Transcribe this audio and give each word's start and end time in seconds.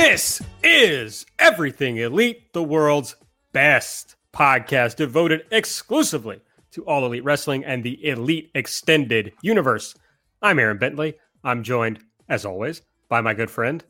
This 0.00 0.40
is 0.62 1.26
Everything 1.40 1.96
Elite, 1.96 2.52
the 2.52 2.62
world's 2.62 3.16
best 3.52 4.14
podcast 4.32 4.94
devoted 4.94 5.44
exclusively 5.50 6.40
to 6.70 6.84
all 6.84 7.04
elite 7.04 7.24
wrestling 7.24 7.64
and 7.64 7.82
the 7.82 8.06
elite 8.06 8.52
extended 8.54 9.32
universe. 9.42 9.96
I'm 10.40 10.60
Aaron 10.60 10.78
Bentley. 10.78 11.16
I'm 11.42 11.64
joined, 11.64 11.98
as 12.28 12.44
always, 12.44 12.80
by 13.08 13.22
my 13.22 13.34
good 13.34 13.50
friend, 13.50 13.84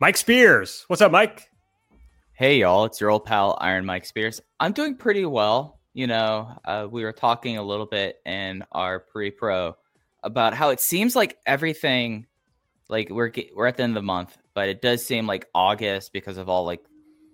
Mike 0.00 0.16
Spears. 0.16 0.84
What's 0.88 1.02
up, 1.02 1.12
Mike? 1.12 1.48
Hey, 2.32 2.58
y'all. 2.58 2.86
It's 2.86 3.00
your 3.00 3.10
old 3.10 3.24
pal, 3.24 3.56
Iron 3.60 3.86
Mike 3.86 4.06
Spears. 4.06 4.40
I'm 4.58 4.72
doing 4.72 4.96
pretty 4.96 5.24
well. 5.24 5.78
You 5.94 6.08
know, 6.08 6.58
uh, 6.64 6.88
we 6.90 7.04
were 7.04 7.12
talking 7.12 7.58
a 7.58 7.62
little 7.62 7.86
bit 7.86 8.16
in 8.26 8.64
our 8.72 8.98
pre 8.98 9.30
pro 9.30 9.76
about 10.20 10.54
how 10.54 10.70
it 10.70 10.80
seems 10.80 11.14
like 11.14 11.38
everything, 11.46 12.26
like 12.88 13.08
we're, 13.08 13.30
we're 13.54 13.68
at 13.68 13.76
the 13.76 13.84
end 13.84 13.92
of 13.92 14.02
the 14.02 14.02
month 14.02 14.36
but 14.58 14.68
it 14.68 14.82
does 14.82 15.06
seem 15.06 15.24
like 15.24 15.46
August 15.54 16.12
because 16.12 16.36
of 16.36 16.48
all 16.48 16.64
like 16.64 16.80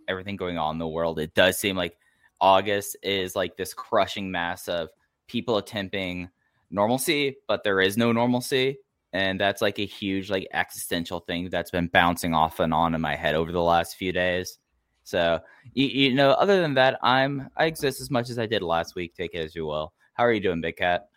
everything 0.09 0.37
going 0.37 0.59
on 0.59 0.75
in 0.75 0.79
the 0.79 0.87
world. 0.87 1.19
It 1.19 1.35
does 1.35 1.57
seem 1.57 1.75
like 1.75 1.97
August 2.39 2.99
is 3.03 3.35
like 3.35 3.57
this 3.57 3.73
crushing 3.73 4.31
mass 4.31 4.69
of 4.69 4.91
people 5.27 5.57
attempting 5.57 6.29
normalcy, 6.71 7.39
but 7.49 7.65
there 7.65 7.81
is 7.81 7.97
no 7.97 8.13
normalcy. 8.13 8.77
And 9.15 9.41
that's 9.41 9.63
like 9.63 9.79
a 9.79 9.87
huge, 9.87 10.29
like 10.29 10.47
existential 10.53 11.21
thing 11.21 11.49
that's 11.49 11.71
been 11.71 11.87
bouncing 11.87 12.35
off 12.35 12.61
and 12.61 12.75
on 12.75 12.95
in 12.95 13.01
my 13.01 13.17
head 13.17 13.35
over 13.35 13.53
the 13.53 13.63
last 13.63 13.97
few 13.97 14.13
days. 14.13 14.59
So, 15.05 15.41
you, 15.73 15.87
you 15.87 16.15
know, 16.15 16.33
other 16.33 16.61
than 16.61 16.75
that, 16.75 16.99
I'm 17.03 17.49
I 17.57 17.65
exist 17.65 18.03
as 18.03 18.11
much 18.11 18.29
as 18.29 18.39
I 18.39 18.45
did 18.45 18.61
last 18.61 18.97
week. 18.97 19.15
Take 19.15 19.33
it 19.33 19.39
as 19.39 19.55
you 19.55 19.65
will. 19.65 19.95
How 20.13 20.27
are 20.27 20.33
you 20.35 20.41
doing, 20.41 20.61
Big 20.61 20.77
Cat? 20.77 21.09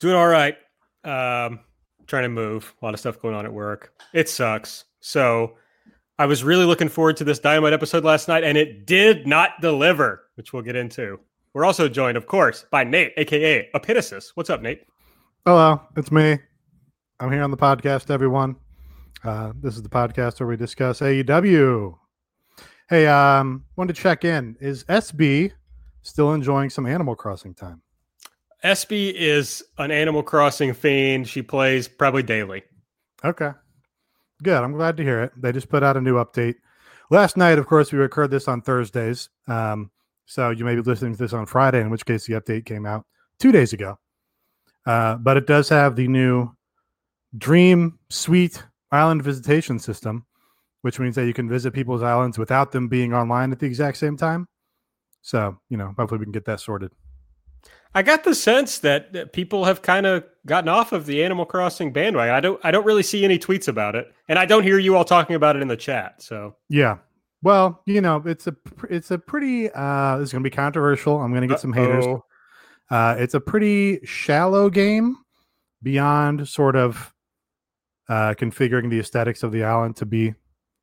Doing 0.00 0.14
all 0.14 0.28
right. 0.28 0.56
Um, 1.04 1.60
trying 2.06 2.22
to 2.22 2.30
move. 2.30 2.74
A 2.80 2.84
lot 2.86 2.94
of 2.94 3.00
stuff 3.00 3.20
going 3.20 3.34
on 3.34 3.44
at 3.44 3.52
work. 3.52 3.92
It 4.14 4.30
sucks. 4.30 4.86
So 5.06 5.54
I 6.18 6.26
was 6.26 6.42
really 6.42 6.64
looking 6.64 6.88
forward 6.88 7.16
to 7.18 7.24
this 7.24 7.38
Dynamite 7.38 7.72
episode 7.72 8.02
last 8.02 8.26
night, 8.26 8.42
and 8.42 8.58
it 8.58 8.86
did 8.86 9.24
not 9.24 9.60
deliver, 9.60 10.24
which 10.34 10.52
we'll 10.52 10.64
get 10.64 10.74
into. 10.74 11.20
We're 11.54 11.64
also 11.64 11.88
joined, 11.88 12.16
of 12.16 12.26
course, 12.26 12.66
by 12.72 12.82
Nate, 12.82 13.12
aka 13.16 13.70
Epitasis. 13.72 14.32
What's 14.34 14.50
up, 14.50 14.62
Nate? 14.62 14.82
Hello, 15.46 15.80
it's 15.96 16.10
me. 16.10 16.40
I'm 17.20 17.30
here 17.30 17.44
on 17.44 17.52
the 17.52 17.56
podcast, 17.56 18.10
everyone. 18.10 18.56
Uh, 19.22 19.52
this 19.62 19.76
is 19.76 19.82
the 19.82 19.88
podcast 19.88 20.40
where 20.40 20.48
we 20.48 20.56
discuss 20.56 20.98
AEW. 20.98 21.96
Hey, 22.90 23.06
um, 23.06 23.64
wanted 23.76 23.94
to 23.94 24.02
check 24.02 24.24
in. 24.24 24.56
Is 24.60 24.82
SB 24.84 25.52
still 26.02 26.34
enjoying 26.34 26.68
some 26.68 26.84
Animal 26.84 27.14
Crossing 27.14 27.54
time? 27.54 27.80
SB 28.64 29.14
is 29.14 29.62
an 29.78 29.92
Animal 29.92 30.24
Crossing 30.24 30.74
fiend. 30.74 31.28
She 31.28 31.42
plays 31.42 31.86
probably 31.86 32.24
daily. 32.24 32.64
Okay. 33.24 33.52
Good. 34.42 34.62
I'm 34.62 34.72
glad 34.72 34.96
to 34.98 35.02
hear 35.02 35.22
it. 35.22 35.32
They 35.36 35.52
just 35.52 35.68
put 35.68 35.82
out 35.82 35.96
a 35.96 36.00
new 36.00 36.16
update 36.16 36.56
last 37.10 37.36
night. 37.36 37.58
Of 37.58 37.66
course, 37.66 37.92
we 37.92 37.98
record 37.98 38.30
this 38.30 38.48
on 38.48 38.60
Thursdays, 38.60 39.30
um, 39.48 39.90
so 40.26 40.50
you 40.50 40.64
may 40.64 40.74
be 40.74 40.82
listening 40.82 41.12
to 41.12 41.18
this 41.18 41.32
on 41.32 41.46
Friday, 41.46 41.80
in 41.80 41.90
which 41.90 42.04
case 42.04 42.26
the 42.26 42.34
update 42.34 42.66
came 42.66 42.84
out 42.84 43.06
two 43.38 43.52
days 43.52 43.72
ago. 43.72 43.98
Uh, 44.84 45.16
but 45.16 45.36
it 45.36 45.46
does 45.46 45.68
have 45.68 45.96
the 45.96 46.06
new 46.06 46.50
Dream 47.38 47.98
Suite 48.08 48.62
Island 48.92 49.22
visitation 49.22 49.78
system, 49.78 50.26
which 50.82 50.98
means 51.00 51.16
that 51.16 51.26
you 51.26 51.34
can 51.34 51.48
visit 51.48 51.72
people's 51.72 52.02
islands 52.02 52.38
without 52.38 52.72
them 52.72 52.88
being 52.88 53.14
online 53.14 53.52
at 53.52 53.58
the 53.58 53.66
exact 53.66 53.96
same 53.96 54.16
time. 54.16 54.46
So, 55.22 55.58
you 55.68 55.76
know, 55.76 55.94
hopefully 55.98 56.18
we 56.18 56.26
can 56.26 56.32
get 56.32 56.44
that 56.44 56.60
sorted. 56.60 56.92
I 57.96 58.02
got 58.02 58.24
the 58.24 58.34
sense 58.34 58.80
that, 58.80 59.32
people 59.32 59.64
have 59.64 59.80
kind 59.80 60.04
of 60.04 60.22
gotten 60.44 60.68
off 60.68 60.92
of 60.92 61.06
the 61.06 61.24
Animal 61.24 61.46
Crossing 61.46 61.94
bandwagon. 61.94 62.34
I 62.34 62.40
don't 62.40 62.60
I 62.62 62.70
don't 62.70 62.84
really 62.84 63.02
see 63.02 63.24
any 63.24 63.38
tweets 63.38 63.68
about 63.68 63.96
it, 63.96 64.12
and 64.28 64.38
I 64.38 64.44
don't 64.44 64.62
hear 64.62 64.78
you 64.78 64.94
all 64.96 65.04
talking 65.04 65.34
about 65.34 65.56
it 65.56 65.62
in 65.62 65.68
the 65.68 65.78
chat. 65.78 66.20
So 66.20 66.56
yeah, 66.68 66.98
well, 67.42 67.80
you 67.86 68.02
know, 68.02 68.22
it's 68.26 68.46
a 68.46 68.54
it's 68.90 69.10
a 69.10 69.18
pretty 69.18 69.70
uh 69.70 70.18
this 70.18 70.28
is 70.28 70.32
going 70.32 70.44
to 70.44 70.50
be 70.50 70.54
controversial. 70.54 71.18
I'm 71.18 71.30
going 71.30 71.40
to 71.40 71.48
get 71.48 71.58
some 71.58 71.72
haters. 71.72 72.04
Uh 72.90 73.16
it's 73.18 73.32
a 73.32 73.40
pretty 73.40 74.04
shallow 74.04 74.68
game 74.68 75.16
beyond 75.82 76.46
sort 76.46 76.76
of 76.76 77.14
uh 78.10 78.34
configuring 78.34 78.90
the 78.90 79.00
aesthetics 79.00 79.42
of 79.42 79.52
the 79.52 79.64
island 79.64 79.96
to 79.96 80.04
be 80.04 80.34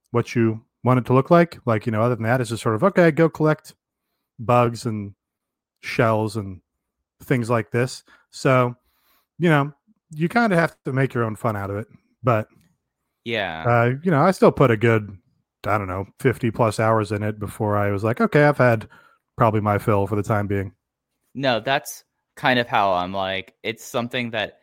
what 0.10 0.34
you 0.34 0.66
want 0.84 0.98
it 0.98 1.06
to 1.06 1.14
look 1.14 1.30
like. 1.30 1.60
Like, 1.66 1.86
you 1.86 1.92
know, 1.92 2.02
other 2.02 2.16
than 2.16 2.24
that, 2.24 2.42
it's 2.42 2.50
just 2.50 2.64
sort 2.64 2.74
of 2.74 2.84
okay, 2.84 3.12
go 3.12 3.30
collect 3.30 3.76
bugs 4.40 4.88
and 4.88 5.14
shells 5.82 6.36
and 6.38 6.62
things 7.24 7.50
like 7.50 7.72
this. 7.72 8.04
So, 8.30 8.76
you 9.38 9.50
know, 9.50 9.74
you 10.12 10.30
kind 10.30 10.54
of 10.54 10.60
have 10.60 10.76
to 10.86 10.94
make 10.94 11.14
your 11.14 11.24
own 11.24 11.36
fun 11.36 11.56
out 11.56 11.70
of 11.70 11.78
it. 11.78 11.88
But 12.24 12.48
yeah, 13.26 13.64
uh, 13.68 13.94
you 14.04 14.12
know, 14.12 14.22
I 14.22 14.32
still 14.32 14.52
put 14.52 14.72
a 14.72 14.78
good, 14.78 15.18
I 15.66 15.78
don't 15.78 15.88
know, 15.88 16.06
50 16.20 16.52
plus 16.52 16.80
hours 16.80 17.12
in 17.12 17.24
it 17.24 17.40
before 17.40 17.78
I 17.78 17.92
was 17.92 18.04
like, 18.04 18.22
okay, 18.22 18.44
I've 18.44 18.58
had 18.58 18.88
probably 19.38 19.62
my 19.62 19.78
fill 19.78 20.08
for 20.08 20.16
the 20.16 20.24
time 20.24 20.48
being. 20.48 20.74
No, 21.34 21.60
that's 21.60 22.04
kind 22.36 22.60
of 22.60 22.68
how 22.68 22.94
I'm 22.94 23.14
like, 23.14 23.56
it's 23.64 23.84
something 23.84 24.32
that 24.32 24.60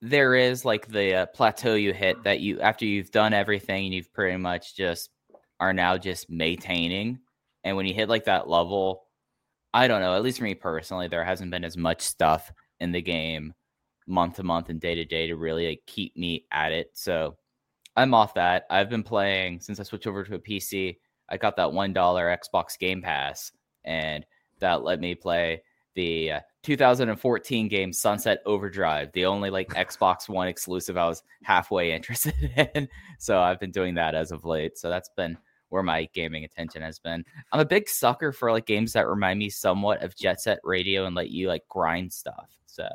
there 0.00 0.34
is 0.34 0.64
like 0.64 0.88
the 0.88 1.14
uh, 1.14 1.26
plateau 1.26 1.74
you 1.74 1.92
hit 1.92 2.22
that 2.24 2.40
you, 2.40 2.60
after 2.60 2.84
you've 2.84 3.10
done 3.10 3.32
everything 3.32 3.86
and 3.86 3.94
you've 3.94 4.12
pretty 4.12 4.36
much 4.36 4.76
just 4.76 5.10
are 5.60 5.72
now 5.72 5.96
just 5.96 6.28
maintaining. 6.28 7.18
And 7.64 7.76
when 7.76 7.86
you 7.86 7.94
hit 7.94 8.08
like 8.08 8.24
that 8.24 8.48
level, 8.48 9.03
I 9.74 9.88
don't 9.88 10.00
know. 10.00 10.14
At 10.14 10.22
least 10.22 10.38
for 10.38 10.44
me 10.44 10.54
personally, 10.54 11.08
there 11.08 11.24
hasn't 11.24 11.50
been 11.50 11.64
as 11.64 11.76
much 11.76 12.00
stuff 12.00 12.52
in 12.78 12.92
the 12.92 13.02
game 13.02 13.52
month 14.06 14.36
to 14.36 14.44
month 14.44 14.68
and 14.68 14.80
day 14.80 14.94
to 14.94 15.04
day 15.04 15.26
to 15.26 15.34
really 15.34 15.68
like, 15.68 15.82
keep 15.86 16.16
me 16.16 16.46
at 16.52 16.70
it. 16.70 16.90
So 16.94 17.36
I'm 17.96 18.14
off 18.14 18.34
that. 18.34 18.66
I've 18.70 18.88
been 18.88 19.02
playing 19.02 19.60
since 19.60 19.80
I 19.80 19.82
switched 19.82 20.06
over 20.06 20.22
to 20.22 20.36
a 20.36 20.38
PC. 20.38 20.98
I 21.28 21.36
got 21.36 21.56
that 21.56 21.72
one 21.72 21.92
dollar 21.92 22.26
Xbox 22.26 22.78
Game 22.78 23.02
Pass, 23.02 23.50
and 23.84 24.24
that 24.60 24.84
let 24.84 25.00
me 25.00 25.16
play 25.16 25.62
the 25.94 26.32
uh, 26.32 26.40
2014 26.62 27.68
game 27.68 27.92
Sunset 27.92 28.42
Overdrive, 28.46 29.10
the 29.12 29.26
only 29.26 29.50
like 29.50 29.68
Xbox 29.70 30.28
One 30.28 30.46
exclusive 30.46 30.96
I 30.96 31.08
was 31.08 31.22
halfway 31.42 31.92
interested 31.94 32.34
in. 32.74 32.88
So 33.18 33.40
I've 33.40 33.58
been 33.58 33.72
doing 33.72 33.94
that 33.94 34.14
as 34.14 34.30
of 34.30 34.44
late. 34.44 34.78
So 34.78 34.88
that's 34.88 35.10
been 35.16 35.36
where 35.74 35.82
my 35.82 36.08
gaming 36.14 36.44
attention 36.44 36.82
has 36.82 37.00
been. 37.00 37.24
I'm 37.50 37.58
a 37.58 37.64
big 37.64 37.88
sucker 37.88 38.30
for 38.30 38.52
like 38.52 38.64
games 38.64 38.92
that 38.92 39.08
remind 39.08 39.40
me 39.40 39.50
somewhat 39.50 40.04
of 40.04 40.14
Jet 40.14 40.40
Set 40.40 40.60
Radio 40.62 41.04
and 41.04 41.16
let 41.16 41.30
you 41.30 41.48
like 41.48 41.66
grind 41.68 42.12
stuff. 42.12 42.56
So 42.66 42.88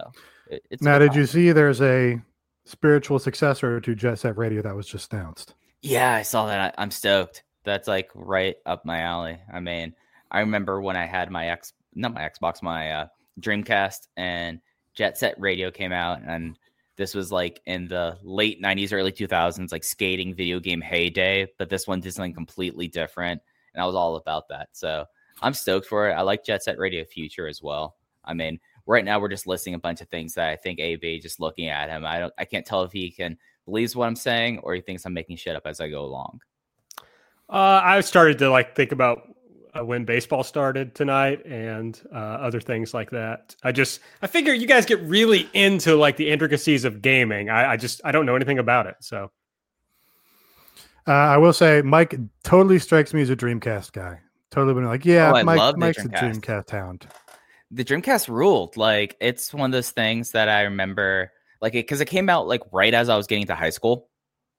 it, 0.50 0.64
it's 0.72 0.82
now, 0.82 0.98
did 0.98 1.14
you 1.14 1.26
see 1.26 1.52
there's 1.52 1.82
a 1.82 2.22
spiritual 2.64 3.20
successor 3.20 3.82
to 3.82 3.96
Jet 3.96 4.16
Set 4.16 4.38
Radio 4.38 4.62
that 4.62 4.74
was 4.74 4.88
just 4.88 5.12
announced? 5.12 5.56
Yeah, 5.82 6.14
I 6.14 6.22
saw 6.22 6.48
that. 6.48 6.74
I'm 6.78 6.90
stoked. 6.90 7.44
That's 7.66 7.90
like 7.90 8.10
right 8.16 8.56
up 8.66 8.86
my 8.86 9.02
alley. 9.02 9.38
I 9.52 9.60
mean, 9.60 9.94
I 10.32 10.40
remember 10.40 10.80
when 10.80 10.96
I 10.96 11.06
had 11.06 11.30
my 11.30 11.50
X, 11.50 11.74
not 11.96 12.14
my 12.14 12.22
Xbox, 12.22 12.64
my 12.64 12.94
uh, 12.94 13.08
Dreamcast, 13.42 14.08
and 14.16 14.62
Jet 14.94 15.18
Set 15.18 15.38
Radio 15.38 15.70
came 15.70 15.92
out, 15.92 16.22
and 16.26 16.58
this 17.00 17.16
was 17.16 17.32
like 17.32 17.62
in 17.66 17.88
the 17.88 18.18
late 18.22 18.62
90s, 18.62 18.92
early 18.92 19.14
2000s, 19.14 19.72
like 19.72 19.86
skating 19.86 20.36
video 20.36 20.60
game 20.60 20.82
heyday, 20.82 21.48
but 21.58 21.70
this 21.70 21.88
one 21.88 22.02
did 22.02 22.14
something 22.14 22.34
completely 22.34 22.90
different. 22.90 23.42
And 23.74 23.82
I 23.82 23.86
was 23.86 23.96
all 23.96 24.18
about 24.18 24.50
that. 24.50 24.68
So 24.74 25.06
I'm 25.42 25.54
stoked 25.54 25.88
for 25.88 26.10
it. 26.10 26.14
I 26.14 26.24
like 26.24 26.44
Jet 26.44 26.62
Set 26.62 26.78
Radio 26.78 27.06
Future 27.06 27.48
as 27.48 27.64
well. 27.64 27.96
I 28.26 28.34
mean, 28.34 28.60
right 28.86 29.06
now 29.06 29.18
we're 29.18 29.30
just 29.30 29.48
listing 29.48 29.76
a 29.76 29.80
bunch 29.80 30.02
of 30.02 30.10
things 30.10 30.34
that 30.34 30.50
I 30.50 30.58
think 30.58 30.80
AB 30.80 31.22
just 31.22 31.40
looking 31.40 31.70
at 31.70 31.90
him. 31.90 32.06
I 32.06 32.20
don't 32.20 32.34
I 32.38 32.44
can't 32.44 32.66
tell 32.66 32.84
if 32.84 32.92
he 32.92 33.10
can 33.12 33.38
believes 33.64 33.96
what 33.96 34.08
I'm 34.08 34.18
saying 34.18 34.60
or 34.60 34.76
he 34.76 34.82
thinks 34.82 35.06
I'm 35.06 35.14
making 35.14 35.38
shit 35.38 35.56
up 35.56 35.66
as 35.66 35.80
I 35.80 35.88
go 35.88 36.04
along. 36.04 36.42
Uh, 37.50 37.82
I 37.82 38.02
started 38.02 38.40
to 38.40 38.50
like 38.50 38.76
think 38.76 38.92
about 38.92 39.22
when 39.84 40.06
baseball 40.06 40.44
started 40.44 40.96
tonight 40.96 41.46
and 41.46 42.02
uh, 42.14 42.18
other 42.18 42.60
things 42.60 42.94
like 42.94 43.10
that. 43.12 43.56
I 43.64 43.72
just 43.72 44.00
I 44.22 44.28
figure 44.28 44.54
you 44.54 44.68
guys 44.68 44.86
get 44.86 45.02
really 45.02 45.50
into 45.54 45.96
like 45.96 46.18
the 46.18 46.30
intricacies 46.30 46.86
of 46.86 47.02
gaming. 47.02 47.50
I, 47.50 47.72
I 47.72 47.78
just 47.78 48.02
I 48.04 48.12
don't 48.12 48.26
know 48.26 48.36
anything 48.36 48.60
about 48.60 48.88
it, 48.88 48.96
so. 49.00 49.32
Uh, 51.08 51.12
I 51.12 51.38
will 51.38 51.54
say, 51.54 51.82
Mike 51.82 52.16
totally 52.44 52.78
strikes 52.78 53.14
me 53.14 53.22
as 53.22 53.32
a 53.32 53.36
Dreamcast 53.36 53.94
guy. 53.94 54.20
Totally 54.52 54.76
been 54.76 54.86
like, 54.86 55.06
yeah, 55.06 55.32
oh, 55.36 55.44
Mike, 55.44 55.78
Mike's 55.78 56.04
Dreamcast. 56.04 56.04
a 56.04 56.40
Dreamcast 56.40 56.70
hound. 56.70 57.08
The 57.72 57.84
Dreamcast 57.84 58.28
ruled. 58.28 58.78
Like, 58.78 59.16
it's 59.20 59.52
one 59.54 59.70
of 59.70 59.72
those 59.72 59.90
things 59.90 60.32
that 60.32 60.50
I 60.50 60.64
remember, 60.64 61.32
like, 61.62 61.74
because 61.74 62.00
it, 62.00 62.08
it 62.08 62.12
came 62.12 62.30
out 62.30 62.48
like 62.48 62.62
right 62.72 62.94
as 62.94 63.10
I 63.10 63.18
was 63.18 63.26
getting 63.26 63.48
to 63.48 63.56
high 63.56 63.72
school, 63.72 64.10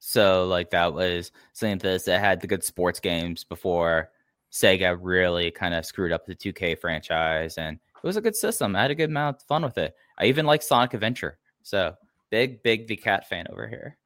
So 0.01 0.47
like 0.47 0.71
that 0.71 0.95
was 0.95 1.31
something 1.53 1.79
that 1.79 2.05
that 2.07 2.21
had 2.21 2.41
the 2.41 2.47
good 2.47 2.65
sports 2.65 3.01
games 3.01 3.45
before 3.45 4.11
Sega 4.53 4.99
really 5.01 5.51
kind 5.51 5.75
of 5.75 5.87
screwed 5.87 6.13
up 6.13 6.27
the 6.27 6.35
2K 6.35 6.79
franchise, 6.79 7.59
and 7.59 7.77
it 7.77 8.07
was 8.07 8.17
a 8.17 8.21
good 8.21 8.37
system. 8.37 8.75
I 8.75 8.83
had 8.83 8.91
a 8.91 8.95
good 8.95 9.11
amount 9.11 9.37
of 9.37 9.43
fun 9.43 9.63
with 9.63 9.79
it. 9.79 9.95
I 10.19 10.27
even 10.27 10.47
like 10.47 10.63
Sonic 10.63 10.95
Adventure. 10.95 11.39
So 11.63 11.95
big, 12.31 12.63
big 12.63 12.89
the 12.89 12.97
cat 12.97 13.29
fan 13.29 13.47
over 13.51 13.69
here. 13.69 13.97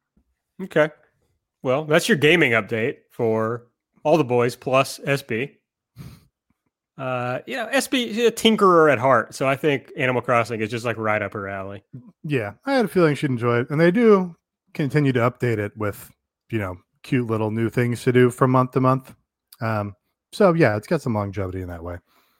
Okay. 0.61 0.89
Well, 1.63 1.85
that's 1.85 2.07
your 2.07 2.17
gaming 2.17 2.51
update 2.51 2.97
for 3.11 3.67
all 4.03 4.17
the 4.17 4.23
boys 4.23 4.55
plus 4.55 4.99
SB. 4.99 5.55
Uh, 6.97 7.39
you 7.45 7.57
know, 7.57 7.67
SB 7.67 8.27
a 8.27 8.31
tinkerer 8.31 8.89
at 8.89 8.99
heart, 8.99 9.35
so 9.35 9.47
I 9.47 9.57
think 9.57 9.91
Animal 9.97 10.21
Crossing 10.21 10.61
is 10.61 10.69
just 10.69 10.85
like 10.85 10.95
right 10.97 11.21
up 11.21 11.33
her 11.33 11.49
alley. 11.49 11.83
Yeah, 12.23 12.53
I 12.65 12.73
had 12.73 12.85
a 12.85 12.87
feeling 12.87 13.15
she'd 13.15 13.29
enjoy 13.29 13.59
it, 13.59 13.69
and 13.69 13.81
they 13.81 13.91
do 13.91 14.33
continue 14.73 15.11
to 15.11 15.19
update 15.19 15.57
it 15.57 15.75
with 15.75 16.09
you 16.49 16.57
know 16.57 16.77
cute 17.03 17.27
little 17.27 17.51
new 17.51 17.69
things 17.69 18.03
to 18.03 18.13
do 18.13 18.29
from 18.29 18.51
month 18.51 18.71
to 18.71 18.79
month. 18.79 19.13
Um, 19.59 19.95
so 20.31 20.53
yeah, 20.53 20.75
it's 20.75 20.87
got 20.87 21.01
some 21.01 21.13
longevity 21.13 21.61
in 21.61 21.67
that 21.69 21.83
way. 21.83 21.97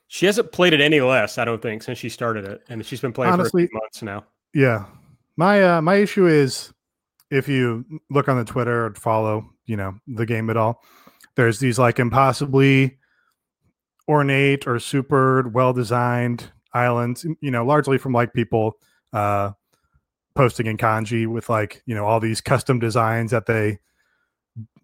She 0.08 0.26
hasn't 0.26 0.52
played 0.52 0.74
it 0.74 0.82
any 0.82 1.02
less, 1.02 1.38
I 1.38 1.46
don't 1.46 1.62
think, 1.62 1.82
since 1.84 1.98
she 1.98 2.10
started 2.10 2.46
it, 2.46 2.62
and 2.70 2.86
she's 2.86 3.02
been 3.02 3.14
playing 3.14 3.34
Honestly, 3.34 3.64
for 3.64 3.66
a 3.66 3.70
few 3.70 3.80
months 3.80 4.02
now. 4.02 4.26
Yeah, 4.54 4.86
my 5.38 5.64
uh, 5.64 5.82
my 5.82 5.96
issue 5.96 6.28
is 6.28 6.74
if 7.32 7.48
you 7.48 7.86
look 8.10 8.30
on 8.30 8.38
the 8.38 8.46
Twitter 8.46 8.86
and 8.86 8.98
follow, 8.98 9.50
you 9.66 9.76
know, 9.76 9.96
the 10.08 10.26
game 10.26 10.50
at 10.50 10.58
all, 10.58 10.84
there's 11.36 11.60
these 11.60 11.80
like 11.80 12.00
impossibly 12.00 12.98
ornate 14.08 14.68
or 14.68 14.80
super 14.80 15.50
well 15.50 15.74
designed 15.74 16.52
islands, 16.74 17.26
you 17.42 17.52
know, 17.52 17.66
largely 17.66 17.98
from 17.98 18.14
like 18.14 18.34
people 18.34 18.74
uh 19.14 19.52
posting 20.36 20.68
in 20.68 20.78
kanji 20.78 21.26
with 21.26 21.50
like, 21.50 21.82
you 21.86 21.96
know, 21.96 22.06
all 22.06 22.20
these 22.20 22.42
custom 22.42 22.78
designs 22.78 23.32
that 23.32 23.46
they 23.46 23.80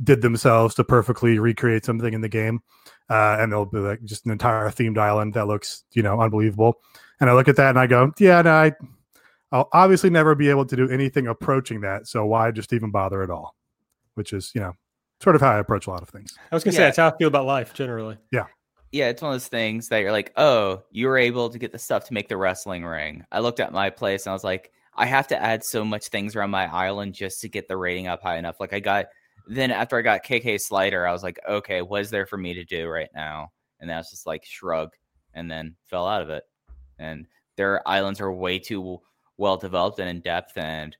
did 0.03 0.21
themselves 0.21 0.75
to 0.75 0.83
perfectly 0.83 1.39
recreate 1.39 1.85
something 1.85 2.13
in 2.13 2.21
the 2.21 2.29
game. 2.29 2.61
Uh, 3.09 3.37
and 3.39 3.51
they'll 3.51 3.65
be 3.65 3.77
like 3.77 4.03
just 4.03 4.25
an 4.25 4.31
entire 4.31 4.69
themed 4.69 4.97
island 4.97 5.33
that 5.33 5.47
looks, 5.47 5.83
you 5.91 6.01
know, 6.01 6.19
unbelievable. 6.21 6.79
And 7.19 7.29
I 7.29 7.33
look 7.33 7.47
at 7.47 7.57
that 7.57 7.69
and 7.69 7.79
I 7.79 7.87
go, 7.87 8.11
yeah, 8.19 8.41
no, 8.41 8.51
I, 8.51 8.71
I'll 9.51 9.69
obviously 9.73 10.09
never 10.09 10.33
be 10.33 10.49
able 10.49 10.65
to 10.65 10.75
do 10.75 10.89
anything 10.89 11.27
approaching 11.27 11.81
that. 11.81 12.07
So 12.07 12.25
why 12.25 12.51
just 12.51 12.73
even 12.73 12.89
bother 12.89 13.21
at 13.21 13.29
all? 13.29 13.55
Which 14.15 14.33
is, 14.33 14.51
you 14.55 14.61
know, 14.61 14.73
sort 15.21 15.35
of 15.35 15.41
how 15.41 15.51
I 15.51 15.59
approach 15.59 15.87
a 15.87 15.89
lot 15.89 16.01
of 16.01 16.09
things. 16.09 16.37
I 16.51 16.55
was 16.55 16.63
gonna 16.63 16.73
yeah. 16.73 16.77
say 16.77 16.83
that's 16.83 16.97
how 16.97 17.09
I 17.09 17.17
feel 17.17 17.27
about 17.27 17.45
life 17.45 17.73
generally. 17.73 18.17
Yeah. 18.31 18.45
Yeah, 18.93 19.07
it's 19.07 19.21
one 19.21 19.31
of 19.31 19.35
those 19.35 19.47
things 19.47 19.87
that 19.87 19.99
you're 19.99 20.11
like, 20.11 20.33
oh, 20.35 20.83
you 20.91 21.07
were 21.07 21.17
able 21.17 21.49
to 21.49 21.57
get 21.57 21.71
the 21.71 21.79
stuff 21.79 22.05
to 22.05 22.13
make 22.13 22.27
the 22.27 22.35
wrestling 22.35 22.83
ring. 22.83 23.23
I 23.31 23.39
looked 23.39 23.61
at 23.61 23.71
my 23.71 23.89
place 23.89 24.25
and 24.25 24.31
I 24.31 24.33
was 24.33 24.43
like, 24.43 24.71
I 24.95 25.05
have 25.05 25.27
to 25.27 25.41
add 25.41 25.63
so 25.63 25.85
much 25.85 26.07
things 26.07 26.35
around 26.35 26.49
my 26.51 26.65
island 26.65 27.13
just 27.13 27.39
to 27.41 27.49
get 27.49 27.69
the 27.69 27.77
rating 27.77 28.07
up 28.07 28.21
high 28.21 28.37
enough. 28.37 28.59
Like 28.59 28.73
I 28.73 28.81
got 28.81 29.05
then 29.47 29.71
after 29.71 29.97
I 29.97 30.01
got 30.01 30.23
KK 30.23 30.59
Slider, 30.59 31.07
I 31.07 31.11
was 31.11 31.23
like, 31.23 31.39
okay, 31.47 31.81
what 31.81 32.01
is 32.01 32.09
there 32.09 32.25
for 32.25 32.37
me 32.37 32.53
to 32.53 32.63
do 32.63 32.87
right 32.87 33.09
now? 33.13 33.51
And 33.79 33.89
that's 33.89 34.11
just 34.11 34.27
like 34.27 34.45
shrug 34.45 34.89
and 35.33 35.49
then 35.49 35.75
fell 35.85 36.07
out 36.07 36.21
of 36.21 36.29
it. 36.29 36.43
And 36.99 37.25
their 37.57 37.87
islands 37.87 38.21
are 38.21 38.31
way 38.31 38.59
too 38.59 38.99
well 39.37 39.57
developed 39.57 39.99
and 39.99 40.09
in 40.09 40.21
depth, 40.21 40.57
and 40.57 40.95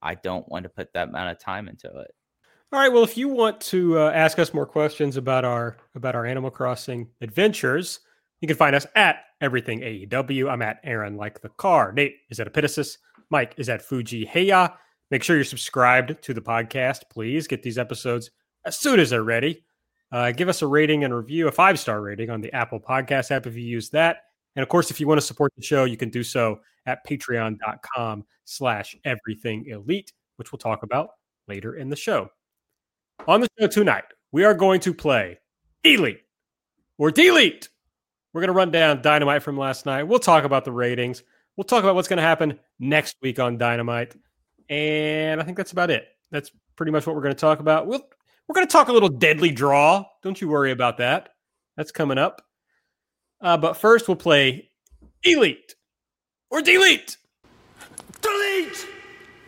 I 0.00 0.14
don't 0.14 0.48
want 0.48 0.64
to 0.64 0.68
put 0.68 0.92
that 0.94 1.08
amount 1.08 1.30
of 1.30 1.38
time 1.38 1.68
into 1.68 1.86
it. 1.88 2.10
All 2.72 2.80
right. 2.80 2.90
Well, 2.90 3.04
if 3.04 3.18
you 3.18 3.28
want 3.28 3.60
to 3.62 3.98
uh, 3.98 4.10
ask 4.12 4.38
us 4.38 4.54
more 4.54 4.66
questions 4.66 5.16
about 5.16 5.44
our 5.44 5.76
about 5.94 6.14
our 6.14 6.24
Animal 6.24 6.50
Crossing 6.50 7.08
adventures, 7.20 8.00
you 8.40 8.48
can 8.48 8.56
find 8.56 8.74
us 8.74 8.86
at 8.96 9.24
Everything 9.42 9.80
AEW. 9.80 10.48
I'm 10.48 10.62
at 10.62 10.78
Aaron 10.84 11.16
like 11.16 11.40
the 11.40 11.48
car. 11.50 11.92
Nate 11.92 12.16
is 12.30 12.40
at 12.40 12.50
Epitasis. 12.50 12.98
Mike 13.28 13.54
is 13.56 13.68
at 13.68 13.82
Fuji 13.82 14.24
Heya. 14.24 14.72
Make 15.12 15.22
sure 15.22 15.36
you're 15.36 15.44
subscribed 15.44 16.22
to 16.22 16.32
the 16.32 16.40
podcast. 16.40 17.02
Please 17.10 17.46
get 17.46 17.62
these 17.62 17.76
episodes 17.76 18.30
as 18.64 18.78
soon 18.78 18.98
as 18.98 19.10
they're 19.10 19.22
ready. 19.22 19.62
Uh, 20.10 20.32
give 20.32 20.48
us 20.48 20.62
a 20.62 20.66
rating 20.66 21.04
and 21.04 21.14
review, 21.14 21.48
a 21.48 21.52
five 21.52 21.78
star 21.78 22.00
rating 22.00 22.30
on 22.30 22.40
the 22.40 22.50
Apple 22.54 22.80
Podcast 22.80 23.30
app 23.30 23.46
if 23.46 23.54
you 23.54 23.62
use 23.62 23.90
that. 23.90 24.22
And 24.56 24.62
of 24.62 24.70
course, 24.70 24.90
if 24.90 25.00
you 25.00 25.06
want 25.06 25.20
to 25.20 25.26
support 25.26 25.52
the 25.54 25.62
show, 25.62 25.84
you 25.84 25.98
can 25.98 26.08
do 26.08 26.22
so 26.22 26.60
at 26.86 27.06
patreon.com 27.06 28.24
slash 28.46 28.96
everything 29.04 29.66
elite, 29.66 30.14
which 30.36 30.50
we'll 30.50 30.58
talk 30.58 30.82
about 30.82 31.10
later 31.46 31.74
in 31.74 31.90
the 31.90 31.96
show. 31.96 32.30
On 33.28 33.42
the 33.42 33.48
show 33.60 33.66
tonight, 33.66 34.04
we 34.32 34.44
are 34.44 34.54
going 34.54 34.80
to 34.80 34.94
play 34.94 35.38
Elite 35.84 36.22
or 36.96 37.10
Delete. 37.10 37.68
We're 38.32 38.40
going 38.40 38.48
to 38.48 38.54
run 38.54 38.70
down 38.70 39.02
Dynamite 39.02 39.42
from 39.42 39.58
last 39.58 39.84
night. 39.84 40.04
We'll 40.04 40.20
talk 40.20 40.44
about 40.44 40.64
the 40.64 40.72
ratings. 40.72 41.22
We'll 41.58 41.64
talk 41.64 41.84
about 41.84 41.96
what's 41.96 42.08
going 42.08 42.16
to 42.16 42.22
happen 42.22 42.58
next 42.78 43.16
week 43.20 43.38
on 43.38 43.58
Dynamite. 43.58 44.14
And 44.72 45.38
I 45.38 45.44
think 45.44 45.58
that's 45.58 45.72
about 45.72 45.90
it. 45.90 46.08
That's 46.30 46.50
pretty 46.76 46.92
much 46.92 47.06
what 47.06 47.14
we're 47.14 47.20
going 47.20 47.34
to 47.34 47.40
talk 47.40 47.60
about. 47.60 47.86
We'll, 47.86 48.00
we're 48.48 48.54
going 48.54 48.66
to 48.66 48.72
talk 48.72 48.88
a 48.88 48.92
little 48.92 49.10
deadly 49.10 49.50
draw. 49.50 50.06
Don't 50.22 50.40
you 50.40 50.48
worry 50.48 50.70
about 50.70 50.96
that. 50.96 51.28
That's 51.76 51.92
coming 51.92 52.16
up. 52.16 52.40
Uh, 53.42 53.58
but 53.58 53.76
first, 53.76 54.08
we'll 54.08 54.16
play 54.16 54.70
Elite 55.24 55.74
or 56.50 56.62
Delete. 56.62 57.18
Delete! 58.22 58.86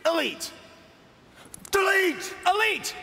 Elite! 0.05 0.53
Delete! 1.71 2.35
Elite! 2.47 2.95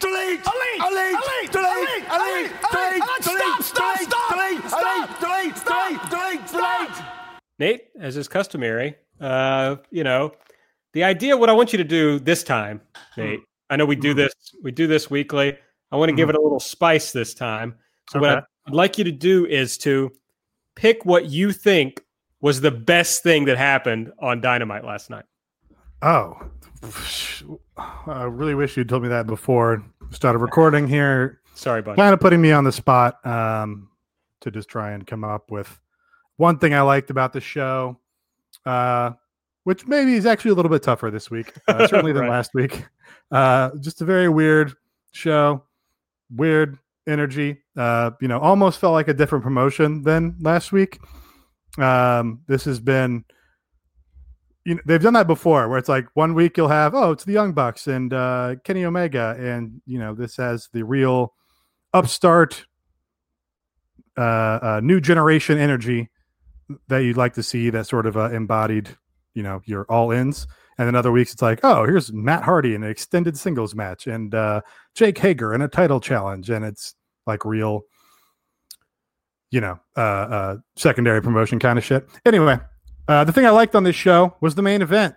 Delete! 0.00 0.40
Elite! 0.40 0.80
Elite! 0.80 1.52
Delete! 1.52 1.52
Elite! 1.52 2.04
Elite! 2.08 2.52
Delete! 2.72 3.02
Stop! 3.22 3.62
Stop! 3.62 3.98
Stop! 3.98 4.30
Delete! 4.30 4.62
Delete! 4.70 5.20
Delete! 5.20 5.54
Delete! 5.66 6.10
Delete! 6.10 6.46
Delete! 6.50 7.04
Nate, 7.58 7.80
as 8.00 8.16
is 8.16 8.26
customary, 8.26 8.94
uh, 9.20 9.76
you 9.90 10.04
know, 10.04 10.32
the 10.92 11.04
idea. 11.04 11.36
What 11.36 11.48
I 11.48 11.52
want 11.52 11.72
you 11.72 11.76
to 11.78 11.84
do 11.84 12.18
this 12.18 12.42
time, 12.42 12.80
Nate. 13.16 13.40
I 13.70 13.76
know 13.76 13.84
we 13.84 13.96
do 13.96 14.14
this. 14.14 14.32
We 14.62 14.70
do 14.72 14.86
this 14.86 15.10
weekly. 15.10 15.56
I 15.90 15.96
want 15.96 16.10
to 16.10 16.16
give 16.16 16.28
it 16.28 16.34
a 16.34 16.40
little 16.40 16.60
spice 16.60 17.12
this 17.12 17.34
time. 17.34 17.74
So 18.10 18.20
what 18.20 18.44
I'd 18.66 18.74
like 18.74 18.98
you 18.98 19.04
to 19.04 19.12
do 19.12 19.46
is 19.46 19.76
to 19.78 20.10
pick 20.74 21.04
what 21.04 21.26
you 21.26 21.52
think 21.52 22.02
was 22.40 22.60
the 22.60 22.70
best 22.70 23.22
thing 23.22 23.44
that 23.46 23.58
happened 23.58 24.12
on 24.20 24.40
Dynamite 24.40 24.84
last 24.84 25.10
night. 25.10 25.24
Oh, 26.02 26.40
I 28.06 28.24
really 28.24 28.54
wish 28.54 28.76
you'd 28.76 28.88
told 28.88 29.02
me 29.02 29.08
that 29.08 29.26
before 29.26 29.84
started 30.10 30.38
recording 30.38 30.86
here. 30.86 31.40
Sorry, 31.54 31.82
buddy. 31.82 31.96
Kind 31.96 32.14
of 32.14 32.20
putting 32.20 32.40
me 32.40 32.52
on 32.52 32.64
the 32.64 32.72
spot 32.72 33.24
um, 33.26 33.88
to 34.40 34.50
just 34.50 34.68
try 34.68 34.92
and 34.92 35.06
come 35.06 35.24
up 35.24 35.50
with 35.50 35.80
one 36.36 36.58
thing 36.58 36.72
I 36.72 36.82
liked 36.82 37.10
about 37.10 37.32
the 37.32 37.40
show, 37.40 37.98
uh, 38.64 39.12
which 39.64 39.86
maybe 39.86 40.14
is 40.14 40.26
actually 40.26 40.50
a 40.50 40.54
little 40.54 40.70
bit 40.70 40.82
tougher 40.82 41.10
this 41.10 41.30
week, 41.30 41.52
uh, 41.68 41.86
certainly 41.88 42.12
right. 42.12 42.20
than 42.20 42.30
last 42.30 42.54
week. 42.54 42.84
Uh, 43.30 43.70
just 43.80 44.00
a 44.00 44.04
very 44.04 44.28
weird 44.28 44.72
show, 45.12 45.64
weird 46.34 46.78
energy. 47.06 47.62
Uh, 47.76 48.10
you 48.20 48.28
know, 48.28 48.38
almost 48.38 48.78
felt 48.78 48.92
like 48.92 49.08
a 49.08 49.14
different 49.14 49.44
promotion 49.44 50.02
than 50.02 50.36
last 50.40 50.72
week. 50.72 50.98
Um, 51.78 52.40
this 52.46 52.64
has 52.64 52.80
been 52.80 53.24
you 54.68 54.74
know, 54.74 54.80
they've 54.84 55.02
done 55.02 55.14
that 55.14 55.26
before 55.26 55.66
where 55.66 55.78
it's 55.78 55.88
like 55.88 56.06
one 56.12 56.34
week 56.34 56.58
you'll 56.58 56.68
have 56.68 56.94
oh 56.94 57.10
it's 57.12 57.24
the 57.24 57.32
young 57.32 57.54
bucks 57.54 57.86
and 57.86 58.12
uh, 58.12 58.54
kenny 58.64 58.84
omega 58.84 59.34
and 59.38 59.80
you 59.86 59.98
know 59.98 60.14
this 60.14 60.36
has 60.36 60.68
the 60.74 60.82
real 60.82 61.32
upstart 61.94 62.66
uh, 64.18 64.20
uh, 64.20 64.80
new 64.82 65.00
generation 65.00 65.56
energy 65.56 66.10
that 66.88 66.98
you'd 66.98 67.16
like 67.16 67.32
to 67.32 67.42
see 67.42 67.70
that 67.70 67.86
sort 67.86 68.04
of 68.04 68.18
uh, 68.18 68.30
embodied 68.30 68.90
you 69.34 69.42
know 69.42 69.60
your 69.64 69.84
all 69.88 70.10
ins 70.10 70.46
and 70.78 70.86
then 70.86 70.94
other 70.94 71.12
weeks 71.12 71.32
it's 71.32 71.42
like 71.42 71.60
oh 71.62 71.84
here's 71.84 72.12
matt 72.12 72.42
hardy 72.42 72.74
in 72.74 72.82
an 72.82 72.90
extended 72.90 73.36
singles 73.36 73.74
match 73.74 74.06
and 74.06 74.34
uh, 74.34 74.60
jake 74.94 75.18
hager 75.18 75.54
in 75.54 75.62
a 75.62 75.68
title 75.68 76.00
challenge 76.00 76.50
and 76.50 76.64
it's 76.64 76.94
like 77.26 77.44
real 77.44 77.82
you 79.50 79.60
know 79.60 79.78
uh, 79.96 80.00
uh, 80.00 80.56
secondary 80.76 81.22
promotion 81.22 81.58
kind 81.58 81.78
of 81.78 81.84
shit 81.84 82.08
anyway 82.24 82.58
uh, 83.08 83.24
the 83.24 83.32
thing 83.32 83.46
I 83.46 83.50
liked 83.50 83.74
on 83.74 83.84
this 83.84 83.96
show 83.96 84.36
was 84.42 84.54
the 84.54 84.62
main 84.62 84.82
event. 84.82 85.14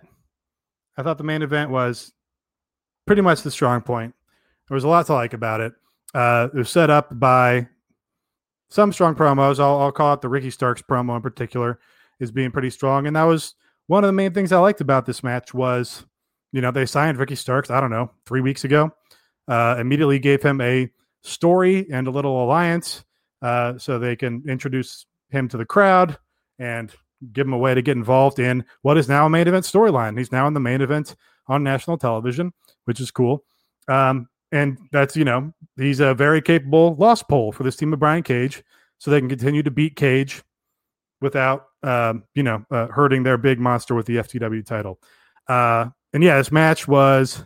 I 0.96 1.02
thought 1.02 1.18
the 1.18 1.24
main 1.24 1.42
event 1.42 1.70
was 1.70 2.12
pretty 3.06 3.20
much 3.20 3.42
the 3.42 3.50
strong 3.50 3.82
point. 3.82 4.14
There 4.68 4.74
was 4.74 4.84
a 4.84 4.88
lot 4.88 5.06
to 5.06 5.12
like 5.12 5.34
about 5.34 5.60
it. 5.60 5.74
Uh, 6.14 6.48
it 6.54 6.56
was 6.56 6.70
set 6.70 6.88
up 6.88 7.18
by 7.18 7.68
some 8.70 8.92
strong 8.92 9.14
promos. 9.14 9.60
I'll, 9.60 9.78
I'll 9.78 9.92
call 9.92 10.14
it 10.14 10.22
the 10.22 10.30
Ricky 10.30 10.50
Starks 10.50 10.80
promo 10.80 11.16
in 11.16 11.22
particular 11.22 11.80
is 12.18 12.30
being 12.30 12.50
pretty 12.50 12.70
strong, 12.70 13.06
and 13.06 13.14
that 13.16 13.24
was 13.24 13.54
one 13.86 14.04
of 14.04 14.08
the 14.08 14.12
main 14.12 14.32
things 14.32 14.52
I 14.52 14.58
liked 14.58 14.80
about 14.80 15.06
this 15.06 15.22
match 15.22 15.52
was, 15.54 16.04
you 16.52 16.60
know, 16.60 16.70
they 16.70 16.86
signed 16.86 17.18
Ricky 17.18 17.34
Starks. 17.34 17.70
I 17.70 17.80
don't 17.80 17.90
know 17.90 18.10
three 18.26 18.40
weeks 18.40 18.64
ago. 18.64 18.90
Uh, 19.48 19.76
immediately 19.78 20.18
gave 20.18 20.42
him 20.42 20.60
a 20.60 20.88
story 21.22 21.86
and 21.90 22.06
a 22.06 22.10
little 22.10 22.44
alliance, 22.44 23.04
uh, 23.42 23.76
so 23.78 23.98
they 23.98 24.16
can 24.16 24.42
introduce 24.48 25.06
him 25.30 25.48
to 25.48 25.56
the 25.56 25.64
crowd 25.64 26.16
and 26.58 26.92
give 27.32 27.46
him 27.46 27.52
a 27.52 27.58
way 27.58 27.74
to 27.74 27.82
get 27.82 27.96
involved 27.96 28.38
in 28.38 28.64
what 28.82 28.98
is 28.98 29.08
now 29.08 29.26
a 29.26 29.30
main 29.30 29.48
event 29.48 29.64
storyline. 29.64 30.18
He's 30.18 30.32
now 30.32 30.46
in 30.46 30.54
the 30.54 30.60
main 30.60 30.80
event 30.80 31.16
on 31.48 31.62
national 31.62 31.98
television, 31.98 32.52
which 32.84 33.00
is 33.00 33.10
cool. 33.10 33.44
Um, 33.88 34.28
and 34.52 34.78
that's, 34.92 35.16
you 35.16 35.24
know, 35.24 35.52
he's 35.76 36.00
a 36.00 36.14
very 36.14 36.42
capable 36.42 36.94
loss 36.96 37.22
pole 37.22 37.52
for 37.52 37.62
this 37.62 37.76
team 37.76 37.92
of 37.92 37.98
Brian 37.98 38.22
Cage. 38.22 38.62
So 38.98 39.10
they 39.10 39.18
can 39.18 39.28
continue 39.28 39.62
to 39.64 39.70
beat 39.70 39.96
Cage 39.96 40.42
without, 41.22 41.66
um, 41.82 42.24
you 42.34 42.42
know, 42.42 42.64
uh, 42.70 42.88
hurting 42.88 43.22
their 43.22 43.38
big 43.38 43.58
monster 43.58 43.94
with 43.94 44.06
the 44.06 44.16
FTW 44.16 44.64
title. 44.66 45.00
Uh, 45.48 45.86
and 46.12 46.22
yeah, 46.22 46.36
this 46.36 46.52
match 46.52 46.86
was 46.86 47.44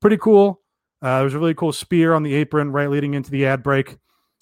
pretty 0.00 0.16
cool. 0.18 0.60
Uh, 1.02 1.16
there 1.16 1.24
was 1.24 1.34
a 1.34 1.38
really 1.38 1.54
cool 1.54 1.72
spear 1.72 2.12
on 2.14 2.22
the 2.22 2.34
apron 2.34 2.70
right 2.70 2.90
leading 2.90 3.14
into 3.14 3.30
the 3.30 3.46
ad 3.46 3.62
break. 3.62 3.96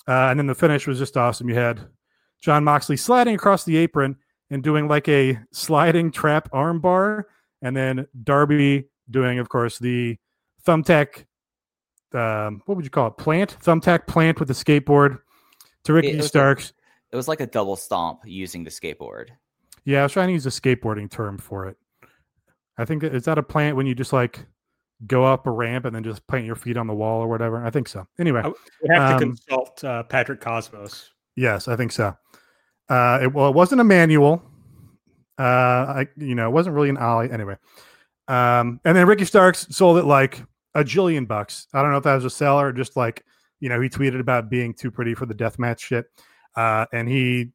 Uh, 0.07 0.29
and 0.31 0.38
then 0.38 0.47
the 0.47 0.55
finish 0.55 0.87
was 0.87 0.99
just 0.99 1.17
awesome. 1.17 1.49
You 1.49 1.55
had 1.55 1.81
Jon 2.43 2.65
Moxley 2.65 2.97
sliding 2.97 3.35
across 3.35 3.65
the 3.65 3.77
apron 3.77 4.17
and 4.50 4.62
doing 4.62 4.88
like 4.88 5.09
a 5.09 5.38
sliding 5.53 6.11
trap 6.11 6.50
armbar, 6.53 7.25
and 7.62 7.77
then 7.77 8.07
Darby 8.25 8.88
doing, 9.11 9.38
of 9.38 9.49
course, 9.49 9.79
the 9.79 10.17
thumbtack. 10.67 11.25
Um, 12.15 12.62
what 12.65 12.77
would 12.77 12.87
you 12.87 12.91
call 12.91 13.09
it? 13.09 13.19
Plant 13.19 13.57
thumbtack 13.62 14.07
plant 14.07 14.38
with 14.41 14.49
the 14.49 14.55
skateboard 14.55 15.19
to 15.85 15.93
Ricky 15.93 16.12
It 16.12 16.17
was 16.17 16.27
a- 16.27 16.29
Starks. 16.29 16.73
It 17.12 17.17
was 17.17 17.29
like 17.29 17.41
a 17.41 17.47
double 17.47 17.77
stomp 17.77 18.21
using 18.25 18.65
the 18.65 18.71
skateboard. 18.71 19.29
Yeah, 19.85 20.00
I 20.00 20.03
was 20.05 20.12
trying 20.12 20.29
to 20.29 20.33
use 20.35 20.47
a 20.47 20.50
skateboarding 20.50 21.11
term 21.11 21.38
for 21.38 21.67
it. 21.67 21.77
I 22.77 22.85
think 22.85 23.03
is 23.03 23.25
that 23.25 23.38
a 23.38 23.43
plant 23.43 23.77
when 23.77 23.87
you 23.87 23.95
just 23.95 24.12
like 24.12 24.47
go 25.07 25.25
up 25.25 25.47
a 25.47 25.50
ramp 25.50 25.85
and 25.85 25.95
then 25.95 26.05
just 26.05 26.27
plant 26.27 26.45
your 26.45 26.57
feet 26.57 26.77
on 26.77 26.87
the 26.87 26.95
wall 26.95 27.21
or 27.23 27.29
whatever. 27.29 27.65
I 27.65 27.71
think 27.71 27.88
so. 27.88 28.07
Anyway, 28.19 28.43
I- 28.45 28.49
We 28.49 28.88
have 28.95 29.09
to 29.11 29.15
Um, 29.15 29.21
consult 29.21 29.83
uh, 29.85 30.03
Patrick 30.05 30.41
Cosmos. 30.41 31.11
yes, 31.37 31.69
I 31.69 31.77
think 31.77 31.93
so. 31.93 32.15
Uh, 32.88 33.21
it, 33.23 33.33
well, 33.33 33.49
it 33.49 33.55
wasn't 33.55 33.81
a 33.81 33.85
manual. 33.85 34.43
Uh, 35.38 35.43
I 36.03 36.07
you 36.17 36.35
know, 36.35 36.49
it 36.49 36.53
wasn't 36.53 36.75
really 36.75 36.88
an 36.88 36.97
ollie. 36.97 37.31
Anyway, 37.31 37.57
um, 38.27 38.81
and 38.85 38.97
then 38.97 39.07
Ricky 39.07 39.25
Starks 39.25 39.67
sold 39.71 39.99
it 39.99 40.05
like 40.05 40.43
a 40.75 40.83
jillion 40.83 41.27
bucks. 41.29 41.69
I 41.73 41.81
don't 41.83 41.93
know 41.93 41.99
if 41.99 42.05
that 42.05 42.15
was 42.17 42.25
a 42.25 42.31
seller 42.31 42.69
or 42.69 42.73
just 42.73 42.97
like 42.97 43.25
you 43.61 43.69
know 43.69 43.81
he 43.81 43.88
tweeted 43.88 44.19
about 44.21 44.50
being 44.50 44.75
too 44.75 44.91
pretty 44.91 45.15
for 45.15 45.27
the 45.27 45.35
death 45.35 45.59
match 45.59 45.81
shit, 45.83 46.07
uh, 46.59 46.87
and 46.93 47.09
he 47.09 47.53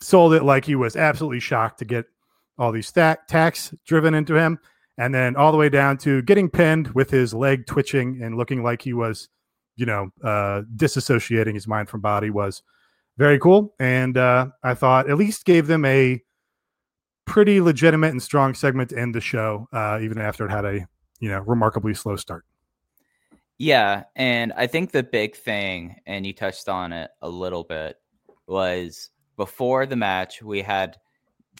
sold 0.00 0.32
it 0.32 0.44
like 0.44 0.64
he 0.64 0.74
was 0.74 0.96
absolutely 0.96 1.40
shocked 1.40 1.78
to 1.78 1.84
get 1.84 2.06
all 2.56 2.72
these 2.72 2.88
stack 2.88 3.26
tax 3.26 3.74
driven 3.84 4.14
into 4.14 4.34
him, 4.34 4.58
and 4.96 5.14
then 5.14 5.36
all 5.36 5.52
the 5.52 5.58
way 5.58 5.68
down 5.68 5.98
to 5.98 6.22
getting 6.22 6.48
pinned 6.48 6.88
with 6.94 7.10
his 7.10 7.34
leg 7.34 7.66
twitching 7.66 8.22
and 8.22 8.38
looking 8.38 8.62
like 8.62 8.80
he 8.80 8.94
was, 8.94 9.28
you 9.76 9.84
know, 9.84 10.08
uh, 10.22 10.62
disassociating 10.74 11.52
his 11.52 11.68
mind 11.68 11.90
from 11.90 12.00
body 12.00 12.30
was 12.30 12.62
very 13.18 13.38
cool. 13.38 13.74
And 13.78 14.16
uh, 14.16 14.46
I 14.62 14.72
thought 14.72 15.10
at 15.10 15.18
least 15.18 15.44
gave 15.44 15.66
them 15.66 15.84
a 15.84 16.22
pretty 17.26 17.60
legitimate 17.60 18.12
and 18.12 18.22
strong 18.22 18.54
segment 18.54 18.88
to 18.88 18.98
end 18.98 19.14
the 19.14 19.20
show, 19.20 19.68
uh, 19.70 19.98
even 20.00 20.16
after 20.18 20.46
it 20.46 20.50
had 20.50 20.64
a 20.64 20.88
you 21.20 21.28
know 21.28 21.40
remarkably 21.40 21.92
slow 21.92 22.16
start. 22.16 22.46
Yeah, 23.58 24.04
and 24.16 24.52
I 24.56 24.66
think 24.66 24.92
the 24.92 25.02
big 25.02 25.36
thing, 25.36 25.96
and 26.06 26.26
you 26.26 26.32
touched 26.32 26.68
on 26.70 26.92
it 26.92 27.10
a 27.20 27.28
little 27.28 27.64
bit, 27.64 27.96
was 28.46 29.10
before 29.36 29.86
the 29.86 29.96
match 29.96 30.42
we 30.42 30.62
had 30.62 30.96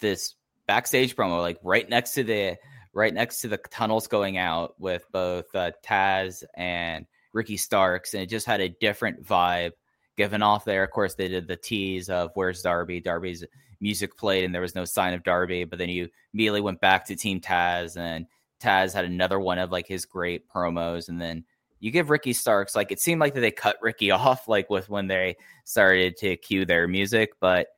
this 0.00 0.34
backstage 0.66 1.16
promo, 1.16 1.40
like 1.40 1.58
right 1.62 1.88
next 1.88 2.12
to 2.12 2.24
the 2.24 2.56
right 2.92 3.12
next 3.12 3.40
to 3.40 3.48
the 3.48 3.58
tunnels 3.70 4.06
going 4.06 4.38
out 4.38 4.74
with 4.78 5.04
both 5.12 5.52
uh, 5.54 5.72
Taz 5.84 6.44
and 6.56 7.06
Ricky 7.32 7.56
Starks, 7.56 8.14
and 8.14 8.22
it 8.22 8.28
just 8.28 8.46
had 8.46 8.60
a 8.60 8.68
different 8.80 9.24
vibe 9.24 9.72
given 10.16 10.42
off 10.42 10.64
there. 10.64 10.84
Of 10.84 10.92
course, 10.92 11.14
they 11.14 11.28
did 11.28 11.48
the 11.48 11.56
tease 11.56 12.08
of 12.08 12.30
"Where's 12.34 12.62
Darby?" 12.62 13.00
Darby's 13.00 13.44
music 13.80 14.16
played, 14.16 14.44
and 14.44 14.54
there 14.54 14.62
was 14.62 14.74
no 14.74 14.84
sign 14.84 15.14
of 15.14 15.24
Darby. 15.24 15.64
But 15.64 15.78
then 15.78 15.88
you 15.88 16.08
immediately 16.32 16.60
went 16.60 16.80
back 16.80 17.04
to 17.06 17.16
Team 17.16 17.40
Taz, 17.40 17.96
and 17.96 18.26
Taz 18.60 18.94
had 18.94 19.04
another 19.04 19.40
one 19.40 19.58
of 19.58 19.72
like 19.72 19.86
his 19.88 20.06
great 20.06 20.48
promos, 20.48 21.08
and 21.08 21.20
then 21.20 21.44
you 21.84 21.90
give 21.90 22.08
Ricky 22.08 22.32
Starks 22.32 22.74
like 22.74 22.90
it 22.92 22.98
seemed 22.98 23.20
like 23.20 23.34
that 23.34 23.40
they 23.40 23.50
cut 23.50 23.76
Ricky 23.82 24.10
off 24.10 24.48
like 24.48 24.70
with 24.70 24.88
when 24.88 25.06
they 25.06 25.36
started 25.64 26.16
to 26.16 26.36
cue 26.38 26.64
their 26.64 26.88
music, 26.88 27.32
but 27.40 27.68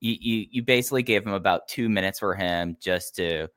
you 0.00 0.16
you, 0.20 0.46
you 0.50 0.62
basically 0.62 1.02
gave 1.02 1.26
him 1.26 1.32
about 1.32 1.66
two 1.66 1.88
minutes 1.88 2.18
for 2.18 2.34
him 2.34 2.76
just 2.80 3.16
to 3.16 3.48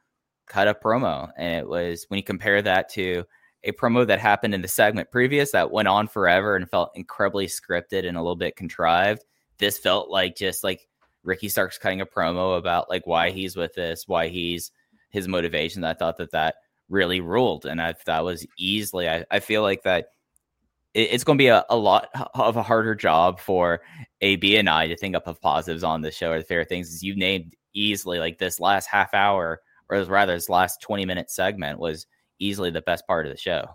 cut 0.48 0.70
a 0.70 0.74
promo, 0.74 1.29
and 1.38 1.53
it 1.53 1.68
was 1.68 2.06
when 2.08 2.18
you 2.18 2.24
compare 2.24 2.62
that 2.62 2.88
to 2.91 3.25
a 3.65 3.74
promo 3.74 4.08
that 4.08 4.22
happened 4.22 4.53
in 4.53 4.62
the 4.62 4.70
segment 4.70 5.12
previous 5.12 5.51
that 5.51 5.70
went 5.70 5.89
on 5.89 6.08
forever 6.08 6.56
and 6.56 6.70
felt 6.70 6.91
incredibly 6.96 7.46
scripted 7.46 8.08
and 8.08 8.15
a 8.15 8.22
little 8.22 8.38
bit 8.38 8.56
contrived. 8.56 9.25
This 9.58 9.77
felt 9.77 10.10
like 10.10 10.38
just 10.38 10.63
like 10.63 10.88
Ricky 11.24 11.50
Starks 11.50 11.77
cutting 11.77 12.00
a 12.00 12.06
promo 12.06 12.58
about 12.58 12.89
like 12.89 13.06
why 13.06 13.32
he's 13.32 13.58
with 13.58 13.74
this, 13.74 14.08
why 14.08 14.29
he's 14.29 14.72
his 15.10 15.27
motivation. 15.27 15.84
I 15.84 15.94
thought 15.94 16.15
that 16.20 16.32
that 16.32 16.56
really 16.89 17.22
ruled, 17.22 17.65
and 17.65 17.81
I 17.81 17.93
that 18.05 18.24
was 18.24 18.46
easily. 18.58 19.10
I, 19.10 19.25
I 19.31 19.39
feel 19.39 19.62
like 19.62 19.84
that 19.84 20.08
it, 20.93 21.10
it's 21.12 21.24
going 21.24 21.38
to 21.38 21.41
be 21.41 21.48
a, 21.48 21.65
a 21.69 21.77
lot 21.77 22.10
of 22.34 22.58
a 22.58 22.63
harder 22.63 22.96
job 22.96 23.39
for 23.39 23.81
AB 24.22 24.58
and 24.58 24.69
I 24.69 24.88
to 24.88 24.98
think 24.98 25.15
up 25.15 25.27
of 25.27 25.41
positives 25.41 25.84
on 25.84 26.01
the 26.01 26.12
show 26.12 26.31
or 26.31 26.39
the 26.39 26.46
fair 26.46 26.63
things. 26.63 26.93
As 26.93 27.03
you 27.03 27.15
named 27.15 27.55
easily, 27.74 28.19
like 28.19 28.38
this 28.38 28.60
last 28.60 28.88
half 28.88 29.13
hour, 29.13 29.62
or 29.89 30.03
rather, 30.03 30.34
this 30.34 30.50
last 30.50 30.81
twenty 30.81 31.05
minute 31.05 31.29
segment 31.29 31.79
was 31.79 32.05
easily 32.39 32.72
the 32.72 32.81
best 32.81 33.05
part 33.08 33.25
of 33.25 33.31
the 33.31 33.38
show. 33.38 33.65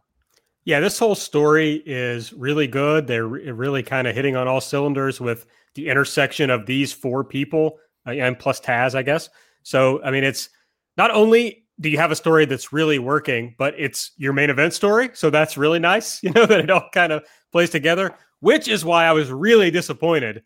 Yeah, 0.64 0.80
this 0.80 0.98
whole 0.98 1.14
story 1.14 1.82
is 1.84 2.32
really 2.32 2.66
good. 2.66 3.06
They're 3.06 3.26
really 3.26 3.82
kind 3.82 4.06
of 4.06 4.14
hitting 4.14 4.34
on 4.34 4.48
all 4.48 4.62
cylinders 4.62 5.20
with 5.20 5.46
the 5.74 5.88
intersection 5.88 6.48
of 6.48 6.64
these 6.64 6.92
four 6.92 7.22
people 7.22 7.78
uh, 8.06 8.12
and 8.12 8.38
plus 8.38 8.60
Taz, 8.60 8.94
I 8.94 9.02
guess. 9.02 9.28
So, 9.62 10.02
I 10.02 10.10
mean, 10.10 10.24
it's 10.24 10.48
not 10.96 11.10
only 11.10 11.63
do 11.80 11.88
you 11.88 11.98
have 11.98 12.10
a 12.10 12.16
story 12.16 12.44
that's 12.44 12.72
really 12.72 12.98
working, 12.98 13.54
but 13.58 13.74
it's 13.76 14.12
your 14.16 14.32
main 14.32 14.50
event 14.50 14.72
story. 14.72 15.10
So 15.14 15.30
that's 15.30 15.56
really 15.56 15.78
nice, 15.78 16.20
you 16.22 16.30
know, 16.30 16.46
that 16.46 16.60
it 16.60 16.70
all 16.70 16.88
kind 16.92 17.12
of 17.12 17.24
plays 17.52 17.70
together, 17.70 18.14
which 18.40 18.68
is 18.68 18.84
why 18.84 19.04
I 19.04 19.12
was 19.12 19.30
really 19.30 19.70
disappointed 19.70 20.42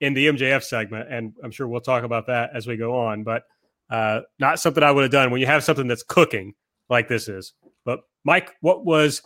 in 0.00 0.14
the 0.14 0.26
MJF 0.28 0.62
segment. 0.62 1.10
And 1.10 1.34
I'm 1.42 1.50
sure 1.50 1.68
we'll 1.68 1.80
talk 1.80 2.04
about 2.04 2.26
that 2.28 2.50
as 2.54 2.66
we 2.66 2.76
go 2.76 2.98
on, 2.98 3.22
but 3.22 3.44
uh, 3.90 4.20
not 4.38 4.60
something 4.60 4.82
I 4.82 4.90
would 4.90 5.02
have 5.02 5.12
done 5.12 5.30
when 5.30 5.40
you 5.40 5.46
have 5.46 5.64
something 5.64 5.86
that's 5.86 6.02
cooking 6.02 6.54
like 6.88 7.08
this 7.08 7.28
is. 7.28 7.52
But 7.84 8.00
Mike, 8.24 8.54
what 8.60 8.84
was 8.84 9.22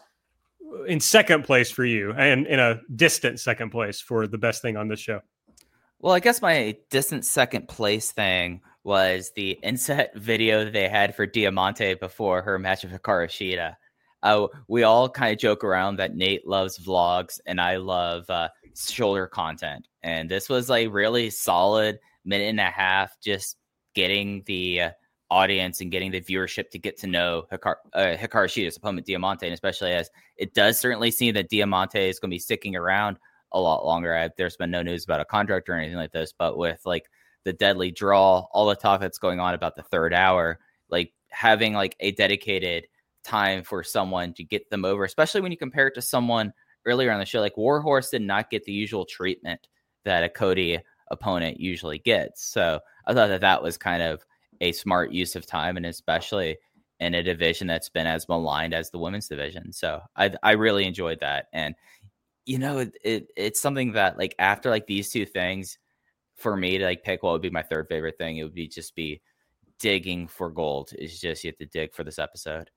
in 0.86 1.00
second 1.00 1.44
place 1.44 1.70
for 1.70 1.84
you 1.84 2.12
and 2.12 2.46
in 2.46 2.58
a 2.58 2.80
distant 2.94 3.40
second 3.40 3.70
place 3.70 4.00
for 4.00 4.26
the 4.26 4.38
best 4.38 4.62
thing 4.62 4.76
on 4.76 4.88
this 4.88 5.00
show? 5.00 5.20
Well, 5.98 6.14
I 6.14 6.20
guess 6.20 6.40
my 6.40 6.76
distant 6.90 7.24
second 7.24 7.68
place 7.68 8.12
thing 8.12 8.62
was 8.84 9.32
the 9.36 9.52
inset 9.62 10.12
video 10.14 10.70
they 10.70 10.88
had 10.88 11.14
for 11.14 11.26
Diamante 11.26 11.94
before 11.94 12.42
her 12.42 12.58
match 12.58 12.82
with 12.82 12.92
Hikaru 12.92 13.26
Shida. 13.26 13.74
Uh, 14.22 14.46
we 14.68 14.82
all 14.82 15.08
kind 15.08 15.32
of 15.32 15.38
joke 15.38 15.64
around 15.64 15.96
that 15.96 16.14
Nate 16.14 16.46
loves 16.46 16.78
vlogs 16.78 17.40
and 17.46 17.60
I 17.60 17.76
love 17.76 18.28
uh, 18.28 18.48
shoulder 18.76 19.26
content. 19.26 19.88
And 20.02 20.30
this 20.30 20.48
was 20.48 20.68
like 20.68 20.92
really 20.92 21.30
solid 21.30 21.98
minute 22.24 22.48
and 22.48 22.60
a 22.60 22.64
half, 22.64 23.18
just 23.20 23.56
getting 23.94 24.42
the 24.46 24.82
uh, 24.82 24.90
audience 25.30 25.80
and 25.80 25.90
getting 25.90 26.10
the 26.10 26.20
viewership 26.20 26.70
to 26.70 26.78
get 26.78 26.98
to 26.98 27.06
know 27.06 27.44
Hikaru, 27.52 27.76
uh, 27.94 28.16
Hikaru 28.16 28.46
Shida's 28.46 28.76
opponent 28.76 29.06
Diamante, 29.06 29.46
and 29.46 29.54
especially 29.54 29.92
as 29.92 30.10
it 30.36 30.54
does 30.54 30.78
certainly 30.78 31.10
seem 31.10 31.34
that 31.34 31.48
Diamante 31.48 32.08
is 32.08 32.18
going 32.18 32.30
to 32.30 32.34
be 32.34 32.38
sticking 32.38 32.76
around 32.76 33.16
a 33.52 33.60
lot 33.60 33.84
longer. 33.84 34.14
I, 34.14 34.30
there's 34.36 34.56
been 34.56 34.70
no 34.70 34.82
news 34.82 35.04
about 35.04 35.20
a 35.20 35.24
contract 35.24 35.68
or 35.68 35.74
anything 35.74 35.96
like 35.96 36.12
this, 36.12 36.32
but 36.36 36.58
with 36.58 36.80
like 36.84 37.06
the 37.44 37.52
deadly 37.52 37.90
draw, 37.90 38.46
all 38.52 38.66
the 38.66 38.76
talk 38.76 39.00
that's 39.00 39.18
going 39.18 39.40
on 39.40 39.54
about 39.54 39.76
the 39.76 39.82
third 39.82 40.12
hour, 40.12 40.58
like 40.88 41.12
having 41.30 41.74
like 41.74 41.96
a 42.00 42.12
dedicated 42.12 42.86
time 43.24 43.62
for 43.62 43.82
someone 43.82 44.32
to 44.34 44.44
get 44.44 44.70
them 44.70 44.84
over, 44.84 45.04
especially 45.04 45.40
when 45.40 45.52
you 45.52 45.58
compare 45.58 45.86
it 45.86 45.94
to 45.94 46.02
someone 46.02 46.52
earlier 46.86 47.10
on 47.10 47.18
the 47.18 47.26
show, 47.26 47.40
like 47.40 47.56
Warhorse 47.56 48.10
did 48.10 48.22
not 48.22 48.50
get 48.50 48.64
the 48.64 48.72
usual 48.72 49.04
treatment 49.04 49.68
that 50.04 50.24
a 50.24 50.28
Cody 50.28 50.78
opponent 51.10 51.60
usually 51.60 51.98
gets. 51.98 52.44
So 52.44 52.80
I 53.06 53.14
thought 53.14 53.28
that 53.28 53.40
that 53.42 53.62
was 53.62 53.76
kind 53.76 54.02
of 54.02 54.24
a 54.60 54.72
smart 54.72 55.12
use 55.12 55.36
of 55.36 55.46
time, 55.46 55.76
and 55.76 55.86
especially 55.86 56.58
in 56.98 57.14
a 57.14 57.22
division 57.22 57.66
that's 57.66 57.88
been 57.88 58.06
as 58.06 58.28
maligned 58.28 58.74
as 58.74 58.90
the 58.90 58.98
women's 58.98 59.28
division. 59.28 59.72
So 59.72 60.00
I 60.16 60.32
I 60.42 60.52
really 60.52 60.84
enjoyed 60.86 61.20
that, 61.20 61.46
and 61.52 61.74
you 62.46 62.58
know 62.58 62.78
it, 62.78 62.94
it 63.02 63.32
it's 63.36 63.60
something 63.60 63.92
that 63.92 64.18
like 64.18 64.34
after 64.38 64.70
like 64.70 64.86
these 64.86 65.10
two 65.10 65.26
things, 65.26 65.78
for 66.40 66.56
me 66.56 66.78
to 66.78 66.84
like 66.84 67.04
pick 67.04 67.22
what 67.22 67.32
would 67.32 67.42
be 67.42 67.50
my 67.50 67.62
third 67.62 67.86
favorite 67.88 68.18
thing, 68.18 68.38
it 68.38 68.42
would 68.44 68.54
be 68.54 68.66
just 68.66 68.94
be 68.94 69.20
digging 69.78 70.26
for 70.26 70.50
gold. 70.50 70.90
It's 70.98 71.20
just 71.20 71.44
you 71.44 71.48
have 71.48 71.58
to 71.58 71.66
dig 71.66 71.94
for 71.94 72.04
this 72.04 72.18
episode. 72.18 72.70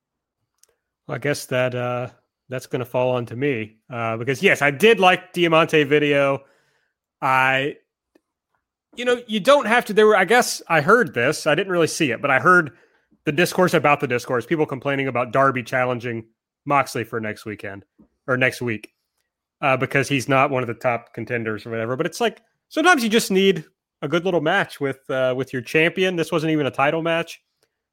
Well, 1.07 1.15
I 1.15 1.19
guess 1.19 1.45
that 1.47 1.73
uh, 1.73 2.09
that's 2.49 2.65
going 2.65 2.79
to 2.79 2.85
fall 2.85 3.15
onto 3.15 3.35
me 3.35 3.77
uh, 3.89 4.17
because 4.17 4.43
yes, 4.43 4.61
I 4.61 4.71
did 4.71 4.99
like 4.99 5.33
Diamante 5.33 5.83
video. 5.83 6.43
I, 7.21 7.77
you 8.95 9.05
know, 9.05 9.21
you 9.27 9.39
don't 9.39 9.65
have 9.65 9.85
to. 9.85 9.93
There 9.93 10.07
were, 10.07 10.17
I 10.17 10.25
guess, 10.25 10.61
I 10.67 10.81
heard 10.81 11.13
this. 11.13 11.47
I 11.47 11.55
didn't 11.55 11.71
really 11.71 11.87
see 11.87 12.11
it, 12.11 12.21
but 12.21 12.31
I 12.31 12.39
heard 12.39 12.71
the 13.25 13.31
discourse 13.31 13.73
about 13.73 13.99
the 13.99 14.07
discourse. 14.07 14.45
People 14.45 14.65
complaining 14.65 15.07
about 15.07 15.31
Darby 15.31 15.63
challenging 15.63 16.25
Moxley 16.65 17.03
for 17.03 17.19
next 17.19 17.45
weekend 17.45 17.85
or 18.27 18.37
next 18.37 18.61
week 18.61 18.93
uh, 19.61 19.77
because 19.77 20.09
he's 20.09 20.27
not 20.27 20.51
one 20.51 20.63
of 20.63 20.67
the 20.67 20.73
top 20.73 21.13
contenders 21.13 21.65
or 21.65 21.69
whatever. 21.69 21.95
But 21.95 22.05
it's 22.05 22.21
like 22.21 22.41
sometimes 22.73 23.03
you 23.03 23.09
just 23.09 23.29
need 23.31 23.65
a 24.01 24.07
good 24.07 24.25
little 24.25 24.41
match 24.41 24.81
with 24.81 25.09
uh, 25.09 25.33
with 25.37 25.53
your 25.53 25.61
champion. 25.61 26.15
This 26.15 26.31
wasn't 26.31 26.51
even 26.51 26.65
a 26.65 26.71
title 26.71 27.01
match. 27.01 27.41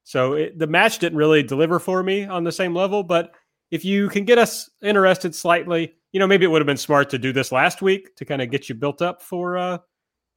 So 0.03 0.33
it, 0.33 0.57
the 0.57 0.67
match 0.67 0.99
didn't 0.99 1.19
really 1.19 1.43
deliver 1.43 1.79
for 1.79 2.01
me 2.01 2.25
on 2.25 2.43
the 2.43 2.51
same 2.51 2.73
level, 2.73 3.03
but 3.03 3.31
if 3.69 3.85
you 3.85 4.09
can 4.09 4.25
get 4.25 4.39
us 4.39 4.69
interested 4.81 5.35
slightly, 5.35 5.93
you 6.11 6.19
know, 6.19 6.27
maybe 6.27 6.43
it 6.43 6.47
would 6.49 6.61
have 6.61 6.67
been 6.67 6.75
smart 6.75 7.11
to 7.11 7.19
do 7.19 7.31
this 7.31 7.51
last 7.51 7.81
week 7.81 8.15
to 8.15 8.25
kind 8.25 8.41
of 8.41 8.49
get 8.49 8.67
you 8.67 8.75
built 8.75 9.01
up 9.01 9.21
for 9.21 9.57
uh 9.57 9.77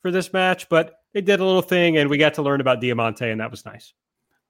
for 0.02 0.10
this 0.10 0.32
match, 0.32 0.68
but 0.68 0.96
they 1.14 1.22
did 1.22 1.40
a 1.40 1.44
little 1.44 1.62
thing 1.62 1.96
and 1.96 2.10
we 2.10 2.18
got 2.18 2.34
to 2.34 2.42
learn 2.42 2.60
about 2.60 2.80
Diamante 2.80 3.30
and 3.30 3.40
that 3.40 3.50
was 3.50 3.64
nice. 3.64 3.94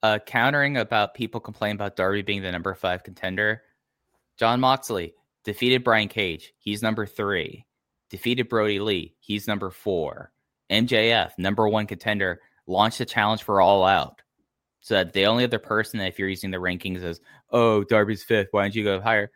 Uh, 0.03 0.19
countering 0.19 0.77
about 0.77 1.15
people 1.15 1.41
complaining 1.41 1.77
about 1.77 1.97
Darby 1.97 2.23
being 2.23 2.43
the 2.43 2.53
number 2.53 2.75
five 2.75 3.05
contender. 3.05 3.63
Jon 4.37 4.61
Moxley 4.61 5.15
defeated 5.45 5.85
Brian 5.85 6.09
Cage. 6.09 6.53
He's 6.59 6.83
number 6.83 7.07
three. 7.07 7.65
Defeated 8.11 8.49
Brodie 8.49 8.81
Lee. 8.81 9.15
He's 9.21 9.49
number 9.49 9.71
four. 9.71 10.33
MJF, 10.71 11.33
number 11.39 11.69
one 11.69 11.87
contender, 11.87 12.41
launched 12.67 13.01
a 13.01 13.05
challenge 13.05 13.43
for 13.43 13.61
All 13.61 13.85
Out. 13.85 14.23
So 14.81 14.95
that 14.95 15.13
the 15.13 15.27
only 15.27 15.45
other 15.45 15.59
person, 15.59 16.01
if 16.01 16.19
you're 16.19 16.29
using 16.29 16.51
the 16.51 16.59
rankings 16.59 17.03
as, 17.03 17.21
oh, 17.51 17.85
Darby's 17.85 18.23
fifth, 18.23 18.49
why 18.51 18.63
don't 18.63 18.75
you 18.75 18.85
go 18.85 19.01
higher? 19.01 19.31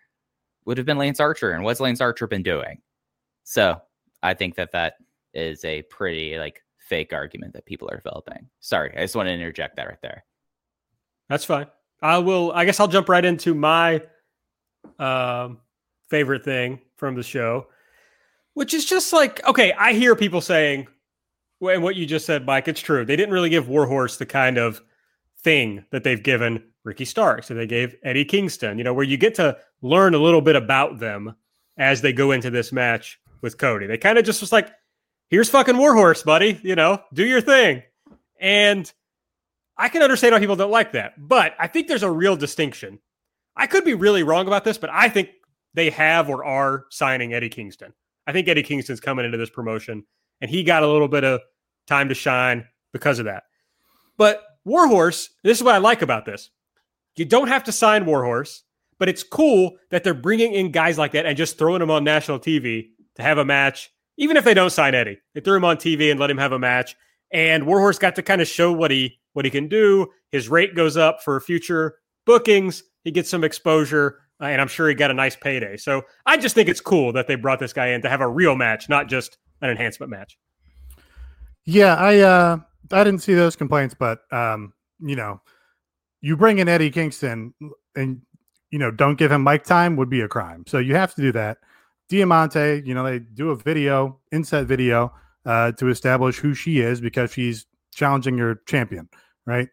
Would 0.67 0.77
have 0.77 0.87
been 0.87 0.99
Lance 0.99 1.21
Archer. 1.21 1.53
And 1.53 1.65
what's 1.65 1.81
Lance 1.81 2.03
Archer 2.03 2.27
been 2.27 2.43
doing? 2.43 2.83
So 3.45 3.81
I 4.23 4.35
think 4.35 4.57
that 4.57 4.73
that 4.73 4.95
is 5.33 5.65
a 5.65 5.83
pretty 5.83 6.39
like 6.39 6.63
fake 6.79 7.13
argument 7.13 7.55
that 7.55 7.65
people 7.65 7.89
are 7.91 7.97
developing. 7.97 8.49
Sorry, 8.61 8.93
I 8.97 9.01
just 9.01 9.17
want 9.17 9.29
to 9.29 9.33
interject 9.33 9.77
that 9.77 9.89
right 9.89 10.03
there. 10.03 10.25
That's 11.29 11.45
fine. 11.45 11.67
I 12.03 12.19
will. 12.19 12.53
I 12.53 12.65
guess 12.65 12.81
I'll 12.81 12.89
jump 12.89 13.09
right 13.09 13.25
into 13.25 13.55
my 13.55 14.03
um, 14.99 15.59
favorite 16.09 16.45
thing 16.45 16.81
from 16.97 17.15
the 17.15 17.23
show, 17.23 17.67
which 18.59 18.75
is 18.75 18.85
just 18.85 19.13
like 19.13 19.47
okay. 19.47 19.73
I 19.73 19.93
hear 19.93 20.17
people 20.17 20.41
saying, 20.41 20.89
and 21.61 21.81
what 21.81 21.95
you 21.95 22.07
just 22.07 22.27
said, 22.27 22.45
Mike, 22.45 22.67
it's 22.67 22.81
true. 22.81 23.05
They 23.05 23.15
didn't 23.15 23.33
really 23.33 23.51
give 23.51 23.69
Warhorse 23.69 24.17
the 24.17 24.27
kind 24.27 24.59
of 24.59 24.83
thing 25.45 25.85
that 25.93 26.03
they've 26.03 26.21
given 26.21 26.65
Ricky 26.83 27.05
Starks, 27.05 27.47
so 27.47 27.55
they 27.55 27.69
gave 27.69 27.95
Eddie 28.03 28.25
Kingston. 28.25 28.77
You 28.77 28.83
know, 28.83 28.93
where 28.93 29.05
you 29.05 29.17
get 29.17 29.37
to 29.37 29.59
learn 29.81 30.13
a 30.13 30.19
little 30.19 30.41
bit 30.41 30.57
about 30.57 30.99
them 30.99 31.37
as 31.77 32.01
they 32.01 32.13
go 32.13 32.33
into 32.33 32.51
this 32.51 32.73
match 32.73 33.21
with 33.43 33.59
Cody. 33.59 33.87
They 33.87 33.97
kind 33.97 34.19
of 34.19 34.25
just 34.25 34.41
was 34.41 34.51
like, 34.51 34.73
here's 35.29 35.49
fucking 35.49 35.77
Warhorse, 35.77 36.25
buddy. 36.25 36.59
You 36.65 36.75
know, 36.75 37.01
do 37.15 37.25
your 37.25 37.41
thing. 37.41 37.85
And 38.41 38.93
I 39.77 39.89
can 39.89 40.03
understand 40.03 40.33
why 40.33 40.41
people 40.41 40.57
don't 40.57 40.73
like 40.73 40.93
that. 40.93 41.15
But 41.17 41.55
I 41.61 41.69
think 41.69 41.87
there's 41.87 42.03
a 42.03 42.11
real 42.11 42.35
distinction. 42.35 42.99
I 43.57 43.69
could 43.69 43.85
be 43.85 43.95
really 43.95 44.25
wrong 44.25 44.49
about 44.49 44.65
this, 44.65 44.79
but 44.79 44.91
I 44.91 45.11
think 45.11 45.29
they 45.75 45.91
have 45.91 46.29
or 46.29 46.45
are 46.45 46.87
signing 46.91 47.33
Eddie 47.33 47.51
Kingston. 47.51 47.93
I 48.29 48.33
think 48.33 48.47
Eddie 48.47 48.63
Kingston's 48.63 49.01
coming 49.01 49.25
into 49.25 49.39
this 49.39 49.49
promotion 49.49 50.05
and 50.43 50.51
he 50.51 50.63
got 50.63 50.83
a 50.83 50.87
little 50.89 51.09
bit 51.09 51.25
of 51.25 51.41
time 51.87 52.11
to 52.11 52.15
shine 52.15 52.67
because 52.93 53.19
of 53.19 53.25
that. 53.25 53.45
But 54.19 54.45
Warhorse, 54.67 55.31
this 55.43 55.57
is 55.57 55.65
what 55.65 55.75
I 55.75 55.79
like 55.79 56.03
about 56.03 56.27
this. 56.27 56.51
You 57.17 57.25
don't 57.25 57.49
have 57.49 57.65
to 57.65 57.73
sign 57.73 58.05
Warhorse, 58.05 58.65
but 58.99 59.09
it's 59.09 59.23
cool 59.23 59.77
that 59.91 60.05
they're 60.05 60.13
bringing 60.13 60.53
in 60.53 60.73
guys 60.73 60.99
like 60.99 61.13
that 61.13 61.25
and 61.25 61.39
just 61.39 61.59
throwing 61.59 61.81
them 61.81 61.91
on 61.91 62.05
national 62.05 62.39
TV 62.39 62.91
to 63.15 63.23
have 63.23 63.39
a 63.39 63.47
match, 63.47 63.91
even 64.19 64.37
if 64.37 64.45
they 64.45 64.55
don't 64.55 64.71
sign 64.71 64.95
Eddie. 64.95 65.19
They 65.35 65.41
threw 65.41 65.57
him 65.57 65.65
on 65.65 65.79
TV 65.79 66.11
and 66.11 66.21
let 66.21 66.31
him 66.31 66.39
have 66.39 66.53
a 66.53 66.59
match. 66.59 66.97
And 67.33 67.67
Warhorse 67.67 67.99
got 67.99 68.15
to 68.17 68.23
kind 68.23 68.43
of 68.43 68.49
show 68.49 68.73
what 68.73 68.91
he 68.91 69.19
what 69.33 69.47
he 69.47 69.51
can 69.51 69.69
do. 69.69 70.09
His 70.33 70.49
rate 70.49 70.75
goes 70.75 70.97
up 70.97 71.23
for 71.23 71.41
future 71.41 71.97
bookings. 72.27 72.83
He 73.05 73.11
gets 73.11 73.31
some 73.31 73.45
exposure, 73.45 74.21
and 74.41 74.61
I'm 74.61 74.69
sure 74.69 74.89
he 74.89 74.95
got 74.95 75.11
a 75.11 75.15
nice 75.15 75.37
payday. 75.37 75.77
So 75.77 76.03
I 76.27 76.37
just 76.37 76.55
think 76.55 76.69
it's 76.69 76.81
cool 76.81 77.13
that 77.13 77.27
they 77.27 77.35
brought 77.35 77.59
this 77.59 77.73
guy 77.73 77.89
in 77.89 78.03
to 78.03 78.09
have 78.09 78.21
a 78.21 78.29
real 78.29 78.55
match, 78.55 78.89
not 78.89 79.09
just 79.09 79.39
an 79.61 79.71
enhancement 79.71 80.11
match. 80.11 80.39
Yeah, 81.65 81.95
I 81.95 82.19
uh 82.21 82.59
I 82.93 83.05
didn't 83.05 83.21
see 83.21 83.35
those 83.35 83.57
complaints, 83.57 83.95
but 83.99 84.21
um, 84.33 84.73
you 85.01 85.17
know, 85.17 85.41
you 86.21 86.37
bring 86.37 86.59
in 86.59 86.69
Eddie 86.69 86.91
Kingston 86.91 87.53
and 87.95 88.23
you 88.71 88.79
know, 88.79 88.91
don't 88.91 89.17
give 89.17 89.33
him 89.33 89.43
mic 89.43 89.65
time 89.65 89.97
would 89.97 90.11
be 90.11 90.21
a 90.21 90.29
crime. 90.29 90.65
So 90.67 90.79
you 90.79 90.95
have 90.95 91.15
to 91.15 91.23
do 91.23 91.33
that. 91.33 91.59
Diamante, 92.09 92.83
you 92.85 92.95
know, 92.95 93.05
they 93.05 93.19
do 93.19 93.51
a 93.51 93.57
video, 93.57 94.19
inset 94.33 94.67
video, 94.67 95.13
uh, 95.45 95.73
to 95.73 95.89
establish 95.89 96.39
who 96.39 96.55
she 96.55 96.81
is 96.81 97.01
because 97.01 97.33
she's 97.33 97.67
challenging 97.95 98.37
your 98.39 98.57
champion, 98.67 99.09
right? 99.47 99.69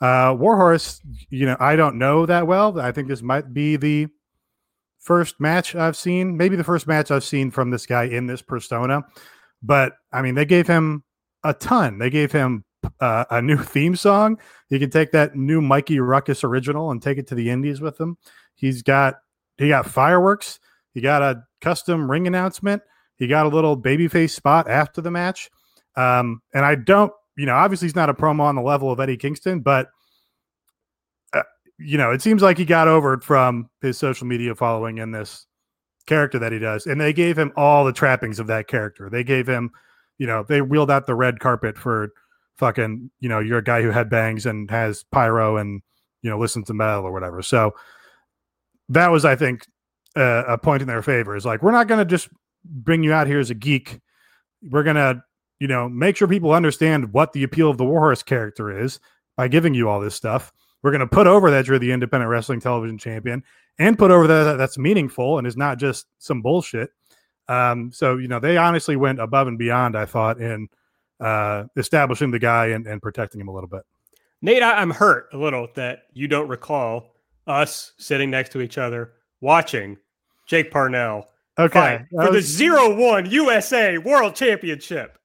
Uh, 0.00 0.34
Warhorse, 0.38 1.00
you 1.28 1.46
know, 1.46 1.56
I 1.60 1.76
don't 1.76 1.96
know 1.96 2.26
that 2.26 2.46
well. 2.46 2.80
I 2.80 2.92
think 2.92 3.08
this 3.08 3.22
might 3.22 3.52
be 3.52 3.76
the 3.76 4.08
first 4.98 5.40
match 5.40 5.74
I've 5.74 5.96
seen, 5.96 6.36
maybe 6.36 6.56
the 6.56 6.64
first 6.64 6.86
match 6.86 7.10
I've 7.10 7.24
seen 7.24 7.50
from 7.50 7.70
this 7.70 7.86
guy 7.86 8.04
in 8.04 8.26
this 8.26 8.42
persona. 8.42 9.02
But 9.62 9.94
I 10.12 10.22
mean, 10.22 10.34
they 10.34 10.44
gave 10.44 10.66
him 10.66 11.04
a 11.44 11.52
ton. 11.52 11.98
They 11.98 12.10
gave 12.10 12.32
him 12.32 12.64
uh, 13.00 13.24
a 13.30 13.42
new 13.42 13.56
theme 13.62 13.96
song. 13.96 14.38
He 14.68 14.78
can 14.78 14.90
take 14.90 15.12
that 15.12 15.36
new 15.36 15.60
Mikey 15.60 16.00
Rukus 16.00 16.44
original 16.44 16.90
and 16.90 17.02
take 17.02 17.18
it 17.18 17.26
to 17.28 17.34
the 17.34 17.50
Indies 17.50 17.80
with 17.80 18.00
him. 18.00 18.16
He's 18.54 18.82
got 18.82 19.16
he 19.58 19.68
got 19.68 19.86
fireworks. 19.86 20.58
He 20.94 21.00
got 21.00 21.22
a 21.22 21.42
custom 21.60 22.10
ring 22.10 22.26
announcement. 22.26 22.82
He 23.16 23.26
got 23.26 23.46
a 23.46 23.50
little 23.50 23.76
babyface 23.76 24.30
spot 24.30 24.68
after 24.68 25.00
the 25.00 25.10
match. 25.10 25.50
Um, 25.96 26.40
and 26.54 26.64
I 26.64 26.74
don't, 26.76 27.12
you 27.40 27.46
know, 27.46 27.54
obviously 27.54 27.86
he's 27.86 27.96
not 27.96 28.10
a 28.10 28.14
promo 28.14 28.40
on 28.42 28.54
the 28.54 28.60
level 28.60 28.92
of 28.92 29.00
Eddie 29.00 29.16
Kingston, 29.16 29.60
but 29.60 29.88
uh, 31.32 31.42
you 31.78 31.96
know, 31.96 32.10
it 32.10 32.20
seems 32.20 32.42
like 32.42 32.58
he 32.58 32.66
got 32.66 32.86
over 32.86 33.14
it 33.14 33.24
from 33.24 33.70
his 33.80 33.96
social 33.96 34.26
media 34.26 34.54
following 34.54 34.98
in 34.98 35.10
this 35.10 35.46
character 36.04 36.38
that 36.38 36.52
he 36.52 36.58
does. 36.58 36.84
And 36.84 37.00
they 37.00 37.14
gave 37.14 37.38
him 37.38 37.50
all 37.56 37.86
the 37.86 37.94
trappings 37.94 38.40
of 38.40 38.46
that 38.48 38.68
character. 38.68 39.08
They 39.08 39.24
gave 39.24 39.48
him, 39.48 39.70
you 40.18 40.26
know, 40.26 40.44
they 40.46 40.60
wheeled 40.60 40.90
out 40.90 41.06
the 41.06 41.14
red 41.14 41.40
carpet 41.40 41.78
for 41.78 42.12
fucking, 42.58 43.10
you 43.20 43.28
know, 43.30 43.38
you're 43.38 43.56
a 43.56 43.64
guy 43.64 43.80
who 43.80 43.90
headbangs 43.90 44.44
and 44.44 44.70
has 44.70 45.02
pyro 45.04 45.56
and, 45.56 45.80
you 46.20 46.28
know, 46.28 46.38
listens 46.38 46.66
to 46.66 46.74
metal 46.74 47.04
or 47.04 47.12
whatever. 47.12 47.40
So 47.40 47.72
that 48.90 49.10
was, 49.10 49.24
I 49.24 49.34
think, 49.34 49.66
uh, 50.14 50.44
a 50.46 50.58
point 50.58 50.82
in 50.82 50.88
their 50.88 51.00
favor. 51.00 51.34
Is 51.36 51.46
like, 51.46 51.62
we're 51.62 51.70
not 51.70 51.88
going 51.88 52.00
to 52.00 52.04
just 52.04 52.28
bring 52.66 53.02
you 53.02 53.14
out 53.14 53.26
here 53.26 53.40
as 53.40 53.48
a 53.48 53.54
geek. 53.54 53.98
We're 54.62 54.82
going 54.82 54.96
to, 54.96 55.22
you 55.60 55.68
know, 55.68 55.88
make 55.88 56.16
sure 56.16 56.26
people 56.26 56.52
understand 56.52 57.12
what 57.12 57.32
the 57.32 57.42
appeal 57.44 57.70
of 57.70 57.78
the 57.78 57.84
Warhorse 57.84 58.22
character 58.24 58.76
is 58.76 58.98
by 59.36 59.46
giving 59.46 59.74
you 59.74 59.88
all 59.88 60.00
this 60.00 60.14
stuff. 60.14 60.52
We're 60.82 60.90
going 60.90 61.00
to 61.00 61.06
put 61.06 61.26
over 61.26 61.50
that 61.50 61.68
you're 61.68 61.78
the 61.78 61.92
independent 61.92 62.30
wrestling 62.30 62.60
television 62.60 62.98
champion 62.98 63.44
and 63.78 63.98
put 63.98 64.10
over 64.10 64.26
that 64.26 64.56
that's 64.56 64.78
meaningful 64.78 65.38
and 65.38 65.46
is 65.46 65.56
not 65.56 65.78
just 65.78 66.06
some 66.18 66.40
bullshit. 66.42 66.90
Um, 67.48 67.90
so, 67.92 68.16
you 68.16 68.28
know, 68.28 68.40
they 68.40 68.56
honestly 68.56 68.96
went 68.96 69.20
above 69.20 69.46
and 69.48 69.58
beyond, 69.58 69.96
I 69.96 70.06
thought, 70.06 70.40
in 70.40 70.68
uh, 71.20 71.64
establishing 71.76 72.30
the 72.30 72.38
guy 72.38 72.66
and, 72.68 72.86
and 72.86 73.02
protecting 73.02 73.40
him 73.40 73.48
a 73.48 73.52
little 73.52 73.68
bit. 73.68 73.82
Nate, 74.40 74.62
I'm 74.62 74.90
hurt 74.90 75.28
a 75.34 75.36
little 75.36 75.68
that 75.74 76.04
you 76.14 76.26
don't 76.26 76.48
recall 76.48 77.12
us 77.46 77.92
sitting 77.98 78.30
next 78.30 78.52
to 78.52 78.62
each 78.62 78.78
other 78.78 79.12
watching 79.42 79.98
Jake 80.46 80.70
Parnell 80.70 81.26
Okay. 81.58 82.04
for 82.10 82.24
the 82.26 82.30
was- 82.32 82.46
zero 82.46 82.94
one 82.96 83.28
USA 83.30 83.98
World 83.98 84.34
Championship. 84.34 85.18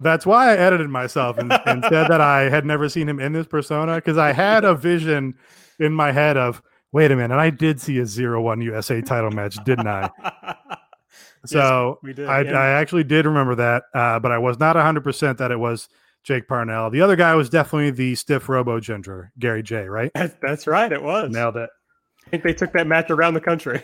That's 0.00 0.24
why 0.24 0.50
I 0.50 0.56
edited 0.56 0.88
myself 0.88 1.38
and, 1.38 1.52
and 1.66 1.84
said 1.84 2.08
that 2.08 2.20
I 2.20 2.48
had 2.48 2.64
never 2.64 2.88
seen 2.88 3.08
him 3.08 3.20
in 3.20 3.32
this 3.32 3.46
persona 3.46 3.96
because 3.96 4.16
I 4.18 4.32
had 4.32 4.64
a 4.64 4.74
vision 4.74 5.34
in 5.78 5.92
my 5.92 6.10
head 6.10 6.36
of, 6.36 6.62
wait 6.92 7.10
a 7.10 7.16
minute, 7.16 7.36
I 7.36 7.50
did 7.50 7.80
see 7.80 7.98
a 7.98 8.06
zero 8.06 8.40
one 8.40 8.60
USA 8.62 9.00
title 9.02 9.30
match, 9.30 9.62
didn't 9.64 9.86
I? 9.86 10.10
So 11.46 11.98
we 12.02 12.12
did, 12.12 12.28
I, 12.28 12.42
yeah. 12.42 12.52
I 12.52 12.66
actually 12.72 13.04
did 13.04 13.24
remember 13.24 13.54
that, 13.54 13.84
uh, 13.94 14.18
but 14.18 14.30
I 14.30 14.38
was 14.38 14.58
not 14.58 14.76
100% 14.76 15.38
that 15.38 15.50
it 15.50 15.58
was 15.58 15.88
Jake 16.22 16.46
Parnell. 16.46 16.90
The 16.90 17.00
other 17.00 17.16
guy 17.16 17.34
was 17.34 17.48
definitely 17.48 17.90
the 17.92 18.14
stiff 18.14 18.48
robo 18.48 18.78
ginger, 18.78 19.32
Gary 19.38 19.62
Jay, 19.62 19.88
right? 19.88 20.10
That's, 20.14 20.34
that's 20.42 20.66
right. 20.66 20.92
It 20.92 21.02
was. 21.02 21.30
Nailed 21.32 21.56
it. 21.56 21.70
I 22.30 22.36
think 22.36 22.44
they 22.44 22.54
took 22.54 22.72
that 22.74 22.86
match 22.86 23.10
around 23.10 23.34
the 23.34 23.40
country. 23.40 23.82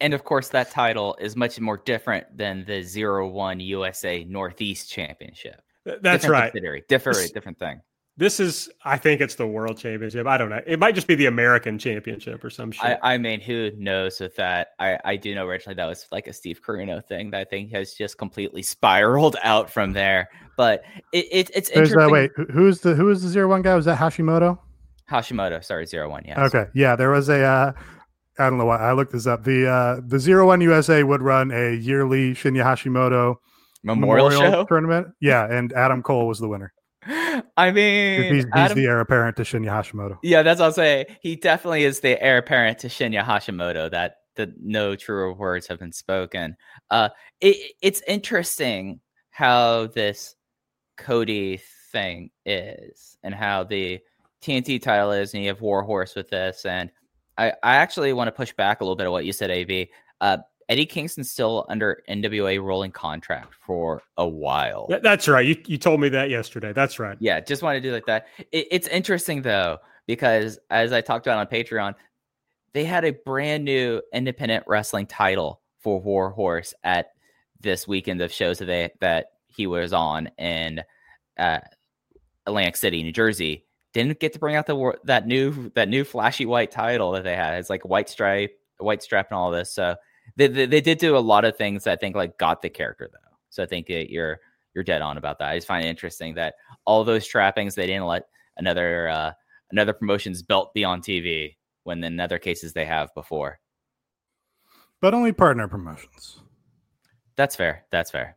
And 0.00 0.12
of 0.12 0.24
course, 0.24 0.48
that 0.48 0.70
title 0.70 1.16
is 1.20 1.36
much 1.36 1.58
more 1.58 1.78
different 1.78 2.36
than 2.36 2.64
the 2.66 2.82
zero 2.82 3.28
one 3.28 3.60
USA 3.60 4.24
Northeast 4.24 4.90
Championship. 4.90 5.62
That's 5.86 6.00
different 6.02 6.32
right. 6.32 6.46
subsidiary, 6.48 6.84
different, 6.88 7.18
This- 7.18 7.30
different 7.30 7.58
thing. 7.58 7.80
This 8.18 8.40
is, 8.40 8.70
I 8.82 8.96
think 8.96 9.20
it's 9.20 9.34
the 9.34 9.46
World 9.46 9.76
Championship. 9.76 10.26
I 10.26 10.38
don't 10.38 10.48
know. 10.48 10.62
It 10.66 10.78
might 10.78 10.94
just 10.94 11.06
be 11.06 11.16
the 11.16 11.26
American 11.26 11.78
Championship 11.78 12.42
or 12.42 12.48
some 12.48 12.72
shit. 12.72 12.98
I, 13.02 13.12
I 13.14 13.18
mean, 13.18 13.42
who 13.42 13.72
knows 13.76 14.20
with 14.20 14.34
that? 14.36 14.68
I, 14.78 14.98
I 15.04 15.16
do 15.16 15.34
know 15.34 15.46
originally 15.46 15.74
that 15.74 15.84
was 15.84 16.06
like 16.10 16.26
a 16.26 16.32
Steve 16.32 16.62
Corino 16.66 17.04
thing 17.04 17.30
that 17.32 17.40
I 17.42 17.44
think 17.44 17.72
has 17.72 17.92
just 17.92 18.16
completely 18.16 18.62
spiraled 18.62 19.36
out 19.42 19.70
from 19.70 19.92
there. 19.92 20.30
But 20.56 20.82
it, 21.12 21.26
it 21.30 21.50
it's 21.54 21.68
There's 21.70 21.90
interesting. 21.92 22.00
uh, 22.00 22.08
wait, 22.08 22.30
who's 22.50 22.80
the 22.80 22.94
who 22.94 23.10
is 23.10 23.22
the 23.22 23.28
zero 23.28 23.48
one 23.48 23.60
guy? 23.60 23.74
Was 23.74 23.84
that 23.84 23.98
Hashimoto? 23.98 24.58
Hashimoto, 25.10 25.62
sorry, 25.64 25.86
zero 25.86 26.10
one. 26.10 26.24
Yeah. 26.26 26.44
Okay, 26.46 26.66
yeah, 26.74 26.96
there 26.96 27.10
was 27.10 27.28
a. 27.28 27.42
Uh, 27.42 27.72
I 28.38 28.50
don't 28.50 28.58
know 28.58 28.66
why 28.66 28.78
I 28.78 28.92
looked 28.92 29.12
this 29.12 29.26
up. 29.26 29.44
The 29.44 29.66
uh, 29.68 30.00
the 30.06 30.18
zero 30.18 30.46
one 30.46 30.60
USA 30.60 31.02
would 31.02 31.22
run 31.22 31.50
a 31.50 31.74
yearly 31.74 32.32
Shinya 32.34 32.62
Hashimoto 32.64 33.36
Memorial, 33.82 34.30
show. 34.30 34.64
tournament. 34.64 35.08
Yeah, 35.20 35.46
and 35.50 35.72
Adam 35.72 36.02
Cole 36.02 36.26
was 36.26 36.38
the 36.38 36.48
winner. 36.48 36.72
I 37.56 37.70
mean, 37.70 38.22
He's, 38.34 38.44
he's 38.44 38.46
Adam- 38.52 38.76
the 38.76 38.86
heir 38.86 39.00
apparent 39.00 39.36
to 39.36 39.42
Shinya 39.44 39.68
Hashimoto. 39.68 40.18
yeah, 40.22 40.42
that's 40.42 40.58
what 40.58 40.66
I'll 40.66 40.72
say. 40.72 41.06
He 41.22 41.36
definitely 41.36 41.84
is 41.84 42.00
the 42.00 42.20
heir 42.22 42.38
apparent 42.38 42.78
to 42.80 42.88
Shinya 42.88 43.24
Hashimoto. 43.24 43.90
That 43.90 44.16
that 44.34 44.50
no 44.60 44.96
truer 44.96 45.32
words 45.32 45.66
have 45.68 45.78
been 45.78 45.92
spoken. 45.92 46.56
Uh, 46.90 47.08
it, 47.40 47.72
it's 47.80 48.02
interesting 48.08 49.00
how 49.30 49.86
this 49.86 50.34
Cody 50.98 51.60
thing 51.92 52.30
is, 52.44 53.16
and 53.22 53.34
how 53.34 53.64
the 53.64 54.00
TNT 54.46 54.80
title 54.80 55.12
is, 55.12 55.34
and 55.34 55.42
you 55.42 55.48
have 55.48 55.60
Warhorse 55.60 56.14
with 56.14 56.28
this. 56.30 56.64
And 56.64 56.90
I, 57.36 57.50
I 57.62 57.76
actually 57.76 58.12
want 58.12 58.28
to 58.28 58.32
push 58.32 58.52
back 58.52 58.80
a 58.80 58.84
little 58.84 58.96
bit 58.96 59.06
of 59.06 59.12
what 59.12 59.24
you 59.24 59.32
said, 59.32 59.50
AB. 59.50 59.90
Uh, 60.20 60.38
Eddie 60.68 60.86
Kingston's 60.86 61.30
still 61.30 61.64
under 61.68 62.02
NWA 62.08 62.62
rolling 62.62 62.90
contract 62.90 63.54
for 63.64 64.02
a 64.16 64.26
while. 64.26 64.86
Th- 64.88 65.02
That's 65.02 65.28
right. 65.28 65.46
You, 65.46 65.56
you 65.66 65.78
told 65.78 66.00
me 66.00 66.08
that 66.08 66.30
yesterday. 66.30 66.72
That's 66.72 66.98
right. 66.98 67.16
Yeah, 67.20 67.40
just 67.40 67.62
want 67.62 67.76
to 67.76 67.80
do 67.80 67.92
like 67.92 68.06
that. 68.06 68.26
It, 68.52 68.66
it's 68.70 68.88
interesting 68.88 69.42
though 69.42 69.78
because 70.06 70.58
as 70.70 70.92
I 70.92 71.00
talked 71.00 71.26
about 71.26 71.38
on 71.38 71.46
Patreon, 71.46 71.94
they 72.72 72.84
had 72.84 73.04
a 73.04 73.12
brand 73.12 73.64
new 73.64 74.02
independent 74.12 74.64
wrestling 74.66 75.06
title 75.06 75.60
for 75.80 76.00
Warhorse 76.00 76.74
at 76.82 77.12
this 77.60 77.86
weekend 77.86 78.20
of 78.20 78.32
shows 78.32 78.58
that 78.58 78.66
they 78.66 78.90
that 79.00 79.26
he 79.46 79.66
was 79.66 79.92
on 79.92 80.28
in 80.38 80.82
uh, 81.38 81.60
Atlantic 82.44 82.76
City, 82.76 83.02
New 83.02 83.12
Jersey. 83.12 83.65
Didn't 83.96 84.20
get 84.20 84.34
to 84.34 84.38
bring 84.38 84.56
out 84.56 84.66
the 84.66 84.92
that 85.04 85.26
new 85.26 85.70
that 85.74 85.88
new 85.88 86.04
flashy 86.04 86.44
white 86.44 86.70
title 86.70 87.12
that 87.12 87.24
they 87.24 87.34
had. 87.34 87.54
It's 87.54 87.70
like 87.70 87.82
white 87.86 88.10
stripe, 88.10 88.54
white 88.76 89.02
strap, 89.02 89.28
and 89.30 89.38
all 89.38 89.50
this. 89.50 89.72
So 89.72 89.96
they, 90.36 90.48
they, 90.48 90.66
they 90.66 90.82
did 90.82 90.98
do 90.98 91.16
a 91.16 91.18
lot 91.18 91.46
of 91.46 91.56
things 91.56 91.84
that 91.84 91.92
I 91.92 91.96
think 91.96 92.14
like 92.14 92.36
got 92.36 92.60
the 92.60 92.68
character 92.68 93.08
though. 93.10 93.36
So 93.48 93.62
I 93.62 93.66
think 93.66 93.86
that 93.86 94.10
you're 94.10 94.38
you're 94.74 94.84
dead 94.84 95.00
on 95.00 95.16
about 95.16 95.38
that. 95.38 95.48
I 95.48 95.56
just 95.56 95.66
find 95.66 95.82
it 95.82 95.88
interesting 95.88 96.34
that 96.34 96.56
all 96.84 97.04
those 97.04 97.26
trappings 97.26 97.74
they 97.74 97.86
didn't 97.86 98.04
let 98.04 98.24
another 98.58 99.08
uh, 99.08 99.32
another 99.70 99.94
promotion's 99.94 100.42
belt 100.42 100.74
be 100.74 100.84
on 100.84 101.00
TV 101.00 101.56
when 101.84 102.04
in 102.04 102.20
other 102.20 102.38
cases 102.38 102.74
they 102.74 102.84
have 102.84 103.14
before. 103.14 103.60
But 105.00 105.14
only 105.14 105.32
partner 105.32 105.68
promotions. 105.68 106.38
That's 107.36 107.56
fair. 107.56 107.86
That's 107.90 108.10
fair. 108.10 108.36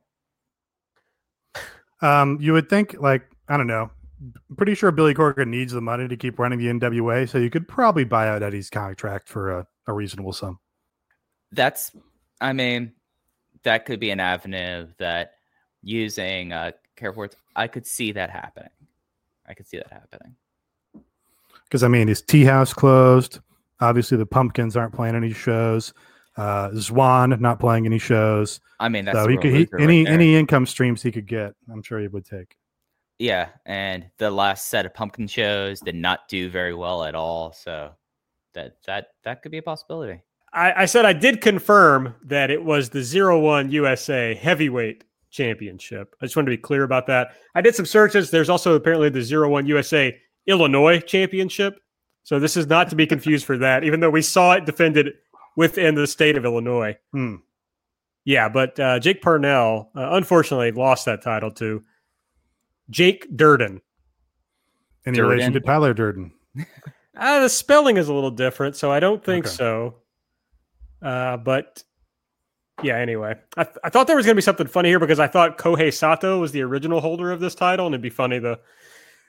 Um, 2.02 2.38
you 2.40 2.54
would 2.54 2.70
think 2.70 2.96
like 2.98 3.30
I 3.50 3.58
don't 3.58 3.68
know. 3.68 3.92
I'm 4.22 4.56
pretty 4.56 4.76
sure 4.76 4.92
Billy 4.92 5.14
Corgan 5.14 5.48
needs 5.48 5.74
the 5.74 5.82
money 5.82 6.08
to 6.08 6.18
keep 6.18 6.40
running 6.40 6.60
the 6.60 6.68
NWA, 6.68 7.28
so 7.28 7.38
you 7.38 7.50
could 7.50 7.68
probably 7.68 8.04
buy 8.04 8.28
out 8.28 8.44
Eddie's 8.44 8.70
contract 8.70 9.30
for 9.30 9.52
a, 9.52 9.68
a 9.88 9.94
reasonable 9.94 10.34
sum. 10.34 10.60
That's, 11.52 11.92
I 12.42 12.54
mean, 12.54 12.94
that 13.64 13.86
could 13.86 14.00
be 14.00 14.12
an 14.12 14.20
avenue 14.20 14.88
that 14.98 15.34
using 15.82 16.52
uh, 16.52 16.72
Careforce, 16.98 17.34
I 17.56 17.68
could 17.68 17.88
see 17.88 18.12
that 18.12 18.30
happening. 18.30 18.70
I 19.48 19.54
could 19.54 19.68
see 19.68 19.78
that 19.78 19.92
happening. 19.92 20.36
Because 21.64 21.84
I 21.84 21.88
mean, 21.88 22.08
his 22.08 22.22
tea 22.22 22.46
house 22.46 22.74
closed. 22.74 23.40
Obviously, 23.80 24.18
the 24.18 24.26
Pumpkins 24.26 24.76
aren't 24.76 24.94
playing 24.94 25.16
any 25.16 25.32
shows. 25.32 25.94
Uh, 26.36 26.70
Zwan 26.70 27.40
not 27.40 27.60
playing 27.60 27.86
any 27.86 28.00
shows. 28.00 28.60
I 28.80 28.90
mean, 28.90 29.06
that's 29.06 29.18
so 29.18 29.28
he 29.28 29.38
could 29.38 29.54
he, 29.54 29.68
any 29.80 30.06
right 30.06 30.14
any 30.14 30.36
income 30.36 30.66
streams 30.66 31.02
he 31.02 31.12
could 31.12 31.28
get. 31.28 31.54
I'm 31.72 31.82
sure 31.82 32.00
he 32.00 32.08
would 32.08 32.26
take. 32.26 32.56
Yeah, 33.20 33.50
and 33.66 34.10
the 34.18 34.32
last 34.32 34.70
set 34.70 34.86
of 34.86 34.94
Pumpkin 34.94 35.28
shows 35.28 35.82
did 35.82 35.96
not 35.96 36.30
do 36.30 36.50
very 36.50 36.74
well 36.74 37.04
at 37.04 37.16
all. 37.16 37.52
So 37.52 37.92
that 38.54 38.78
that 38.88 39.08
that 39.26 39.42
could 39.42 39.52
be 39.52 39.58
a 39.58 39.64
possibility. 39.64 40.22
I, 40.54 40.84
I 40.84 40.86
said 40.86 41.06
I 41.06 41.14
did 41.14 41.42
confirm 41.42 42.16
that 42.24 42.50
it 42.50 42.64
was 42.64 42.90
the 42.90 43.04
zero 43.04 43.40
one 43.40 43.72
USA 43.72 44.34
heavyweight 44.36 45.04
championship. 45.30 46.16
I 46.22 46.26
just 46.26 46.36
wanted 46.36 46.52
to 46.52 46.58
be 46.58 46.62
clear 46.62 46.84
about 46.84 47.08
that. 47.08 47.36
I 47.54 47.62
did 47.62 47.76
some 47.76 47.86
searches. 47.86 48.32
There's 48.32 48.50
also 48.50 48.74
apparently 48.74 49.10
the 49.10 49.22
zero 49.22 49.50
one 49.50 49.66
USA 49.68 50.18
Illinois 50.48 51.02
championship. 51.02 51.80
So 52.24 52.40
this 52.40 52.56
is 52.56 52.68
not 52.68 52.90
to 52.90 52.96
be 52.96 53.06
confused 53.06 53.46
for 53.46 53.58
that, 53.58 53.84
even 53.84 54.00
though 54.00 54.10
we 54.10 54.22
saw 54.22 54.54
it 54.54 54.66
defended 54.66 55.14
within 55.58 55.96
the 55.96 56.08
state 56.08 56.38
of 56.38 56.46
Illinois. 56.46 56.98
Hmm. 57.12 57.36
Yeah, 58.24 58.50
but 58.50 58.80
uh, 58.80 59.00
Jake 59.00 59.22
Parnell 59.22 59.90
uh, 59.96 60.10
unfortunately 60.12 60.72
lost 60.72 61.06
that 61.06 61.22
title 61.22 61.52
to 61.52 61.84
Jake 62.90 63.28
Durden. 63.36 63.82
In 65.06 65.14
Durden? 65.14 65.30
relation 65.30 65.54
to 65.54 65.60
Tyler 65.60 65.94
Durden? 65.94 66.32
uh, 67.18 67.42
the 67.42 67.50
spelling 67.50 67.98
is 67.98 68.10
a 68.10 68.14
little 68.14 68.32
different, 68.32 68.76
so 68.76 68.92
I 68.92 69.00
don't 69.00 69.24
think 69.24 69.46
okay. 69.46 69.56
so. 69.56 69.96
Uh, 71.02 71.38
but 71.38 71.84
yeah, 72.84 72.98
anyway, 72.98 73.36
I, 73.58 73.64
th- 73.64 73.78
I 73.84 73.90
thought 73.90 74.08
there 74.08 74.16
was 74.16 74.26
going 74.26 74.36
to 74.36 74.38
be 74.38 74.44
something 74.44 74.68
funny 74.68 74.90
here 74.90 75.00
because 75.00 75.20
I 75.20 75.28
thought 75.28 75.58
Kohei 75.58 75.94
Sato 75.94 76.40
was 76.40 76.52
the 76.52 76.62
original 76.62 77.00
holder 77.02 77.32
of 77.32 77.40
this 77.40 77.56
title, 77.56 77.86
and 77.86 77.94
it'd 77.94 78.02
be 78.02 78.10
funny 78.10 78.40
the 78.40 78.60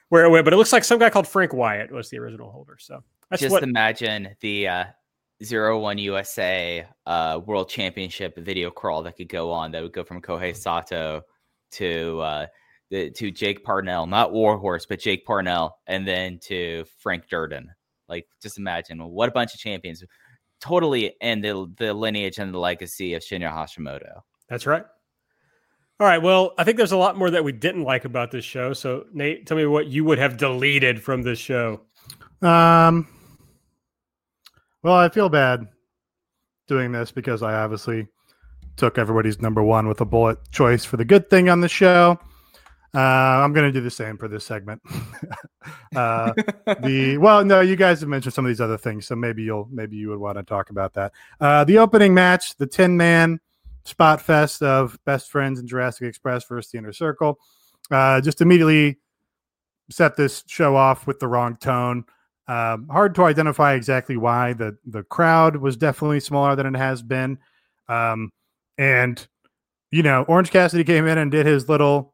where 0.09 0.25
it 0.25 0.29
went. 0.29 0.43
But 0.43 0.53
it 0.53 0.57
looks 0.57 0.73
like 0.73 0.83
some 0.83 0.99
guy 0.99 1.09
called 1.09 1.27
Frank 1.27 1.53
Wyatt 1.53 1.91
was 1.91 2.09
the 2.09 2.19
original 2.19 2.51
holder. 2.51 2.77
So 2.79 3.03
just 3.35 3.51
what... 3.51 3.63
imagine 3.63 4.35
the 4.41 4.67
uh, 4.67 4.85
zero 5.43 5.79
one 5.79 5.97
USA 5.97 6.85
uh, 7.05 7.39
World 7.45 7.69
Championship 7.69 8.37
video 8.37 8.69
crawl 8.69 9.03
that 9.03 9.17
could 9.17 9.29
go 9.29 9.51
on 9.51 9.71
that 9.71 9.81
would 9.81 9.93
go 9.93 10.03
from 10.03 10.21
Kohei 10.21 10.55
Sato 10.55 11.21
to 11.71 12.19
uh, 12.19 12.45
the, 12.91 13.09
to 13.11 13.31
Jake 13.31 13.63
Parnell, 13.63 14.05
not 14.05 14.31
Warhorse, 14.31 14.85
but 14.85 14.99
Jake 14.99 15.25
Parnell, 15.25 15.79
and 15.87 16.07
then 16.07 16.37
to 16.43 16.85
Frank 16.99 17.27
Durden. 17.29 17.71
Like, 18.07 18.27
just 18.43 18.59
imagine 18.59 19.03
what 19.03 19.29
a 19.29 19.31
bunch 19.31 19.55
of 19.55 19.59
champions 19.59 20.03
totally 20.59 21.15
end 21.21 21.43
the, 21.43 21.71
the 21.77 21.93
lineage 21.93 22.37
and 22.37 22.53
the 22.53 22.59
legacy 22.59 23.15
of 23.15 23.23
Shinya 23.23 23.51
Hashimoto. 23.51 24.19
That's 24.49 24.67
right. 24.67 24.83
All 25.99 26.07
right. 26.07 26.21
Well, 26.21 26.53
I 26.57 26.63
think 26.63 26.77
there's 26.77 26.91
a 26.91 26.97
lot 26.97 27.17
more 27.17 27.29
that 27.29 27.43
we 27.43 27.51
didn't 27.51 27.83
like 27.83 28.05
about 28.05 28.31
this 28.31 28.43
show. 28.43 28.73
So, 28.73 29.05
Nate, 29.13 29.47
tell 29.47 29.55
me 29.55 29.65
what 29.65 29.87
you 29.87 30.03
would 30.03 30.17
have 30.17 30.37
deleted 30.37 31.01
from 31.01 31.23
this 31.23 31.39
show. 31.39 31.81
Um. 32.41 33.07
Well, 34.83 34.95
I 34.95 35.09
feel 35.09 35.29
bad 35.29 35.67
doing 36.67 36.91
this 36.91 37.11
because 37.11 37.43
I 37.43 37.53
obviously 37.53 38.07
took 38.77 38.97
everybody's 38.97 39.39
number 39.41 39.61
one 39.61 39.87
with 39.87 40.01
a 40.01 40.05
bullet 40.05 40.39
choice 40.51 40.83
for 40.83 40.97
the 40.97 41.05
good 41.05 41.29
thing 41.29 41.49
on 41.49 41.61
the 41.61 41.69
show. 41.69 42.19
Uh, 42.93 42.99
I'm 42.99 43.53
going 43.53 43.71
to 43.71 43.71
do 43.71 43.81
the 43.81 43.89
same 43.89 44.17
for 44.17 44.27
this 44.27 44.45
segment. 44.45 44.81
uh, 45.95 46.33
the 46.81 47.17
well, 47.17 47.45
no, 47.45 47.61
you 47.61 47.77
guys 47.77 48.01
have 48.01 48.09
mentioned 48.09 48.33
some 48.33 48.45
of 48.45 48.49
these 48.49 48.59
other 48.59 48.77
things, 48.77 49.07
so 49.07 49.15
maybe 49.15 49.43
you'll 49.43 49.69
maybe 49.71 49.95
you 49.95 50.09
would 50.09 50.19
want 50.19 50.37
to 50.37 50.43
talk 50.43 50.71
about 50.71 50.93
that. 50.95 51.13
Uh, 51.39 51.63
the 51.63 51.77
opening 51.77 52.13
match, 52.13 52.57
the 52.57 52.67
Tin 52.67 52.97
Man 52.97 53.39
spot 53.85 54.21
fest 54.21 54.61
of 54.61 54.99
Best 55.05 55.31
Friends 55.31 55.59
and 55.59 55.69
Jurassic 55.69 56.03
Express 56.03 56.43
versus 56.45 56.71
the 56.71 56.79
Inner 56.79 56.91
Circle, 56.91 57.39
uh, 57.91 58.19
just 58.19 58.41
immediately 58.41 58.99
set 59.89 60.17
this 60.17 60.43
show 60.47 60.75
off 60.75 61.07
with 61.07 61.19
the 61.19 61.27
wrong 61.27 61.55
tone. 61.57 62.03
Um, 62.47 62.89
hard 62.89 63.15
to 63.15 63.23
identify 63.23 63.73
exactly 63.73 64.17
why 64.17 64.51
the 64.51 64.77
the 64.85 65.03
crowd 65.03 65.55
was 65.55 65.77
definitely 65.77 66.19
smaller 66.19 66.57
than 66.57 66.65
it 66.65 66.77
has 66.77 67.01
been, 67.01 67.37
um, 67.87 68.33
and 68.77 69.25
you 69.91 70.03
know 70.03 70.23
Orange 70.23 70.51
Cassidy 70.51 70.83
came 70.83 71.07
in 71.07 71.17
and 71.17 71.31
did 71.31 71.45
his 71.45 71.69
little 71.69 72.10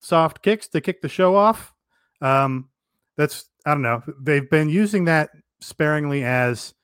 soft 0.00 0.42
kicks 0.42 0.68
to 0.68 0.80
kick 0.80 1.00
the 1.00 1.08
show 1.08 1.34
off. 1.34 1.74
Um, 2.20 2.68
that's 3.16 3.46
I 3.66 3.72
don't 3.72 3.82
know. 3.82 4.02
They've 4.20 4.48
been 4.48 4.68
using 4.68 5.04
that 5.06 5.30
sparingly 5.60 6.24
as 6.24 6.74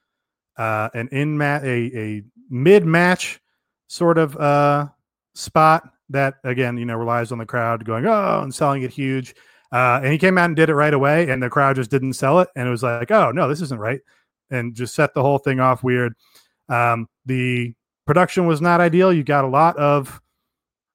uh, 0.57 0.89
an 0.95 1.09
in 1.13 1.39
mat 1.39 1.65
a, 1.65 1.99
a 1.99 2.23
mid 2.51 2.85
match 2.85 3.41
sort 3.89 4.19
of 4.19 4.37
uh, 4.37 4.89
spot 5.35 5.89
that 6.11 6.35
again 6.45 6.77
you 6.77 6.85
know 6.85 6.97
relies 6.97 7.33
on 7.33 7.39
the 7.39 7.47
crowd 7.47 7.85
going 7.85 8.07
oh 8.07 8.41
and 8.43 8.55
selling 8.55 8.83
it 8.83 8.91
huge. 8.91 9.35
Uh, 9.73 10.01
and 10.03 10.13
he 10.13 10.19
came 10.19 10.39
out 10.39 10.45
and 10.45 10.55
did 10.55 10.69
it 10.69 10.75
right 10.75 10.95
away, 10.95 11.29
and 11.29 11.43
the 11.43 11.51
crowd 11.51 11.75
just 11.75 11.91
didn't 11.91 12.13
sell 12.13 12.39
it, 12.39 12.49
and 12.55 12.69
it 12.69 12.71
was 12.71 12.83
like 12.83 13.11
oh 13.11 13.31
no 13.31 13.49
this 13.49 13.61
isn't 13.61 13.81
right, 13.81 14.01
and 14.51 14.75
just 14.75 14.95
set 14.95 15.15
the 15.15 15.23
whole 15.23 15.39
thing 15.39 15.61
off 15.61 15.83
weird. 15.83 16.15
Um, 16.69 17.09
the 17.27 17.75
production 18.07 18.47
was 18.47 18.61
not 18.61 18.81
ideal. 18.81 19.13
You 19.13 19.25
got 19.25 19.45
a 19.45 19.49
lot 19.49 19.77
of 19.77 20.21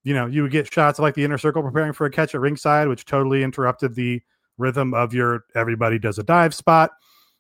you 0.10 0.16
know, 0.16 0.26
you 0.26 0.42
would 0.42 0.52
get 0.52 0.74
shots 0.74 0.98
like 0.98 1.14
the 1.14 1.24
inner 1.24 1.38
circle 1.38 1.62
preparing 1.62 1.94
for 1.94 2.08
a 2.08 2.10
catch 2.10 2.34
at 2.34 2.42
ringside, 2.42 2.88
which 2.88 3.06
totally 3.06 3.44
interrupted 3.44 3.94
the 3.94 4.20
rhythm 4.58 4.92
of 4.96 5.14
your 5.14 5.46
everybody 5.54 6.00
does 6.00 6.18
a 6.18 6.24
dive 6.24 6.56
spot. 6.56 6.90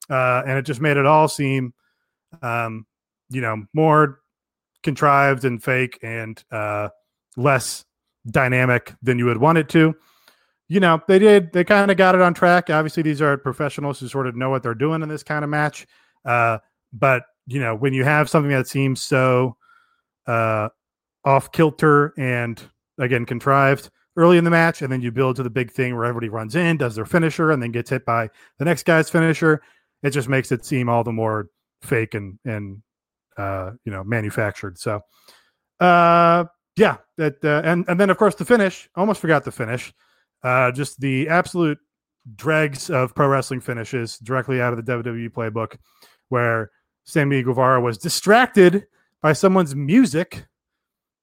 Uh, 0.08 0.44
and 0.46 0.56
it 0.56 0.62
just 0.68 0.80
made 0.80 0.96
it 0.96 1.08
all 1.08 1.28
seem, 1.28 1.74
um, 2.44 2.86
you 3.32 3.42
know, 3.42 3.66
more 3.74 4.20
contrived 4.84 5.46
and 5.46 5.64
fake 5.64 5.98
and 6.04 6.44
uh, 6.52 6.90
less 7.38 7.86
dynamic 8.30 8.94
than 9.02 9.18
you 9.18 9.26
would 9.26 9.38
want 9.38 9.58
it 9.58 9.68
to. 9.70 9.96
You 10.68 10.80
know, 10.80 11.02
they 11.08 11.18
did, 11.18 11.52
they 11.52 11.64
kind 11.64 11.90
of 11.90 11.98
got 11.98 12.14
it 12.14 12.22
on 12.22 12.36
track. 12.36 12.70
Obviously, 12.70 13.02
these 13.02 13.20
are 13.20 13.36
professionals 13.36 14.00
who 14.00 14.08
sort 14.08 14.28
of 14.28 14.36
know 14.36 14.52
what 14.52 14.62
they're 14.62 14.76
doing 14.76 15.02
in 15.02 15.10
this 15.10 15.24
kind 15.24 15.44
of 15.44 15.50
match. 15.50 15.88
Uh, 16.24 16.60
but, 16.94 17.24
you 17.48 17.60
know, 17.60 17.74
when 17.74 17.94
you 17.94 18.04
have 18.04 18.30
something 18.30 18.52
that 18.52 18.68
seems 18.68 19.02
so 19.02 19.58
uh, 20.28 20.70
off 21.26 21.52
kilter 21.52 22.14
and 22.18 22.62
again 22.98 23.26
contrived 23.26 23.90
early 24.16 24.38
in 24.38 24.44
the 24.44 24.50
match, 24.50 24.82
and 24.82 24.92
then 24.92 25.02
you 25.02 25.12
build 25.12 25.38
to 25.38 25.44
the 25.44 25.50
big 25.50 25.72
thing 25.72 25.96
where 25.96 26.04
everybody 26.04 26.28
runs 26.28 26.56
in, 26.56 26.78
does 26.78 26.96
their 26.96 27.06
finisher, 27.06 27.52
and 27.52 27.64
then 27.64 27.72
gets 27.72 27.90
hit 27.90 28.06
by 28.06 28.30
the 28.58 28.66
next 28.66 28.84
guy's 28.84 29.10
finisher. 29.10 29.62
It 30.04 30.10
just 30.12 30.28
makes 30.28 30.52
it 30.52 30.66
seem 30.66 30.90
all 30.90 31.04
the 31.04 31.12
more 31.12 31.48
fake 31.82 32.14
and 32.14 32.38
and 32.46 32.82
uh, 33.38 33.72
you 33.86 33.92
know 33.92 34.04
manufactured. 34.04 34.78
So, 34.78 35.02
uh, 35.80 36.46
yeah, 36.76 36.98
that 37.18 37.44
uh, 37.44 37.62
and 37.64 37.86
and 37.88 38.00
then 38.00 38.10
of 38.10 38.18
course 38.18 38.36
the 38.36 38.46
finish. 38.46 38.90
Almost 38.96 39.22
forgot 39.22 39.44
the 39.44 39.52
finish. 39.52 39.94
Uh, 40.44 40.72
just 40.72 41.00
the 41.00 41.30
absolute 41.30 41.78
dregs 42.36 42.90
of 42.90 43.16
pro 43.16 43.28
wrestling 43.28 43.62
finishes 43.62 44.18
directly 44.20 44.62
out 44.62 44.74
of 44.74 44.84
the 44.84 44.92
WWE 44.92 45.30
playbook, 45.30 45.78
where 46.28 46.72
Sammy 47.06 47.42
Guevara 47.42 47.82
was 47.82 47.98
distracted 47.98 48.86
by 49.22 49.34
someone's 49.34 49.76
music 49.76 50.46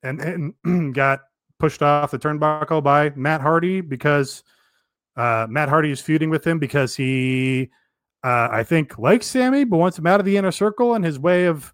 and 0.07 0.55
and 0.65 0.95
got 0.95 1.21
pushed 1.59 1.83
off 1.83 2.11
the 2.11 2.19
turnbuckle 2.19 2.83
by 2.83 3.11
Matt 3.17 3.41
Hardy 3.41 3.81
because 3.81 4.43
uh, 5.17 5.47
Matt 5.49 5.69
Hardy 5.69 5.91
is 5.91 6.01
feuding 6.01 6.31
with 6.31 6.47
him 6.47 6.59
because 6.59 6.95
he, 6.95 7.71
uh, 8.23 8.49
I 8.51 8.63
think, 8.63 8.99
likes 8.99 9.27
Sammy 9.27 9.65
but 9.65 9.79
wants 9.79 9.99
him 9.99 10.07
out 10.07 10.21
of 10.21 10.27
the 10.27 10.37
inner 10.37 10.53
circle, 10.53 10.95
and 10.95 11.05
his 11.05 11.19
way 11.19 11.47
of 11.47 11.73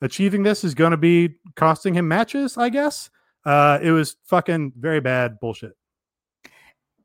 achieving 0.00 0.42
this 0.42 0.64
is 0.64 0.74
going 0.74 0.92
to 0.92 0.96
be 0.96 1.36
costing 1.56 1.94
him 1.94 2.08
matches. 2.08 2.56
I 2.56 2.68
guess 2.68 3.10
uh, 3.44 3.78
it 3.82 3.92
was 3.92 4.16
fucking 4.24 4.72
very 4.78 5.00
bad 5.00 5.40
bullshit. 5.40 5.72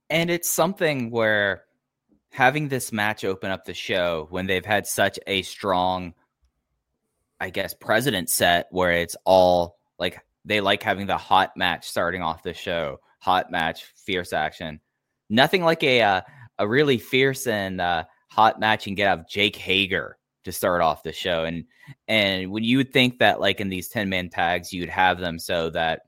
And 0.10 0.30
it's 0.30 0.50
something 0.50 1.10
where 1.10 1.64
having 2.32 2.68
this 2.68 2.92
match 2.92 3.24
open 3.24 3.52
up 3.52 3.66
the 3.66 3.74
show 3.74 4.28
when 4.30 4.46
they've 4.46 4.66
had 4.66 4.88
such 4.88 5.20
a 5.28 5.42
strong 5.44 6.14
I 7.44 7.50
guess 7.50 7.74
president 7.74 8.30
set 8.30 8.68
where 8.72 8.94
it's 8.94 9.18
all 9.26 9.78
like 10.00 10.24
they 10.46 10.62
like 10.62 10.84
having 10.84 11.08
the 11.08 11.18
hot 11.18 11.56
match 11.56 11.88
starting 11.88 12.22
off 12.22 12.44
the 12.44 12.54
show, 12.54 13.00
hot 13.20 13.52
match, 13.52 13.84
fierce 13.96 14.34
action. 14.34 14.80
Nothing 15.30 15.64
like 15.64 15.84
a 15.84 16.02
uh, 16.02 16.22
a 16.60 16.68
really 16.68 16.98
fierce 16.98 17.48
and 17.48 17.82
uh, 17.82 18.04
hot 18.30 18.60
match 18.60 18.88
and 18.88 18.98
get 18.98 19.08
out 19.08 19.20
of 19.20 19.28
Jake 19.28 19.56
Hager 19.56 20.18
to 20.44 20.52
start 20.52 20.82
off 20.82 21.04
the 21.04 21.14
show. 21.14 21.46
And 21.46 21.66
and 22.08 22.52
when 22.52 22.64
you 22.64 22.78
would 22.78 22.92
think 22.92 23.20
that 23.20 23.40
like 23.40 23.60
in 23.60 23.70
these 23.70 23.90
10 23.90 24.10
man 24.10 24.30
tags, 24.30 24.74
you'd 24.74 24.90
have 24.90 25.20
them 25.20 25.40
so 25.40 25.70
that 25.72 26.02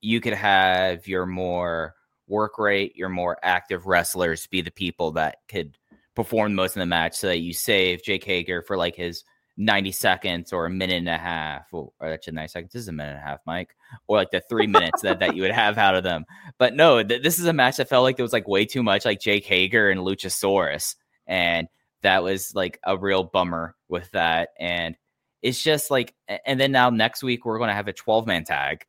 you 0.00 0.20
could 0.20 0.34
have 0.34 1.06
your 1.06 1.26
more 1.26 1.94
work 2.28 2.58
rate, 2.58 2.96
your 2.96 3.08
more 3.08 3.38
active 3.42 3.86
wrestlers 3.86 4.46
be 4.46 4.60
the 4.60 4.70
people 4.70 5.12
that 5.12 5.38
could 5.48 5.78
perform 6.14 6.54
most 6.54 6.76
in 6.76 6.80
the 6.80 6.86
match 6.86 7.14
so 7.14 7.28
that 7.28 7.38
you 7.38 7.52
save 7.52 8.02
Jake 8.02 8.24
Hager 8.24 8.62
for 8.62 8.76
like 8.76 8.96
his 8.96 9.22
90 9.56 9.92
seconds 9.92 10.52
or 10.52 10.66
a 10.66 10.70
minute 10.70 10.98
and 10.98 11.08
a 11.08 11.18
half. 11.18 11.66
Or, 11.72 11.92
or 12.00 12.10
that's 12.10 12.28
90 12.28 12.48
seconds. 12.48 12.72
This 12.72 12.82
is 12.82 12.88
a 12.88 12.92
minute 12.92 13.16
and 13.16 13.18
a 13.18 13.26
half, 13.26 13.40
Mike. 13.46 13.74
Or 14.06 14.16
like 14.16 14.30
the 14.30 14.40
three 14.40 14.66
minutes 14.66 15.02
that, 15.02 15.20
that 15.20 15.36
you 15.36 15.42
would 15.42 15.52
have 15.52 15.78
out 15.78 15.94
of 15.94 16.04
them. 16.04 16.24
But 16.58 16.74
no, 16.74 17.02
th- 17.02 17.22
this 17.22 17.38
is 17.38 17.46
a 17.46 17.52
match 17.52 17.76
that 17.76 17.88
felt 17.88 18.02
like 18.02 18.16
there 18.16 18.24
was 18.24 18.32
like 18.32 18.48
way 18.48 18.66
too 18.66 18.82
much 18.82 19.04
like 19.04 19.20
Jake 19.20 19.46
Hager 19.46 19.90
and 19.90 20.00
Luchasaurus. 20.00 20.96
And 21.26 21.68
that 22.02 22.22
was 22.22 22.54
like 22.54 22.78
a 22.84 22.96
real 22.96 23.24
bummer 23.24 23.74
with 23.88 24.10
that. 24.12 24.50
And 24.58 24.96
it's 25.42 25.62
just 25.62 25.90
like, 25.90 26.14
and 26.44 26.60
then 26.60 26.72
now 26.72 26.90
next 26.90 27.22
week 27.22 27.44
we're 27.44 27.58
going 27.58 27.68
to 27.68 27.74
have 27.74 27.88
a 27.88 27.92
12 27.92 28.26
man 28.26 28.44
tag. 28.44 28.84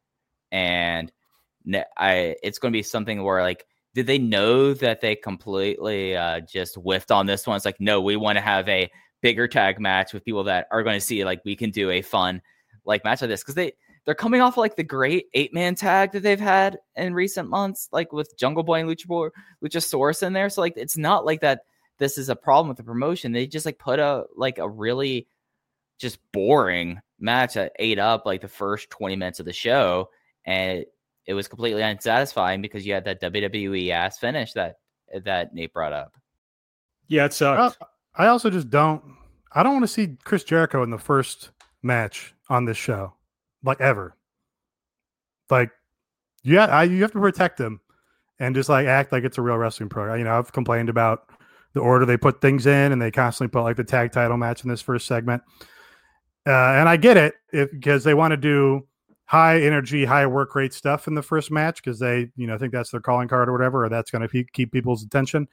And 0.51 1.11
I, 1.97 2.35
it's 2.43 2.59
going 2.59 2.71
to 2.71 2.77
be 2.77 2.83
something 2.83 3.23
where 3.23 3.41
like, 3.41 3.65
did 3.93 4.05
they 4.05 4.19
know 4.19 4.73
that 4.75 5.01
they 5.01 5.15
completely 5.15 6.15
uh, 6.15 6.41
just 6.41 6.75
whiffed 6.75 7.09
on 7.09 7.25
this 7.25 7.47
one? 7.47 7.55
It's 7.55 7.65
like, 7.65 7.79
no, 7.79 8.01
we 8.01 8.15
want 8.15 8.37
to 8.37 8.43
have 8.43 8.69
a 8.69 8.91
bigger 9.21 9.47
tag 9.47 9.79
match 9.79 10.13
with 10.13 10.23
people 10.23 10.43
that 10.45 10.67
are 10.71 10.83
going 10.83 10.97
to 10.97 11.05
see 11.05 11.23
like 11.25 11.41
we 11.43 11.55
can 11.55 11.71
do 11.71 11.89
a 11.89 12.01
fun 12.01 12.41
like 12.85 13.03
match 13.03 13.21
like 13.21 13.29
this 13.29 13.41
because 13.41 13.55
they 13.55 13.73
they're 14.07 14.15
coming 14.15 14.39
off 14.39 14.55
like 14.55 14.77
the 14.77 14.83
great 14.83 15.27
eight 15.33 15.53
man 15.53 15.75
tag 15.75 16.13
that 16.13 16.23
they've 16.23 16.39
had 16.39 16.79
in 16.95 17.13
recent 17.13 17.49
months, 17.49 17.89
like 17.91 18.13
with 18.13 18.37
Jungle 18.37 18.63
Boy 18.63 18.79
and 18.79 18.89
Lucha 18.89 19.05
Boy, 19.05 19.27
Luchasaurus 19.61 20.23
in 20.23 20.31
there. 20.31 20.49
So 20.49 20.61
like 20.61 20.77
it's 20.77 20.97
not 20.97 21.25
like 21.25 21.41
that. 21.41 21.61
This 21.99 22.17
is 22.17 22.29
a 22.29 22.35
problem 22.35 22.69
with 22.69 22.77
the 22.77 22.83
promotion. 22.83 23.33
They 23.33 23.47
just 23.47 23.65
like 23.65 23.79
put 23.79 23.99
a 23.99 24.23
like 24.35 24.59
a 24.59 24.69
really 24.69 25.27
just 25.97 26.19
boring 26.31 27.01
match 27.19 27.55
that 27.55 27.73
ate 27.79 27.99
up 27.99 28.25
like 28.25 28.41
the 28.41 28.47
first 28.47 28.89
20 28.91 29.15
minutes 29.15 29.39
of 29.39 29.45
the 29.45 29.51
show 29.53 30.09
and 30.45 30.79
it, 30.79 30.93
it 31.25 31.33
was 31.33 31.47
completely 31.47 31.81
unsatisfying 31.81 32.61
because 32.61 32.85
you 32.85 32.93
had 32.93 33.05
that 33.05 33.19
WWE 33.19 33.89
ass 33.89 34.17
finish 34.19 34.53
that 34.53 34.77
that 35.23 35.53
Nate 35.53 35.73
brought 35.73 35.93
up. 35.93 36.15
Yeah, 37.07 37.25
it 37.25 37.33
sucked. 37.33 37.81
Uh, 37.81 37.85
I 38.17 38.27
also 38.27 38.49
just 38.49 38.69
don't. 38.69 39.03
I 39.53 39.63
don't 39.63 39.73
want 39.73 39.83
to 39.83 39.87
see 39.87 40.17
Chris 40.23 40.43
Jericho 40.43 40.83
in 40.83 40.89
the 40.89 40.97
first 40.97 41.51
match 41.81 42.33
on 42.49 42.65
this 42.65 42.77
show, 42.77 43.13
like 43.63 43.79
ever. 43.79 44.15
Like, 45.49 45.71
yeah, 46.43 46.65
I, 46.65 46.83
you 46.83 47.01
have 47.03 47.13
to 47.13 47.19
protect 47.19 47.59
him 47.59 47.79
and 48.39 48.53
just 48.53 48.69
like 48.69 48.87
act 48.87 49.11
like 49.11 49.23
it's 49.23 49.37
a 49.37 49.41
real 49.41 49.57
wrestling 49.57 49.89
program. 49.89 50.17
You 50.17 50.25
know, 50.25 50.37
I've 50.37 50.51
complained 50.51 50.89
about 50.89 51.29
the 51.73 51.79
order 51.79 52.05
they 52.05 52.17
put 52.17 52.41
things 52.41 52.65
in, 52.65 52.91
and 52.91 53.01
they 53.01 53.11
constantly 53.11 53.51
put 53.51 53.63
like 53.63 53.77
the 53.77 53.83
tag 53.83 54.11
title 54.11 54.37
match 54.37 54.63
in 54.63 54.69
this 54.69 54.81
first 54.81 55.07
segment. 55.07 55.43
Uh, 56.45 56.51
and 56.51 56.89
I 56.89 56.97
get 56.97 57.17
it 57.17 57.35
because 57.51 58.03
they 58.03 58.13
want 58.13 58.31
to 58.31 58.37
do 58.37 58.87
high 59.25 59.61
energy, 59.61 60.05
high 60.05 60.25
work 60.25 60.55
rate 60.55 60.73
stuff 60.73 61.07
in 61.07 61.13
the 61.13 61.21
first 61.21 61.51
match 61.51 61.83
because 61.83 61.99
they, 61.99 62.29
you 62.37 62.47
know, 62.47 62.57
think 62.57 62.71
that's 62.71 62.91
their 62.91 63.01
calling 63.01 63.27
card 63.27 63.49
or 63.49 63.51
whatever, 63.51 63.85
or 63.85 63.89
that's 63.89 64.09
going 64.09 64.27
to 64.27 64.43
keep 64.53 64.71
people's 64.71 65.03
attention. 65.03 65.47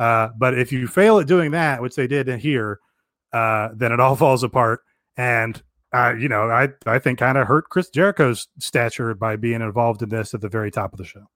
Uh, 0.00 0.30
but 0.38 0.58
if 0.58 0.72
you 0.72 0.88
fail 0.88 1.18
at 1.18 1.26
doing 1.26 1.50
that, 1.50 1.82
which 1.82 1.94
they 1.94 2.06
did 2.06 2.26
here, 2.40 2.80
uh, 3.34 3.68
then 3.74 3.92
it 3.92 4.00
all 4.00 4.16
falls 4.16 4.42
apart. 4.42 4.80
And 5.16 5.62
uh, 5.92 6.14
you 6.18 6.28
know, 6.28 6.50
I 6.50 6.68
I 6.86 6.98
think 6.98 7.18
kind 7.18 7.36
of 7.36 7.46
hurt 7.46 7.68
Chris 7.68 7.90
Jericho's 7.90 8.48
stature 8.58 9.14
by 9.14 9.36
being 9.36 9.60
involved 9.60 10.02
in 10.02 10.08
this 10.08 10.32
at 10.32 10.40
the 10.40 10.48
very 10.48 10.70
top 10.70 10.92
of 10.92 10.98
the 10.98 11.04
show. 11.04 11.26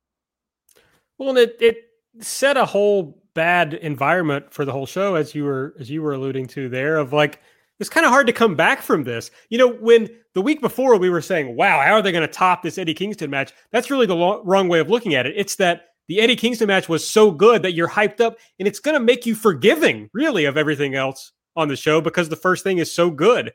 Well, 1.18 1.36
it 1.36 1.56
it 1.60 1.76
set 2.20 2.56
a 2.56 2.64
whole 2.64 3.22
bad 3.34 3.74
environment 3.74 4.54
for 4.54 4.64
the 4.64 4.72
whole 4.72 4.86
show, 4.86 5.14
as 5.16 5.34
you 5.34 5.44
were 5.44 5.74
as 5.78 5.90
you 5.90 6.00
were 6.00 6.14
alluding 6.14 6.46
to 6.48 6.70
there. 6.70 6.96
Of 6.96 7.12
like, 7.12 7.40
it's 7.80 7.90
kind 7.90 8.06
of 8.06 8.12
hard 8.12 8.28
to 8.28 8.32
come 8.32 8.54
back 8.54 8.80
from 8.80 9.04
this. 9.04 9.30
You 9.50 9.58
know, 9.58 9.68
when 9.68 10.08
the 10.32 10.40
week 10.40 10.62
before 10.62 10.96
we 10.96 11.10
were 11.10 11.20
saying, 11.20 11.54
"Wow, 11.54 11.82
how 11.84 11.94
are 11.94 12.02
they 12.02 12.12
going 12.12 12.26
to 12.26 12.32
top 12.32 12.62
this 12.62 12.78
Eddie 12.78 12.94
Kingston 12.94 13.28
match?" 13.28 13.52
That's 13.72 13.90
really 13.90 14.06
the 14.06 14.16
lo- 14.16 14.42
wrong 14.44 14.68
way 14.68 14.78
of 14.78 14.88
looking 14.88 15.14
at 15.14 15.26
it. 15.26 15.34
It's 15.36 15.56
that 15.56 15.88
the 16.08 16.20
Eddie 16.20 16.36
Kingston 16.36 16.68
match 16.68 16.88
was 16.88 17.08
so 17.08 17.30
good 17.30 17.62
that 17.62 17.72
you're 17.72 17.88
hyped 17.88 18.20
up 18.20 18.36
and 18.58 18.68
it's 18.68 18.80
going 18.80 18.94
to 18.94 19.04
make 19.04 19.26
you 19.26 19.34
forgiving, 19.34 20.10
really, 20.12 20.44
of 20.44 20.56
everything 20.56 20.94
else 20.94 21.32
on 21.56 21.68
the 21.68 21.76
show 21.76 22.00
because 22.00 22.28
the 22.28 22.36
first 22.36 22.62
thing 22.62 22.78
is 22.78 22.92
so 22.92 23.10
good. 23.10 23.52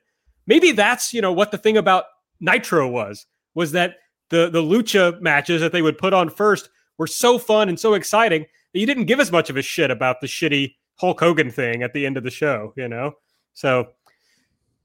Maybe 0.48 0.72
that's, 0.72 1.14
you 1.14 1.22
know, 1.22 1.32
what 1.32 1.52
the 1.52 1.58
thing 1.58 1.78
about 1.78 2.06
Nitro 2.40 2.88
was, 2.88 3.26
was 3.54 3.72
that 3.74 3.96
the, 4.30 4.50
the 4.50 4.62
lucha 4.62 5.20
matches 5.22 5.62
that 5.62 5.72
they 5.72 5.82
would 5.82 5.98
put 5.98 6.14
on 6.14 6.30
first 6.30 6.70
were 6.98 7.08
so 7.08 7.38
fun 7.38 7.70
and 7.70 7.80
so 7.80 7.94
exciting 7.94 8.46
that 8.74 8.80
you 8.80 8.86
didn't 8.86 9.06
give 9.06 9.20
as 9.20 9.32
much 9.32 9.50
of 9.50 9.58
a 9.58 9.62
shit 9.62 9.92
about 9.92 10.22
the 10.22 10.28
shitty 10.28 10.76
Hulk 10.96 11.20
Hogan 11.20 11.52
thing 11.52 11.84
at 11.84 11.94
the 11.94 12.06
end 12.06 12.18
of 12.18 12.24
the 12.24 12.32
show, 12.32 12.74
you 12.76 12.88
know? 12.88 13.14
So 13.54 13.90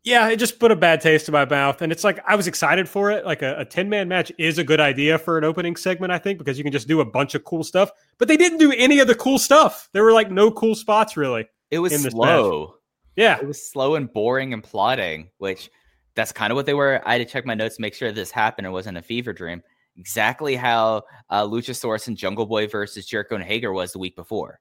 yeah, 0.05 0.29
it 0.29 0.37
just 0.37 0.59
put 0.59 0.71
a 0.71 0.77
bad 0.77 1.01
taste 1.01 1.29
in 1.29 1.33
my 1.33 1.47
mouth. 1.47 1.81
And 1.81 1.91
it's 1.91 2.05
like 2.05 2.21
I 2.27 2.37
was 2.37 2.47
excited 2.47 2.89
for 2.89 3.11
it. 3.11 3.25
Like 3.25 3.41
a, 3.41 3.61
a 3.61 3.65
10 3.65 3.89
man 3.89 4.07
match 4.07 4.31
is 4.39 4.59
a 4.59 4.65
good 4.65 4.79
idea 4.79 5.19
for 5.19 5.39
an 5.39 5.45
opening 5.45 5.77
segment, 5.77 6.13
I 6.13 6.19
think, 6.19 6.39
because 6.39 6.59
you 6.59 6.65
can 6.65 6.73
just 6.73 6.87
do 6.87 7.01
a 7.01 7.05
bunch 7.05 7.35
of 7.35 7.45
cool 7.45 7.65
stuff. 7.65 7.91
But 8.19 8.29
they 8.29 8.37
didn't 8.37 8.59
do 8.59 8.71
any 8.73 9.01
of 9.01 9.09
the 9.09 9.15
cool 9.15 9.39
stuff. 9.39 9.89
There 9.93 10.05
were 10.05 10.13
like 10.13 10.31
no 10.31 10.51
cool 10.51 10.75
spots 10.75 11.17
really. 11.17 11.49
It 11.71 11.79
was 11.79 11.99
slow. 12.03 12.67
Match. 12.67 12.71
Yeah. 13.17 13.39
It 13.41 13.47
was 13.47 13.71
slow 13.71 13.95
and 13.95 14.13
boring 14.13 14.53
and 14.53 14.63
plotting, 14.63 15.31
which 15.39 15.71
that's 16.15 16.33
kind 16.33 16.53
of 16.53 16.57
what 16.57 16.67
they 16.67 16.75
were. 16.75 17.01
I 17.07 17.13
had 17.13 17.27
to 17.27 17.33
check 17.33 17.47
my 17.47 17.55
notes 17.55 17.77
to 17.77 17.83
make 17.83 17.95
sure 17.95 18.13
this 18.13 18.31
happened. 18.31 18.67
It 18.67 18.71
wasn't 18.71 18.99
a 18.99 19.03
fever 19.03 19.33
dream. 19.33 19.63
Exactly 19.97 20.55
how 20.55 21.05
uh, 21.31 21.45
Luchasaurus 21.45 22.09
and 22.09 22.17
Jungle 22.17 22.45
Boy 22.45 22.67
versus 22.67 23.07
Jericho 23.07 23.37
and 23.37 23.45
Hager 23.45 23.73
was 23.73 23.93
the 23.93 23.99
week 23.99 24.17
before. 24.17 24.61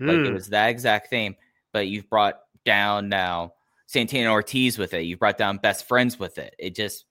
Like 0.00 0.16
it 0.16 0.28
hmm. 0.28 0.34
was 0.34 0.48
that 0.48 0.68
exact 0.68 1.10
theme, 1.10 1.36
but 1.72 1.86
you've 1.86 2.08
brought 2.08 2.40
down 2.64 3.08
now 3.08 3.52
Santana 3.86 4.30
Ortiz 4.30 4.78
with 4.78 4.94
it. 4.94 5.02
You 5.02 5.16
brought 5.16 5.38
down 5.38 5.58
best 5.58 5.86
friends 5.86 6.18
with 6.18 6.38
it. 6.38 6.54
It 6.58 6.74
just 6.74 7.04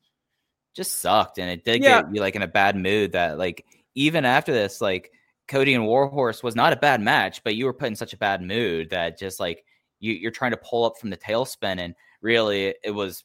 just 0.74 1.00
sucked, 1.00 1.38
and 1.38 1.50
it 1.50 1.66
did 1.66 1.84
yeah. 1.84 2.02
get 2.02 2.16
you 2.16 2.22
like 2.22 2.36
in 2.36 2.42
a 2.42 2.48
bad 2.48 2.76
mood. 2.76 3.12
That 3.12 3.38
like 3.38 3.66
even 3.96 4.26
after 4.26 4.52
this, 4.52 4.82
like 4.82 5.12
Cody 5.48 5.74
and 5.74 5.86
Warhorse 5.86 6.44
was 6.44 6.56
not 6.56 6.74
a 6.74 6.78
bad 6.78 7.02
match, 7.02 7.44
but 7.44 7.56
you 7.56 7.66
were 7.66 7.74
put 7.74 7.88
in 7.88 7.96
such 7.96 8.14
a 8.14 8.18
bad 8.18 8.42
mood 8.42 8.90
that 8.92 9.18
just 9.20 9.40
like 9.40 9.66
you, 10.00 10.14
you're 10.14 10.32
trying 10.32 10.52
to 10.52 10.58
pull 10.58 10.86
up 10.86 10.98
from 10.98 11.10
the 11.10 11.18
tailspin, 11.18 11.80
and 11.80 11.96
really 12.22 12.74
it 12.84 12.92
was 12.92 13.24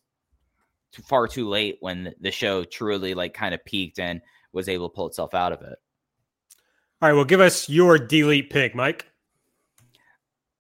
too, 0.92 1.02
far 1.02 1.28
too 1.28 1.48
late 1.48 1.76
when 1.80 2.14
the 2.20 2.30
show 2.30 2.64
truly 2.64 3.14
like 3.14 3.34
kind 3.34 3.54
of 3.54 3.64
peaked 3.64 3.98
and 3.98 4.20
was 4.52 4.68
able 4.68 4.88
to 4.88 4.94
pull 4.94 5.06
itself 5.06 5.34
out 5.34 5.52
of 5.52 5.62
it. 5.62 5.78
All 7.02 7.10
right, 7.10 7.12
well, 7.12 7.26
give 7.26 7.40
us 7.40 7.68
your 7.68 7.98
delete 7.98 8.48
pick, 8.48 8.74
Mike. 8.74 9.06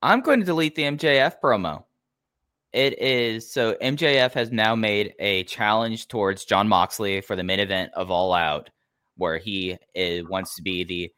I'm 0.02 0.20
going 0.20 0.40
to 0.40 0.46
delete 0.46 0.74
the 0.74 0.82
MJF 0.82 1.36
promo. 1.42 1.84
It 2.76 3.00
is 3.00 3.50
so 3.50 3.74
MJF 3.80 4.34
has 4.34 4.52
now 4.52 4.76
made 4.76 5.14
a 5.18 5.44
challenge 5.44 6.08
towards 6.08 6.44
Jon 6.44 6.68
Moxley 6.68 7.22
for 7.22 7.34
the 7.34 7.42
main 7.42 7.58
event 7.58 7.90
of 7.94 8.10
All 8.10 8.34
Out, 8.34 8.68
where 9.16 9.38
he 9.38 9.78
is, 9.94 10.28
wants 10.28 10.54
to 10.56 10.62
be 10.62 10.84
the, 10.84 11.10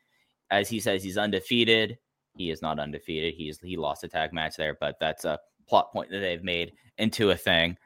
as 0.53 0.69
he 0.69 0.79
says, 0.79 1.03
he's 1.03 1.19
undefeated. 1.19 1.99
He 2.37 2.53
is 2.53 2.63
not 2.63 2.79
undefeated. 2.79 3.35
He's 3.35 3.59
he 3.59 3.77
lost 3.77 4.05
a 4.05 4.09
tag 4.09 4.33
match 4.33 4.55
there, 4.57 4.77
but 4.81 4.99
that's 5.01 5.25
a 5.25 5.41
plot 5.69 5.93
point 5.93 6.13
that 6.13 6.21
they've 6.21 6.45
made 6.45 6.75
into 6.97 7.31
a 7.31 7.37
thing. 7.37 7.77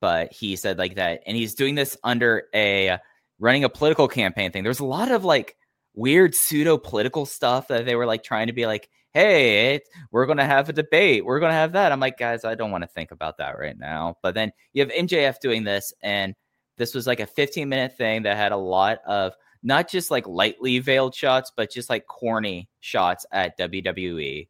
But 0.00 0.32
he 0.32 0.56
said 0.56 0.76
like 0.76 0.96
that, 0.96 1.22
and 1.24 1.36
he's 1.36 1.54
doing 1.54 1.76
this 1.76 1.96
under 2.02 2.48
a 2.52 2.98
running 3.38 3.62
a 3.62 3.68
political 3.68 4.08
campaign 4.08 4.50
thing. 4.50 4.64
There's 4.64 4.80
a 4.80 4.84
lot 4.84 5.12
of 5.12 5.24
like 5.24 5.54
weird 5.94 6.34
pseudo 6.34 6.78
political 6.78 7.26
stuff 7.26 7.68
that 7.68 7.86
they 7.86 7.94
were 7.94 8.06
like 8.06 8.24
trying 8.24 8.48
to 8.48 8.52
be 8.52 8.66
like 8.66 8.90
hey, 9.12 9.80
we're 10.10 10.26
going 10.26 10.38
to 10.38 10.44
have 10.44 10.68
a 10.68 10.72
debate. 10.72 11.24
We're 11.24 11.40
going 11.40 11.50
to 11.50 11.56
have 11.56 11.72
that. 11.72 11.92
I'm 11.92 12.00
like, 12.00 12.18
guys, 12.18 12.44
I 12.44 12.54
don't 12.54 12.70
want 12.70 12.82
to 12.82 12.88
think 12.88 13.10
about 13.10 13.38
that 13.38 13.58
right 13.58 13.78
now. 13.78 14.16
But 14.22 14.34
then 14.34 14.52
you 14.72 14.84
have 14.84 14.92
MJF 14.92 15.40
doing 15.40 15.64
this, 15.64 15.92
and 16.02 16.34
this 16.76 16.94
was 16.94 17.06
like 17.06 17.20
a 17.20 17.26
15 17.26 17.68
minute 17.68 17.96
thing 17.96 18.22
that 18.22 18.36
had 18.36 18.52
a 18.52 18.56
lot 18.56 18.98
of 19.06 19.34
not 19.62 19.88
just 19.88 20.10
like 20.10 20.26
lightly 20.26 20.78
veiled 20.78 21.14
shots, 21.14 21.52
but 21.54 21.70
just 21.70 21.90
like 21.90 22.06
corny 22.06 22.68
shots 22.80 23.26
at 23.32 23.58
WWE. 23.58 24.48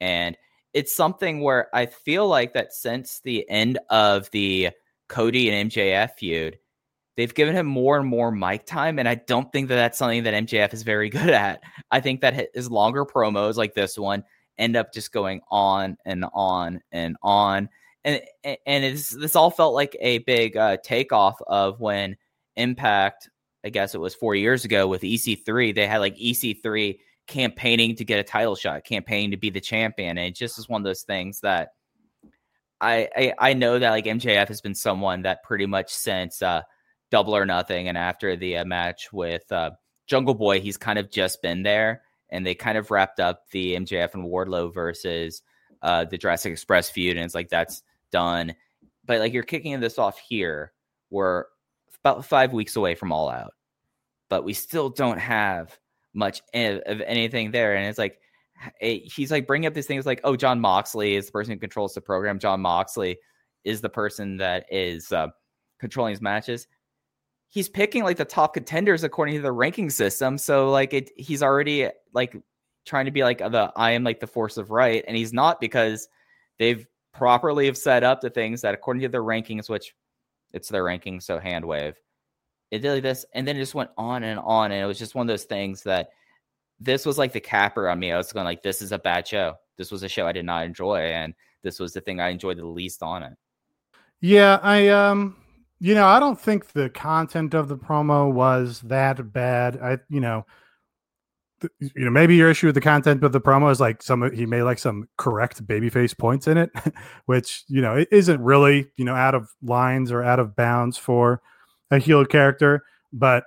And 0.00 0.36
it's 0.72 0.94
something 0.94 1.40
where 1.40 1.74
I 1.74 1.86
feel 1.86 2.28
like 2.28 2.54
that 2.54 2.72
since 2.72 3.20
the 3.20 3.48
end 3.48 3.78
of 3.90 4.30
the 4.30 4.70
Cody 5.08 5.50
and 5.50 5.70
MJF 5.70 6.12
feud, 6.12 6.58
they've 7.16 7.34
given 7.34 7.54
him 7.54 7.66
more 7.66 7.98
and 7.98 8.06
more 8.06 8.30
mic 8.30 8.66
time, 8.66 8.98
and 8.98 9.08
I 9.08 9.16
don't 9.16 9.50
think 9.52 9.68
that 9.68 9.76
that's 9.76 9.98
something 9.98 10.24
that 10.24 10.34
MJF 10.34 10.72
is 10.72 10.82
very 10.82 11.08
good 11.10 11.30
at. 11.30 11.62
I 11.90 12.00
think 12.00 12.20
that 12.20 12.48
his 12.54 12.70
longer 12.70 13.04
promos 13.04 13.56
like 13.56 13.74
this 13.74 13.98
one 13.98 14.24
end 14.58 14.76
up 14.76 14.92
just 14.92 15.12
going 15.12 15.40
on 15.50 15.96
and 16.04 16.24
on 16.32 16.80
and 16.92 17.16
on, 17.22 17.68
and 18.04 18.20
and 18.44 18.84
it's 18.84 19.10
this 19.10 19.36
all 19.36 19.50
felt 19.50 19.74
like 19.74 19.96
a 20.00 20.18
big 20.18 20.56
uh, 20.56 20.76
takeoff 20.82 21.40
of 21.46 21.80
when 21.80 22.16
Impact, 22.56 23.30
I 23.64 23.70
guess 23.70 23.94
it 23.94 24.00
was 24.00 24.14
four 24.14 24.34
years 24.34 24.64
ago 24.64 24.86
with 24.86 25.02
EC3, 25.02 25.74
they 25.74 25.86
had 25.86 25.98
like 25.98 26.16
EC3 26.18 26.98
campaigning 27.26 27.96
to 27.96 28.04
get 28.04 28.18
a 28.18 28.24
title 28.24 28.56
shot, 28.56 28.84
campaigning 28.84 29.30
to 29.30 29.36
be 29.36 29.48
the 29.48 29.60
champion, 29.60 30.18
and 30.18 30.28
it 30.28 30.34
just 30.34 30.58
is 30.58 30.68
one 30.68 30.82
of 30.82 30.84
those 30.84 31.02
things 31.02 31.40
that 31.40 31.70
I, 32.80 33.08
I 33.16 33.32
I 33.38 33.52
know 33.54 33.78
that 33.78 33.90
like 33.90 34.04
MJF 34.04 34.48
has 34.48 34.60
been 34.60 34.74
someone 34.74 35.22
that 35.22 35.44
pretty 35.44 35.66
much 35.66 35.90
since 35.92 36.42
uh, 36.42 36.62
Double 37.12 37.36
or 37.36 37.44
Nothing 37.44 37.88
and 37.88 37.98
after 37.98 38.36
the 38.36 38.56
uh, 38.56 38.64
match 38.64 39.12
with 39.12 39.52
uh, 39.52 39.72
Jungle 40.06 40.34
Boy, 40.34 40.60
he's 40.60 40.78
kind 40.78 40.98
of 40.98 41.10
just 41.10 41.42
been 41.42 41.62
there, 41.62 42.02
and 42.30 42.44
they 42.44 42.54
kind 42.54 42.78
of 42.78 42.90
wrapped 42.90 43.20
up 43.20 43.50
the 43.50 43.76
MJF 43.76 44.14
and 44.14 44.24
Wardlow 44.24 44.72
versus 44.72 45.42
uh, 45.82 46.06
the 46.06 46.16
Jurassic 46.16 46.52
Express 46.52 46.88
feud, 46.88 47.18
and 47.18 47.26
it's 47.26 47.34
like 47.34 47.50
that's 47.50 47.82
done. 48.10 48.54
But 49.04 49.20
like 49.20 49.34
you're 49.34 49.42
kicking 49.42 49.78
this 49.78 49.98
off 49.98 50.18
here, 50.18 50.72
we're 51.10 51.44
about 52.02 52.24
five 52.24 52.54
weeks 52.54 52.76
away 52.76 52.94
from 52.94 53.12
All 53.12 53.28
Out, 53.28 53.52
but 54.30 54.42
we 54.42 54.54
still 54.54 54.88
don't 54.88 55.18
have 55.18 55.78
much 56.14 56.40
of, 56.54 56.80
anything 57.02 57.50
there, 57.50 57.76
and 57.76 57.86
it's 57.86 57.98
like 57.98 58.20
it, 58.80 59.12
he's 59.12 59.30
like 59.30 59.46
bringing 59.46 59.66
up 59.66 59.74
these 59.74 59.86
things 59.86 60.06
like, 60.06 60.22
oh, 60.24 60.34
Jon 60.34 60.60
Moxley 60.60 61.14
is 61.14 61.26
the 61.26 61.32
person 61.32 61.52
who 61.52 61.58
controls 61.58 61.92
the 61.92 62.00
program. 62.00 62.38
Jon 62.38 62.62
Moxley 62.62 63.18
is 63.64 63.82
the 63.82 63.90
person 63.90 64.38
that 64.38 64.64
is 64.70 65.12
uh, 65.12 65.28
controlling 65.78 66.12
his 66.12 66.22
matches. 66.22 66.66
He's 67.52 67.68
picking 67.68 68.02
like 68.02 68.16
the 68.16 68.24
top 68.24 68.54
contenders 68.54 69.04
according 69.04 69.34
to 69.34 69.42
the 69.42 69.52
ranking 69.52 69.90
system. 69.90 70.38
So 70.38 70.70
like 70.70 70.94
it, 70.94 71.10
he's 71.18 71.42
already 71.42 71.88
like 72.14 72.34
trying 72.86 73.04
to 73.04 73.10
be 73.10 73.22
like 73.22 73.38
the 73.38 73.70
I 73.76 73.90
am 73.90 74.04
like 74.04 74.20
the 74.20 74.26
force 74.26 74.56
of 74.56 74.70
right, 74.70 75.04
and 75.06 75.14
he's 75.14 75.34
not 75.34 75.60
because 75.60 76.08
they've 76.58 76.86
properly 77.12 77.66
have 77.66 77.76
set 77.76 78.04
up 78.04 78.22
the 78.22 78.30
things 78.30 78.62
that 78.62 78.72
according 78.72 79.02
to 79.02 79.08
their 79.10 79.22
rankings, 79.22 79.68
which 79.68 79.94
it's 80.54 80.70
their 80.70 80.84
rankings, 80.84 81.24
so 81.24 81.38
hand 81.38 81.64
wave. 81.64 81.94
It 82.70 82.78
did 82.78 82.90
like 82.90 83.02
this, 83.02 83.26
and 83.34 83.46
then 83.46 83.56
it 83.56 83.60
just 83.60 83.74
went 83.74 83.90
on 83.98 84.22
and 84.22 84.40
on, 84.40 84.72
and 84.72 84.82
it 84.82 84.86
was 84.86 84.98
just 84.98 85.14
one 85.14 85.28
of 85.28 85.28
those 85.28 85.44
things 85.44 85.82
that 85.82 86.08
this 86.80 87.04
was 87.04 87.18
like 87.18 87.32
the 87.32 87.40
capper 87.40 87.86
on 87.86 87.98
me. 87.98 88.12
I 88.12 88.16
was 88.16 88.32
going 88.32 88.46
like, 88.46 88.62
this 88.62 88.80
is 88.80 88.92
a 88.92 88.98
bad 88.98 89.28
show. 89.28 89.56
This 89.76 89.90
was 89.90 90.02
a 90.02 90.08
show 90.08 90.26
I 90.26 90.32
did 90.32 90.46
not 90.46 90.64
enjoy, 90.64 91.00
and 91.00 91.34
this 91.62 91.78
was 91.78 91.92
the 91.92 92.00
thing 92.00 92.18
I 92.18 92.30
enjoyed 92.30 92.56
the 92.56 92.66
least 92.66 93.02
on 93.02 93.22
it. 93.22 93.34
Yeah, 94.20 94.58
I 94.62 94.88
um, 94.88 95.36
you 95.82 95.96
know, 95.96 96.06
I 96.06 96.20
don't 96.20 96.40
think 96.40 96.74
the 96.74 96.88
content 96.88 97.54
of 97.54 97.66
the 97.66 97.76
promo 97.76 98.32
was 98.32 98.82
that 98.82 99.32
bad. 99.32 99.80
I, 99.82 99.98
you 100.08 100.20
know, 100.20 100.46
th- 101.60 101.72
you 101.80 102.04
know, 102.04 102.10
maybe 102.10 102.36
your 102.36 102.48
issue 102.48 102.68
with 102.68 102.76
the 102.76 102.80
content 102.80 103.24
of 103.24 103.32
the 103.32 103.40
promo 103.40 103.68
is 103.68 103.80
like 103.80 104.00
some 104.00 104.30
he 104.32 104.46
made 104.46 104.62
like 104.62 104.78
some 104.78 105.08
correct 105.18 105.66
babyface 105.66 106.16
points 106.16 106.46
in 106.46 106.56
it, 106.56 106.70
which 107.26 107.64
you 107.66 107.82
know 107.82 107.96
it 107.96 108.06
isn't 108.12 108.40
really 108.40 108.92
you 108.96 109.04
know 109.04 109.16
out 109.16 109.34
of 109.34 109.48
lines 109.60 110.12
or 110.12 110.22
out 110.22 110.38
of 110.38 110.54
bounds 110.54 110.98
for 110.98 111.42
a 111.90 111.98
heel 111.98 112.24
character, 112.24 112.84
but 113.12 113.42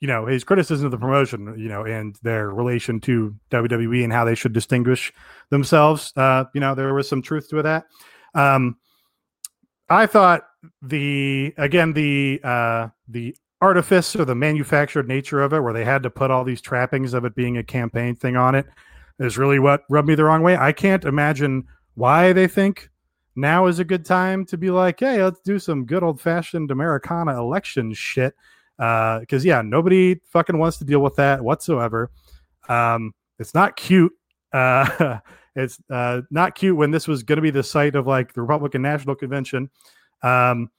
you 0.00 0.08
know 0.08 0.24
his 0.24 0.44
criticism 0.44 0.86
of 0.86 0.92
the 0.92 0.98
promotion, 0.98 1.54
you 1.58 1.68
know, 1.68 1.84
and 1.84 2.16
their 2.22 2.48
relation 2.48 3.00
to 3.00 3.36
WWE 3.50 4.02
and 4.02 4.14
how 4.14 4.24
they 4.24 4.34
should 4.34 4.54
distinguish 4.54 5.12
themselves. 5.50 6.10
Uh, 6.16 6.44
you 6.54 6.60
know, 6.62 6.74
there 6.74 6.94
was 6.94 7.06
some 7.06 7.20
truth 7.20 7.50
to 7.50 7.60
that. 7.60 7.84
Um, 8.34 8.78
I 9.90 10.06
thought 10.06 10.44
the 10.82 11.54
again 11.56 11.92
the 11.92 12.40
uh, 12.42 12.88
the 13.08 13.36
artifice 13.60 14.14
or 14.14 14.24
the 14.24 14.34
manufactured 14.34 15.08
nature 15.08 15.40
of 15.40 15.52
it, 15.52 15.60
where 15.60 15.72
they 15.72 15.84
had 15.84 16.02
to 16.02 16.10
put 16.10 16.30
all 16.30 16.44
these 16.44 16.60
trappings 16.60 17.14
of 17.14 17.24
it 17.24 17.34
being 17.34 17.56
a 17.56 17.64
campaign 17.64 18.14
thing 18.14 18.36
on 18.36 18.54
it, 18.54 18.66
is 19.18 19.38
really 19.38 19.58
what 19.58 19.84
rubbed 19.88 20.08
me 20.08 20.14
the 20.14 20.24
wrong 20.24 20.42
way. 20.42 20.56
I 20.56 20.72
can't 20.72 21.04
imagine 21.04 21.64
why 21.94 22.32
they 22.32 22.46
think 22.46 22.90
now 23.36 23.66
is 23.66 23.78
a 23.78 23.84
good 23.84 24.04
time 24.04 24.44
to 24.46 24.58
be 24.58 24.70
like, 24.70 25.00
hey, 25.00 25.22
let's 25.22 25.40
do 25.40 25.58
some 25.58 25.86
good 25.86 26.02
old 26.02 26.20
fashioned 26.20 26.70
Americana 26.70 27.38
election 27.38 27.92
shit 27.92 28.34
because 28.76 29.44
uh, 29.44 29.48
yeah, 29.48 29.62
nobody 29.62 30.20
fucking 30.30 30.58
wants 30.58 30.78
to 30.78 30.84
deal 30.84 31.00
with 31.00 31.16
that 31.16 31.42
whatsoever. 31.42 32.10
Um, 32.68 33.12
it's 33.38 33.54
not 33.54 33.76
cute. 33.76 34.12
Uh, 34.52 35.18
it's 35.56 35.78
uh, 35.90 36.22
not 36.30 36.54
cute 36.54 36.76
when 36.76 36.90
this 36.90 37.06
was 37.06 37.22
going 37.22 37.36
to 37.36 37.42
be 37.42 37.50
the 37.50 37.62
site 37.62 37.94
of 37.94 38.06
like 38.06 38.32
the 38.34 38.42
Republican 38.42 38.82
National 38.82 39.14
Convention, 39.14 39.70
um, 40.24 40.70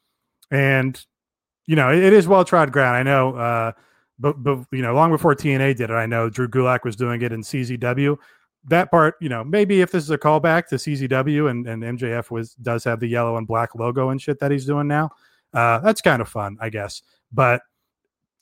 and 0.51 1.03
you 1.67 1.75
know 1.75 1.91
it, 1.91 2.03
it 2.03 2.13
is 2.13 2.27
well 2.27 2.43
trod 2.43 2.71
ground. 2.71 2.97
I 2.97 3.03
know, 3.03 3.35
uh, 3.35 3.71
but 4.19 4.43
but 4.43 4.65
you 4.71 4.81
know, 4.81 4.93
long 4.93 5.11
before 5.11 5.35
TNA 5.35 5.77
did 5.77 5.89
it, 5.89 5.93
I 5.93 6.05
know 6.05 6.29
Drew 6.29 6.47
Gulak 6.47 6.83
was 6.83 6.95
doing 6.95 7.21
it 7.21 7.31
in 7.31 7.41
CZW. 7.41 8.17
That 8.67 8.89
part, 8.89 9.15
you 9.21 9.29
know, 9.29 9.43
maybe 9.43 9.81
if 9.81 9.91
this 9.91 10.03
is 10.03 10.09
a 10.09 10.17
callback 10.17 10.67
to 10.69 10.75
CZW 10.75 11.51
and, 11.51 11.67
and 11.67 11.83
MJF 11.83 12.31
was 12.31 12.55
does 12.55 12.83
have 12.83 12.99
the 12.99 13.07
yellow 13.07 13.37
and 13.37 13.45
black 13.45 13.75
logo 13.75 14.09
and 14.09 14.19
shit 14.19 14.39
that 14.39 14.49
he's 14.49 14.65
doing 14.65 14.87
now, 14.87 15.11
uh, 15.53 15.79
that's 15.79 16.01
kind 16.01 16.21
of 16.21 16.27
fun, 16.27 16.57
I 16.59 16.69
guess. 16.69 17.03
But 17.31 17.61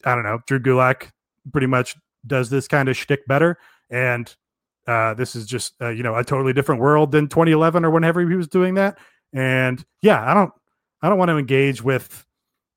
I 0.05 0.15
don't 0.15 0.23
know, 0.23 0.39
Drew 0.47 0.59
Gulak 0.59 1.11
pretty 1.51 1.67
much 1.67 1.95
does 2.25 2.49
this 2.49 2.67
kind 2.67 2.89
of 2.89 2.97
shtick 2.97 3.25
better. 3.27 3.57
And 3.89 4.33
uh, 4.87 5.13
this 5.13 5.35
is 5.35 5.45
just, 5.45 5.73
uh, 5.81 5.89
you 5.89 6.03
know, 6.03 6.15
a 6.15 6.23
totally 6.23 6.53
different 6.53 6.81
world 6.81 7.11
than 7.11 7.27
2011 7.27 7.85
or 7.85 7.91
whenever 7.91 8.27
he 8.27 8.35
was 8.35 8.47
doing 8.47 8.75
that. 8.75 8.97
And 9.33 9.83
yeah, 10.01 10.29
I 10.29 10.33
don't, 10.33 10.51
I 11.03 11.09
don't 11.09 11.19
want 11.19 11.29
to 11.29 11.37
engage 11.37 11.83
with 11.83 12.25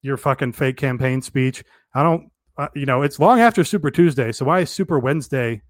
your 0.03 0.17
fucking 0.17 0.53
fake 0.53 0.77
campaign 0.77 1.23
speech. 1.23 1.65
I 1.95 2.03
don't, 2.03 2.31
uh, 2.59 2.69
you 2.75 2.85
know, 2.85 3.03
it's 3.03 3.19
long 3.19 3.41
after 3.41 3.65
Super 3.65 3.91
Tuesday. 3.91 4.33
So 4.33 4.45
why 4.45 4.61
is 4.61 4.71
Super 4.71 4.99
Wednesday 4.99 5.63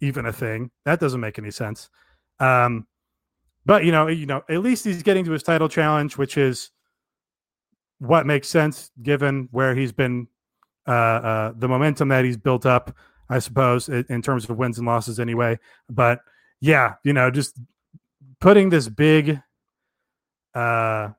even 0.00 0.26
a 0.26 0.32
thing? 0.32 0.70
That 0.84 1.00
doesn't 1.00 1.20
make 1.20 1.38
any 1.38 1.50
sense. 1.50 1.88
Um, 2.38 2.86
but 3.64 3.84
you 3.84 3.92
know, 3.92 4.08
you 4.08 4.26
know, 4.26 4.42
at 4.48 4.60
least 4.60 4.84
he's 4.84 5.02
getting 5.02 5.24
to 5.24 5.32
his 5.32 5.42
title 5.42 5.68
challenge, 5.68 6.18
which 6.18 6.36
is 6.36 6.70
what 7.98 8.26
makes 8.26 8.48
sense 8.48 8.90
given 9.02 9.48
where 9.52 9.74
he's 9.74 9.92
been 9.92 10.26
uh, 10.86 10.90
uh, 10.90 11.52
the 11.56 11.68
momentum 11.68 12.08
that 12.08 12.24
he's 12.24 12.36
built 12.36 12.66
up, 12.66 12.94
I 13.30 13.38
suppose, 13.38 13.88
in, 13.88 14.04
in 14.08 14.22
terms 14.22 14.50
of 14.50 14.58
wins 14.58 14.78
and 14.78 14.86
losses 14.86 15.20
anyway. 15.20 15.58
But 15.88 16.20
yeah, 16.60 16.94
you 17.04 17.12
know, 17.12 17.30
just 17.30 17.58
putting 18.40 18.70
this 18.70 18.88
big, 18.88 19.40
uh, 20.54 21.10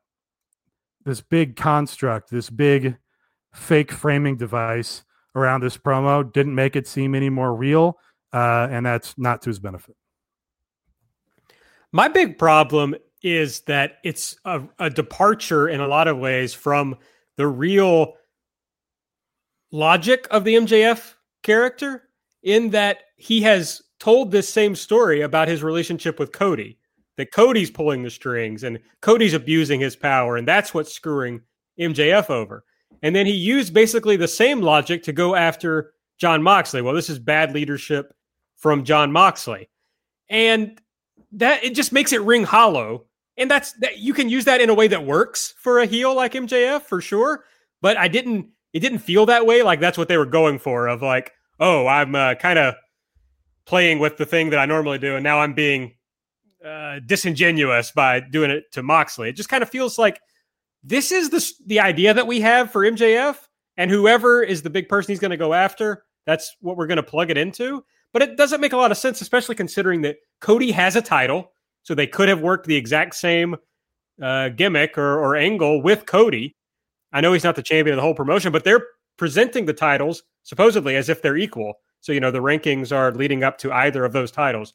this 1.05 1.21
big 1.21 1.55
construct, 1.55 2.29
this 2.29 2.49
big 2.49 2.97
fake 3.53 3.91
framing 3.91 4.37
device 4.37 5.03
around 5.35 5.61
this 5.61 5.77
promo 5.77 6.31
didn't 6.31 6.55
make 6.55 6.75
it 6.75 6.87
seem 6.87 7.15
any 7.15 7.29
more 7.29 7.55
real, 7.55 7.97
uh, 8.33 8.67
and 8.69 8.85
that's 8.85 9.17
not 9.17 9.41
to 9.41 9.49
his 9.49 9.59
benefit. 9.59 9.95
My 11.91 12.07
big 12.07 12.37
problem 12.37 12.95
is 13.21 13.61
that 13.61 13.99
it's 14.03 14.35
a, 14.45 14.61
a 14.79 14.89
departure 14.89 15.69
in 15.69 15.79
a 15.79 15.87
lot 15.87 16.07
of 16.07 16.17
ways 16.17 16.53
from 16.53 16.97
the 17.37 17.47
real 17.47 18.13
logic 19.71 20.27
of 20.29 20.43
the 20.43 20.55
MJF 20.55 21.13
character 21.41 22.03
in 22.43 22.71
that 22.71 23.03
he 23.15 23.41
has 23.41 23.81
told 23.99 24.31
this 24.31 24.49
same 24.49 24.75
story 24.75 25.21
about 25.21 25.47
his 25.47 25.63
relationship 25.63 26.19
with 26.19 26.31
Cody. 26.31 26.77
That 27.17 27.31
Cody's 27.31 27.69
pulling 27.69 28.01
the 28.01 28.09
strings 28.09 28.63
and 28.63 28.79
Cody's 29.01 29.35
abusing 29.35 29.79
his 29.79 29.95
power, 29.95 30.35
and 30.35 30.47
that's 30.47 30.73
what's 30.73 30.93
screwing 30.93 31.41
MJF 31.79 32.29
over. 32.29 32.63
And 33.03 33.15
then 33.15 33.25
he 33.25 33.33
used 33.33 33.73
basically 33.73 34.15
the 34.15 34.27
same 34.27 34.61
logic 34.61 35.03
to 35.03 35.13
go 35.13 35.35
after 35.35 35.93
Jon 36.17 36.41
Moxley. 36.41 36.81
Well, 36.81 36.93
this 36.93 37.09
is 37.09 37.19
bad 37.19 37.53
leadership 37.53 38.13
from 38.57 38.83
Jon 38.83 39.11
Moxley. 39.11 39.69
And 40.29 40.79
that 41.33 41.63
it 41.63 41.75
just 41.75 41.91
makes 41.91 42.13
it 42.13 42.21
ring 42.21 42.43
hollow. 42.43 43.05
And 43.37 43.51
that's 43.51 43.73
that 43.73 43.99
you 43.99 44.13
can 44.13 44.29
use 44.29 44.45
that 44.45 44.61
in 44.61 44.69
a 44.69 44.73
way 44.73 44.87
that 44.87 45.05
works 45.05 45.53
for 45.57 45.79
a 45.79 45.85
heel 45.85 46.15
like 46.15 46.33
MJF 46.33 46.83
for 46.83 47.01
sure. 47.01 47.43
But 47.81 47.97
I 47.97 48.07
didn't 48.07 48.47
it 48.71 48.79
didn't 48.79 48.99
feel 48.99 49.25
that 49.25 49.45
way. 49.45 49.63
Like 49.63 49.79
that's 49.79 49.97
what 49.97 50.07
they 50.07 50.17
were 50.17 50.25
going 50.25 50.59
for. 50.59 50.87
Of 50.87 51.01
like, 51.01 51.33
oh, 51.59 51.87
I'm 51.87 52.15
uh, 52.15 52.35
kind 52.35 52.59
of 52.59 52.75
playing 53.65 53.99
with 53.99 54.17
the 54.17 54.25
thing 54.25 54.49
that 54.51 54.59
I 54.59 54.65
normally 54.65 54.97
do, 54.97 55.15
and 55.15 55.23
now 55.23 55.39
I'm 55.39 55.53
being 55.53 55.95
uh, 56.65 56.99
disingenuous 57.05 57.91
by 57.91 58.19
doing 58.19 58.51
it 58.51 58.71
to 58.71 58.83
Moxley. 58.83 59.29
It 59.29 59.35
just 59.35 59.49
kind 59.49 59.63
of 59.63 59.69
feels 59.69 59.97
like 59.97 60.19
this 60.83 61.11
is 61.11 61.29
the 61.29 61.51
the 61.65 61.79
idea 61.79 62.13
that 62.13 62.27
we 62.27 62.41
have 62.41 62.71
for 62.71 62.83
MJF, 62.83 63.37
and 63.77 63.89
whoever 63.89 64.43
is 64.43 64.61
the 64.61 64.69
big 64.69 64.89
person 64.89 65.11
he's 65.11 65.19
going 65.19 65.31
to 65.31 65.37
go 65.37 65.53
after, 65.53 66.03
that's 66.25 66.55
what 66.61 66.77
we're 66.77 66.87
going 66.87 66.97
to 66.97 67.03
plug 67.03 67.29
it 67.29 67.37
into. 67.37 67.83
But 68.11 68.21
it 68.21 68.37
doesn't 68.37 68.61
make 68.61 68.73
a 68.73 68.77
lot 68.77 68.91
of 68.91 68.97
sense, 68.97 69.21
especially 69.21 69.55
considering 69.55 70.01
that 70.01 70.17
Cody 70.39 70.71
has 70.71 70.95
a 70.95 71.01
title, 71.01 71.51
so 71.81 71.95
they 71.95 72.07
could 72.07 72.29
have 72.29 72.41
worked 72.41 72.67
the 72.67 72.75
exact 72.75 73.15
same 73.15 73.55
uh, 74.21 74.49
gimmick 74.49 74.97
or, 74.97 75.19
or 75.19 75.35
angle 75.35 75.81
with 75.81 76.05
Cody 76.05 76.55
I 77.13 77.21
know 77.21 77.31
he's 77.31 77.43
not 77.43 77.55
the 77.55 77.63
champion 77.63 77.93
of 77.93 77.97
the 77.97 78.01
whole 78.01 78.15
promotion, 78.15 78.51
but 78.51 78.63
they're 78.63 78.87
presenting 79.17 79.65
the 79.65 79.73
titles 79.73 80.23
supposedly 80.41 80.95
as 80.95 81.07
if 81.07 81.21
they're 81.21 81.37
equal. 81.37 81.75
So, 82.01 82.11
you 82.11 82.19
know, 82.19 82.31
the 82.31 82.39
rankings 82.39 82.91
are 82.91 83.11
leading 83.11 83.43
up 83.43 83.59
to 83.59 83.71
either 83.71 84.03
of 84.03 84.11
those 84.11 84.31
titles. 84.31 84.73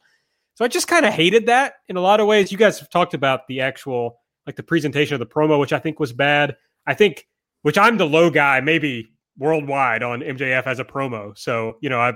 So 0.59 0.65
I 0.65 0.69
just 0.69 0.89
kind 0.89 1.07
of 1.07 1.15
hated 1.15 1.47
that 1.47 1.75
in 1.87 1.97
a 1.97 2.01
lot 2.01 2.19
of 2.19 2.27
ways. 2.27 2.51
You 2.51 2.59
guys 2.59 2.81
have 2.81 2.91
talked 2.91 3.15
about 3.15 3.47
the 3.47 3.61
actual, 3.61 4.19
like 4.45 4.57
the 4.57 4.65
presentation 4.65 5.15
of 5.15 5.21
the 5.21 5.27
promo, 5.27 5.61
which 5.61 5.73
I 5.73 5.79
think 5.79 6.01
was 6.01 6.13
bad. 6.13 6.57
I 6.85 6.95
think, 6.95 7.29
which 7.63 7.79
I'm 7.79 7.97
the 7.97 8.09
low 8.09 8.29
guy, 8.29 8.61
maybe 8.61 9.09
worldwide 9.39 10.03
on 10.03 10.19
MJF 10.21 10.67
as 10.67 10.81
a 10.81 10.85
promo. 10.85 11.39
So, 11.39 11.77
you 11.81 11.89
know, 11.89 12.01
I, 12.01 12.15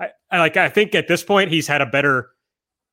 I, 0.00 0.10
I 0.28 0.38
like, 0.40 0.56
I 0.56 0.68
think 0.68 0.96
at 0.96 1.06
this 1.06 1.22
point 1.22 1.52
he's 1.52 1.68
had 1.68 1.80
a 1.80 1.86
better, 1.86 2.30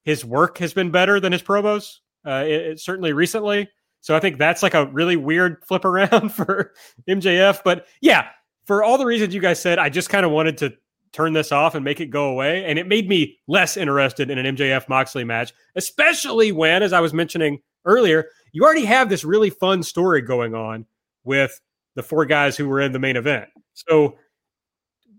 his 0.03 0.23
work 0.23 0.59
has 0.59 0.71
been 0.71 0.91
better 0.91 1.19
than 1.19 1.31
his 1.31 1.41
promos, 1.41 1.95
uh, 2.23 2.43
it, 2.45 2.51
it, 2.51 2.79
certainly 2.79 3.11
recently. 3.11 3.67
So 4.01 4.15
I 4.15 4.19
think 4.19 4.37
that's 4.37 4.61
like 4.61 4.75
a 4.75 4.85
really 4.85 5.15
weird 5.15 5.63
flip 5.67 5.83
around 5.83 6.29
for 6.35 6.73
MJF. 7.09 7.61
But 7.65 7.87
yeah, 8.01 8.27
for 8.67 8.83
all 8.83 8.99
the 8.99 9.07
reasons 9.07 9.33
you 9.33 9.41
guys 9.41 9.59
said, 9.59 9.79
I 9.79 9.89
just 9.89 10.09
kind 10.09 10.27
of 10.27 10.31
wanted 10.31 10.59
to 10.59 10.75
turn 11.15 11.33
this 11.33 11.51
off 11.51 11.75
and 11.75 11.85
make 11.85 12.01
it 12.01 12.07
go 12.07 12.29
away. 12.29 12.65
And 12.65 12.77
it 12.77 12.87
made 12.87 13.07
me 13.07 13.37
less 13.47 13.77
interested 13.77 14.29
in 14.29 14.37
an 14.37 14.55
MJF 14.55 14.89
Moxley 14.89 15.23
match, 15.23 15.53
especially 15.75 16.51
when, 16.51 16.83
as 16.83 16.93
I 16.93 16.99
was 16.99 17.13
mentioning 17.13 17.59
earlier, 17.85 18.29
you 18.51 18.63
already 18.63 18.85
have 18.85 19.09
this 19.09 19.23
really 19.23 19.49
fun 19.49 19.81
story 19.81 20.21
going 20.21 20.53
on 20.53 20.85
with 21.23 21.59
the 21.95 22.03
four 22.03 22.25
guys 22.25 22.57
who 22.57 22.67
were 22.67 22.81
in 22.81 22.91
the 22.91 22.99
main 22.99 23.15
event. 23.15 23.47
So 23.73 24.17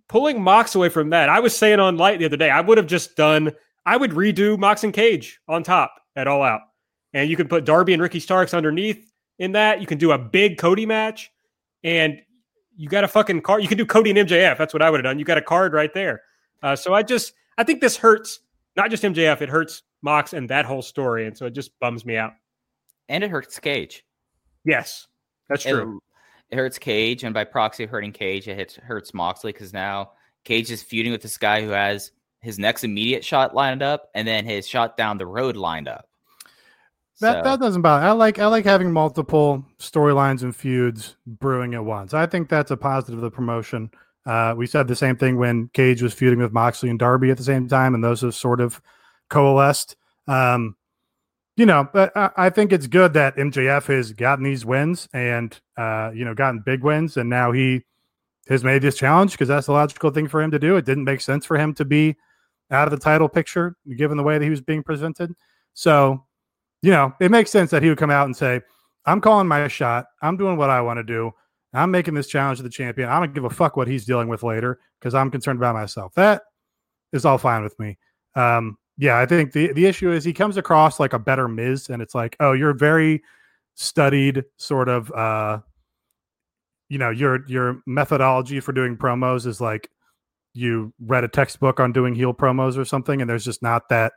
pulling 0.09 0.43
Mox 0.43 0.75
away 0.75 0.91
from 0.91 1.11
that, 1.11 1.29
I 1.29 1.41
was 1.41 1.57
saying 1.57 1.81
on 1.81 1.97
Light 1.97 2.19
the 2.19 2.27
other 2.27 2.37
day, 2.37 2.51
I 2.51 2.61
would 2.61 2.79
have 2.79 2.87
just 2.87 3.17
done, 3.17 3.53
I 3.87 3.97
would 3.97 4.13
redo 4.13 4.59
Mox 4.59 4.85
and 4.85 4.93
Cage 4.93 5.41
on 5.49 5.63
top 5.63 5.95
at 6.15 6.29
All 6.29 6.43
Out. 6.43 6.61
And 7.15 7.31
you 7.31 7.37
could 7.37 7.49
put 7.49 7.65
Darby 7.65 7.95
and 7.95 8.03
Ricky 8.03 8.21
Starks 8.21 8.53
underneath 8.53 9.11
in 9.39 9.53
that. 9.53 9.81
You 9.81 9.87
can 9.87 9.99
do 9.99 10.13
a 10.13 10.19
big 10.19 10.59
Cody 10.59 10.85
match. 10.85 11.31
And 11.83 12.21
you 12.77 12.89
got 12.89 13.05
a 13.05 13.09
fucking 13.09 13.43
card. 13.43 13.63
You 13.63 13.69
can 13.69 13.79
do 13.79 13.87
Cody 13.87 14.11
and 14.11 14.29
MJF. 14.29 14.59
That's 14.59 14.73
what 14.73 14.83
I 14.83 14.91
would 14.91 14.99
have 14.99 15.05
done. 15.05 15.19
You 15.19 15.25
got 15.25 15.39
a 15.39 15.43
card 15.43 15.73
right 15.73 15.93
there. 15.93 16.23
Uh, 16.63 16.77
so 16.77 16.95
I 16.95 17.03
just, 17.03 17.33
I 17.59 17.65
think 17.65 17.81
this 17.81 17.97
hurts 17.97 18.41
not 18.77 18.91
just 18.91 19.03
MJF, 19.03 19.41
it 19.41 19.49
hurts 19.49 19.83
Mox 20.03 20.35
and 20.35 20.49
that 20.51 20.67
whole 20.67 20.83
story. 20.83 21.27
And 21.27 21.37
so 21.37 21.47
it 21.47 21.55
just 21.55 21.79
bums 21.81 22.05
me 22.05 22.17
out. 22.17 22.35
And 23.09 23.25
it 23.25 23.31
hurts 23.31 23.59
Cage. 23.59 24.05
Yes, 24.65 25.07
that's 25.49 25.63
true. 25.63 26.01
It, 26.51 26.55
it 26.55 26.59
hurts 26.59 26.79
Cage. 26.79 27.25
And 27.25 27.33
by 27.33 27.45
proxy, 27.45 27.87
hurting 27.87 28.13
Cage, 28.13 28.47
it 28.49 28.57
hits, 28.57 28.77
hurts 28.77 29.15
Moxley 29.15 29.53
because 29.53 29.73
now 29.73 30.13
Cage 30.45 30.71
is 30.71 30.83
feuding 30.83 31.13
with 31.13 31.23
this 31.23 31.39
guy 31.39 31.63
who 31.63 31.71
has 31.71 32.13
his 32.41 32.59
next 32.59 32.85
immediate 32.85 33.25
shot 33.25 33.55
lined 33.55 33.83
up 33.83 34.11
and 34.15 34.29
then 34.29 34.45
his 34.45 34.69
shot 34.69 34.97
down 34.97 35.19
the 35.19 35.27
road 35.27 35.57
lined 35.57 35.89
up. 35.89 36.09
That, 37.21 37.45
so. 37.45 37.51
that 37.51 37.61
doesn't 37.61 37.83
bother. 37.83 38.07
I 38.07 38.13
like 38.13 38.39
I 38.39 38.47
like 38.47 38.65
having 38.65 38.93
multiple 38.93 39.65
storylines 39.79 40.43
and 40.43 40.55
feuds 40.55 41.17
brewing 41.27 41.75
at 41.75 41.85
once. 41.85 42.13
I 42.13 42.27
think 42.27 42.49
that's 42.49 42.71
a 42.71 42.77
positive 42.77 43.19
of 43.19 43.23
the 43.23 43.31
promotion. 43.31 43.91
Uh, 44.27 44.55
we 44.57 44.67
said 44.67 44.89
the 44.89 44.97
same 44.97 45.17
thing 45.17 45.39
when 45.39 45.69
Cage 45.69 46.03
was 46.03 46.13
feuding 46.13 46.41
with 46.41 46.53
Moxley 46.53 46.91
and 46.91 46.99
Darby 46.99 47.31
at 47.31 47.39
the 47.39 47.45
same 47.45 47.69
time, 47.69 47.95
and 47.95 48.05
those 48.05 48.21
have 48.21 48.35
sort 48.35 48.61
of 48.61 48.83
coalesced. 49.31 49.97
Um, 50.29 50.77
you 51.57 51.65
know, 51.65 51.89
but 51.91 52.15
I, 52.15 52.31
I, 52.37 52.51
think 52.51 52.73
it's 52.73 52.87
good 52.87 53.15
that 53.15 53.37
MJF 53.37 53.87
has 53.87 54.13
gotten 54.13 54.45
these 54.45 54.67
wins 54.67 55.09
and 55.15 55.59
uh, 55.79 56.11
you 56.15 56.25
know 56.25 56.35
gotten 56.35 56.61
big 56.61 56.83
wins, 56.83 57.17
and 57.17 57.31
now 57.31 57.53
he 57.53 57.85
has 58.49 58.63
made 58.63 58.83
this 58.83 58.97
challenge 58.97 59.33
because 59.33 59.49
that's 59.49 59.67
the 59.67 59.73
logical 59.73 60.11
thing 60.11 60.29
for 60.29 60.43
him 60.43 60.51
to 60.51 60.59
do. 60.59 60.77
It 60.77 60.85
didn't 60.85 61.05
make 61.05 61.23
sense 61.23 61.47
for 61.47 61.57
him 61.57 61.73
to 61.75 61.85
be 61.87 62.17
out 62.71 62.89
of 62.89 62.91
the 62.91 63.03
title 63.03 63.29
picture 63.29 63.77
given 63.97 64.19
the 64.19 64.23
way 64.23 64.37
that 64.37 64.45
he 64.45 64.51
was 64.51 64.61
being 64.61 64.83
presented. 64.83 65.35
So 65.73 66.26
you 66.83 66.91
know, 66.91 67.13
it 67.21 67.31
makes 67.31 67.51
sense 67.51 67.71
that 67.71 67.83
he 67.83 67.89
would 67.89 67.99
come 67.99 68.11
out 68.11 68.27
and 68.27 68.37
say, 68.37 68.61
I'm 69.05 69.21
calling 69.21 69.49
my 69.49 69.69
shot. 69.69 70.07
I'm 70.23 70.37
doing 70.37 70.57
what 70.57 70.71
I 70.71 70.81
want 70.81 70.99
to 70.99 71.05
do. 71.05 71.33
I'm 71.73 71.91
making 71.91 72.15
this 72.15 72.27
challenge 72.27 72.59
to 72.59 72.63
the 72.63 72.71
champion. 72.71 73.09
I 73.09 73.21
don't 73.21 73.35
give 73.35 73.45
a 73.45 73.51
fuck 73.51 73.77
what 73.77 73.89
he's 73.89 74.05
dealing 74.05 74.29
with 74.29 74.43
later 74.43 74.79
because 74.99 75.15
I'm 75.15 75.31
concerned 75.31 75.59
about 75.59 75.75
myself. 75.75 76.15
That 76.15 76.43
is 77.13 77.25
all 77.25 77.39
fine 77.39 77.63
with 77.63 77.79
me. 77.79 77.99
Um, 78.35 78.79
yeah, 78.99 79.19
I 79.19 79.27
think 79.27 79.53
the, 79.53 79.73
the 79.73 79.87
issue 79.87 80.11
is 80.11 80.25
he 80.25 80.33
comes 80.33 80.57
across 80.57 80.99
like 80.99 81.13
a 81.13 81.19
better 81.19 81.49
Miz, 81.49 81.91
and 81.91 82.01
it's 82.01 82.15
like, 82.15 82.37
oh, 82.41 82.53
you're 82.53 82.73
very 82.73 83.23
studied, 83.75 84.43
sort 84.57 84.89
of 84.89 85.13
uh 85.13 85.61
you 86.89 86.99
know, 86.99 87.11
your 87.11 87.47
your 87.49 87.83
methodology 87.87 88.61
for 88.61 88.73
doing 88.73 88.97
promos 88.97 89.47
is 89.47 89.61
like 89.61 89.91
you 90.55 90.95
read 91.01 91.25
a 91.25 91.29
textbook 91.29 91.81
on 91.81 91.93
doing 91.93 92.15
heel 92.15 92.33
promos 92.33 92.79
or 92.79 92.85
something, 92.85 93.21
and 93.21 93.29
there's 93.29 93.45
just 93.45 93.63
not 93.63 93.89
that 93.89 94.13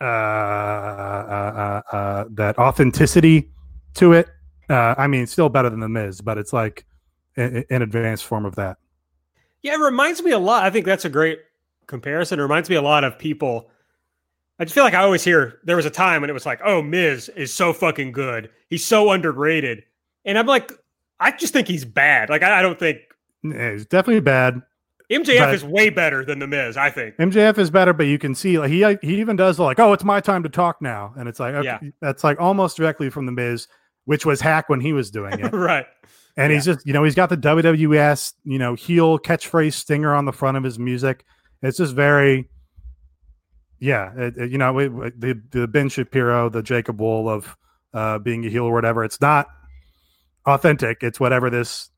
uh, 0.00 0.04
uh, 0.04 1.82
uh, 1.92 1.96
uh, 1.96 2.24
that 2.30 2.58
authenticity 2.58 3.50
to 3.94 4.12
it. 4.12 4.28
Uh, 4.68 4.94
I 4.98 5.06
mean, 5.06 5.26
still 5.26 5.48
better 5.48 5.70
than 5.70 5.80
the 5.80 5.88
Miz, 5.88 6.20
but 6.20 6.38
it's 6.38 6.52
like 6.52 6.84
an, 7.36 7.64
an 7.70 7.82
advanced 7.82 8.24
form 8.24 8.44
of 8.44 8.56
that. 8.56 8.78
Yeah, 9.62 9.74
it 9.74 9.80
reminds 9.80 10.22
me 10.22 10.32
a 10.32 10.38
lot. 10.38 10.64
I 10.64 10.70
think 10.70 10.86
that's 10.86 11.04
a 11.04 11.08
great 11.08 11.40
comparison. 11.86 12.38
It 12.38 12.42
reminds 12.42 12.68
me 12.68 12.76
a 12.76 12.82
lot 12.82 13.04
of 13.04 13.18
people. 13.18 13.70
I 14.58 14.64
just 14.64 14.74
feel 14.74 14.84
like 14.84 14.94
I 14.94 15.02
always 15.02 15.24
hear 15.24 15.60
there 15.64 15.76
was 15.76 15.86
a 15.86 15.90
time 15.90 16.20
when 16.20 16.30
it 16.30 16.34
was 16.34 16.46
like, 16.46 16.60
"Oh, 16.64 16.82
Miz 16.82 17.28
is 17.30 17.52
so 17.52 17.72
fucking 17.72 18.12
good. 18.12 18.50
He's 18.68 18.84
so 18.84 19.10
underrated," 19.12 19.84
and 20.24 20.38
I'm 20.38 20.46
like, 20.46 20.72
I 21.20 21.30
just 21.30 21.52
think 21.52 21.68
he's 21.68 21.84
bad. 21.84 22.28
Like 22.28 22.42
I, 22.42 22.58
I 22.58 22.62
don't 22.62 22.78
think 22.78 22.98
he's 23.42 23.86
definitely 23.86 24.20
bad. 24.20 24.62
MJF 25.10 25.38
but 25.38 25.54
is 25.54 25.64
way 25.64 25.88
better 25.88 26.24
than 26.24 26.40
the 26.40 26.46
Miz, 26.46 26.76
I 26.76 26.90
think. 26.90 27.16
MJF 27.16 27.58
is 27.58 27.70
better, 27.70 27.92
but 27.92 28.06
you 28.06 28.18
can 28.18 28.34
see 28.34 28.58
like 28.58 28.70
he 28.70 28.80
he 29.02 29.20
even 29.20 29.36
does 29.36 29.58
like, 29.58 29.78
oh, 29.78 29.92
it's 29.92 30.04
my 30.04 30.20
time 30.20 30.42
to 30.42 30.48
talk 30.48 30.82
now, 30.82 31.14
and 31.16 31.28
it's 31.28 31.38
like 31.38 31.54
okay, 31.54 31.78
yeah. 31.80 31.90
that's 32.00 32.24
like 32.24 32.40
almost 32.40 32.76
directly 32.76 33.08
from 33.08 33.26
the 33.26 33.32
Miz, 33.32 33.68
which 34.04 34.26
was 34.26 34.40
hack 34.40 34.68
when 34.68 34.80
he 34.80 34.92
was 34.92 35.10
doing 35.10 35.38
it, 35.38 35.52
right? 35.52 35.86
And 36.36 36.50
yeah. 36.50 36.56
he's 36.56 36.64
just 36.64 36.84
you 36.86 36.92
know 36.92 37.04
he's 37.04 37.14
got 37.14 37.28
the 37.28 37.36
WWS 37.36 38.34
you 38.44 38.58
know 38.58 38.74
heel 38.74 39.18
catchphrase 39.18 39.74
stinger 39.74 40.12
on 40.12 40.24
the 40.24 40.32
front 40.32 40.56
of 40.56 40.64
his 40.64 40.78
music. 40.78 41.24
It's 41.62 41.78
just 41.78 41.94
very, 41.94 42.50
yeah, 43.78 44.12
it, 44.16 44.36
it, 44.36 44.50
you 44.50 44.58
know 44.58 44.76
it, 44.78 45.20
the 45.20 45.40
the 45.50 45.68
Ben 45.68 45.88
Shapiro, 45.88 46.48
the 46.48 46.64
Jacob 46.64 47.00
Wohl 47.00 47.28
of 47.28 47.56
uh, 47.94 48.18
being 48.18 48.44
a 48.44 48.48
heel 48.48 48.64
or 48.64 48.72
whatever. 48.72 49.04
It's 49.04 49.20
not 49.20 49.46
authentic. 50.46 50.98
It's 51.02 51.20
whatever 51.20 51.48
this 51.48 51.90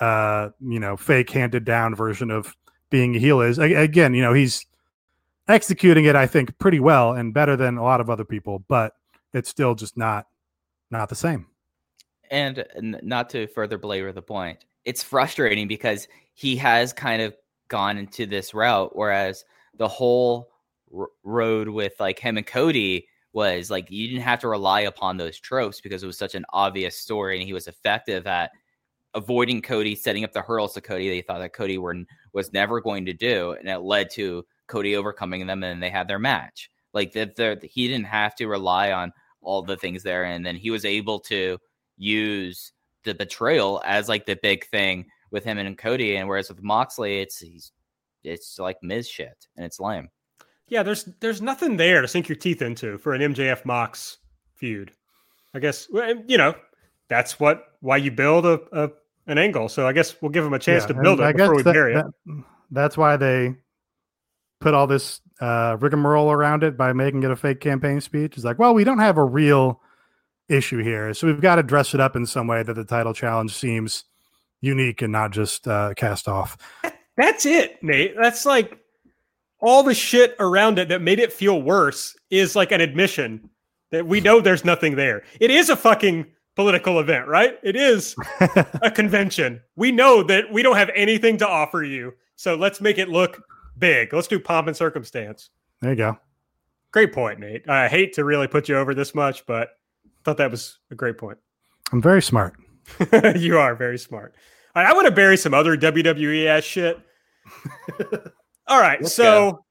uh, 0.00 0.50
you 0.60 0.80
know, 0.80 0.96
fake 0.96 1.30
handed 1.30 1.64
down 1.64 1.94
version 1.94 2.30
of 2.30 2.56
being 2.90 3.16
a 3.16 3.18
heel 3.18 3.40
is. 3.40 3.58
Again, 3.58 4.14
you 4.14 4.22
know, 4.22 4.32
he's 4.32 4.66
executing 5.48 6.04
it, 6.04 6.16
I 6.16 6.26
think, 6.26 6.58
pretty 6.58 6.80
well 6.80 7.12
and 7.12 7.34
better 7.34 7.56
than 7.56 7.76
a 7.76 7.82
lot 7.82 8.00
of 8.00 8.10
other 8.10 8.24
people, 8.24 8.64
but 8.68 8.94
it's 9.32 9.48
still 9.48 9.74
just 9.74 9.96
not 9.96 10.26
not 10.90 11.08
the 11.08 11.14
same. 11.14 11.46
And 12.30 12.64
not 13.02 13.30
to 13.30 13.46
further 13.48 13.78
belabor 13.78 14.12
the 14.12 14.22
point, 14.22 14.64
it's 14.84 15.02
frustrating 15.02 15.68
because 15.68 16.08
he 16.34 16.56
has 16.56 16.92
kind 16.92 17.22
of 17.22 17.34
gone 17.68 17.98
into 17.98 18.26
this 18.26 18.54
route, 18.54 18.94
whereas 18.94 19.44
the 19.76 19.88
whole 19.88 20.50
r- 20.96 21.08
road 21.24 21.68
with 21.68 21.94
like 22.00 22.18
him 22.18 22.36
and 22.36 22.46
Cody 22.46 23.06
was 23.32 23.70
like 23.70 23.90
you 23.90 24.08
didn't 24.08 24.22
have 24.22 24.40
to 24.40 24.48
rely 24.48 24.80
upon 24.80 25.16
those 25.16 25.38
tropes 25.38 25.80
because 25.80 26.02
it 26.02 26.06
was 26.06 26.18
such 26.18 26.34
an 26.34 26.44
obvious 26.52 26.96
story 26.96 27.38
and 27.38 27.46
he 27.46 27.52
was 27.52 27.66
effective 27.66 28.26
at 28.26 28.50
avoiding 29.14 29.62
Cody, 29.62 29.94
setting 29.94 30.24
up 30.24 30.32
the 30.32 30.42
hurdles 30.42 30.74
to 30.74 30.80
Cody 30.80 31.08
they 31.08 31.22
thought 31.22 31.38
that 31.38 31.52
Cody 31.52 31.78
were, 31.78 31.96
was 32.32 32.52
never 32.52 32.80
going 32.80 33.06
to 33.06 33.12
do, 33.12 33.52
and 33.52 33.68
it 33.68 33.78
led 33.78 34.10
to 34.10 34.44
Cody 34.66 34.96
overcoming 34.96 35.46
them, 35.46 35.62
and 35.62 35.82
they 35.82 35.90
had 35.90 36.08
their 36.08 36.18
match. 36.18 36.70
Like 36.92 37.12
that, 37.12 37.62
he 37.62 37.88
didn't 37.88 38.06
have 38.06 38.34
to 38.36 38.46
rely 38.46 38.92
on 38.92 39.12
all 39.40 39.62
the 39.62 39.76
things 39.76 40.02
there, 40.02 40.24
and 40.24 40.44
then 40.44 40.56
he 40.56 40.70
was 40.70 40.84
able 40.84 41.18
to 41.20 41.58
use 41.96 42.72
the 43.04 43.14
betrayal 43.14 43.82
as 43.84 44.08
like 44.08 44.26
the 44.26 44.38
big 44.42 44.66
thing 44.66 45.06
with 45.30 45.44
him 45.44 45.58
and 45.58 45.78
Cody, 45.78 46.16
and 46.16 46.28
whereas 46.28 46.48
with 46.48 46.62
Moxley, 46.62 47.20
it's 47.20 47.38
he's 47.38 47.72
it's 48.24 48.58
like 48.58 48.82
Miz 48.82 49.08
shit, 49.08 49.46
and 49.56 49.64
it's 49.64 49.80
lame. 49.80 50.08
Yeah, 50.68 50.82
there's 50.82 51.04
there's 51.20 51.42
nothing 51.42 51.76
there 51.76 52.02
to 52.02 52.08
sink 52.08 52.28
your 52.28 52.36
teeth 52.36 52.62
into 52.62 52.98
for 52.98 53.14
an 53.14 53.34
MJF 53.34 53.64
Mox 53.64 54.18
feud. 54.54 54.92
I 55.54 55.60
guess 55.60 55.88
you 56.26 56.38
know 56.38 56.54
that's 57.08 57.40
what 57.40 57.67
why 57.80 57.96
you 57.96 58.10
build 58.10 58.46
a, 58.46 58.60
a 58.72 58.90
an 59.26 59.38
angle. 59.38 59.68
So 59.68 59.86
I 59.86 59.92
guess 59.92 60.20
we'll 60.20 60.30
give 60.30 60.44
them 60.44 60.54
a 60.54 60.58
chance 60.58 60.84
yeah, 60.84 60.88
to 60.88 60.94
build 61.02 61.20
it 61.20 61.24
I 61.24 61.32
before 61.32 61.54
we 61.54 61.62
that, 61.62 61.72
bury 61.72 61.94
it. 61.94 62.04
That, 62.26 62.44
that's 62.70 62.96
why 62.96 63.16
they 63.16 63.54
put 64.60 64.74
all 64.74 64.86
this 64.86 65.20
uh, 65.40 65.76
rigmarole 65.78 66.30
around 66.30 66.64
it 66.64 66.76
by 66.76 66.92
making 66.92 67.22
it 67.22 67.30
a 67.30 67.36
fake 67.36 67.60
campaign 67.60 68.00
speech. 68.00 68.34
It's 68.36 68.44
like, 68.44 68.58
well, 68.58 68.74
we 68.74 68.84
don't 68.84 68.98
have 68.98 69.18
a 69.18 69.24
real 69.24 69.80
issue 70.48 70.82
here, 70.82 71.12
so 71.14 71.26
we've 71.26 71.40
got 71.40 71.56
to 71.56 71.62
dress 71.62 71.94
it 71.94 72.00
up 72.00 72.16
in 72.16 72.26
some 72.26 72.46
way 72.46 72.62
that 72.62 72.74
the 72.74 72.84
title 72.84 73.12
challenge 73.12 73.54
seems 73.54 74.04
unique 74.60 75.02
and 75.02 75.12
not 75.12 75.30
just 75.30 75.68
uh, 75.68 75.94
cast 75.94 76.26
off. 76.26 76.56
That's 77.16 77.46
it, 77.46 77.82
Nate. 77.82 78.14
That's 78.16 78.46
like 78.46 78.78
all 79.60 79.82
the 79.82 79.94
shit 79.94 80.36
around 80.38 80.78
it 80.78 80.88
that 80.88 81.02
made 81.02 81.18
it 81.18 81.32
feel 81.32 81.60
worse 81.60 82.16
is 82.30 82.56
like 82.56 82.72
an 82.72 82.80
admission 82.80 83.50
that 83.90 84.06
we 84.06 84.20
know 84.20 84.40
there's 84.40 84.64
nothing 84.64 84.96
there. 84.96 85.24
It 85.40 85.50
is 85.50 85.68
a 85.68 85.76
fucking 85.76 86.26
political 86.58 86.98
event, 86.98 87.28
right? 87.28 87.56
It 87.62 87.76
is 87.76 88.16
a 88.82 88.90
convention. 88.90 89.60
We 89.76 89.92
know 89.92 90.24
that 90.24 90.52
we 90.52 90.64
don't 90.64 90.74
have 90.74 90.90
anything 90.92 91.36
to 91.36 91.46
offer 91.46 91.84
you. 91.84 92.14
So 92.34 92.56
let's 92.56 92.80
make 92.80 92.98
it 92.98 93.08
look 93.08 93.40
big. 93.78 94.12
Let's 94.12 94.26
do 94.26 94.40
pomp 94.40 94.66
and 94.66 94.76
circumstance. 94.76 95.50
There 95.80 95.90
you 95.90 95.96
go. 95.96 96.18
Great 96.90 97.12
point, 97.12 97.38
Nate. 97.38 97.68
I 97.68 97.86
hate 97.86 98.12
to 98.14 98.24
really 98.24 98.48
put 98.48 98.68
you 98.68 98.76
over 98.76 98.92
this 98.92 99.14
much, 99.14 99.46
but 99.46 99.68
I 100.04 100.10
thought 100.24 100.38
that 100.38 100.50
was 100.50 100.80
a 100.90 100.96
great 100.96 101.16
point. 101.16 101.38
I'm 101.92 102.02
very 102.02 102.20
smart. 102.20 102.56
you 103.36 103.56
are 103.56 103.76
very 103.76 103.98
smart. 103.98 104.34
I 104.74 104.92
want 104.94 105.06
to 105.06 105.12
bury 105.12 105.36
some 105.36 105.54
other 105.54 105.76
WWE 105.76 106.46
ass 106.46 106.64
shit. 106.64 106.98
All 108.66 108.80
right. 108.80 109.00
Let's 109.00 109.14
so 109.14 109.52
go. 109.52 109.64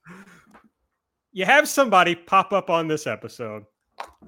you 1.34 1.44
have 1.44 1.68
somebody 1.68 2.16
pop 2.16 2.54
up 2.54 2.70
on 2.70 2.88
this 2.88 3.08
episode 3.08 3.66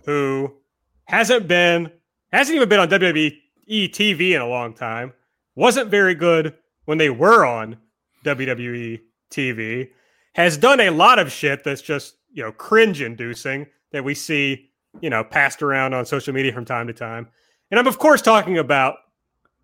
who 0.04 0.58
hasn't 1.06 1.48
been 1.48 1.90
Hasn't 2.32 2.56
even 2.56 2.70
been 2.70 2.80
on 2.80 2.90
WWE 2.90 3.40
TV 3.70 4.32
in 4.32 4.42
a 4.42 4.48
long 4.48 4.74
time. 4.74 5.14
Wasn't 5.56 5.90
very 5.90 6.16
good 6.16 6.56
when 6.86 6.98
they 6.98 7.10
were 7.10 7.46
on 7.46 7.78
WWE 8.24 9.00
TV. 9.32 9.90
Has 10.34 10.58
done 10.58 10.80
a 10.80 10.90
lot 10.90 11.20
of 11.20 11.32
shit 11.32 11.64
that's 11.64 11.82
just, 11.82 12.16
you 12.32 12.44
know, 12.44 12.52
cringe 12.52 13.02
inducing 13.02 13.68
that 13.92 14.04
we 14.04 14.14
see, 14.14 14.70
you 15.02 15.10
know, 15.10 15.24
passed 15.24 15.62
around 15.62 15.94
on 15.94 16.06
social 16.06 16.34
media 16.34 16.54
from 16.54 16.66
time 16.66 16.88
to 16.88 16.94
time. 16.94 17.28
And 17.72 17.80
I'm, 17.80 17.88
of 17.88 18.00
course, 18.00 18.22
talking 18.22 18.58
about 18.58 18.96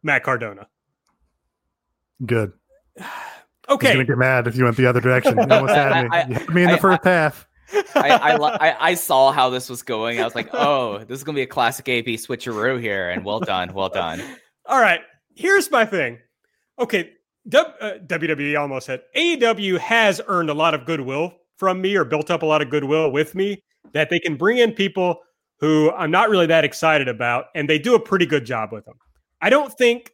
Matt 0.03 0.23
Cardona. 0.23 0.67
Good. 2.25 2.53
Okay. 3.67 3.87
He's 3.87 3.95
gonna 3.95 4.05
get 4.05 4.17
mad 4.19 4.45
if 4.45 4.55
you 4.55 4.63
went 4.63 4.77
the 4.77 4.85
other 4.85 5.01
direction. 5.01 5.39
You 5.39 5.47
almost 5.49 5.73
had 5.73 6.03
me. 6.03 6.09
I, 6.11 6.21
I, 6.21 6.53
me 6.53 6.61
in 6.61 6.69
the 6.69 6.75
I, 6.75 6.79
first 6.79 7.03
half. 7.03 7.47
I, 7.73 8.37
I, 8.37 8.89
I 8.89 8.93
saw 8.93 9.31
how 9.31 9.49
this 9.49 9.69
was 9.69 9.83
going. 9.83 10.19
I 10.19 10.23
was 10.23 10.35
like, 10.35 10.49
oh, 10.53 10.99
this 10.99 11.17
is 11.17 11.23
gonna 11.23 11.35
be 11.35 11.41
a 11.41 11.47
classic 11.47 11.87
AB 11.89 12.15
switcheroo 12.15 12.79
here, 12.79 13.09
and 13.09 13.25
well 13.25 13.39
done, 13.39 13.73
well 13.73 13.89
done. 13.89 14.21
All 14.65 14.79
right, 14.79 15.01
here's 15.35 15.71
my 15.71 15.85
thing. 15.85 16.19
Okay, 16.79 17.11
w, 17.47 17.73
uh, 17.81 17.97
WWE 17.99 18.59
almost 18.59 18.85
said 18.85 19.01
AEW 19.15 19.79
has 19.79 20.21
earned 20.27 20.49
a 20.49 20.53
lot 20.53 20.73
of 20.73 20.85
goodwill 20.85 21.33
from 21.57 21.81
me 21.81 21.95
or 21.95 22.03
built 22.03 22.29
up 22.29 22.43
a 22.43 22.45
lot 22.45 22.61
of 22.61 22.69
goodwill 22.69 23.11
with 23.11 23.33
me 23.35 23.63
that 23.93 24.09
they 24.09 24.19
can 24.19 24.35
bring 24.35 24.57
in 24.57 24.73
people 24.73 25.19
who 25.59 25.91
I'm 25.91 26.11
not 26.11 26.29
really 26.29 26.47
that 26.47 26.65
excited 26.65 27.07
about, 27.07 27.45
and 27.55 27.69
they 27.69 27.79
do 27.79 27.95
a 27.95 27.99
pretty 27.99 28.25
good 28.25 28.45
job 28.45 28.71
with 28.71 28.85
them. 28.85 28.95
I 29.41 29.49
don't 29.49 29.71
think 29.73 30.11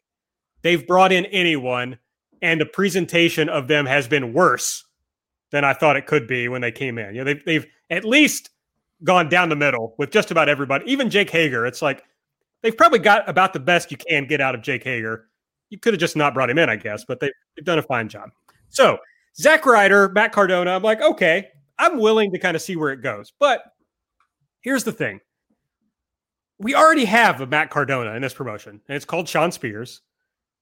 they've 0.61 0.85
brought 0.85 1.11
in 1.11 1.25
anyone, 1.27 1.97
and 2.41 2.61
the 2.61 2.65
presentation 2.65 3.49
of 3.49 3.67
them 3.67 3.85
has 3.85 4.07
been 4.07 4.33
worse 4.33 4.85
than 5.51 5.63
I 5.63 5.73
thought 5.73 5.97
it 5.97 6.05
could 6.05 6.27
be 6.27 6.47
when 6.47 6.61
they 6.61 6.71
came 6.71 6.97
in. 6.97 7.15
You 7.15 7.21
know, 7.21 7.25
they've, 7.25 7.45
they've 7.45 7.65
at 7.89 8.05
least 8.05 8.49
gone 9.03 9.29
down 9.29 9.49
the 9.49 9.55
middle 9.55 9.95
with 9.97 10.11
just 10.11 10.31
about 10.31 10.49
everybody, 10.49 10.89
even 10.89 11.09
Jake 11.09 11.29
Hager. 11.29 11.65
It's 11.65 11.81
like 11.81 12.03
they've 12.61 12.75
probably 12.75 12.99
got 12.99 13.27
about 13.27 13.53
the 13.53 13.59
best 13.59 13.91
you 13.91 13.97
can 13.97 14.25
get 14.25 14.41
out 14.41 14.55
of 14.55 14.61
Jake 14.61 14.83
Hager. 14.83 15.27
You 15.69 15.79
could 15.79 15.93
have 15.93 15.99
just 15.99 16.15
not 16.15 16.33
brought 16.33 16.49
him 16.49 16.57
in, 16.57 16.69
I 16.69 16.75
guess, 16.75 17.05
but 17.05 17.19
they've, 17.19 17.31
they've 17.55 17.65
done 17.65 17.79
a 17.79 17.83
fine 17.83 18.09
job. 18.09 18.29
So, 18.69 18.97
Zack 19.37 19.65
Ryder, 19.65 20.09
Matt 20.09 20.33
Cardona, 20.33 20.71
I'm 20.71 20.83
like, 20.83 21.01
okay, 21.01 21.47
I'm 21.77 21.99
willing 21.99 22.31
to 22.31 22.39
kind 22.39 22.55
of 22.55 22.61
see 22.61 22.75
where 22.75 22.91
it 22.91 23.01
goes. 23.01 23.31
But 23.39 23.63
here's 24.61 24.83
the 24.83 24.91
thing 24.91 25.19
we 26.59 26.75
already 26.75 27.05
have 27.05 27.41
a 27.41 27.47
Matt 27.47 27.69
Cardona 27.69 28.11
in 28.11 28.21
this 28.21 28.33
promotion, 28.33 28.81
and 28.87 28.95
it's 28.95 29.05
called 29.05 29.27
Shawn 29.27 29.51
Spears. 29.51 30.01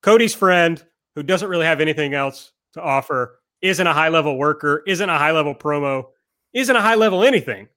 Cody's 0.02 0.34
friend, 0.34 0.82
who 1.16 1.24
doesn't 1.24 1.50
really 1.50 1.66
have 1.66 1.82
anything 1.82 2.14
else 2.14 2.54
to 2.74 2.82
offer, 2.82 3.39
isn't 3.62 3.86
a 3.86 3.93
high 3.93 4.10
level 4.10 4.38
worker, 4.38 4.84
isn't 4.88 5.10
a 5.10 5.18
high 5.18 5.32
level 5.32 5.55
promo, 5.55 6.05
isn't 6.53 6.76
a 6.76 6.82
high 6.82 6.95
level 6.95 7.24
anything. 7.24 7.68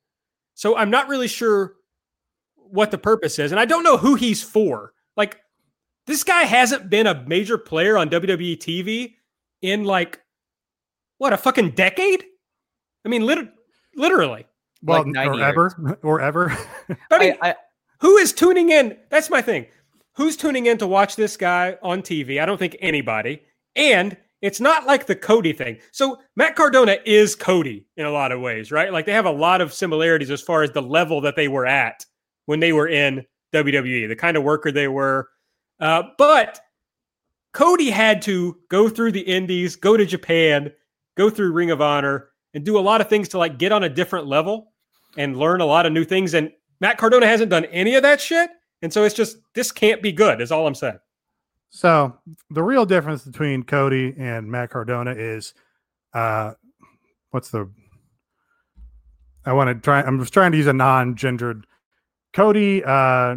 So 0.54 0.76
I'm 0.76 0.90
not 0.90 1.08
really 1.08 1.28
sure 1.28 1.74
what 2.56 2.90
the 2.90 2.98
purpose 2.98 3.38
is. 3.38 3.52
And 3.52 3.60
I 3.60 3.64
don't 3.64 3.84
know 3.84 3.96
who 3.96 4.14
he's 4.14 4.42
for. 4.42 4.92
Like, 5.16 5.38
this 6.06 6.24
guy 6.24 6.42
hasn't 6.42 6.90
been 6.90 7.06
a 7.06 7.24
major 7.26 7.58
player 7.58 7.96
on 7.98 8.10
WWE 8.10 8.58
TV 8.58 9.14
in 9.60 9.84
like, 9.84 10.20
what, 11.18 11.32
a 11.32 11.36
fucking 11.36 11.70
decade? 11.72 12.24
I 13.04 13.08
mean, 13.08 13.24
lit- 13.26 13.52
literally. 13.94 14.46
Well, 14.82 14.98
Like 14.98 15.06
90 15.08 15.38
or 15.38 15.42
ever, 15.42 15.98
or 16.02 16.20
ever. 16.22 16.56
I 17.10 17.18
mean, 17.18 17.34
I, 17.42 17.50
I, 17.50 17.54
who 18.00 18.16
is 18.16 18.32
tuning 18.32 18.70
in? 18.70 18.96
That's 19.10 19.30
my 19.30 19.42
thing. 19.42 19.66
Who's 20.14 20.36
tuning 20.36 20.66
in 20.66 20.78
to 20.78 20.86
watch 20.86 21.16
this 21.16 21.36
guy 21.36 21.78
on 21.82 22.02
TV? 22.02 22.42
I 22.42 22.46
don't 22.46 22.58
think 22.58 22.76
anybody. 22.80 23.42
And 23.76 24.16
it's 24.42 24.60
not 24.60 24.86
like 24.86 25.06
the 25.06 25.14
Cody 25.14 25.52
thing. 25.52 25.78
So 25.92 26.18
Matt 26.36 26.56
Cardona 26.56 26.98
is 27.06 27.36
Cody 27.36 27.86
in 27.96 28.04
a 28.04 28.10
lot 28.10 28.32
of 28.32 28.40
ways, 28.40 28.72
right? 28.72 28.92
Like 28.92 29.06
they 29.06 29.12
have 29.12 29.24
a 29.24 29.30
lot 29.30 29.60
of 29.60 29.72
similarities 29.72 30.30
as 30.30 30.42
far 30.42 30.62
as 30.64 30.72
the 30.72 30.82
level 30.82 31.20
that 31.22 31.36
they 31.36 31.48
were 31.48 31.64
at 31.64 32.04
when 32.46 32.58
they 32.60 32.72
were 32.72 32.88
in 32.88 33.24
WWE, 33.54 34.08
the 34.08 34.16
kind 34.16 34.36
of 34.36 34.42
worker 34.42 34.72
they 34.72 34.88
were. 34.88 35.28
Uh, 35.78 36.02
but 36.18 36.60
Cody 37.52 37.90
had 37.90 38.20
to 38.22 38.58
go 38.68 38.88
through 38.88 39.12
the 39.12 39.20
Indies, 39.20 39.76
go 39.76 39.96
to 39.96 40.04
Japan, 40.04 40.72
go 41.16 41.30
through 41.30 41.52
Ring 41.52 41.70
of 41.70 41.80
Honor, 41.80 42.30
and 42.52 42.64
do 42.64 42.78
a 42.78 42.80
lot 42.80 43.00
of 43.00 43.08
things 43.08 43.28
to 43.30 43.38
like 43.38 43.58
get 43.58 43.72
on 43.72 43.84
a 43.84 43.88
different 43.88 44.26
level 44.26 44.72
and 45.16 45.36
learn 45.36 45.60
a 45.60 45.66
lot 45.66 45.86
of 45.86 45.92
new 45.92 46.04
things. 46.04 46.34
And 46.34 46.50
Matt 46.80 46.98
Cardona 46.98 47.26
hasn't 47.26 47.50
done 47.50 47.66
any 47.66 47.94
of 47.94 48.02
that 48.02 48.20
shit. 48.20 48.50
And 48.82 48.92
so 48.92 49.04
it's 49.04 49.14
just, 49.14 49.36
this 49.54 49.70
can't 49.70 50.02
be 50.02 50.10
good, 50.10 50.40
is 50.40 50.50
all 50.50 50.66
I'm 50.66 50.74
saying. 50.74 50.98
So 51.74 52.18
the 52.50 52.62
real 52.62 52.84
difference 52.84 53.24
between 53.24 53.62
Cody 53.62 54.14
and 54.18 54.50
Matt 54.50 54.70
Cardona 54.70 55.12
is, 55.12 55.54
uh, 56.12 56.52
what's 57.30 57.50
the? 57.50 57.70
I 59.46 59.54
want 59.54 59.68
to 59.68 59.74
try. 59.74 60.02
I'm 60.02 60.20
just 60.20 60.34
trying 60.34 60.52
to 60.52 60.58
use 60.58 60.66
a 60.66 60.74
non-gendered. 60.74 61.66
Cody 62.34 62.84
uh, 62.84 63.36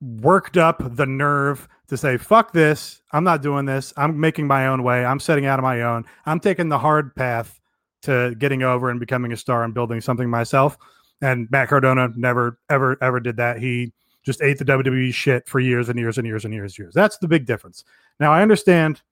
worked 0.00 0.56
up 0.56 0.82
the 0.96 1.06
nerve 1.06 1.68
to 1.86 1.96
say, 1.96 2.16
"Fuck 2.16 2.52
this! 2.52 3.00
I'm 3.12 3.22
not 3.22 3.40
doing 3.40 3.66
this. 3.66 3.94
I'm 3.96 4.18
making 4.18 4.48
my 4.48 4.66
own 4.66 4.82
way. 4.82 5.04
I'm 5.04 5.20
setting 5.20 5.46
out 5.46 5.60
on 5.60 5.62
my 5.62 5.82
own. 5.82 6.06
I'm 6.26 6.40
taking 6.40 6.68
the 6.68 6.78
hard 6.78 7.14
path 7.14 7.60
to 8.02 8.34
getting 8.36 8.64
over 8.64 8.90
and 8.90 8.98
becoming 8.98 9.32
a 9.32 9.36
star 9.36 9.62
and 9.62 9.72
building 9.72 10.00
something 10.00 10.28
myself." 10.28 10.76
And 11.20 11.48
Matt 11.52 11.68
Cardona 11.68 12.10
never, 12.16 12.58
ever, 12.68 12.96
ever 13.00 13.20
did 13.20 13.36
that. 13.36 13.58
He 13.58 13.92
just 14.24 14.42
ate 14.42 14.58
the 14.58 14.64
WWE 14.64 15.12
shit 15.12 15.48
for 15.48 15.60
years 15.60 15.88
and 15.88 15.98
years 15.98 16.18
and 16.18 16.26
years 16.26 16.44
and 16.44 16.52
years 16.52 16.72
and 16.72 16.78
years. 16.78 16.94
That's 16.94 17.18
the 17.18 17.28
big 17.28 17.46
difference. 17.46 17.84
Now 18.20 18.32
I 18.32 18.42
understand 18.42 19.02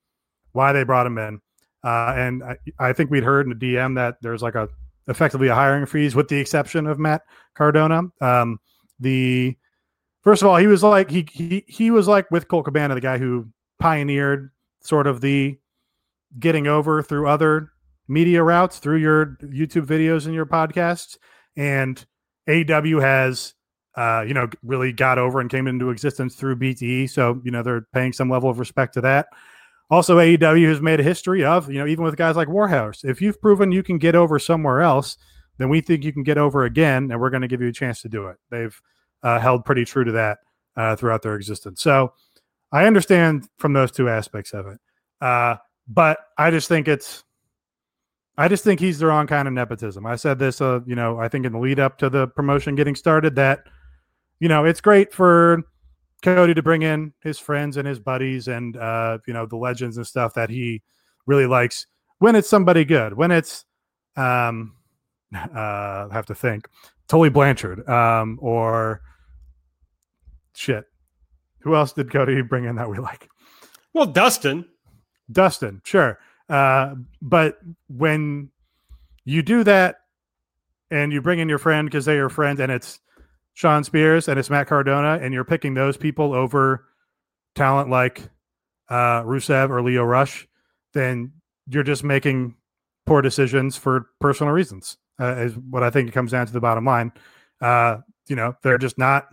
why 0.52 0.72
they 0.72 0.84
brought 0.84 1.06
him 1.06 1.18
in, 1.18 1.40
uh, 1.84 2.14
and 2.16 2.42
I, 2.42 2.56
I 2.78 2.92
think 2.92 3.10
we'd 3.10 3.24
heard 3.24 3.46
in 3.46 3.56
the 3.56 3.74
DM 3.74 3.94
that 3.96 4.16
there's 4.22 4.42
like 4.42 4.54
a 4.54 4.68
effectively 5.08 5.48
a 5.48 5.54
hiring 5.54 5.86
freeze, 5.86 6.14
with 6.14 6.28
the 6.28 6.38
exception 6.38 6.86
of 6.86 6.98
Matt 6.98 7.22
Cardona. 7.54 8.04
Um, 8.20 8.58
the 8.98 9.56
first 10.22 10.42
of 10.42 10.48
all, 10.48 10.56
he 10.56 10.66
was 10.66 10.82
like 10.82 11.10
he 11.10 11.26
he 11.30 11.64
he 11.66 11.90
was 11.90 12.08
like 12.08 12.30
with 12.30 12.48
Colt 12.48 12.64
Cabana, 12.64 12.94
the 12.94 13.00
guy 13.00 13.18
who 13.18 13.48
pioneered 13.78 14.50
sort 14.80 15.06
of 15.06 15.20
the 15.20 15.58
getting 16.38 16.66
over 16.66 17.02
through 17.02 17.28
other 17.28 17.70
media 18.08 18.42
routes 18.42 18.78
through 18.78 18.98
your 18.98 19.36
YouTube 19.42 19.86
videos 19.86 20.26
and 20.26 20.34
your 20.34 20.46
podcasts, 20.46 21.18
and 21.56 22.04
AW 22.48 23.00
has 23.00 23.54
uh, 23.96 24.24
you 24.26 24.34
know, 24.34 24.48
really 24.62 24.92
got 24.92 25.18
over 25.18 25.40
and 25.40 25.50
came 25.50 25.66
into 25.66 25.90
existence 25.90 26.34
through 26.34 26.56
BTE. 26.56 27.08
So, 27.08 27.40
you 27.44 27.50
know, 27.50 27.62
they're 27.62 27.86
paying 27.92 28.12
some 28.12 28.28
level 28.28 28.50
of 28.50 28.58
respect 28.58 28.94
to 28.94 29.00
that. 29.00 29.26
Also, 29.88 30.18
AEW 30.18 30.68
has 30.68 30.80
made 30.80 31.00
a 31.00 31.04
history 31.04 31.44
of, 31.44 31.70
you 31.70 31.78
know, 31.78 31.86
even 31.86 32.04
with 32.04 32.16
guys 32.16 32.36
like 32.36 32.48
Warhorse, 32.48 33.04
if 33.04 33.22
you've 33.22 33.40
proven 33.40 33.72
you 33.72 33.82
can 33.82 33.98
get 33.98 34.14
over 34.14 34.38
somewhere 34.38 34.82
else, 34.82 35.16
then 35.58 35.68
we 35.68 35.80
think 35.80 36.04
you 36.04 36.12
can 36.12 36.24
get 36.24 36.38
over 36.38 36.64
again, 36.64 37.10
and 37.10 37.20
we're 37.20 37.30
going 37.30 37.42
to 37.42 37.48
give 37.48 37.62
you 37.62 37.68
a 37.68 37.72
chance 37.72 38.02
to 38.02 38.08
do 38.08 38.26
it. 38.26 38.36
They've 38.50 38.78
uh, 39.22 39.38
held 39.38 39.64
pretty 39.64 39.84
true 39.84 40.04
to 40.04 40.12
that 40.12 40.38
uh, 40.76 40.96
throughout 40.96 41.22
their 41.22 41.36
existence. 41.36 41.80
So 41.80 42.12
I 42.72 42.86
understand 42.86 43.48
from 43.58 43.72
those 43.72 43.92
two 43.92 44.08
aspects 44.08 44.52
of 44.52 44.66
it. 44.66 44.78
Uh, 45.20 45.56
but 45.88 46.18
I 46.36 46.50
just 46.50 46.68
think 46.68 46.88
it's, 46.88 47.24
I 48.36 48.48
just 48.48 48.64
think 48.64 48.80
he's 48.80 48.98
the 48.98 49.06
wrong 49.06 49.26
kind 49.26 49.48
of 49.48 49.54
nepotism. 49.54 50.04
I 50.04 50.16
said 50.16 50.38
this, 50.38 50.60
uh, 50.60 50.80
you 50.84 50.96
know, 50.96 51.18
I 51.18 51.28
think 51.28 51.46
in 51.46 51.52
the 51.52 51.58
lead 51.58 51.80
up 51.80 51.96
to 51.98 52.10
the 52.10 52.26
promotion 52.26 52.74
getting 52.74 52.96
started 52.96 53.36
that 53.36 53.60
you 54.40 54.48
know, 54.48 54.64
it's 54.64 54.80
great 54.80 55.12
for 55.12 55.62
Cody 56.22 56.54
to 56.54 56.62
bring 56.62 56.82
in 56.82 57.12
his 57.22 57.38
friends 57.38 57.76
and 57.76 57.86
his 57.86 57.98
buddies 57.98 58.48
and 58.48 58.76
uh, 58.76 59.18
you 59.26 59.34
know, 59.34 59.46
the 59.46 59.56
legends 59.56 59.96
and 59.96 60.06
stuff 60.06 60.34
that 60.34 60.50
he 60.50 60.82
really 61.26 61.46
likes 61.46 61.86
when 62.18 62.34
it's 62.36 62.48
somebody 62.48 62.84
good. 62.84 63.14
When 63.14 63.30
it's 63.30 63.64
um 64.16 64.74
uh 65.34 66.08
have 66.08 66.26
to 66.26 66.34
think. 66.34 66.68
Tully 67.08 67.28
Blanchard, 67.28 67.88
um, 67.88 68.38
or 68.42 69.00
shit. 70.54 70.84
Who 71.60 71.74
else 71.74 71.92
did 71.92 72.10
Cody 72.10 72.42
bring 72.42 72.64
in 72.64 72.76
that 72.76 72.88
we 72.88 72.98
like? 72.98 73.28
Well, 73.92 74.06
Dustin. 74.06 74.66
Dustin, 75.30 75.82
sure. 75.84 76.18
Uh, 76.48 76.94
but 77.20 77.58
when 77.88 78.50
you 79.24 79.42
do 79.42 79.64
that 79.64 79.96
and 80.90 81.12
you 81.12 81.20
bring 81.20 81.40
in 81.40 81.48
your 81.48 81.58
friend 81.58 81.88
because 81.88 82.04
they're 82.04 82.16
your 82.16 82.28
friend 82.28 82.60
and 82.60 82.70
it's 82.70 83.00
Shawn 83.56 83.84
Spears 83.84 84.28
and 84.28 84.38
it's 84.38 84.50
Matt 84.50 84.66
Cardona, 84.66 85.18
and 85.22 85.32
you're 85.32 85.42
picking 85.42 85.72
those 85.72 85.96
people 85.96 86.34
over 86.34 86.84
talent 87.54 87.88
like 87.88 88.28
uh, 88.90 89.22
Rusev 89.22 89.70
or 89.70 89.80
Lio 89.80 90.04
Rush, 90.04 90.46
then 90.92 91.32
you're 91.66 91.82
just 91.82 92.04
making 92.04 92.54
poor 93.06 93.22
decisions 93.22 93.74
for 93.74 94.10
personal 94.20 94.52
reasons. 94.52 94.98
Uh, 95.18 95.36
is 95.36 95.56
what 95.70 95.82
I 95.82 95.88
think 95.88 96.06
it 96.06 96.12
comes 96.12 96.32
down 96.32 96.46
to 96.46 96.52
the 96.52 96.60
bottom 96.60 96.84
line. 96.84 97.10
Uh, 97.62 97.98
you 98.28 98.36
know, 98.36 98.54
they're 98.62 98.76
just 98.76 98.98
not 98.98 99.28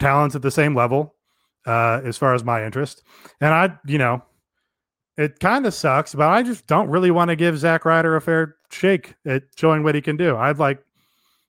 talents 0.00 0.34
at 0.34 0.42
the 0.42 0.50
same 0.50 0.74
level 0.74 1.14
uh, 1.66 2.00
as 2.04 2.18
far 2.18 2.34
as 2.34 2.42
my 2.42 2.66
interest, 2.66 3.04
and 3.40 3.54
I, 3.54 3.78
you 3.86 3.98
know, 3.98 4.20
it 5.16 5.38
kind 5.38 5.64
of 5.64 5.74
sucks, 5.74 6.12
but 6.12 6.28
I 6.28 6.42
just 6.42 6.66
don't 6.66 6.90
really 6.90 7.12
want 7.12 7.28
to 7.28 7.36
give 7.36 7.56
Zack 7.56 7.84
Ryder 7.84 8.16
a 8.16 8.20
fair 8.20 8.56
shake 8.72 9.14
at 9.24 9.44
showing 9.56 9.84
what 9.84 9.94
he 9.94 10.00
can 10.00 10.16
do. 10.16 10.36
I'd 10.36 10.58
like, 10.58 10.82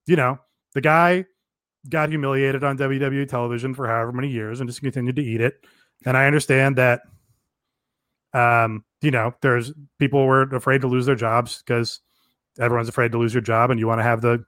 you 0.05 0.15
know, 0.15 0.37
the 0.75 0.81
guy 0.81 1.25
got 1.89 2.09
humiliated 2.09 2.63
on 2.63 2.77
WWE 2.77 3.27
television 3.27 3.73
for 3.73 3.87
however 3.87 4.11
many 4.11 4.27
years 4.27 4.59
and 4.59 4.69
just 4.69 4.81
continued 4.81 5.15
to 5.15 5.23
eat 5.23 5.41
it. 5.41 5.65
And 6.05 6.15
I 6.17 6.27
understand 6.27 6.75
that, 6.75 7.01
um, 8.33 8.83
you 9.01 9.09
know, 9.09 9.33
there's 9.41 9.71
people 9.97 10.25
were 10.25 10.43
afraid 10.43 10.81
to 10.81 10.87
lose 10.87 11.05
their 11.05 11.15
jobs 11.15 11.63
because 11.65 12.01
everyone's 12.59 12.89
afraid 12.89 13.11
to 13.13 13.17
lose 13.17 13.33
your 13.33 13.41
job 13.41 13.71
and 13.71 13.79
you 13.79 13.87
want 13.87 13.99
to 13.99 14.03
have 14.03 14.21
the 14.21 14.43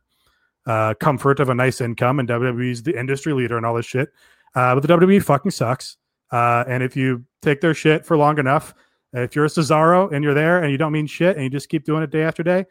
uh, 0.65 0.93
comfort 0.99 1.39
of 1.39 1.49
a 1.49 1.55
nice 1.55 1.79
income. 1.79 2.19
And 2.19 2.27
WWE's 2.27 2.83
the 2.83 2.99
industry 2.99 3.33
leader 3.33 3.55
and 3.55 3.65
all 3.65 3.75
this 3.75 3.85
shit. 3.85 4.09
Uh, 4.53 4.75
but 4.75 4.81
the 4.81 4.87
WWE 4.89 5.23
fucking 5.23 5.51
sucks. 5.51 5.97
Uh, 6.31 6.65
and 6.67 6.83
if 6.83 6.97
you 6.97 7.23
take 7.41 7.61
their 7.61 7.73
shit 7.73 8.05
for 8.05 8.17
long 8.17 8.37
enough, 8.37 8.73
if 9.13 9.35
you're 9.35 9.45
a 9.45 9.49
Cesaro 9.49 10.11
and 10.11 10.23
you're 10.23 10.33
there 10.33 10.61
and 10.61 10.71
you 10.71 10.77
don't 10.77 10.91
mean 10.91 11.07
shit 11.07 11.37
and 11.37 11.43
you 11.43 11.49
just 11.49 11.69
keep 11.69 11.85
doing 11.85 12.03
it 12.03 12.09
day 12.09 12.23
after 12.23 12.43
day, 12.43 12.65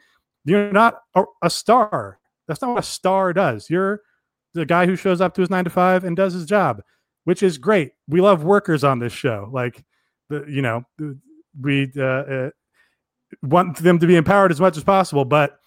you're 0.45 0.71
not 0.73 1.01
a, 1.15 1.25
a 1.43 1.49
star. 1.49 2.19
That's 2.47 2.63
not 2.63 2.71
what 2.71 2.85
a 2.85 2.87
star 2.87 3.33
does. 3.33 3.69
You're 3.71 4.03
the 4.55 4.67
guy 4.67 4.87
who 4.87 4.97
shows 4.97 5.21
up 5.21 5.35
to 5.35 5.41
his 5.41 5.51
nine 5.51 5.65
to 5.65 5.71
five 5.71 6.05
and 6.05 6.17
does 6.17 6.33
his 6.33 6.47
job, 6.47 6.83
which 7.25 7.43
is 7.43 7.59
great. 7.59 7.93
We 8.09 8.21
love 8.21 8.45
workers 8.45 8.85
on 8.85 8.99
this 8.99 9.13
show. 9.13 9.49
Like, 9.53 9.85
the, 10.29 10.45
you 10.49 10.63
know, 10.63 10.85
we 11.61 11.93
uh, 11.97 12.03
uh, 12.03 12.51
want 13.43 13.79
them 13.79 13.99
to 13.99 14.07
be 14.07 14.17
empowered 14.17 14.51
as 14.51 14.61
much 14.61 14.77
as 14.77 14.85
possible. 14.85 15.25
But 15.25 15.59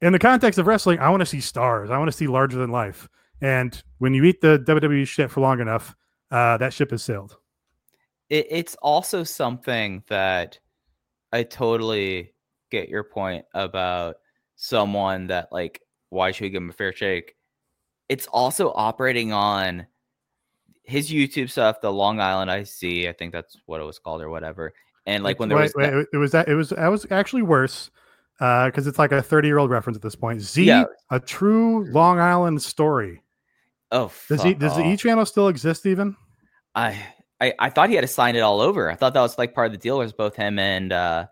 in 0.00 0.12
the 0.12 0.18
context 0.18 0.58
of 0.58 0.66
wrestling, 0.66 0.98
I 0.98 1.08
want 1.10 1.20
to 1.20 1.26
see 1.26 1.40
stars. 1.40 1.90
I 1.90 1.98
want 1.98 2.10
to 2.10 2.16
see 2.16 2.26
larger 2.26 2.58
than 2.58 2.70
life. 2.70 3.08
And 3.40 3.80
when 3.98 4.14
you 4.14 4.24
eat 4.24 4.40
the 4.40 4.58
WWE 4.66 5.06
shit 5.06 5.30
for 5.30 5.40
long 5.40 5.60
enough, 5.60 5.94
uh, 6.30 6.56
that 6.58 6.72
ship 6.72 6.90
has 6.90 7.02
sailed. 7.02 7.36
It, 8.30 8.46
it's 8.50 8.74
also 8.76 9.24
something 9.24 10.02
that 10.08 10.58
I 11.32 11.42
totally 11.42 12.32
get 12.70 12.88
your 12.88 13.04
point 13.04 13.44
about 13.54 14.16
someone 14.56 15.26
that 15.26 15.52
like 15.52 15.82
why 16.12 16.30
should 16.30 16.44
we 16.44 16.50
give 16.50 16.62
him 16.62 16.70
a 16.70 16.74
fair 16.74 16.92
shake? 16.92 17.34
It's 18.08 18.26
also 18.26 18.70
operating 18.74 19.32
on 19.32 19.86
his 20.84 21.10
YouTube 21.10 21.48
stuff, 21.50 21.80
the 21.80 21.92
Long 21.92 22.20
Island 22.20 22.50
IC, 22.50 23.08
I 23.08 23.12
think 23.18 23.32
that's 23.32 23.56
what 23.66 23.80
it 23.80 23.84
was 23.84 23.98
called 23.98 24.20
or 24.20 24.28
whatever. 24.28 24.74
And 25.06 25.24
like 25.24 25.38
when 25.40 25.48
there 25.48 25.56
was 25.58 25.72
wait, 25.74 25.90
that- 25.90 26.06
it 26.12 26.16
was 26.18 26.32
that 26.32 26.48
it 26.48 26.54
was 26.54 26.68
that 26.70 26.88
was 26.88 27.06
actually 27.10 27.42
worse 27.42 27.90
Uh, 28.40 28.66
because 28.66 28.86
it's 28.86 28.98
like 28.98 29.12
a 29.12 29.22
30 29.22 29.48
year 29.48 29.58
old 29.58 29.70
reference 29.70 29.96
at 29.96 30.02
this 30.02 30.16
point. 30.16 30.40
Z, 30.40 30.64
Yeah. 30.64 30.84
a 31.10 31.18
true 31.20 31.84
Long 31.92 32.18
Island 32.18 32.60
story. 32.62 33.22
oh, 33.92 34.10
Does 34.28 34.42
he 34.42 34.52
does 34.54 34.76
the. 34.76 34.84
E 34.84 34.96
channel 34.96 35.24
still 35.24 35.48
exist 35.48 35.86
even? 35.86 36.16
I, 36.74 36.98
I 37.40 37.54
I 37.58 37.70
thought 37.70 37.88
he 37.88 37.94
had 37.94 38.02
to 38.02 38.08
sign 38.08 38.34
it 38.36 38.40
all 38.40 38.60
over. 38.60 38.90
I 38.90 38.96
thought 38.96 39.14
that 39.14 39.20
was 39.20 39.38
like 39.38 39.54
part 39.54 39.66
of 39.66 39.72
the 39.72 39.78
deal 39.78 39.98
was 39.98 40.12
both 40.12 40.34
him 40.34 40.58
and 40.58 40.92
uh 40.92 41.26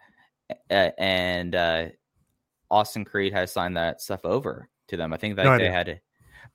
uh, 0.70 0.91
and 0.99 1.55
uh 1.55 1.87
Austin 2.71 3.05
Creed 3.05 3.33
has 3.33 3.53
signed 3.53 3.77
that 3.77 4.01
stuff 4.01 4.25
over 4.25 4.68
to 4.89 4.97
them. 4.97 5.12
I 5.12 5.16
think 5.16 5.37
that 5.37 5.45
No 5.45 5.51
they 5.51 5.64
idea. 5.64 5.73
had 5.73 5.87
to 5.87 6.01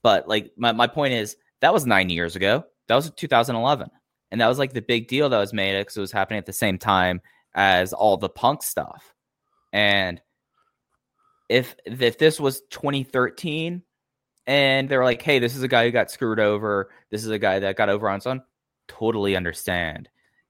but 0.06 0.28
like 0.28 0.52
my, 0.56 0.72
my 0.72 0.86
point 0.86 1.16
is 1.16 1.36
that 1.62 1.74
was 1.74 1.88
nine 1.88 2.12
years 2.12 2.36
ago. 2.36 2.64
That 2.88 2.94
was 2.96 3.10
2011. 3.10 3.90
And 4.30 4.40
that 4.40 4.48
was 4.48 4.60
like 4.60 4.72
the 4.72 4.84
big 4.84 5.08
deal 5.08 5.30
that 5.30 5.40
was 5.40 5.52
made 5.52 5.80
because 5.80 5.98
it 5.98 6.02
was 6.02 6.12
happening 6.12 6.38
at 6.38 6.46
the 6.46 6.54
same 6.54 6.78
time 6.78 7.22
as 7.56 7.92
all 7.92 8.16
the 8.16 8.30
punk 8.30 8.62
stuff. 8.62 9.16
And 9.74 10.22
if 11.50 11.76
if 11.86 12.20
this 12.20 12.40
was 12.40 12.62
2013 12.70 13.82
and 14.46 14.88
they're 14.88 15.04
like, 15.04 15.24
hey, 15.24 15.40
this 15.40 15.56
is 15.56 15.64
a 15.64 15.68
guy 15.68 15.86
who 15.86 15.92
got 15.92 16.12
screwed 16.12 16.40
over, 16.40 16.92
this 17.10 17.24
is 17.24 17.32
a 17.32 17.40
guy 17.40 17.58
that 17.58 17.76
got 17.76 17.90
over 17.90 18.08
on 18.08 18.20
his 18.20 18.28
own, 18.28 18.44
totally 18.88 19.36
understand 19.36 20.08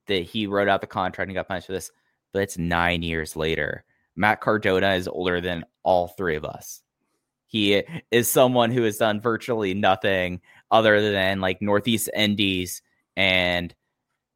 that 0.08 0.24
he 0.24 0.48
wrote 0.48 0.68
out 0.68 0.82
the 0.82 0.88
contract 0.88 1.30
and 1.30 1.36
got 1.36 1.48
punished 1.48 1.68
for 1.68 1.72
this. 1.74 1.92
But 2.34 2.42
it's 2.42 2.58
nine 2.58 3.04
years 3.04 3.38
later. 3.38 3.85
Matt 4.16 4.42
Cardona 4.42 4.94
is 4.94 5.08
older 5.08 5.42
than 5.42 5.66
all 5.84 6.08
three 6.08 6.36
of 6.36 6.46
us. 6.46 6.82
He 7.48 7.84
is 8.12 8.30
someone 8.30 8.72
who 8.72 8.84
has 8.84 8.98
done 8.98 9.22
virtually 9.22 9.74
nothing 9.74 10.42
other 10.72 11.12
than 11.12 11.42
like 11.42 11.62
Northeast 11.62 12.10
Indies 12.16 12.82
and 13.16 13.74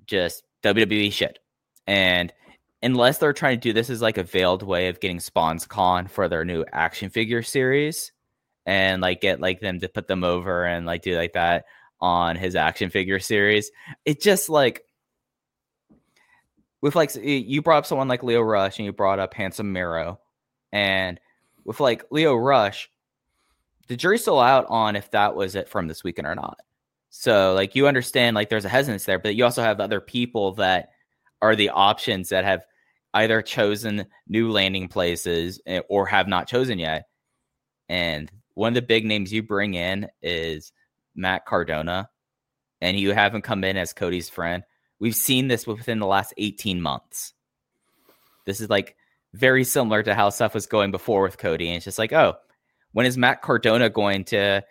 just 0.06 0.44
WWE 0.64 1.12
shit. 1.12 1.40
And 1.88 2.32
unless 2.82 3.18
they're 3.18 3.34
trying 3.34 3.58
to 3.58 3.70
do 3.70 3.74
this 3.74 3.90
as 3.90 4.02
like 4.02 4.18
a 4.18 4.24
veiled 4.24 4.64
way 4.64 4.88
of 4.88 5.00
getting 5.00 5.20
Spawns 5.20 5.66
Con 5.66 6.08
for 6.08 6.28
their 6.28 6.46
new 6.46 6.64
action 6.72 7.10
figure 7.10 7.42
series 7.42 8.12
and 8.66 9.02
like 9.02 9.22
get 9.22 9.42
like 9.42 9.60
them 9.60 9.80
to 9.80 9.90
put 9.90 10.08
them 10.08 10.24
over 10.24 10.64
and 10.66 10.86
like 10.86 11.02
do 11.02 11.18
like 11.18 11.34
that 11.34 11.66
on 12.00 12.36
his 12.36 12.56
action 12.56 12.90
figure 12.90 13.20
series, 13.20 13.72
it 14.06 14.22
just 14.22 14.50
like 14.50 14.84
with 16.82 16.96
like 16.96 17.14
you 17.16 17.62
brought 17.62 17.80
up 17.80 17.86
someone 17.86 18.08
like 18.08 18.24
Lio 18.24 18.42
Rush 18.42 18.78
and 18.78 18.86
you 18.86 18.94
brought 18.94 19.20
up 19.20 19.34
Handsome 19.34 19.74
Miro 19.74 20.20
and 20.72 21.20
with 21.66 21.80
like 21.80 22.04
Lio 22.12 22.36
Rush, 22.36 22.90
the 23.88 23.98
jury's 23.98 24.22
still 24.22 24.40
out 24.40 24.66
on 24.70 24.96
if 24.96 25.12
that 25.12 25.36
was 25.36 25.56
it 25.56 25.68
from 25.70 25.88
this 25.88 26.04
weekend 26.04 26.28
or 26.28 26.36
not. 26.36 26.60
So 27.10 27.54
like 27.54 27.76
you 27.76 27.88
understand 27.88 28.36
like 28.36 28.50
there's 28.50 28.66
a 28.66 28.70
hesitance 28.70 29.06
there, 29.06 29.20
but 29.20 29.36
you 29.36 29.44
also 29.44 29.64
have 29.64 29.80
other 29.80 30.00
people 30.00 30.54
that 30.54 30.90
are 31.42 31.56
the 31.56 31.70
options 31.70 32.30
that 32.30 32.46
have 32.46 32.66
either 33.14 33.42
chosen 33.42 34.06
new 34.28 34.52
landing 34.52 34.88
places 34.88 35.60
eh, 35.66 35.82
or 35.90 36.06
have 36.06 36.28
not 36.28 36.48
chosen 36.48 36.78
yet. 36.80 37.08
And 37.88 38.32
one 38.54 38.70
of 38.70 38.76
the 38.76 38.82
big 38.82 39.06
names 39.06 39.34
you 39.34 39.42
bring 39.42 39.74
in 39.74 40.08
is 40.22 40.72
Matt 41.16 41.46
Cardona, 41.46 42.10
and 42.82 43.00
you 43.00 43.14
have 43.14 43.34
him 43.34 43.42
come 43.42 43.64
in 43.64 43.78
as 43.78 43.94
Cody's 43.94 44.30
friend. 44.30 44.64
We've 45.00 45.16
seen 45.16 45.48
this 45.48 45.66
within 45.66 46.00
the 46.00 46.06
last 46.06 46.34
18 46.38 46.82
months. 46.82 47.34
This 48.46 48.62
is 48.62 48.70
like 48.70 48.96
very 49.34 49.64
similar 49.64 50.04
to 50.04 50.16
how 50.16 50.30
stuff 50.30 50.54
was 50.54 50.66
going 50.68 50.92
before 50.92 51.22
with 51.22 51.38
Cody. 51.38 51.68
And 51.68 51.78
it's 51.78 51.86
just 51.86 52.00
like, 52.00 52.14
oh, 52.14 52.36
when 52.92 53.06
is 53.06 53.18
Matt 53.18 53.42
Cardona 53.42 53.90
going 53.90 54.26
to 54.26 54.62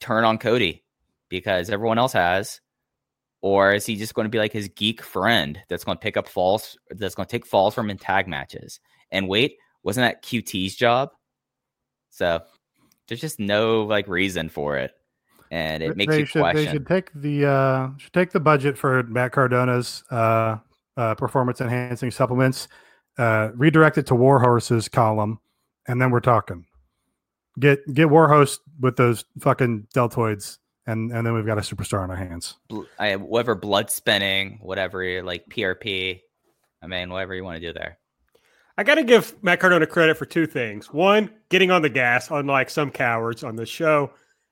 turn 0.00 0.24
on 0.24 0.38
Cody? 0.38 0.84
Because 1.28 1.70
everyone 1.70 1.98
else 1.98 2.12
has. 2.12 2.60
Or 3.42 3.72
is 3.72 3.86
he 3.86 3.96
just 3.96 4.14
going 4.14 4.26
to 4.26 4.30
be 4.30 4.38
like 4.38 4.52
his 4.52 4.68
geek 4.68 5.00
friend 5.00 5.58
that's 5.68 5.84
going 5.84 5.96
to 5.96 6.02
pick 6.02 6.18
up 6.18 6.28
falls, 6.28 6.76
that's 6.90 7.14
going 7.14 7.26
to 7.26 7.30
take 7.30 7.46
falls 7.46 7.74
from 7.74 7.88
in 7.88 7.96
tag 7.96 8.28
matches? 8.28 8.80
And 9.10 9.28
wait, 9.28 9.56
wasn't 9.82 10.04
that 10.04 10.22
QT's 10.22 10.76
job? 10.76 11.10
So 12.10 12.40
there's 13.08 13.20
just 13.20 13.40
no 13.40 13.84
like 13.84 14.08
reason 14.08 14.50
for 14.50 14.76
it. 14.76 14.92
And 15.50 15.82
it 15.82 15.96
makes 15.96 16.12
they 16.12 16.20
you 16.20 16.26
should 16.26 16.40
question. 16.42 16.64
they 16.64 16.70
should 16.70 16.86
take 16.86 17.10
the 17.12 17.46
uh 17.46 17.88
should 17.98 18.12
take 18.12 18.30
the 18.30 18.40
budget 18.40 18.78
for 18.78 19.02
Matt 19.04 19.32
Cardona's 19.32 20.04
uh, 20.10 20.58
uh 20.96 21.14
performance 21.16 21.60
enhancing 21.60 22.10
supplements, 22.10 22.68
uh 23.18 23.50
redirect 23.54 23.98
it 23.98 24.06
to 24.06 24.14
Warhorse's 24.14 24.88
column, 24.88 25.40
and 25.88 26.00
then 26.00 26.10
we're 26.10 26.20
talking. 26.20 26.66
Get 27.58 27.80
get 27.92 28.08
Warhorse 28.08 28.60
with 28.78 28.96
those 28.96 29.24
fucking 29.40 29.88
deltoids, 29.94 30.58
and 30.86 31.10
and 31.10 31.26
then 31.26 31.34
we've 31.34 31.46
got 31.46 31.58
a 31.58 31.62
superstar 31.62 32.02
on 32.02 32.10
our 32.10 32.16
hands. 32.16 32.56
I, 32.98 33.16
whatever 33.16 33.56
blood 33.56 33.90
spinning, 33.90 34.60
whatever 34.62 35.22
like 35.22 35.46
PRP. 35.48 36.20
I 36.82 36.86
mean, 36.86 37.10
whatever 37.10 37.34
you 37.34 37.44
want 37.44 37.60
to 37.60 37.66
do 37.66 37.72
there. 37.72 37.98
I 38.78 38.82
got 38.82 38.94
to 38.94 39.04
give 39.04 39.34
Matt 39.42 39.60
Cardona 39.60 39.86
credit 39.86 40.16
for 40.16 40.24
two 40.24 40.46
things. 40.46 40.90
One, 40.90 41.30
getting 41.50 41.70
on 41.70 41.82
the 41.82 41.90
gas, 41.90 42.30
unlike 42.30 42.70
some 42.70 42.90
cowards 42.90 43.44
on 43.44 43.56
this 43.56 43.68
show. 43.68 44.10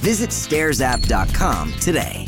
Visit 0.00 0.30
stairsapp.com 0.30 1.72
today. 1.74 2.26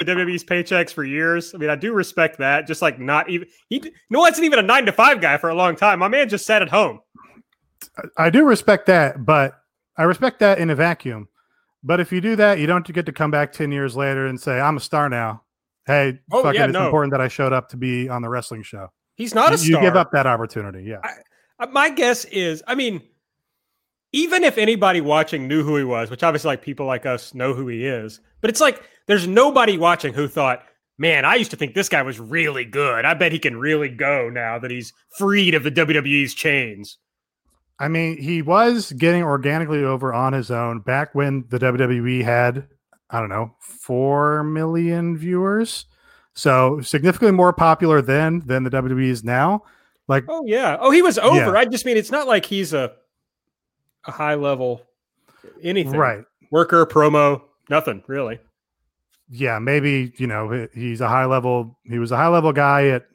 WWE's 0.00 0.44
paychecks 0.44 0.92
for 0.94 1.04
years. 1.04 1.54
I 1.54 1.58
mean, 1.58 1.68
I 1.68 1.76
do 1.76 1.92
respect 1.92 2.38
that. 2.38 2.66
Just 2.66 2.80
like 2.80 2.98
not 2.98 3.28
even 3.28 3.48
he 3.68 3.82
no 4.08 4.20
wasn't 4.20 4.46
even 4.46 4.58
a 4.58 4.62
nine 4.62 4.86
to 4.86 4.92
five 4.92 5.20
guy 5.20 5.36
for 5.36 5.50
a 5.50 5.54
long 5.54 5.76
time. 5.76 5.98
My 5.98 6.08
man 6.08 6.28
just 6.28 6.46
sat 6.46 6.62
at 6.62 6.70
home. 6.70 7.00
I 8.16 8.30
do 8.30 8.44
respect 8.44 8.86
that, 8.86 9.26
but 9.26 9.52
I 9.98 10.04
respect 10.04 10.38
that 10.40 10.58
in 10.58 10.70
a 10.70 10.74
vacuum. 10.74 11.28
But 11.82 12.00
if 12.00 12.12
you 12.12 12.20
do 12.22 12.34
that, 12.36 12.58
you 12.58 12.66
don't 12.66 12.86
get 12.90 13.04
to 13.06 13.12
come 13.12 13.30
back 13.30 13.52
ten 13.52 13.72
years 13.72 13.94
later 13.94 14.26
and 14.26 14.40
say, 14.40 14.58
"I'm 14.58 14.78
a 14.78 14.80
star 14.80 15.10
now." 15.10 15.42
Hey, 15.86 16.18
Oh, 16.32 16.42
fucking, 16.42 16.58
yeah, 16.58 16.64
it's 16.66 16.72
no. 16.72 16.84
important 16.86 17.10
that 17.12 17.20
I 17.20 17.28
showed 17.28 17.52
up 17.52 17.68
to 17.70 17.76
be 17.76 18.08
on 18.08 18.22
the 18.22 18.28
wrestling 18.28 18.62
show. 18.62 18.88
He's 19.16 19.34
not 19.34 19.52
a 19.52 19.58
star. 19.58 19.68
you 19.68 19.80
give 19.86 19.96
up 19.96 20.12
that 20.12 20.26
opportunity, 20.26 20.84
yeah. 20.84 21.00
Uh, 21.58 21.66
My 21.66 21.90
guess 21.90 22.24
is, 22.26 22.62
I 22.66 22.74
mean, 22.74 23.02
even 24.12 24.44
if 24.44 24.58
anybody 24.58 25.00
watching 25.00 25.46
knew 25.46 25.62
who 25.62 25.76
he 25.76 25.84
was, 25.84 26.10
which 26.10 26.22
obviously 26.22 26.48
like 26.48 26.62
people 26.62 26.86
like 26.86 27.06
us 27.06 27.34
know 27.34 27.54
who 27.54 27.68
he 27.68 27.86
is, 27.86 28.20
but 28.40 28.50
it's 28.50 28.60
like 28.60 28.82
there's 29.06 29.26
nobody 29.26 29.78
watching 29.78 30.14
who 30.14 30.28
thought, 30.28 30.64
man, 30.98 31.24
I 31.24 31.36
used 31.36 31.50
to 31.52 31.56
think 31.56 31.74
this 31.74 31.88
guy 31.88 32.02
was 32.02 32.20
really 32.20 32.64
good. 32.64 33.04
I 33.04 33.14
bet 33.14 33.32
he 33.32 33.38
can 33.38 33.56
really 33.56 33.88
go 33.88 34.28
now 34.28 34.58
that 34.58 34.70
he's 34.70 34.92
freed 35.16 35.54
of 35.54 35.62
the 35.62 35.70
WWE's 35.70 36.34
chains. 36.34 36.98
I 37.78 37.88
mean, 37.88 38.18
he 38.18 38.42
was 38.42 38.92
getting 38.92 39.22
organically 39.22 39.82
over 39.82 40.12
on 40.12 40.34
his 40.34 40.50
own 40.50 40.80
back 40.80 41.14
when 41.14 41.46
the 41.48 41.58
WWE 41.58 42.22
had, 42.22 42.68
I 43.08 43.20
don't 43.20 43.30
know, 43.30 43.54
four 43.58 44.44
million 44.44 45.16
viewers. 45.16 45.86
So 46.34 46.80
significantly 46.82 47.32
more 47.32 47.54
popular 47.54 48.02
then 48.02 48.42
than 48.44 48.64
the 48.64 48.70
WWE 48.70 49.08
is 49.08 49.24
now. 49.24 49.62
Like, 50.08 50.24
Oh 50.28 50.44
yeah. 50.44 50.76
Oh, 50.78 50.90
he 50.90 51.00
was 51.00 51.18
over. 51.18 51.36
Yeah. 51.36 51.52
I 51.52 51.64
just 51.64 51.86
mean 51.86 51.96
it's 51.96 52.10
not 52.10 52.28
like 52.28 52.44
he's 52.44 52.74
a 52.74 52.92
a 54.06 54.10
high 54.10 54.34
level 54.34 54.82
anything. 55.62 55.92
right. 55.98 56.24
Worker, 56.50 56.84
promo, 56.86 57.42
nothing 57.68 58.02
really. 58.06 58.38
Yeah, 59.28 59.58
maybe, 59.60 60.12
you 60.16 60.26
know, 60.26 60.68
he's 60.74 61.00
a 61.00 61.08
high 61.08 61.26
level, 61.26 61.78
he 61.84 61.98
was 61.98 62.10
a 62.10 62.16
high 62.16 62.28
level 62.28 62.52
guy 62.52 62.88
at, 62.88 63.06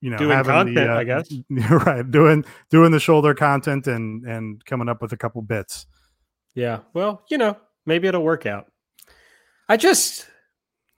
you 0.00 0.10
know, 0.10 0.18
Doing 0.18 0.36
having 0.36 0.52
content, 0.52 0.76
the, 0.76 0.92
uh, 0.92 0.98
I 0.98 1.04
guess. 1.04 1.32
right. 1.86 2.10
Doing, 2.10 2.44
doing 2.70 2.90
the 2.90 3.00
shoulder 3.00 3.34
content 3.34 3.86
and, 3.86 4.24
and 4.26 4.62
coming 4.66 4.88
up 4.88 5.00
with 5.00 5.12
a 5.12 5.16
couple 5.16 5.40
bits. 5.40 5.86
Yeah. 6.54 6.80
Well, 6.92 7.22
you 7.30 7.38
know, 7.38 7.56
maybe 7.86 8.08
it'll 8.08 8.22
work 8.22 8.44
out. 8.44 8.66
I 9.68 9.76
just 9.76 10.26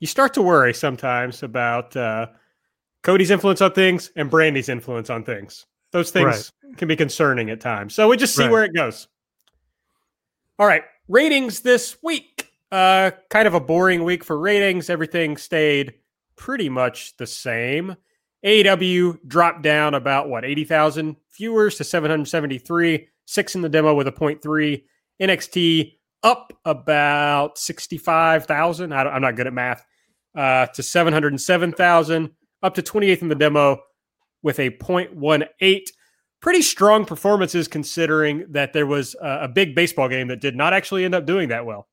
you 0.00 0.06
start 0.06 0.34
to 0.34 0.42
worry 0.42 0.74
sometimes 0.74 1.42
about 1.42 1.96
uh 1.96 2.26
Cody's 3.02 3.30
influence 3.30 3.60
on 3.60 3.72
things 3.72 4.10
and 4.16 4.30
Brandi's 4.30 4.68
influence 4.68 5.10
on 5.10 5.24
things. 5.24 5.66
Those 5.94 6.10
things 6.10 6.52
can 6.76 6.88
be 6.88 6.96
concerning 6.96 7.48
at 7.50 7.60
times. 7.60 7.94
So 7.94 8.08
we 8.08 8.16
just 8.16 8.34
see 8.34 8.42
Right. 8.42 8.50
where 8.52 8.64
it 8.64 8.74
goes. 8.74 9.06
All 10.58 10.66
right, 10.66 10.82
ratings 11.08 11.60
this 11.60 11.96
week. 12.02 12.50
Uh, 12.70 13.12
kind 13.30 13.46
of 13.46 13.54
a 13.54 13.60
boring 13.60 14.02
week 14.04 14.24
for 14.24 14.38
ratings. 14.38 14.90
Everything 14.90 15.36
stayed 15.36 15.94
pretty 16.36 16.68
much 16.68 17.16
the 17.16 17.26
same. 17.26 17.96
AEW 18.44 19.20
dropped 19.26 19.62
down 19.62 19.94
about 19.94 20.28
what 20.28 20.44
eighty 20.44 20.64
thousand 20.64 21.16
viewers 21.36 21.76
to 21.76 21.84
seven 21.84 22.10
hundred 22.10 22.26
seventy 22.26 22.58
three. 22.58 23.08
Six 23.26 23.54
in 23.54 23.62
the 23.62 23.68
demo 23.68 23.94
with 23.94 24.06
a 24.08 24.12
point 24.12 24.42
three. 24.42 24.84
NXT 25.22 25.92
up 26.22 26.52
about 26.64 27.56
sixty 27.56 27.98
five 27.98 28.46
thousand. 28.46 28.92
I'm 28.92 29.22
not 29.22 29.36
good 29.36 29.46
at 29.46 29.52
math. 29.54 29.84
Uh, 30.34 30.66
to 30.66 30.82
seven 30.82 31.12
hundred 31.12 31.40
seven 31.40 31.72
thousand. 31.72 32.30
Up 32.62 32.74
to 32.74 32.82
twenty 32.82 33.08
eighth 33.10 33.22
in 33.22 33.28
the 33.28 33.34
demo 33.34 33.80
with 34.44 34.60
a 34.60 34.70
0.18. 34.70 35.80
Pretty 36.40 36.62
strong 36.62 37.06
performances 37.06 37.66
considering 37.66 38.44
that 38.50 38.74
there 38.74 38.86
was 38.86 39.16
a, 39.20 39.40
a 39.44 39.48
big 39.48 39.74
baseball 39.74 40.08
game 40.08 40.28
that 40.28 40.40
did 40.42 40.54
not 40.54 40.74
actually 40.74 41.04
end 41.06 41.14
up 41.14 41.24
doing 41.24 41.48
that 41.48 41.64
well. 41.64 41.88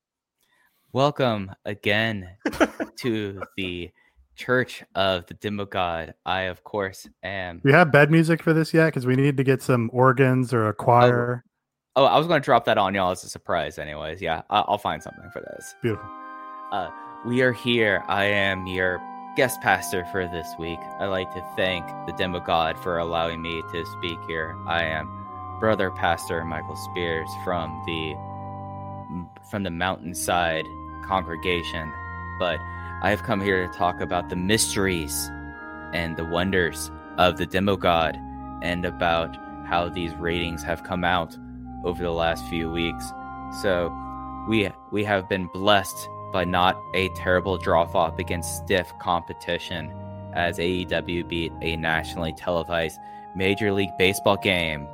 Welcome 0.91 1.51
again 1.63 2.29
to 2.97 3.41
the 3.55 3.89
Church 4.35 4.83
of 4.93 5.25
the 5.27 5.35
Demo 5.35 5.65
God. 5.65 6.13
I, 6.25 6.41
of 6.41 6.65
course, 6.65 7.07
am. 7.23 7.59
Do 7.63 7.69
you 7.69 7.75
have 7.75 7.93
bed 7.93 8.11
music 8.11 8.43
for 8.43 8.51
this 8.51 8.73
yet? 8.73 8.87
Because 8.87 9.05
we 9.05 9.15
need 9.15 9.37
to 9.37 9.43
get 9.45 9.61
some 9.61 9.89
organs 9.93 10.53
or 10.53 10.67
a 10.67 10.73
choir. 10.73 11.45
Oh, 11.95 12.03
I 12.03 12.17
was 12.17 12.27
going 12.27 12.41
to 12.41 12.45
drop 12.45 12.65
that 12.65 12.77
on 12.77 12.93
y'all 12.93 13.11
as 13.11 13.23
a 13.23 13.29
surprise, 13.29 13.79
anyways. 13.79 14.21
Yeah, 14.21 14.41
I- 14.49 14.65
I'll 14.67 14.77
find 14.77 15.01
something 15.01 15.29
for 15.31 15.39
this. 15.41 15.73
Beautiful. 15.81 16.09
Uh, 16.73 16.89
we 17.25 17.41
are 17.41 17.53
here. 17.53 18.03
I 18.07 18.25
am 18.25 18.67
your 18.67 18.99
guest 19.35 19.61
pastor 19.61 20.05
for 20.11 20.27
this 20.27 20.55
week. 20.59 20.79
I'd 20.99 21.05
like 21.05 21.33
to 21.33 21.45
thank 21.55 21.85
the 22.05 22.13
Demo 22.13 22.41
God 22.41 22.77
for 22.77 22.97
allowing 22.97 23.41
me 23.41 23.61
to 23.71 23.85
speak 23.85 24.19
here. 24.27 24.57
I 24.67 24.83
am 24.83 25.07
brother 25.59 25.89
pastor 25.91 26.43
Michael 26.43 26.75
Spears 26.75 27.29
from 27.43 27.81
the 27.85 28.15
from 29.49 29.63
the 29.63 29.69
mountainside 29.69 30.65
congregation, 31.05 31.91
but 32.39 32.59
I 33.03 33.09
have 33.09 33.23
come 33.23 33.39
here 33.39 33.67
to 33.67 33.73
talk 33.73 34.01
about 34.01 34.29
the 34.29 34.35
mysteries 34.35 35.29
and 35.93 36.17
the 36.17 36.25
wonders 36.25 36.91
of 37.17 37.37
the 37.37 37.45
Demo 37.45 37.77
God 37.77 38.17
and 38.61 38.85
about 38.85 39.37
how 39.65 39.87
these 39.87 40.13
ratings 40.15 40.61
have 40.63 40.83
come 40.83 41.05
out 41.05 41.37
over 41.85 42.03
the 42.03 42.11
last 42.11 42.45
few 42.47 42.69
weeks. 42.69 43.05
So 43.61 43.95
we 44.49 44.69
we 44.91 45.05
have 45.05 45.29
been 45.29 45.47
blessed 45.53 46.09
by 46.31 46.45
not 46.45 46.81
a 46.93 47.09
terrible 47.09 47.57
drop 47.57 47.95
off 47.95 48.17
against 48.19 48.57
stiff 48.57 48.91
competition 48.99 49.93
as 50.33 50.57
AEW 50.57 51.27
beat 51.27 51.51
a 51.61 51.75
nationally 51.75 52.33
televised 52.33 52.99
Major 53.35 53.71
League 53.71 53.97
Baseball 53.97 54.37
game 54.37 54.87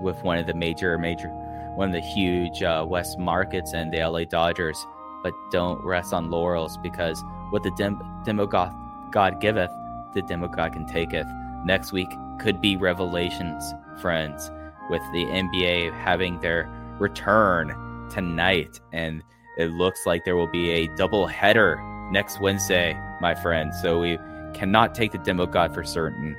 with 0.00 0.22
one 0.22 0.38
of 0.38 0.46
the 0.46 0.54
major 0.54 0.98
major 0.98 1.28
one 1.74 1.88
of 1.88 1.94
the 1.94 2.00
huge 2.00 2.62
uh, 2.62 2.84
West 2.86 3.18
markets 3.18 3.72
and 3.72 3.92
the 3.92 4.04
LA 4.04 4.24
Dodgers, 4.24 4.86
but 5.22 5.32
don't 5.50 5.82
rest 5.82 6.12
on 6.12 6.30
laurels 6.30 6.76
because 6.82 7.22
what 7.50 7.62
the 7.62 7.70
dem- 7.72 8.22
demo 8.24 8.46
god, 8.46 9.40
giveth, 9.40 9.70
the 10.14 10.22
demo 10.22 10.48
god 10.48 10.74
can 10.74 10.86
taketh. 10.86 11.26
Next 11.64 11.92
week 11.92 12.08
could 12.38 12.60
be 12.60 12.76
revelations, 12.76 13.72
friends, 14.00 14.50
with 14.90 15.02
the 15.12 15.24
NBA 15.24 15.92
having 15.98 16.40
their 16.40 16.68
return 16.98 18.08
tonight, 18.10 18.80
and 18.92 19.22
it 19.56 19.72
looks 19.72 20.06
like 20.06 20.24
there 20.24 20.36
will 20.36 20.46
be 20.46 20.70
a 20.70 20.86
double 20.88 21.26
header 21.26 21.80
next 22.10 22.40
Wednesday, 22.40 22.98
my 23.20 23.34
friend. 23.34 23.74
So 23.74 24.00
we 24.00 24.18
cannot 24.54 24.94
take 24.94 25.12
the 25.12 25.18
demo 25.18 25.46
god 25.46 25.74
for 25.74 25.84
certain. 25.84 26.36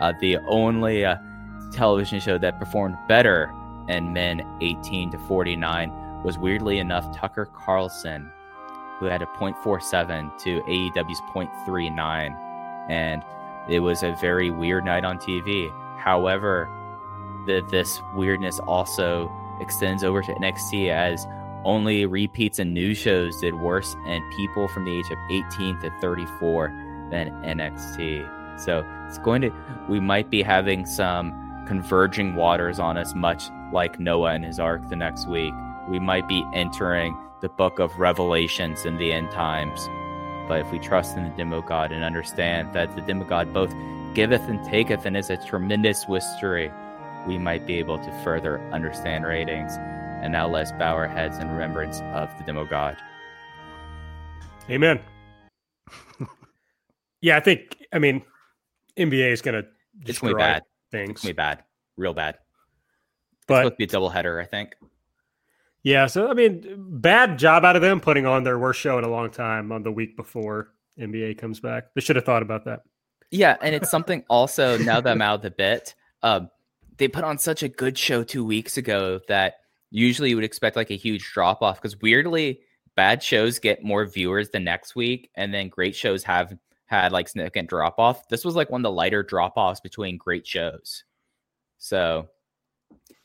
Uh, 0.00 0.12
the 0.20 0.38
only 0.46 1.04
uh, 1.04 1.16
television 1.72 2.20
show 2.20 2.38
that 2.38 2.58
performed 2.58 2.96
better 3.08 3.52
in 3.88 4.12
men 4.12 4.42
18 4.60 5.10
to 5.12 5.18
49 5.18 6.22
was 6.22 6.38
weirdly 6.38 6.78
enough 6.78 7.16
Tucker 7.16 7.46
Carlson, 7.46 8.30
who 8.98 9.06
had 9.06 9.22
a 9.22 9.26
0.47 9.26 10.38
to 10.38 10.60
AEW's 10.62 11.20
0.39. 11.34 12.90
And 12.90 13.22
it 13.68 13.80
was 13.80 14.02
a 14.02 14.16
very 14.20 14.50
weird 14.50 14.84
night 14.84 15.04
on 15.04 15.18
TV. 15.18 15.70
However, 15.98 16.68
the, 17.46 17.62
this 17.70 18.00
weirdness 18.14 18.58
also 18.60 19.30
extends 19.60 20.04
over 20.04 20.22
to 20.22 20.32
NXT 20.34 20.90
as 20.90 21.26
only 21.66 22.06
repeats 22.06 22.58
and 22.58 22.72
news 22.72 22.96
shows 22.96 23.38
did 23.40 23.54
worse 23.54 23.94
and 24.06 24.22
people 24.36 24.68
from 24.68 24.84
the 24.84 24.96
age 24.96 25.10
of 25.10 25.18
18 25.30 25.80
to 25.80 25.90
34 26.00 26.68
than 27.10 27.30
NXT. 27.42 28.60
So 28.60 28.86
it's 29.08 29.18
going 29.18 29.42
to, 29.42 29.52
we 29.88 30.00
might 30.00 30.30
be 30.30 30.42
having 30.42 30.86
some 30.86 31.32
converging 31.66 32.36
waters 32.36 32.78
on 32.78 32.96
us, 32.96 33.14
much 33.14 33.44
like 33.72 33.98
Noah 33.98 34.34
and 34.34 34.44
his 34.44 34.60
ark 34.60 34.88
the 34.88 34.96
next 34.96 35.28
week. 35.28 35.52
We 35.88 35.98
might 35.98 36.28
be 36.28 36.44
entering 36.54 37.16
the 37.40 37.48
book 37.48 37.78
of 37.78 37.98
Revelations 37.98 38.86
in 38.86 38.96
the 38.96 39.12
end 39.12 39.30
times. 39.32 39.88
But 40.48 40.60
if 40.60 40.70
we 40.70 40.78
trust 40.78 41.16
in 41.16 41.24
the 41.24 41.30
Demo 41.30 41.60
God 41.60 41.90
and 41.90 42.04
understand 42.04 42.72
that 42.74 42.94
the 42.94 43.02
Demo 43.02 43.24
God 43.24 43.52
both 43.52 43.74
giveth 44.14 44.42
and 44.42 44.64
taketh 44.64 45.04
and 45.04 45.16
is 45.16 45.30
a 45.30 45.36
tremendous 45.36 46.08
mystery, 46.08 46.70
we 47.26 47.38
might 47.38 47.66
be 47.66 47.78
able 47.78 47.98
to 47.98 48.22
further 48.22 48.60
understand 48.72 49.26
ratings. 49.26 49.76
And 50.22 50.32
now 50.32 50.48
let's 50.48 50.72
bow 50.72 50.94
our 50.94 51.06
heads 51.06 51.38
in 51.38 51.48
remembrance 51.48 52.00
of 52.14 52.36
the 52.38 52.44
Demo 52.44 52.64
God. 52.64 52.96
Amen. 54.68 55.00
yeah, 57.20 57.36
I 57.36 57.40
think, 57.40 57.76
I 57.92 57.98
mean, 57.98 58.22
NBA 58.96 59.30
is 59.32 59.42
going 59.42 59.62
to 59.62 59.68
It's 60.06 60.18
going 60.18 60.32
to 60.32 60.36
be 60.36 60.42
bad. 60.42 60.62
things. 60.90 61.10
It's 61.10 61.22
going 61.22 61.30
to 61.30 61.34
be 61.34 61.36
bad. 61.36 61.64
Real 61.96 62.14
bad. 62.14 62.34
It's 62.34 63.44
But 63.46 63.58
supposed 63.58 63.72
to 63.74 63.76
be 63.76 63.84
a 63.84 63.86
double 63.88 64.10
header, 64.10 64.40
I 64.40 64.44
think. 64.46 64.74
Yeah, 65.82 66.06
so 66.06 66.28
I 66.28 66.34
mean, 66.34 66.64
bad 66.76 67.38
job 67.38 67.64
out 67.64 67.76
of 67.76 67.82
them 67.82 68.00
putting 68.00 68.26
on 68.26 68.42
their 68.42 68.58
worst 68.58 68.80
show 68.80 68.98
in 68.98 69.04
a 69.04 69.08
long 69.08 69.30
time 69.30 69.70
on 69.70 69.84
the 69.84 69.92
week 69.92 70.16
before 70.16 70.72
NBA 70.98 71.38
comes 71.38 71.60
back. 71.60 71.94
They 71.94 72.00
should 72.00 72.16
have 72.16 72.24
thought 72.24 72.42
about 72.42 72.64
that. 72.64 72.80
Yeah, 73.30 73.56
and 73.62 73.72
it's 73.72 73.88
something 73.90 74.24
also 74.28 74.78
now 74.78 75.00
that 75.00 75.12
I'm 75.12 75.22
out 75.22 75.36
of 75.36 75.42
the 75.42 75.50
bit, 75.52 75.94
um, 76.24 76.50
they 76.96 77.06
put 77.06 77.22
on 77.22 77.38
such 77.38 77.62
a 77.62 77.68
good 77.68 77.96
show 77.96 78.24
two 78.24 78.44
weeks 78.44 78.76
ago 78.76 79.20
that 79.28 79.54
usually 79.90 80.30
you 80.30 80.36
would 80.36 80.44
expect 80.44 80.76
like 80.76 80.90
a 80.90 80.96
huge 80.96 81.30
drop 81.32 81.62
off 81.62 81.80
because 81.80 82.00
weirdly 82.00 82.60
bad 82.94 83.22
shows 83.22 83.58
get 83.58 83.84
more 83.84 84.04
viewers 84.06 84.50
the 84.50 84.60
next 84.60 84.96
week, 84.96 85.30
and 85.36 85.52
then 85.52 85.68
great 85.68 85.94
shows 85.94 86.24
have 86.24 86.56
had 86.86 87.12
like 87.12 87.28
significant 87.28 87.68
drop 87.68 87.98
off. 87.98 88.28
This 88.28 88.44
was 88.44 88.54
like 88.56 88.70
one 88.70 88.80
of 88.80 88.84
the 88.84 88.92
lighter 88.92 89.22
drop 89.22 89.54
offs 89.56 89.80
between 89.80 90.16
great 90.16 90.46
shows. 90.46 91.04
So 91.78 92.28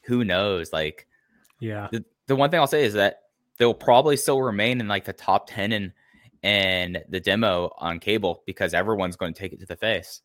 who 0.03 0.23
knows? 0.25 0.73
Like 0.73 1.07
Yeah. 1.59 1.87
the, 1.91 2.03
the 2.27 2.35
one 2.35 2.49
thing 2.49 2.59
I'll 2.59 2.67
say 2.67 2.83
is 2.83 2.93
that 2.93 3.21
they'll 3.57 3.73
probably 3.73 4.17
still 4.17 4.41
remain 4.41 4.79
in 4.81 4.87
like 4.87 5.05
the 5.05 5.13
top 5.13 5.47
10 5.49 5.71
and 5.71 5.91
and 6.43 7.03
the 7.09 7.19
demo 7.19 7.71
on 7.77 7.99
cable 7.99 8.41
because 8.47 8.73
everyone's 8.73 9.15
going 9.15 9.31
to 9.33 9.39
take 9.39 9.53
it 9.53 9.59
to 9.59 9.65
the 9.67 9.75
face. 9.75 10.21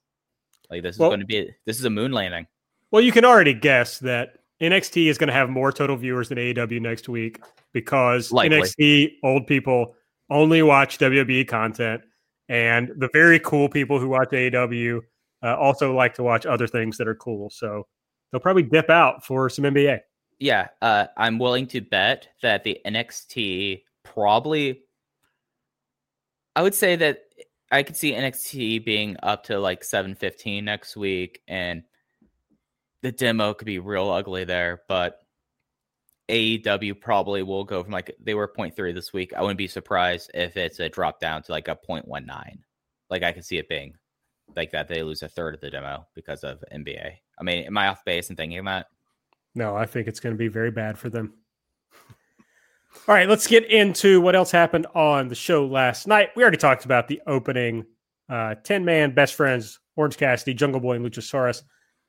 Like 0.71 0.83
this 0.83 0.95
is 0.97 0.99
going 0.99 1.21
to 1.21 1.27
be 1.27 1.51
this 1.67 1.79
is 1.79 1.85
a 1.85 1.91
moon 1.91 2.11
landing. 2.13 2.47
Well, 2.91 3.03
you 3.03 3.13
can 3.13 3.25
already 3.27 3.53
guess 3.53 3.99
that 3.99 4.39
NXT 4.61 5.07
is 5.07 5.19
going 5.19 5.29
to 5.29 5.35
have 5.35 5.51
more 5.51 5.71
total 5.71 5.97
viewers 5.97 6.29
than 6.29 6.39
AEW 6.39 6.81
next 6.81 7.09
week 7.09 7.43
because 7.73 8.33
Likely. 8.33 8.59
NXT 8.61 9.13
old 9.23 9.47
people 9.47 9.95
only 10.31 10.63
watch 10.63 10.99
WWE 10.99 11.47
content, 11.47 12.03
and 12.49 12.91
the 12.97 13.09
very 13.13 13.39
cool 13.41 13.69
people 13.69 14.01
who 14.01 14.09
watch 14.09 14.31
AEW 14.31 15.01
uh, 15.43 15.57
also 15.57 15.95
like 15.95 16.15
to 16.15 16.23
watch 16.23 16.47
other 16.47 16.67
things 16.67 16.97
that 16.97 17.07
are 17.07 17.15
cool. 17.15 17.51
So 17.51 17.87
they'll 18.33 18.41
probably 18.41 18.63
dip 18.63 18.91
out 18.91 19.25
for 19.25 19.49
some 19.51 19.65
NBA. 19.65 20.01
Yeah, 20.39 20.69
uh, 20.83 21.07
I'm 21.17 21.39
willing 21.39 21.67
to 21.69 21.81
bet 21.81 22.29
that 22.43 22.65
the 22.65 22.81
NXT 22.87 23.83
probably. 24.05 24.83
I 26.55 26.63
would 26.63 26.75
say 26.75 26.97
that 26.97 27.25
I 27.71 27.83
could 27.83 27.97
see 27.97 28.13
NXT 28.13 28.85
being 28.85 29.17
up 29.23 29.45
to 29.45 29.59
like 29.59 29.85
715 29.85 30.65
next 30.65 30.97
week, 30.97 31.43
and 31.47 31.83
the 33.07 33.13
demo 33.13 33.55
could 33.55 33.67
be 33.67 33.79
real 33.79 34.11
ugly 34.11 34.43
there. 34.43 34.83
But 34.89 35.21
AEW 36.29 37.01
probably 37.01 37.45
will 37.45 37.63
go 37.63 37.85
from 37.85 37.93
like 37.93 38.17
they 38.21 38.35
were 38.35 38.49
0.3 38.49 38.93
this 38.93 39.13
week. 39.13 39.33
I 39.33 39.43
wouldn't 39.43 39.59
be 39.59 39.69
surprised 39.69 40.33
if 40.35 40.57
it's 40.57 40.81
a 40.81 40.89
drop 40.89 41.21
down 41.21 41.43
to 41.45 41.53
like 41.53 41.69
a 41.69 41.79
0.19. 41.89 42.27
Like 43.09 43.23
I 43.23 43.31
could 43.31 43.45
see 43.45 43.59
it 43.59 43.69
being 43.69 43.95
like 44.57 44.73
that. 44.73 44.89
They 44.89 45.05
lose 45.05 45.23
a 45.23 45.29
third 45.29 45.55
of 45.55 45.61
the 45.61 45.71
demo 45.71 46.05
because 46.17 46.43
of 46.43 46.65
NBA. 46.75 47.13
I 47.39 47.43
mean, 47.45 47.65
am 47.67 47.79
I 47.79 47.87
off 47.87 48.05
base 48.05 48.29
and 48.29 48.37
thinking 48.37 48.65
that? 48.65 48.87
No, 49.55 49.77
I 49.77 49.87
think 49.87 50.09
it's 50.09 50.21
going 50.21 50.35
to 50.35 50.39
be 50.39 50.49
very 50.49 50.73
bad 50.73 50.99
for 50.99 51.09
them. 51.09 51.35
All 53.07 53.15
right, 53.15 53.29
let's 53.29 53.47
get 53.47 53.71
into 53.71 54.21
what 54.21 54.35
else 54.35 54.51
happened 54.51 54.87
on 54.97 55.29
the 55.29 55.35
show 55.37 55.65
last 55.65 56.09
night. 56.09 56.31
We 56.35 56.43
already 56.43 56.57
talked 56.57 56.85
about 56.85 57.07
the 57.07 57.23
opening 57.29 57.87
uh, 58.29 58.57
10 58.65 58.85
man 58.85 59.15
best 59.15 59.35
friends, 59.35 59.79
Orange 59.95 60.17
Cassidy, 60.17 60.55
Jungle 60.55 60.81
Boy, 60.81 60.97
and 60.97 61.07
Luchasaurus 61.07 61.63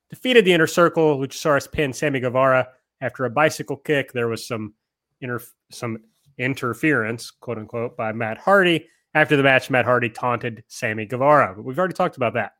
defeated 0.10 0.46
the 0.46 0.54
inner 0.54 0.68
circle. 0.68 1.18
Luchasaurus 1.18 1.72
pinned 1.72 1.96
Sammy 1.96 2.20
Guevara 2.20 2.68
after 3.02 3.26
a 3.26 3.30
bicycle 3.30 3.78
kick. 3.78 4.12
There 4.14 4.28
was 4.28 4.48
some 4.48 4.74
inter- 5.22 5.42
some 5.72 5.98
interference, 6.38 7.32
quote 7.32 7.58
unquote, 7.58 7.98
by 7.98 8.12
Matt 8.12 8.38
Hardy. 8.38 8.88
After 9.14 9.36
the 9.36 9.44
match, 9.44 9.70
Matt 9.70 9.86
Hardy 9.86 10.10
taunted 10.10 10.64
Sammy 10.68 11.06
Guevara, 11.06 11.54
but 11.56 11.64
we've 11.64 11.80
already 11.80 11.96
talked 11.96 12.18
about 12.18 12.34
that. 12.36 12.52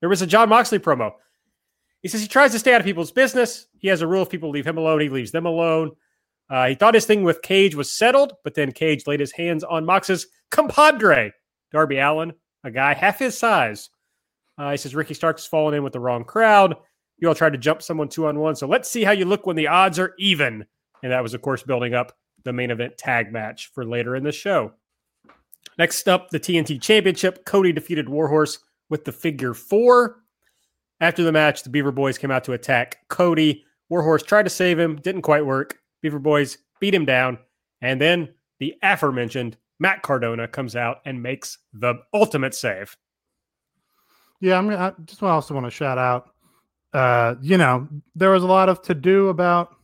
There 0.00 0.08
was 0.08 0.22
a 0.22 0.26
Jon 0.26 0.48
Moxley 0.48 0.78
promo. 0.78 1.12
He 2.02 2.08
says 2.08 2.20
he 2.20 2.28
tries 2.28 2.52
to 2.52 2.58
stay 2.58 2.72
out 2.72 2.80
of 2.80 2.84
people's 2.86 3.10
business. 3.10 3.66
He 3.78 3.88
has 3.88 4.02
a 4.02 4.06
rule: 4.06 4.22
if 4.22 4.30
people 4.30 4.50
leave 4.50 4.66
him 4.66 4.78
alone, 4.78 5.00
he 5.00 5.08
leaves 5.08 5.32
them 5.32 5.46
alone. 5.46 5.90
Uh, 6.48 6.68
he 6.68 6.74
thought 6.76 6.94
his 6.94 7.06
thing 7.06 7.24
with 7.24 7.42
Cage 7.42 7.74
was 7.74 7.90
settled, 7.90 8.34
but 8.44 8.54
then 8.54 8.70
Cage 8.70 9.06
laid 9.08 9.18
his 9.18 9.32
hands 9.32 9.64
on 9.64 9.84
Mox's 9.84 10.28
compadre, 10.52 11.32
Darby 11.72 11.98
Allin, 11.98 12.32
a 12.62 12.70
guy 12.70 12.94
half 12.94 13.18
his 13.18 13.36
size. 13.36 13.90
Uh, 14.58 14.70
he 14.70 14.76
says 14.76 14.94
Ricky 14.94 15.14
Starks 15.14 15.46
fallen 15.46 15.74
in 15.74 15.82
with 15.82 15.92
the 15.92 16.00
wrong 16.00 16.24
crowd. 16.24 16.76
You 17.18 17.28
all 17.28 17.34
tried 17.34 17.52
to 17.52 17.58
jump 17.58 17.82
someone 17.82 18.08
two 18.08 18.26
on 18.26 18.38
one, 18.38 18.56
so 18.56 18.66
let's 18.66 18.90
see 18.90 19.04
how 19.04 19.12
you 19.12 19.24
look 19.24 19.46
when 19.46 19.56
the 19.56 19.68
odds 19.68 19.98
are 19.98 20.14
even. 20.18 20.64
And 21.02 21.12
that 21.12 21.22
was, 21.22 21.34
of 21.34 21.42
course, 21.42 21.62
building 21.62 21.94
up 21.94 22.12
the 22.44 22.52
main 22.52 22.70
event 22.70 22.98
tag 22.98 23.32
match 23.32 23.70
for 23.74 23.84
later 23.84 24.16
in 24.16 24.24
the 24.24 24.32
show. 24.32 24.72
Next 25.78 26.08
up, 26.08 26.30
the 26.30 26.40
TNT 26.40 26.80
Championship. 26.80 27.44
Cody 27.44 27.72
defeated 27.72 28.08
Warhorse 28.08 28.58
with 28.88 29.04
the 29.04 29.12
figure 29.12 29.54
four. 29.54 30.22
After 31.00 31.22
the 31.22 31.32
match, 31.32 31.62
the 31.62 31.70
Beaver 31.70 31.92
Boys 31.92 32.16
came 32.16 32.30
out 32.30 32.44
to 32.44 32.52
attack 32.52 32.98
Cody. 33.08 33.64
Warhorse 33.90 34.22
tried 34.22 34.44
to 34.44 34.50
save 34.50 34.78
him, 34.78 34.96
didn't 34.96 35.22
quite 35.22 35.44
work. 35.44 35.78
Beaver 36.00 36.18
Boys 36.18 36.58
beat 36.80 36.94
him 36.94 37.04
down. 37.04 37.38
And 37.82 38.00
then 38.00 38.30
the 38.58 38.74
aforementioned 38.82 39.58
Matt 39.78 40.02
Cardona 40.02 40.48
comes 40.48 40.74
out 40.74 40.98
and 41.04 41.22
makes 41.22 41.58
the 41.72 41.94
ultimate 42.14 42.54
save. 42.54 42.96
Yeah, 44.40 44.58
I'm. 44.58 44.70
I 44.70 44.92
just 45.04 45.22
also 45.22 45.54
want 45.54 45.66
to 45.66 45.70
shout 45.70 45.98
out. 45.98 46.30
Uh, 46.92 47.34
you 47.40 47.58
know, 47.58 47.88
there 48.14 48.30
was 48.30 48.42
a 48.42 48.46
lot 48.46 48.68
of 48.68 48.82
to 48.82 48.94
do 48.94 49.28
about 49.28 49.74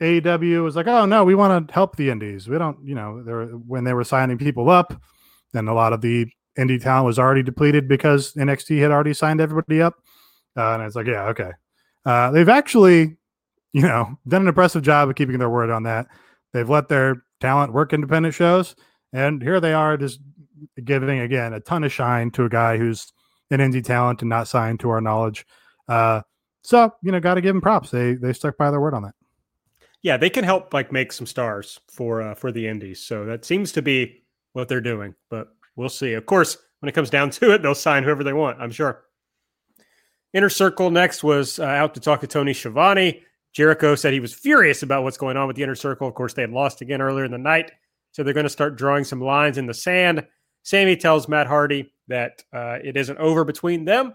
AEW. 0.00 0.62
Was 0.62 0.76
like, 0.76 0.86
oh 0.86 1.06
no, 1.06 1.24
we 1.24 1.34
want 1.34 1.68
to 1.68 1.74
help 1.74 1.96
the 1.96 2.10
indies. 2.10 2.48
We 2.48 2.58
don't, 2.58 2.78
you 2.84 2.94
know, 2.94 3.22
there 3.22 3.46
when 3.46 3.84
they 3.84 3.92
were 3.92 4.04
signing 4.04 4.38
people 4.38 4.70
up, 4.70 5.00
then 5.52 5.68
a 5.68 5.74
lot 5.74 5.92
of 5.92 6.00
the 6.00 6.26
indie 6.58 6.82
talent 6.82 7.06
was 7.06 7.18
already 7.18 7.42
depleted 7.42 7.88
because 7.88 8.32
NXT 8.34 8.80
had 8.80 8.90
already 8.90 9.14
signed 9.14 9.40
everybody 9.40 9.80
up. 9.82 9.94
Uh, 10.56 10.74
and 10.74 10.82
it's 10.82 10.96
like, 10.96 11.06
yeah, 11.06 11.24
okay. 11.24 11.50
Uh, 12.04 12.30
they've 12.30 12.48
actually, 12.48 13.16
you 13.72 13.82
know, 13.82 14.18
done 14.28 14.42
an 14.42 14.48
impressive 14.48 14.82
job 14.82 15.08
of 15.08 15.14
keeping 15.16 15.38
their 15.38 15.50
word 15.50 15.70
on 15.70 15.82
that. 15.82 16.06
They've 16.52 16.68
let 16.68 16.88
their 16.88 17.24
talent 17.40 17.72
work 17.72 17.92
independent 17.92 18.34
shows, 18.34 18.74
and 19.12 19.42
here 19.42 19.60
they 19.60 19.74
are, 19.74 19.96
just 19.96 20.20
giving 20.84 21.20
again 21.20 21.52
a 21.52 21.60
ton 21.60 21.84
of 21.84 21.92
shine 21.92 22.30
to 22.30 22.44
a 22.44 22.48
guy 22.48 22.78
who's 22.78 23.12
an 23.50 23.60
indie 23.60 23.84
talent 23.84 24.22
and 24.22 24.28
not 24.28 24.48
signed 24.48 24.80
to 24.80 24.90
our 24.90 25.00
knowledge. 25.00 25.46
Uh, 25.88 26.22
so 26.62 26.92
you 27.02 27.12
know, 27.12 27.20
got 27.20 27.34
to 27.34 27.40
give 27.40 27.54
them 27.54 27.60
props. 27.60 27.90
They 27.90 28.14
they 28.14 28.32
stuck 28.32 28.56
by 28.56 28.70
their 28.70 28.80
word 28.80 28.94
on 28.94 29.02
that. 29.02 29.14
Yeah, 30.02 30.16
they 30.16 30.30
can 30.30 30.44
help 30.44 30.74
like 30.74 30.92
make 30.92 31.12
some 31.12 31.26
stars 31.26 31.80
for 31.90 32.22
uh, 32.22 32.34
for 32.34 32.52
the 32.52 32.66
indies. 32.66 33.00
So 33.00 33.24
that 33.26 33.44
seems 33.44 33.72
to 33.72 33.82
be 33.82 34.24
what 34.52 34.68
they're 34.68 34.80
doing. 34.80 35.14
But 35.30 35.48
we'll 35.76 35.88
see. 35.88 36.12
Of 36.14 36.26
course, 36.26 36.56
when 36.80 36.88
it 36.88 36.92
comes 36.92 37.10
down 37.10 37.30
to 37.30 37.52
it, 37.52 37.62
they'll 37.62 37.74
sign 37.74 38.04
whoever 38.04 38.24
they 38.24 38.32
want. 38.32 38.60
I'm 38.60 38.70
sure. 38.70 39.04
Inner 40.32 40.48
Circle 40.48 40.90
next 40.90 41.24
was 41.24 41.58
uh, 41.58 41.64
out 41.64 41.94
to 41.94 42.00
talk 42.00 42.20
to 42.20 42.26
Tony 42.26 42.52
Schiavone. 42.52 43.22
Jericho 43.52 43.94
said 43.94 44.12
he 44.12 44.20
was 44.20 44.34
furious 44.34 44.82
about 44.82 45.02
what's 45.02 45.16
going 45.16 45.36
on 45.36 45.46
with 45.46 45.56
the 45.56 45.62
Inner 45.62 45.74
Circle. 45.74 46.06
Of 46.06 46.14
course, 46.14 46.34
they 46.34 46.42
had 46.42 46.50
lost 46.50 46.82
again 46.82 47.00
earlier 47.00 47.24
in 47.24 47.30
the 47.30 47.38
night, 47.38 47.72
so 48.12 48.22
they're 48.22 48.34
going 48.34 48.44
to 48.44 48.50
start 48.50 48.76
drawing 48.76 49.04
some 49.04 49.20
lines 49.20 49.56
in 49.56 49.66
the 49.66 49.72
sand. 49.72 50.26
Sammy 50.66 50.96
tells 50.96 51.28
Matt 51.28 51.46
Hardy 51.46 51.92
that 52.08 52.42
uh, 52.52 52.78
it 52.82 52.96
isn't 52.96 53.18
over 53.18 53.44
between 53.44 53.84
them. 53.84 54.14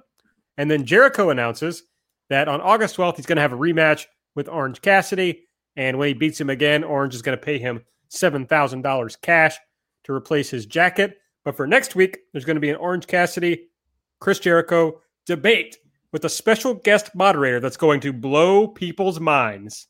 And 0.58 0.70
then 0.70 0.86
Jericho 0.86 1.30
announces 1.30 1.84
that 2.30 2.50
on 2.50 2.60
August 2.60 2.98
12th, 2.98 3.16
he's 3.16 3.26
going 3.26 3.38
to 3.38 3.42
have 3.42 3.54
a 3.54 3.58
rematch 3.58 4.06
with 4.36 4.50
Orange 4.50 4.82
Cassidy. 4.82 5.48
And 5.78 5.98
when 5.98 6.10
he 6.10 6.14
beats 6.14 6.42
him 6.42 6.50
again, 6.50 6.84
Orange 6.84 7.16
is 7.16 7.22
going 7.22 7.38
to 7.38 7.44
pay 7.44 7.58
him 7.58 7.86
$7,000 8.14 9.22
cash 9.22 9.58
to 10.04 10.14
replace 10.14 10.50
his 10.50 10.66
jacket. 10.66 11.20
But 11.46 11.56
for 11.56 11.66
next 11.66 11.96
week, 11.96 12.20
there's 12.34 12.44
going 12.44 12.58
to 12.58 12.62
be 12.62 12.70
an 12.70 12.76
Orange 12.76 13.08
Cassidy, 13.08 13.70
Chris 14.20 14.40
Jericho 14.40 15.00
debate 15.26 15.78
with 16.12 16.26
a 16.26 16.30
special 16.30 16.74
guest 16.74 17.16
moderator 17.16 17.62
that's 17.62 17.78
going 17.78 18.02
to 18.02 18.12
blow 18.12 18.68
people's 18.68 19.22
minds. 19.22 19.88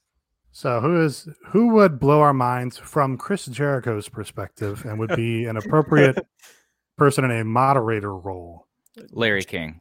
So 0.51 0.81
who 0.81 1.01
is 1.01 1.29
who 1.47 1.69
would 1.69 1.99
blow 1.99 2.21
our 2.21 2.33
minds 2.33 2.77
from 2.77 3.17
Chris 3.17 3.45
Jericho's 3.45 4.09
perspective 4.09 4.85
and 4.85 4.99
would 4.99 5.15
be 5.15 5.45
an 5.45 5.57
appropriate 5.57 6.25
person 6.97 7.23
in 7.23 7.31
a 7.31 7.43
moderator 7.43 8.15
role? 8.15 8.67
Larry 9.11 9.43
King. 9.43 9.79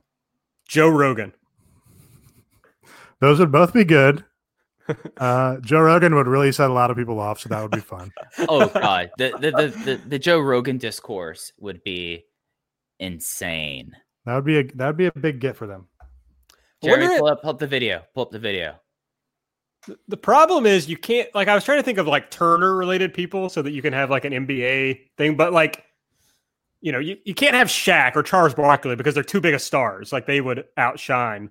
Joe 0.68 0.88
Rogan. 0.88 1.32
Those 3.20 3.40
would 3.40 3.52
both 3.52 3.72
be 3.72 3.84
good. 3.84 4.24
Uh, 5.18 5.60
Joe 5.60 5.82
Rogan 5.82 6.16
would 6.16 6.26
really 6.26 6.50
set 6.50 6.68
a 6.68 6.72
lot 6.72 6.90
of 6.90 6.96
people 6.96 7.20
off, 7.20 7.38
so 7.38 7.48
that 7.48 7.62
would 7.62 7.70
be 7.70 7.78
fun. 7.78 8.10
Oh 8.48 8.66
god, 8.66 9.12
the 9.18 9.30
the, 9.40 9.50
the 9.52 9.68
the 9.84 10.00
the 10.08 10.18
Joe 10.18 10.40
Rogan 10.40 10.78
discourse 10.78 11.52
would 11.60 11.84
be 11.84 12.24
insane. 12.98 13.94
That 14.26 14.34
would 14.34 14.44
be 14.44 14.58
a 14.58 14.64
that 14.64 14.86
would 14.88 14.96
be 14.96 15.06
a 15.06 15.12
big 15.12 15.38
get 15.38 15.56
for 15.56 15.68
them. 15.68 15.86
Jeremy, 16.82 17.06
pull 17.18 17.28
up, 17.28 17.42
pull 17.42 17.50
up 17.50 17.58
the 17.60 17.68
video. 17.68 18.02
Pull 18.14 18.24
up 18.24 18.30
the 18.32 18.40
video. 18.40 18.80
The 20.08 20.16
problem 20.16 20.66
is 20.66 20.88
you 20.88 20.96
can't 20.96 21.34
like 21.34 21.48
I 21.48 21.54
was 21.54 21.64
trying 21.64 21.78
to 21.78 21.82
think 21.82 21.98
of 21.98 22.06
like 22.06 22.30
Turner 22.30 22.76
related 22.76 23.14
people 23.14 23.48
so 23.48 23.62
that 23.62 23.70
you 23.72 23.80
can 23.82 23.92
have 23.92 24.10
like 24.10 24.24
an 24.24 24.32
NBA 24.32 25.00
thing, 25.16 25.36
but 25.36 25.52
like 25.52 25.84
you 26.80 26.92
know, 26.92 26.98
you, 26.98 27.16
you 27.24 27.34
can't 27.34 27.54
have 27.54 27.68
Shaq 27.68 28.16
or 28.16 28.22
Charles 28.22 28.54
Barkley 28.54 28.96
because 28.96 29.14
they're 29.14 29.22
too 29.22 29.40
big 29.40 29.54
of 29.54 29.60
stars. 29.60 30.12
Like 30.12 30.26
they 30.26 30.40
would 30.40 30.64
outshine 30.76 31.50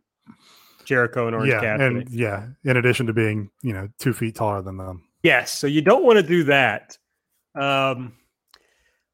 Jericho 0.85 1.27
and 1.27 1.35
Orange 1.35 1.51
yeah, 1.53 1.61
Cassidy. 1.61 1.99
and 1.99 2.09
yeah, 2.09 2.47
in 2.63 2.77
addition 2.77 3.05
to 3.07 3.13
being 3.13 3.49
you 3.61 3.73
know 3.73 3.89
two 3.99 4.13
feet 4.13 4.35
taller 4.35 4.61
than 4.61 4.77
them. 4.77 5.03
Yes, 5.23 5.51
so 5.51 5.67
you 5.67 5.81
don't 5.81 6.03
want 6.03 6.17
to 6.17 6.23
do 6.23 6.45
that. 6.45 6.97
Um, 7.53 8.13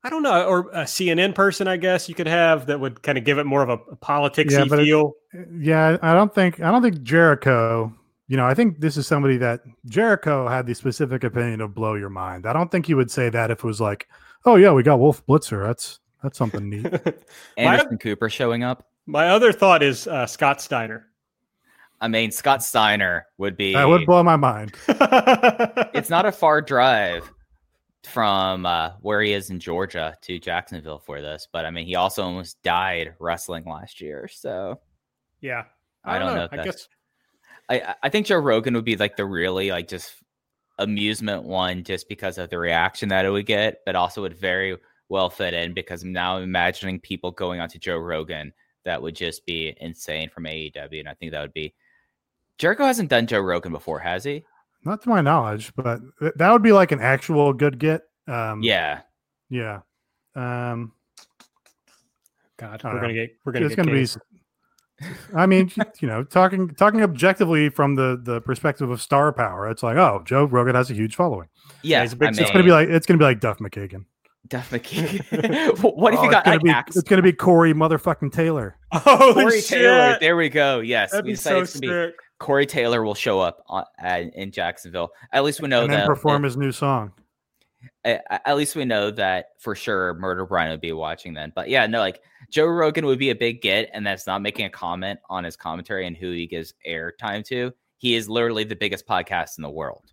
I 0.03 0.09
don't 0.09 0.22
know, 0.22 0.45
or 0.45 0.70
a 0.72 0.84
CNN 0.84 1.34
person, 1.34 1.68
I 1.68 1.78
guess 1.78 2.07
you 2.07 2.13
could 2.16 2.28
have 2.28 2.68
that 2.68 2.80
would 2.80 3.01
kind 3.01 3.18
of 3.18 3.24
give 3.24 3.39
it 3.39 3.45
more 3.45 3.63
of 3.63 3.70
a, 3.70 3.80
a 3.91 3.95
politics 3.95 4.53
Yeah, 4.53 4.66
but 4.66 4.80
it- 4.80 4.86
feel. 4.86 5.13
Yeah, 5.57 5.97
I 6.01 6.13
don't 6.13 6.34
think 6.34 6.61
I 6.61 6.72
don't 6.72 6.82
think 6.82 7.01
Jericho. 7.01 7.93
You 8.28 8.38
know, 8.38 8.46
I 8.46 8.54
think 8.56 8.80
this 8.80 8.98
is 8.98 9.06
somebody 9.06 9.38
that 9.38 9.62
Jericho 9.86 10.48
had 10.48 10.66
the 10.66 10.74
specific 10.74 11.24
opinion 11.24 11.62
of 11.62 11.76
blow 11.76 11.94
your 11.94 12.10
mind. 12.10 12.48
I 12.48 12.54
don't 12.54 12.72
think 12.72 12.88
he 12.88 12.96
would 12.96 13.12
say 13.12 13.30
that 13.30 13.52
if 13.52 13.60
it 13.60 13.64
was 13.64 13.80
like, 13.80 14.08
oh 14.46 14.56
yeah, 14.56 14.72
we 14.72 14.82
got 14.84 15.00
Wolf 15.00 15.26
Blitzer. 15.28 15.64
That's 15.66 16.00
that's 16.24 16.38
something 16.38 16.70
neat. 16.72 16.88
Anderson 17.58 17.98
Cooper 18.00 18.30
showing 18.30 18.64
up. 18.64 18.88
My 19.06 19.30
other 19.30 19.52
thought 19.54 19.84
is 19.84 20.08
uh, 20.08 20.26
Scott 20.26 20.60
Steiner. 20.60 21.08
I 22.02 22.08
mean, 22.08 22.32
Scott 22.32 22.64
Steiner 22.64 23.28
would 23.38 23.56
be. 23.56 23.74
that 23.74 23.88
would 23.88 24.06
blow 24.06 24.24
my 24.24 24.36
mind. 24.36 24.74
it's 24.88 26.10
not 26.10 26.26
a 26.26 26.32
far 26.32 26.62
drive 26.62 27.32
from 28.04 28.66
uh, 28.66 28.92
where 29.02 29.22
he 29.22 29.34
is 29.34 29.50
in 29.50 29.60
Georgia 29.60 30.16
to 30.22 30.40
Jacksonville 30.40 31.00
for 31.00 31.22
this, 31.22 31.48
but 31.52 31.66
I 31.66 31.72
mean, 31.72 31.86
he 31.86 31.96
also 31.96 32.24
almost 32.24 32.62
died 32.64 33.14
wrestling 33.20 33.66
last 33.66 34.02
year. 34.02 34.28
So 34.28 34.80
yeah, 35.42 35.64
I 36.04 36.20
don't 36.20 36.36
know 36.36 36.44
if 36.46 36.54
I 36.54 36.58
that's- 36.58 36.76
guess 36.76 36.90
I 37.70 37.80
I- 37.80 37.95
I 38.03 38.09
think 38.09 38.26
Joe 38.28 38.38
Rogan 38.38 38.74
would 38.76 38.86
be 38.86 38.95
like 38.97 39.16
the 39.18 39.26
really 39.26 39.72
like 39.72 39.88
just 39.88 40.13
amusement 40.78 41.43
one, 41.43 41.84
just 41.84 42.09
because 42.09 42.38
of 42.38 42.49
the 42.49 42.57
reaction 42.59 43.09
that 43.09 43.26
it 43.26 43.30
would 43.30 43.45
get, 43.45 43.82
but 43.86 43.95
also 43.95 44.22
would 44.22 44.38
very 44.38 44.78
well 45.09 45.30
fit 45.30 45.53
in 45.53 45.74
because 45.74 46.03
I'm 46.03 46.11
now 46.11 46.38
imagining 46.38 46.99
people 46.99 47.32
going 47.32 47.59
onto 47.59 47.80
Joe 47.80 47.97
Rogan 47.97 48.51
that 48.84 49.01
would 49.01 49.16
just 49.16 49.45
be 49.45 49.76
insane 49.80 50.30
from 50.30 50.43
AEW, 50.45 50.99
and 50.99 51.07
I 51.09 51.13
think 51.13 51.32
that 51.32 51.41
would 51.41 51.53
be. 51.53 51.74
Jericho 52.57 52.86
hasn't 52.86 53.09
done 53.09 53.26
Joe 53.28 53.39
Rogan 53.41 53.72
before, 53.72 53.99
has 53.99 54.24
he? 54.24 54.45
Not 54.84 55.01
to 55.03 55.09
my 55.09 55.22
knowledge, 55.22 55.74
but 55.76 55.99
th- 56.20 56.34
that 56.36 56.51
would 56.51 56.61
be 56.61 56.72
like 56.72 56.91
an 56.91 57.01
actual 57.01 57.51
good 57.53 57.80
get. 57.80 58.01
Um, 58.28 58.61
Yeah. 58.61 59.01
yeah. 59.49 59.82
Um, 60.36 60.91
God, 62.57 62.82
we're 62.84 62.91
don't 62.91 63.01
gonna 63.01 63.13
get 63.13 63.36
we're 63.45 63.51
gonna 63.53 63.66
get. 63.66 63.72
it's 63.72 63.76
going 63.76 63.88
to 63.88 64.20
be. 64.20 64.35
I 65.36 65.46
mean, 65.46 65.72
you 66.00 66.08
know, 66.08 66.24
talking 66.24 66.70
talking 66.76 67.02
objectively 67.04 67.70
from 67.70 67.96
the 67.96 68.20
the 68.22 68.41
perspective 68.41 68.89
of 68.89 69.02
star 69.02 69.32
power, 69.34 69.70
it's 69.70 69.84
like, 69.84 69.98
oh, 69.98 70.22
Joe 70.26 70.46
Rogan 70.46 70.76
has 70.76 70.89
a 70.89 70.93
huge 70.93 71.16
following. 71.16 71.48
Yeah, 71.82 72.02
he's 72.02 72.14
big- 72.14 72.28
I 72.28 72.30
it's 72.30 72.39
It's 72.39 72.52
going 72.52 72.64
to 72.64 72.68
be 72.68 72.72
like 72.72 72.89
it's 72.89 73.06
going 73.06 73.18
to 73.20 73.22
be 73.24 73.26
like 73.28 73.39
Duff 73.39 73.60
McKagan. 73.60 74.06
definitely. 74.48 75.18
what 75.82 76.14
if 76.14 76.20
Oh, 76.20 76.24
you 76.24 76.32
got 76.32 76.46
it's 76.48 76.58
gonna 76.58 76.60
be 76.60 76.70
it's 76.88 77.02
going 77.04 77.18
to 77.18 77.24
be 77.24 77.34
Corey 77.34 77.74
motherfucking 77.74 78.32
Taylor. 78.32 78.78
Oh, 78.91 79.32
Corey 79.34 79.60
shit! 79.62 79.80
Taylor? 79.80 80.18
There 80.20 80.38
we 80.38 80.50
go. 80.50 80.80
Yes, 80.80 81.12
That'd 81.12 81.26
we 81.26 81.32
be 81.32 81.36
decided 81.36 81.58
so 81.58 81.62
it's 81.64 81.80
gonna 81.80 82.08
be. 82.10 82.14
Corey 82.39 82.66
Taylor 82.66 83.02
will 83.04 83.16
show 83.16 83.39
up 83.39 83.64
on, 83.68 83.86
uh, 84.04 84.24
in 84.34 84.52
Jacksonville. 84.52 85.10
At 85.32 85.43
least 85.43 85.62
we 85.62 85.68
know 85.70 85.84
and 85.84 85.91
then 85.91 86.00
that. 86.02 86.06
perform 86.08 86.43
his 86.43 86.58
new 86.58 86.72
song. 86.72 87.12
At, 88.04 88.24
at 88.46 88.58
least 88.58 88.76
we 88.76 88.86
know 88.86 89.12
that 89.12 89.50
for 89.60 89.76
sure. 89.76 90.14
Murder 90.16 90.46
Brian 90.46 90.72
would 90.72 90.82
be 90.82 90.92
watching 90.92 91.34
then. 91.34 91.52
But 91.56 91.70
yeah, 91.70 91.86
no, 91.88 92.00
like 92.00 92.22
Joe 92.50 92.66
Rogan 92.66 93.06
would 93.06 93.20
be 93.20 93.30
a 93.30 93.36
big 93.36 93.62
get, 93.62 93.90
and 93.94 94.06
that's 94.06 94.28
not 94.28 94.42
making 94.42 94.66
a 94.66 94.70
comment 94.70 95.20
on 95.30 95.44
his 95.44 95.56
commentary 95.56 96.08
and 96.08 96.16
who 96.18 96.32
he 96.32 96.48
gives 96.48 96.74
airtime 96.88 97.44
to. 97.46 97.72
He 97.98 98.16
is 98.16 98.30
literally 98.30 98.64
the 98.64 98.76
biggest 98.76 99.08
podcast 99.08 99.58
in 99.58 99.62
the 99.64 99.70
world, 99.70 100.12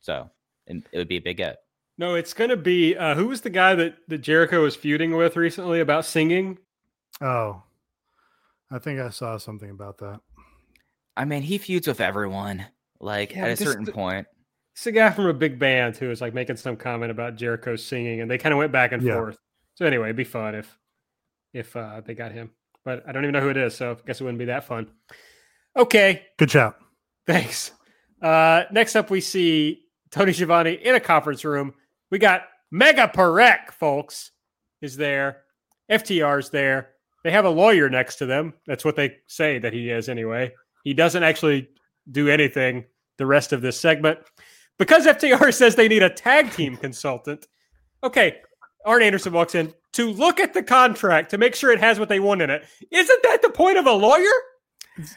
so 0.00 0.30
it 0.66 0.82
would 0.94 1.08
be 1.08 1.18
a 1.18 1.20
big 1.22 1.36
get. 1.36 1.58
No, 1.98 2.14
it's 2.14 2.32
gonna 2.34 2.56
be 2.56 2.96
uh, 2.96 3.14
who 3.14 3.28
was 3.28 3.42
the 3.42 3.50
guy 3.50 3.74
that 3.74 3.96
that 4.08 4.18
Jericho 4.18 4.62
was 4.62 4.74
feuding 4.74 5.14
with 5.16 5.36
recently 5.36 5.80
about 5.80 6.04
singing? 6.06 6.58
Oh, 7.20 7.62
I 8.70 8.78
think 8.78 8.98
I 8.98 9.10
saw 9.10 9.36
something 9.36 9.70
about 9.70 9.98
that. 9.98 10.20
I 11.16 11.26
mean, 11.26 11.42
he 11.42 11.58
feuds 11.58 11.86
with 11.86 12.00
everyone. 12.00 12.64
Like 12.98 13.34
Yeah, 13.34 13.46
at 13.46 13.50
a 13.52 13.56
certain 13.56 13.84
the- 13.84 13.92
point, 13.92 14.26
It's 14.74 14.86
a 14.86 14.92
guy 14.92 15.10
from 15.10 15.26
a 15.26 15.34
big 15.34 15.58
band 15.58 15.96
who 15.96 16.08
was 16.08 16.20
like 16.20 16.32
making 16.34 16.56
some 16.56 16.76
comment 16.76 17.10
about 17.10 17.36
Jericho 17.36 17.76
singing, 17.76 18.20
and 18.20 18.30
they 18.30 18.38
kind 18.38 18.52
of 18.52 18.58
went 18.58 18.72
back 18.72 18.92
and 18.92 19.02
Yeah. 19.02 19.14
forth. 19.14 19.38
So 19.74 19.84
anyway, 19.86 20.06
it'd 20.06 20.16
be 20.16 20.24
fun 20.24 20.54
if 20.54 20.78
if 21.52 21.76
uh, 21.76 22.00
they 22.00 22.14
got 22.14 22.32
him, 22.32 22.50
but 22.84 23.06
I 23.06 23.12
don't 23.12 23.24
even 23.24 23.34
know 23.34 23.40
who 23.42 23.50
it 23.50 23.56
is, 23.58 23.74
so 23.74 23.92
I 23.92 24.06
guess 24.06 24.20
it 24.20 24.24
wouldn't 24.24 24.38
be 24.38 24.46
that 24.46 24.64
fun. 24.64 24.90
Okay, 25.76 26.22
Good 26.38 26.48
job. 26.48 26.74
thanks. 27.26 27.72
Uh, 28.22 28.64
next 28.70 28.96
up, 28.96 29.10
we 29.10 29.20
see 29.20 29.84
Tony 30.10 30.32
Schiavone 30.32 30.72
in 30.74 30.94
a 30.94 31.00
conference 31.00 31.44
room. 31.44 31.74
We 32.10 32.18
got 32.18 32.44
Mega 32.70 33.08
Perek, 33.14 33.70
folks, 33.72 34.30
is 34.80 34.96
there. 34.96 35.42
FTR's 35.90 36.48
there. 36.50 36.90
They 37.24 37.30
have 37.30 37.44
a 37.44 37.50
lawyer 37.50 37.90
next 37.90 38.16
to 38.16 38.26
them. 38.26 38.54
That's 38.66 38.84
what 38.84 38.96
they 38.96 39.16
say 39.26 39.58
that 39.58 39.72
he 39.74 39.90
is, 39.90 40.08
anyway. 40.08 40.52
He 40.84 40.94
doesn't 40.94 41.22
actually 41.22 41.68
do 42.10 42.28
anything 42.28 42.84
the 43.18 43.26
rest 43.26 43.52
of 43.52 43.60
this 43.60 43.78
segment 43.78 44.18
because 44.78 45.06
FTR 45.06 45.52
says 45.54 45.74
they 45.74 45.88
need 45.88 46.02
a 46.02 46.10
tag 46.10 46.50
team 46.52 46.76
consultant. 46.76 47.46
Okay, 48.04 48.38
Arn 48.84 49.02
Anderson 49.02 49.32
walks 49.32 49.54
in 49.54 49.72
to 49.92 50.10
look 50.10 50.40
at 50.40 50.54
the 50.54 50.62
contract 50.62 51.30
to 51.30 51.38
make 51.38 51.54
sure 51.54 51.70
it 51.70 51.80
has 51.80 51.98
what 51.98 52.08
they 52.08 52.20
want 52.20 52.42
in 52.42 52.50
it. 52.50 52.64
Isn't 52.90 53.22
that 53.22 53.42
the 53.42 53.50
point 53.50 53.78
of 53.78 53.86
a 53.86 53.92
lawyer? 53.92 54.30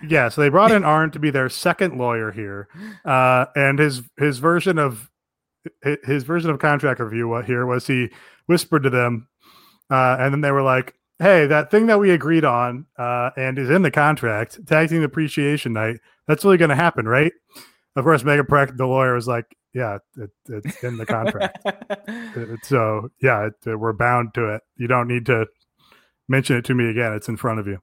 Yeah, 0.07 0.29
so 0.29 0.41
they 0.41 0.49
brought 0.49 0.71
in 0.71 0.83
Arn 0.83 1.11
to 1.11 1.19
be 1.19 1.31
their 1.31 1.49
second 1.49 1.97
lawyer 1.97 2.31
here, 2.31 2.69
uh, 3.03 3.45
and 3.55 3.77
his 3.77 4.03
his 4.17 4.37
version 4.37 4.77
of 4.77 5.09
his 6.03 6.23
version 6.23 6.49
of 6.49 6.59
contract 6.59 6.99
review 6.99 7.35
here 7.41 7.65
was 7.65 7.87
he 7.87 8.09
whispered 8.45 8.83
to 8.83 8.89
them, 8.89 9.27
uh, 9.89 10.15
and 10.19 10.33
then 10.33 10.41
they 10.41 10.51
were 10.51 10.61
like, 10.61 10.93
"Hey, 11.19 11.45
that 11.47 11.71
thing 11.71 11.87
that 11.87 11.99
we 11.99 12.11
agreed 12.11 12.45
on 12.45 12.85
uh, 12.97 13.31
and 13.35 13.59
is 13.59 13.69
in 13.69 13.81
the 13.81 13.91
contract, 13.91 14.65
tag 14.65 14.89
team 14.89 15.03
appreciation 15.03 15.73
night, 15.73 15.97
that's 16.25 16.45
really 16.45 16.57
going 16.57 16.69
to 16.69 16.75
happen, 16.75 17.05
right?" 17.05 17.33
Of 17.95 18.03
course, 18.03 18.23
Megha 18.23 18.41
Parekh, 18.41 18.75
the 18.75 18.85
lawyer, 18.85 19.13
was 19.13 19.27
like, 19.27 19.45
"Yeah, 19.73 19.99
it, 20.17 20.29
it's 20.49 20.83
in 20.83 20.97
the 20.97 21.05
contract, 21.05 21.59
uh, 21.65 22.57
so 22.63 23.09
yeah, 23.21 23.47
it, 23.47 23.53
uh, 23.65 23.77
we're 23.77 23.93
bound 23.93 24.33
to 24.33 24.55
it. 24.55 24.61
You 24.75 24.87
don't 24.87 25.07
need 25.07 25.25
to 25.27 25.47
mention 26.27 26.57
it 26.57 26.65
to 26.65 26.75
me 26.75 26.89
again. 26.89 27.13
It's 27.13 27.29
in 27.29 27.37
front 27.37 27.59
of 27.59 27.67
you." 27.67 27.79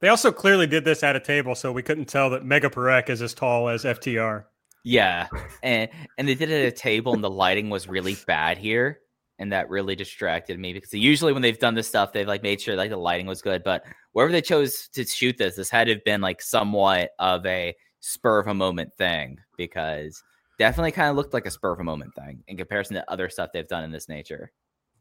They 0.00 0.08
also 0.08 0.32
clearly 0.32 0.66
did 0.66 0.84
this 0.84 1.02
at 1.02 1.16
a 1.16 1.20
table, 1.20 1.54
so 1.54 1.72
we 1.72 1.82
couldn't 1.82 2.06
tell 2.06 2.30
that 2.30 2.44
Megha 2.44 2.72
Parekh 2.72 3.10
is 3.10 3.20
as 3.20 3.34
tall 3.34 3.68
as 3.68 3.84
FTR. 3.84 4.44
Yeah, 4.84 5.26
and 5.62 5.90
and 6.16 6.28
they 6.28 6.34
did 6.34 6.50
it 6.50 6.66
at 6.66 6.72
a 6.72 6.76
table, 6.76 7.12
and 7.12 7.22
the 7.22 7.30
lighting 7.30 7.70
was 7.70 7.88
really 7.88 8.16
bad 8.26 8.56
here, 8.56 9.00
and 9.38 9.52
that 9.52 9.68
really 9.68 9.96
distracted 9.96 10.58
me 10.58 10.72
because 10.72 10.94
usually 10.94 11.32
when 11.32 11.42
they've 11.42 11.58
done 11.58 11.74
this 11.74 11.88
stuff, 11.88 12.12
they've 12.12 12.28
like 12.28 12.42
made 12.42 12.60
sure 12.60 12.76
like 12.76 12.90
the 12.90 12.96
lighting 12.96 13.26
was 13.26 13.42
good. 13.42 13.62
But 13.62 13.84
wherever 14.12 14.32
they 14.32 14.42
chose 14.42 14.88
to 14.94 15.04
shoot 15.04 15.36
this, 15.36 15.56
this 15.56 15.70
had 15.70 15.88
to 15.88 15.94
have 15.94 16.04
been 16.04 16.20
like 16.20 16.40
somewhat 16.40 17.10
of 17.18 17.44
a 17.44 17.74
spur 18.00 18.38
of 18.40 18.46
a 18.46 18.54
moment 18.54 18.92
thing 18.94 19.38
because 19.56 20.22
definitely 20.58 20.92
kind 20.92 21.08
of 21.10 21.16
looked 21.16 21.32
like 21.34 21.46
a 21.46 21.50
spur 21.50 21.72
of 21.72 21.80
a 21.80 21.84
moment 21.84 22.14
thing 22.14 22.42
in 22.48 22.56
comparison 22.56 22.94
to 22.96 23.10
other 23.10 23.28
stuff 23.28 23.50
they've 23.52 23.68
done 23.68 23.84
in 23.84 23.90
this 23.92 24.08
nature. 24.08 24.52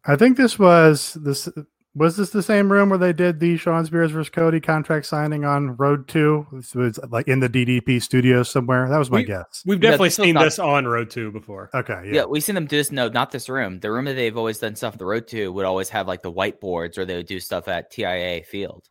I 0.06 0.16
think 0.16 0.38
this 0.38 0.58
was 0.58 1.14
this 1.16 1.50
was 1.96 2.16
this 2.18 2.30
the 2.30 2.44
same 2.44 2.72
room 2.72 2.90
where 2.90 3.00
they 3.00 3.12
did 3.12 3.40
the 3.40 3.58
Shawn 3.58 3.84
Spears 3.86 4.12
versus 4.12 4.30
Cody 4.30 4.62
contract 4.62 5.08
signing 5.08 5.44
on 5.44 5.76
Road 5.76 6.08
Two. 6.08 6.46
This 6.54 6.76
was 6.76 7.00
like 7.10 7.28
in 7.28 7.40
the 7.40 7.50
DDP 7.50 8.02
studio 8.02 8.44
somewhere. 8.44 8.88
That 8.88 9.00
was 9.00 9.10
my 9.10 9.18
We- 9.18 9.24
guess. 9.26 9.64
We've 9.66 9.84
Yeah, 9.84 9.90
definitely 9.92 10.08
this 10.10 10.16
seen 10.16 10.34
not- 10.36 10.44
this 10.44 10.60
on 10.60 10.86
Road 10.88 11.10
2 11.10 11.32
before. 11.32 11.70
Okay, 11.74 12.02
Yeah. 12.06 12.14
yeah, 12.14 12.26
we've 12.26 12.44
seen 12.44 12.56
them 12.56 12.68
do 12.68 12.78
this. 12.78 12.92
No, 12.92 13.10
not 13.10 13.32
this 13.32 13.50
room. 13.50 13.80
The 13.80 13.92
room 13.92 14.06
that 14.06 14.14
they've 14.14 14.38
always 14.38 14.60
done 14.60 14.76
stuff 14.76 14.94
on 14.94 14.98
the 15.00 15.06
road 15.06 15.28
to 15.30 15.52
would 15.52 15.66
always 15.66 15.90
have 15.90 16.08
like 16.08 16.22
the 16.22 16.32
whiteboards, 16.32 16.98
or 16.98 17.06
they 17.06 17.16
would 17.18 17.26
do 17.28 17.40
stuff 17.40 17.68
at 17.68 17.92
TIAA 17.92 18.46
Field. 18.46 18.88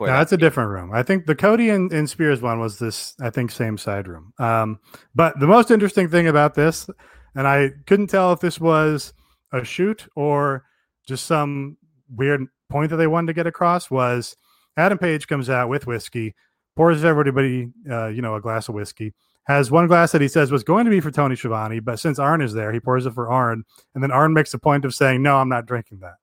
No, 0.00 0.06
that 0.06 0.18
that's 0.18 0.32
a 0.32 0.36
different 0.36 0.70
room. 0.70 0.92
I 0.92 1.02
think 1.02 1.26
the 1.26 1.34
Cody 1.34 1.70
and, 1.70 1.92
and 1.92 2.08
Spears 2.08 2.42
one 2.42 2.60
was 2.60 2.78
this. 2.78 3.14
I 3.20 3.30
think 3.30 3.50
same 3.50 3.78
side 3.78 4.08
room. 4.08 4.32
Um, 4.38 4.78
but 5.14 5.38
the 5.40 5.46
most 5.46 5.70
interesting 5.70 6.08
thing 6.08 6.26
about 6.26 6.54
this, 6.54 6.88
and 7.34 7.46
I 7.46 7.70
couldn't 7.86 8.08
tell 8.08 8.32
if 8.32 8.40
this 8.40 8.60
was 8.60 9.14
a 9.52 9.64
shoot 9.64 10.06
or 10.14 10.64
just 11.06 11.26
some 11.26 11.76
weird 12.14 12.46
point 12.68 12.90
that 12.90 12.96
they 12.96 13.06
wanted 13.06 13.28
to 13.28 13.34
get 13.34 13.46
across, 13.46 13.90
was 13.90 14.36
Adam 14.76 14.98
Page 14.98 15.26
comes 15.26 15.48
out 15.48 15.68
with 15.68 15.86
whiskey, 15.86 16.34
pours 16.76 17.04
everybody, 17.04 17.70
uh, 17.90 18.08
you 18.08 18.20
know, 18.20 18.34
a 18.34 18.40
glass 18.40 18.68
of 18.68 18.74
whiskey. 18.74 19.14
Has 19.44 19.70
one 19.70 19.86
glass 19.86 20.10
that 20.10 20.20
he 20.20 20.26
says 20.26 20.50
was 20.50 20.64
going 20.64 20.86
to 20.86 20.90
be 20.90 20.98
for 20.98 21.12
Tony 21.12 21.36
Schiavone, 21.36 21.78
but 21.78 22.00
since 22.00 22.18
Arn 22.18 22.42
is 22.42 22.52
there, 22.52 22.72
he 22.72 22.80
pours 22.80 23.06
it 23.06 23.14
for 23.14 23.30
Arn, 23.30 23.64
and 23.94 24.02
then 24.02 24.10
Arn 24.10 24.34
makes 24.34 24.52
a 24.52 24.58
point 24.58 24.84
of 24.84 24.92
saying, 24.92 25.22
"No, 25.22 25.36
I'm 25.36 25.48
not 25.48 25.66
drinking 25.66 26.00
that." 26.00 26.14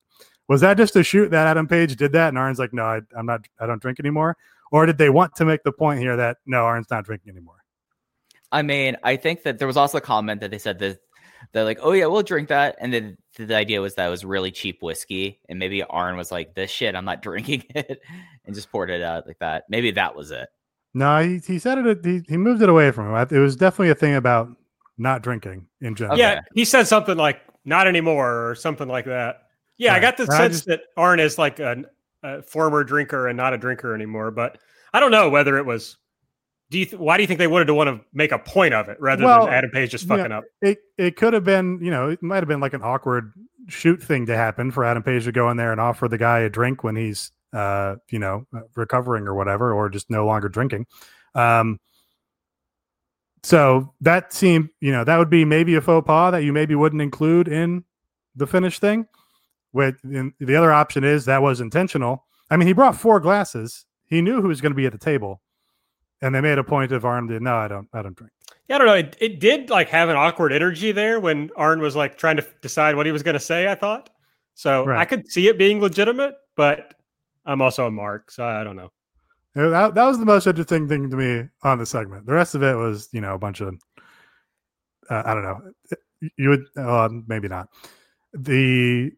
Was 0.49 0.61
that 0.61 0.77
just 0.77 0.95
a 0.95 1.03
shoot 1.03 1.31
that 1.31 1.47
Adam 1.47 1.67
Page 1.67 1.95
did 1.95 2.11
that, 2.13 2.29
and 2.29 2.37
Arn's 2.37 2.59
like, 2.59 2.73
"No, 2.73 2.83
I, 2.83 3.01
I'm 3.17 3.25
not. 3.25 3.47
I 3.59 3.65
don't 3.65 3.81
drink 3.81 3.99
anymore," 3.99 4.35
or 4.71 4.85
did 4.85 4.97
they 4.97 5.09
want 5.09 5.35
to 5.35 5.45
make 5.45 5.63
the 5.63 5.71
point 5.71 5.99
here 5.99 6.15
that 6.17 6.37
no, 6.45 6.65
Arn's 6.65 6.89
not 6.91 7.05
drinking 7.05 7.31
anymore? 7.31 7.63
I 8.51 8.61
mean, 8.61 8.97
I 9.03 9.15
think 9.15 9.43
that 9.43 9.57
there 9.57 9.67
was 9.67 9.77
also 9.77 9.97
a 9.97 10.01
comment 10.01 10.41
that 10.41 10.51
they 10.51 10.59
said 10.59 10.79
that 10.79 10.99
they're 11.51 11.63
like, 11.63 11.79
"Oh 11.81 11.91
yeah, 11.93 12.05
we'll 12.05 12.23
drink 12.23 12.49
that," 12.49 12.75
and 12.79 12.93
then 12.93 13.17
the 13.37 13.55
idea 13.55 13.81
was 13.81 13.95
that 13.95 14.07
it 14.07 14.09
was 14.09 14.23
really 14.23 14.51
cheap 14.51 14.81
whiskey, 14.81 15.39
and 15.49 15.59
maybe 15.59 15.81
Arn 15.83 16.17
was 16.17 16.31
like, 16.31 16.53
"This 16.55 16.69
shit, 16.69 16.95
I'm 16.95 17.05
not 17.05 17.21
drinking 17.23 17.63
it," 17.69 18.01
and 18.45 18.55
just 18.55 18.71
poured 18.71 18.89
it 18.89 19.01
out 19.01 19.27
like 19.27 19.39
that. 19.39 19.63
Maybe 19.69 19.91
that 19.91 20.15
was 20.15 20.31
it. 20.31 20.49
No, 20.93 21.23
he, 21.23 21.39
he 21.39 21.57
said 21.57 21.79
it. 21.79 22.05
He, 22.05 22.21
he 22.27 22.37
moved 22.37 22.61
it 22.61 22.69
away 22.69 22.91
from 22.91 23.09
him. 23.09 23.27
It 23.31 23.39
was 23.39 23.55
definitely 23.55 23.89
a 23.89 23.95
thing 23.95 24.15
about 24.15 24.49
not 24.97 25.23
drinking 25.23 25.67
in 25.81 25.95
general. 25.95 26.13
Okay. 26.13 26.21
Yeah, 26.21 26.41
he 26.53 26.65
said 26.65 26.87
something 26.87 27.17
like 27.17 27.41
"not 27.65 27.87
anymore" 27.87 28.49
or 28.49 28.55
something 28.55 28.87
like 28.87 29.05
that. 29.05 29.42
Yeah, 29.78 29.93
I 29.93 29.99
got 29.99 30.17
the 30.17 30.26
sense 30.28 30.57
just- 30.57 30.67
that 30.67 30.82
Arn 30.97 31.19
is 31.19 31.38
like 31.38 31.59
a, 31.59 31.84
a 32.21 32.41
former 32.43 32.84
drinker 32.84 33.28
and 33.28 33.38
not 33.38 33.53
a 33.53 33.57
drinker 33.57 33.93
anymore. 33.95 34.32
But 34.32 34.57
I 34.93 34.99
don't 34.99 35.11
know 35.11 35.30
whether 35.30 35.57
it 35.57 35.65
was. 35.65 35.97
Do 36.69 36.80
you? 36.80 36.86
Th- 36.86 36.99
why 36.99 37.17
do 37.17 37.24
you 37.24 37.28
think 37.28 37.39
they 37.39 37.47
wanted 37.47 37.65
to 37.65 37.74
want 37.74 37.89
to 37.89 38.05
make 38.13 38.32
a 38.32 38.39
point 38.39 38.74
of 38.74 38.89
it 38.89 38.97
rather 38.99 39.24
Well, 39.24 39.45
than 39.45 39.53
Adam 39.53 39.69
Page 39.71 39.91
just 39.91 40.05
yeah, 40.05 40.17
fucking 40.17 40.32
up? 40.32 40.43
It 40.61 40.80
it 40.97 41.15
could 41.15 41.34
have 41.34 41.43
been, 41.43 41.80
you 41.82 41.91
know, 41.91 42.09
it 42.09 42.24
might 42.24 42.38
have 42.38 42.47
been 42.47 42.59
like 42.61 42.74
an 42.74 42.82
awkward 42.84 43.34
shoot 43.67 44.01
thing 44.01 44.26
to 44.28 44.36
happen 44.36 44.71
for 44.71 44.84
Adam 44.84 45.03
Page 45.03 45.26
to 45.26 45.32
go 45.32 45.49
in 45.49 45.57
there 45.57 45.71
and 45.71 45.80
offer 45.82 46.07
the 46.07 46.17
guy 46.17 46.39
a 46.39 46.49
drink 46.49 46.84
when 46.84 46.95
he's, 46.95 47.32
uh, 47.53 47.95
you 48.09 48.19
know, 48.19 48.45
recovering 48.76 49.28
or 49.28 49.36
whatever, 49.36 49.74
or 49.74 49.89
just 49.89 50.09
no 50.09 50.26
longer 50.26 50.49
drinking. 50.49 50.86
Um, 51.36 51.80
so 53.43 53.93
that 54.01 54.34
seemed, 54.34 54.69
you 54.80 54.91
know, 54.91 55.03
that 55.03 55.17
would 55.17 55.30
be 55.30 55.45
maybe 55.45 55.76
a 55.76 55.82
faux 55.82 56.05
pas 56.07 56.32
that 56.32 56.43
you 56.43 56.53
maybe 56.53 56.76
wouldn't 56.76 57.01
include 57.01 57.47
in 57.47 57.84
the 58.36 58.47
finish 58.47 58.80
thing. 58.80 59.05
With 59.74 59.95
the 60.03 60.55
other 60.55 60.71
option 60.71 61.03
is 61.03 61.26
that 61.26 61.41
was 61.41 61.59
intentional. 61.59 62.26
I 62.49 62.57
mean, 62.57 62.67
he 62.67 62.74
brought 62.74 62.95
four 62.95 63.19
glasses. 63.19 63.86
He 64.05 64.21
knew 64.21 64.41
who 64.41 64.47
was 64.47 64.61
going 64.61 64.71
to 64.71 64.76
be 64.76 64.86
at 64.86 64.91
the 64.91 64.99
table, 64.99 65.41
and 66.21 66.34
they 66.34 66.41
made 66.41 66.59
a 66.59 66.63
point 66.63 66.91
of 66.91 67.03
Arn 67.05 67.28
to 67.28 67.39
no, 67.39 67.55
I 67.55 67.67
don't, 67.67 67.88
I 67.91 68.03
don't 68.03 68.15
drink. 68.15 68.32
Yeah, 68.69 68.76
I 68.76 68.78
don't 68.78 68.88
know. 68.88 68.93
It, 68.93 69.17
it 69.19 69.39
did 69.39 69.71
like 69.71 69.89
have 69.89 70.09
an 70.09 70.15
awkward 70.15 70.53
energy 70.53 70.91
there 70.91 71.19
when 71.19 71.49
Arn 71.55 71.82
was 71.82 71.95
like 71.95 72.17
trying 72.17 72.38
to 72.38 72.45
decide 72.61 72.95
what 72.95 73.07
he 73.07 73.11
was 73.11 73.24
going 73.24 73.34
to 73.34 73.39
say. 73.39 73.67
I 73.67 73.76
thought 73.76 74.11
so. 74.53 74.88
I 74.89 75.05
could 75.05 75.28
see 75.28 75.47
it 75.47 75.57
being 75.57 75.82
legitimate, 75.82 76.36
but 76.55 76.93
I'm 77.45 77.61
also 77.61 77.88
a 77.88 77.91
mark, 77.91 78.30
so 78.30 78.45
I 78.45 78.63
don't 78.63 78.76
know. 78.76 78.91
That, 79.55 79.95
that 79.95 80.05
was 80.05 80.19
the 80.19 80.26
most 80.26 80.47
interesting 80.47 80.88
thing 80.88 81.09
to 81.09 81.17
me 81.17 81.49
on 81.63 81.78
the 81.78 81.86
segment. 81.86 82.26
The 82.26 82.34
rest 82.34 82.55
of 82.55 82.63
it 82.63 82.76
was, 82.76 83.09
you 83.11 83.21
know, 83.21 83.34
a 83.34 83.39
bunch 83.39 83.61
of, 83.61 83.76
uh, 85.09 85.24
I 85.26 85.34
don't 85.34 85.43
know. 85.43 85.59
You 86.38 86.49
would, 86.49 86.65
uh, 86.78 87.09
maybe 87.28 87.47
not. 87.47 87.69
The, 88.34 89.11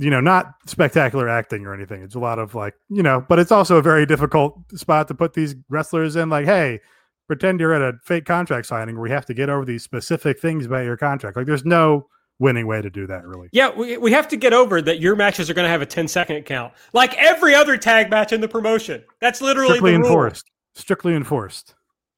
you 0.00 0.08
know, 0.08 0.20
not 0.20 0.54
spectacular 0.66 1.28
acting 1.28 1.66
or 1.66 1.74
anything. 1.74 2.02
It's 2.02 2.14
a 2.14 2.18
lot 2.18 2.38
of 2.38 2.54
like, 2.54 2.74
you 2.88 3.02
know, 3.02 3.24
but 3.28 3.38
it's 3.38 3.52
also 3.52 3.76
a 3.76 3.82
very 3.82 4.06
difficult 4.06 4.58
spot 4.74 5.08
to 5.08 5.14
put 5.14 5.34
these 5.34 5.54
wrestlers 5.68 6.16
in. 6.16 6.30
Like, 6.30 6.46
hey, 6.46 6.80
pretend 7.26 7.60
you're 7.60 7.74
at 7.74 7.82
a 7.82 7.98
fake 8.02 8.24
contract 8.24 8.66
signing 8.66 8.94
where 8.94 9.02
we 9.02 9.10
have 9.10 9.26
to 9.26 9.34
get 9.34 9.50
over 9.50 9.66
these 9.66 9.84
specific 9.84 10.40
things 10.40 10.64
about 10.64 10.84
your 10.84 10.96
contract. 10.96 11.36
Like, 11.36 11.44
there's 11.44 11.66
no 11.66 12.06
winning 12.38 12.66
way 12.66 12.80
to 12.80 12.88
do 12.88 13.06
that, 13.08 13.26
really. 13.26 13.50
Yeah, 13.52 13.70
we, 13.76 13.98
we 13.98 14.10
have 14.12 14.26
to 14.28 14.36
get 14.38 14.54
over 14.54 14.80
that 14.80 15.00
your 15.00 15.14
matches 15.16 15.50
are 15.50 15.54
going 15.54 15.66
to 15.66 15.70
have 15.70 15.82
a 15.82 15.86
10 15.86 16.08
second 16.08 16.44
count, 16.44 16.72
like 16.94 17.14
every 17.18 17.54
other 17.54 17.76
tag 17.76 18.08
match 18.08 18.32
in 18.32 18.40
the 18.40 18.48
promotion. 18.48 19.04
That's 19.20 19.42
literally 19.42 19.76
Strictly 19.76 19.94
enforced. 19.94 20.50
Strictly 20.74 21.14
enforced. 21.14 21.74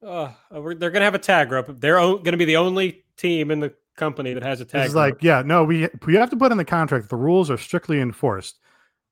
Uh, 0.07 0.31
they're 0.53 0.75
going 0.75 0.95
to 0.95 1.01
have 1.01 1.17
a 1.17 1.19
tag 1.19 1.51
rope. 1.51 1.81
They're 1.81 1.97
going 1.97 2.25
to 2.25 2.37
be 2.37 2.45
the 2.45 2.57
only 2.57 3.03
team 3.17 3.51
in 3.51 3.59
the 3.59 3.75
company 3.97 4.35
that 4.35 4.43
has 4.43 4.61
a 4.61 4.65
tag 4.65 4.87
It's 4.87 4.95
like, 4.95 5.23
yeah, 5.23 5.43
no, 5.45 5.65
we 5.65 5.89
we 6.07 6.15
have 6.15 6.31
to 6.31 6.37
put 6.37 6.53
in 6.53 6.59
the 6.59 6.65
contract 6.65 7.09
the 7.09 7.17
rules 7.17 7.51
are 7.51 7.59
strictly 7.59 8.01
enforced. 8.01 8.59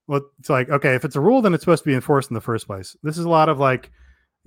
Well, 0.06 0.22
it's 0.38 0.50
like, 0.50 0.68
okay, 0.70 0.94
if 0.94 1.04
it's 1.04 1.16
a 1.16 1.20
rule, 1.20 1.42
then 1.42 1.54
it's 1.54 1.62
supposed 1.62 1.84
to 1.84 1.88
be 1.88 1.94
enforced 1.94 2.30
in 2.30 2.34
the 2.34 2.40
first 2.40 2.66
place. 2.66 2.96
This 3.02 3.16
is 3.16 3.24
a 3.24 3.28
lot 3.28 3.48
of 3.48 3.58
like 3.58 3.90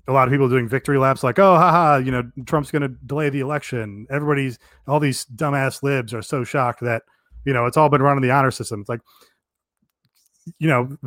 a 0.07 0.11
lot 0.11 0.27
of 0.27 0.31
people 0.31 0.49
doing 0.49 0.67
victory 0.67 0.97
laps, 0.97 1.23
like, 1.23 1.39
oh, 1.39 1.55
haha, 1.55 1.97
you 1.97 2.11
know, 2.11 2.29
Trump's 2.45 2.71
going 2.71 2.81
to 2.81 2.89
delay 3.05 3.29
the 3.29 3.39
election. 3.39 4.05
Everybody's 4.09 4.59
all 4.87 4.99
these 4.99 5.25
dumbass 5.25 5.81
libs 5.81 6.13
are 6.13 6.21
so 6.21 6.43
shocked 6.43 6.81
that 6.81 7.03
you 7.45 7.53
know 7.53 7.65
it's 7.65 7.77
all 7.77 7.89
been 7.89 8.01
run 8.01 8.17
on 8.17 8.21
the 8.21 8.31
honor 8.31 8.51
system. 8.51 8.81
It's 8.81 8.89
like, 8.89 9.01
you 10.59 10.67
know, 10.67 10.97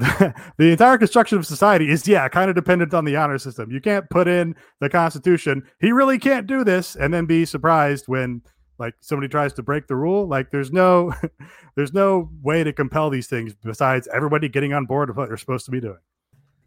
the 0.57 0.70
entire 0.70 0.97
construction 0.97 1.37
of 1.37 1.47
society 1.47 1.91
is 1.91 2.09
yeah, 2.09 2.29
kind 2.29 2.49
of 2.49 2.57
dependent 2.57 2.95
on 2.95 3.05
the 3.05 3.16
honor 3.16 3.39
system. 3.39 3.70
You 3.70 3.81
can't 3.81 4.09
put 4.09 4.29
in 4.29 4.55
the 4.81 4.89
Constitution. 4.89 5.64
He 5.81 5.93
really 5.93 6.18
can't 6.18 6.47
do 6.47 6.64
this, 6.64 6.97
and 6.97 7.12
then 7.12 7.27
be 7.27 7.45
surprised 7.45 8.05
when 8.07 8.43
like 8.79 8.95
somebody 9.01 9.29
tries 9.29 9.53
to 9.55 9.62
break 9.62 9.87
the 9.87 9.97
rule 9.97 10.27
like 10.27 10.51
there's 10.51 10.72
no 10.72 11.12
there's 11.77 11.93
no 11.93 12.31
way 12.43 12.64
to 12.64 12.72
compel 12.72 13.11
these 13.11 13.27
things 13.27 13.55
besides 13.64 14.09
everybody 14.12 14.49
getting 14.49 14.72
on 14.72 14.87
board 14.87 15.09
with 15.09 15.16
what 15.16 15.29
they're 15.29 15.37
supposed 15.37 15.64
to 15.64 15.70
be 15.70 15.81
doing 15.81 15.99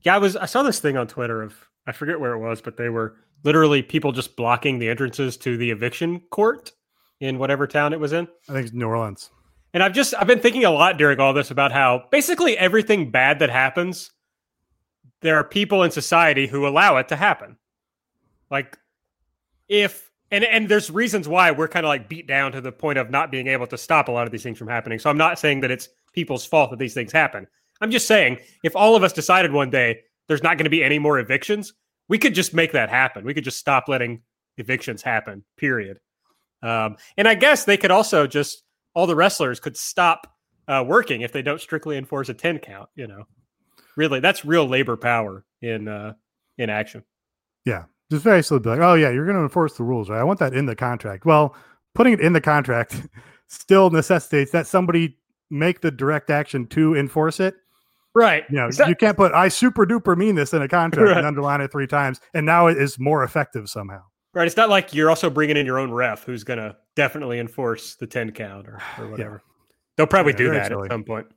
yeah, 0.01 0.15
I 0.15 0.17
was 0.17 0.35
I 0.35 0.45
saw 0.45 0.63
this 0.63 0.79
thing 0.79 0.97
on 0.97 1.07
Twitter 1.07 1.41
of 1.41 1.55
I 1.87 1.91
forget 1.91 2.19
where 2.19 2.33
it 2.33 2.39
was, 2.39 2.61
but 2.61 2.77
they 2.77 2.89
were 2.89 3.17
literally 3.43 3.81
people 3.81 4.11
just 4.11 4.35
blocking 4.35 4.79
the 4.79 4.89
entrances 4.89 5.37
to 5.37 5.57
the 5.57 5.71
eviction 5.71 6.21
court 6.29 6.71
in 7.19 7.37
whatever 7.37 7.67
town 7.67 7.93
it 7.93 7.99
was 7.99 8.13
in. 8.13 8.27
i 8.47 8.53
think 8.53 8.67
it's 8.67 8.73
new 8.73 8.87
orleans 8.87 9.29
And 9.73 9.83
I've 9.83 9.93
just 9.93 10.13
I've 10.17 10.27
been 10.27 10.39
thinking 10.39 10.65
a 10.65 10.71
lot 10.71 10.97
during 10.97 11.19
all 11.19 11.33
this 11.33 11.51
about 11.51 11.71
how 11.71 12.05
basically 12.11 12.57
everything 12.57 13.11
bad 13.11 13.39
that 13.39 13.49
happens, 13.49 14.11
there 15.21 15.35
are 15.35 15.43
people 15.43 15.83
in 15.83 15.91
society 15.91 16.47
who 16.47 16.65
allow 16.67 16.97
it 16.97 17.09
to 17.09 17.15
happen. 17.15 17.57
Like 18.49 18.77
if 19.67 20.08
and 20.31 20.43
and 20.43 20.69
there's 20.69 20.91
reasons 20.91 21.27
why 21.27 21.51
we're 21.51 21.67
kind 21.67 21.85
of 21.85 21.89
like 21.89 22.09
beat 22.09 22.27
down 22.27 22.51
to 22.51 22.61
the 22.61 22.71
point 22.71 22.97
of 22.97 23.09
not 23.09 23.31
being 23.31 23.47
able 23.47 23.67
to 23.67 23.77
stop 23.77 24.07
a 24.07 24.11
lot 24.11 24.25
of 24.25 24.31
these 24.31 24.43
things 24.43 24.57
from 24.57 24.67
happening. 24.67 24.99
So 24.99 25.09
I'm 25.09 25.17
not 25.17 25.39
saying 25.39 25.61
that 25.61 25.71
it's 25.71 25.89
people's 26.13 26.45
fault 26.45 26.71
that 26.71 26.79
these 26.79 26.93
things 26.93 27.11
happen. 27.11 27.47
I'm 27.81 27.91
just 27.91 28.07
saying 28.07 28.39
if 28.63 28.75
all 28.75 28.95
of 28.95 29.03
us 29.03 29.13
decided 29.13 29.51
one 29.51 29.69
day 29.69 30.01
there's 30.27 30.43
not 30.43 30.57
going 30.57 30.65
to 30.65 30.69
be 30.69 30.83
any 30.83 30.99
more 30.99 31.19
evictions, 31.19 31.73
we 32.07 32.17
could 32.17 32.35
just 32.35 32.53
make 32.53 32.73
that 32.73 32.89
happen. 32.89 33.25
We 33.25 33.33
could 33.33 33.43
just 33.43 33.57
stop 33.57 33.87
letting 33.87 34.21
evictions 34.57 35.01
happen. 35.01 35.43
Period. 35.57 35.99
Um, 36.61 36.97
and 37.17 37.27
I 37.27 37.35
guess 37.35 37.63
they 37.63 37.77
could 37.77 37.91
also 37.91 38.27
just 38.27 38.63
all 38.93 39.07
the 39.07 39.15
wrestlers 39.15 39.59
could 39.59 39.77
stop 39.77 40.27
uh, 40.67 40.83
working 40.85 41.21
if 41.21 41.31
they 41.31 41.41
don't 41.41 41.61
strictly 41.61 41.97
enforce 41.97 42.29
a 42.29 42.33
ten 42.33 42.59
count. 42.59 42.89
You 42.95 43.07
know, 43.07 43.23
really, 43.95 44.19
that's 44.19 44.43
real 44.45 44.67
labor 44.67 44.97
power 44.97 45.45
in 45.61 45.87
uh, 45.87 46.13
in 46.57 46.69
action. 46.69 47.03
Yeah, 47.65 47.85
just 48.11 48.23
very 48.23 48.41
simply 48.43 48.71
like, 48.71 48.79
oh 48.81 48.93
yeah, 48.95 49.09
you're 49.09 49.25
going 49.25 49.37
to 49.37 49.43
enforce 49.43 49.73
the 49.75 49.83
rules, 49.83 50.09
right? 50.09 50.19
I 50.19 50.23
want 50.23 50.39
that 50.39 50.53
in 50.53 50.65
the 50.65 50.75
contract. 50.75 51.25
Well, 51.25 51.55
putting 51.95 52.13
it 52.13 52.19
in 52.21 52.33
the 52.33 52.41
contract 52.41 53.07
still 53.47 53.89
necessitates 53.89 54.51
that 54.51 54.67
somebody 54.67 55.17
make 55.49 55.81
the 55.81 55.91
direct 55.91 56.29
action 56.29 56.65
to 56.67 56.95
enforce 56.95 57.39
it. 57.39 57.55
Right. 58.15 58.43
You 58.49 58.57
know, 58.57 58.71
that- 58.71 58.87
you 58.89 58.95
can't 58.95 59.15
put 59.17 59.33
I 59.33 59.47
super 59.49 59.85
duper 59.85 60.17
mean 60.17 60.35
this 60.35 60.53
in 60.53 60.61
a 60.61 60.67
contract 60.67 61.07
Right. 61.09 61.17
and 61.19 61.27
underline 61.27 61.61
it 61.61 61.71
three 61.71 61.87
times, 61.87 62.19
and 62.33 62.45
now 62.45 62.67
it 62.67 62.77
is 62.77 62.97
more 62.99 63.23
effective 63.23 63.69
somehow. 63.69 64.01
Right. 64.33 64.45
It's 64.47 64.57
not 64.57 64.69
like 64.69 64.93
you're 64.93 65.09
also 65.09 65.29
bringing 65.29 65.57
in 65.57 65.65
your 65.65 65.79
own 65.79 65.91
ref 65.91 66.23
who's 66.23 66.43
going 66.43 66.59
to 66.59 66.75
definitely 66.95 67.39
enforce 67.39 67.95
the 67.95 68.05
10 68.07 68.31
count 68.31 68.67
or, 68.67 68.79
or 68.99 69.07
whatever. 69.11 69.41
They'll 69.97 70.07
probably 70.07 70.33
Yeah, 70.33 70.37
do 70.37 70.51
that 70.51 70.67
silly. 70.67 70.85
at 70.85 70.91
some 70.91 71.03
point. 71.03 71.27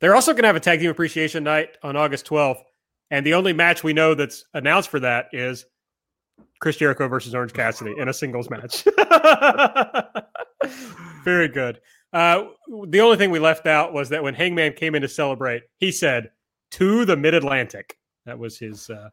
They're 0.00 0.14
also 0.14 0.32
going 0.32 0.42
to 0.42 0.48
have 0.48 0.56
a 0.56 0.60
tag 0.60 0.80
team 0.80 0.90
appreciation 0.90 1.44
night 1.44 1.76
on 1.82 1.96
August 1.96 2.26
12th. 2.26 2.62
And 3.10 3.24
the 3.26 3.34
only 3.34 3.52
match 3.52 3.84
we 3.84 3.92
know 3.92 4.14
that's 4.14 4.44
announced 4.54 4.88
for 4.88 5.00
that 5.00 5.26
is 5.32 5.64
Chris 6.60 6.76
Jericho 6.76 7.08
versus 7.08 7.34
Orange 7.34 7.52
Cassidy 7.52 7.94
in 7.98 8.08
a 8.08 8.12
singles 8.12 8.48
match. 8.50 8.84
Very 11.24 11.48
good. 11.48 11.80
Uh, 12.12 12.44
the 12.88 13.00
only 13.00 13.16
thing 13.16 13.30
we 13.30 13.38
left 13.38 13.66
out 13.66 13.92
was 13.92 14.08
that 14.10 14.22
when 14.22 14.34
Hangman 14.34 14.74
came 14.74 14.94
in 14.94 15.02
to 15.02 15.08
celebrate, 15.08 15.62
he 15.78 15.90
said, 15.90 16.30
to 16.72 17.04
the 17.04 17.16
mid 17.16 17.34
Atlantic. 17.34 17.96
That 18.26 18.38
was 18.38 18.58
his 18.58 18.90
uh, 18.90 19.10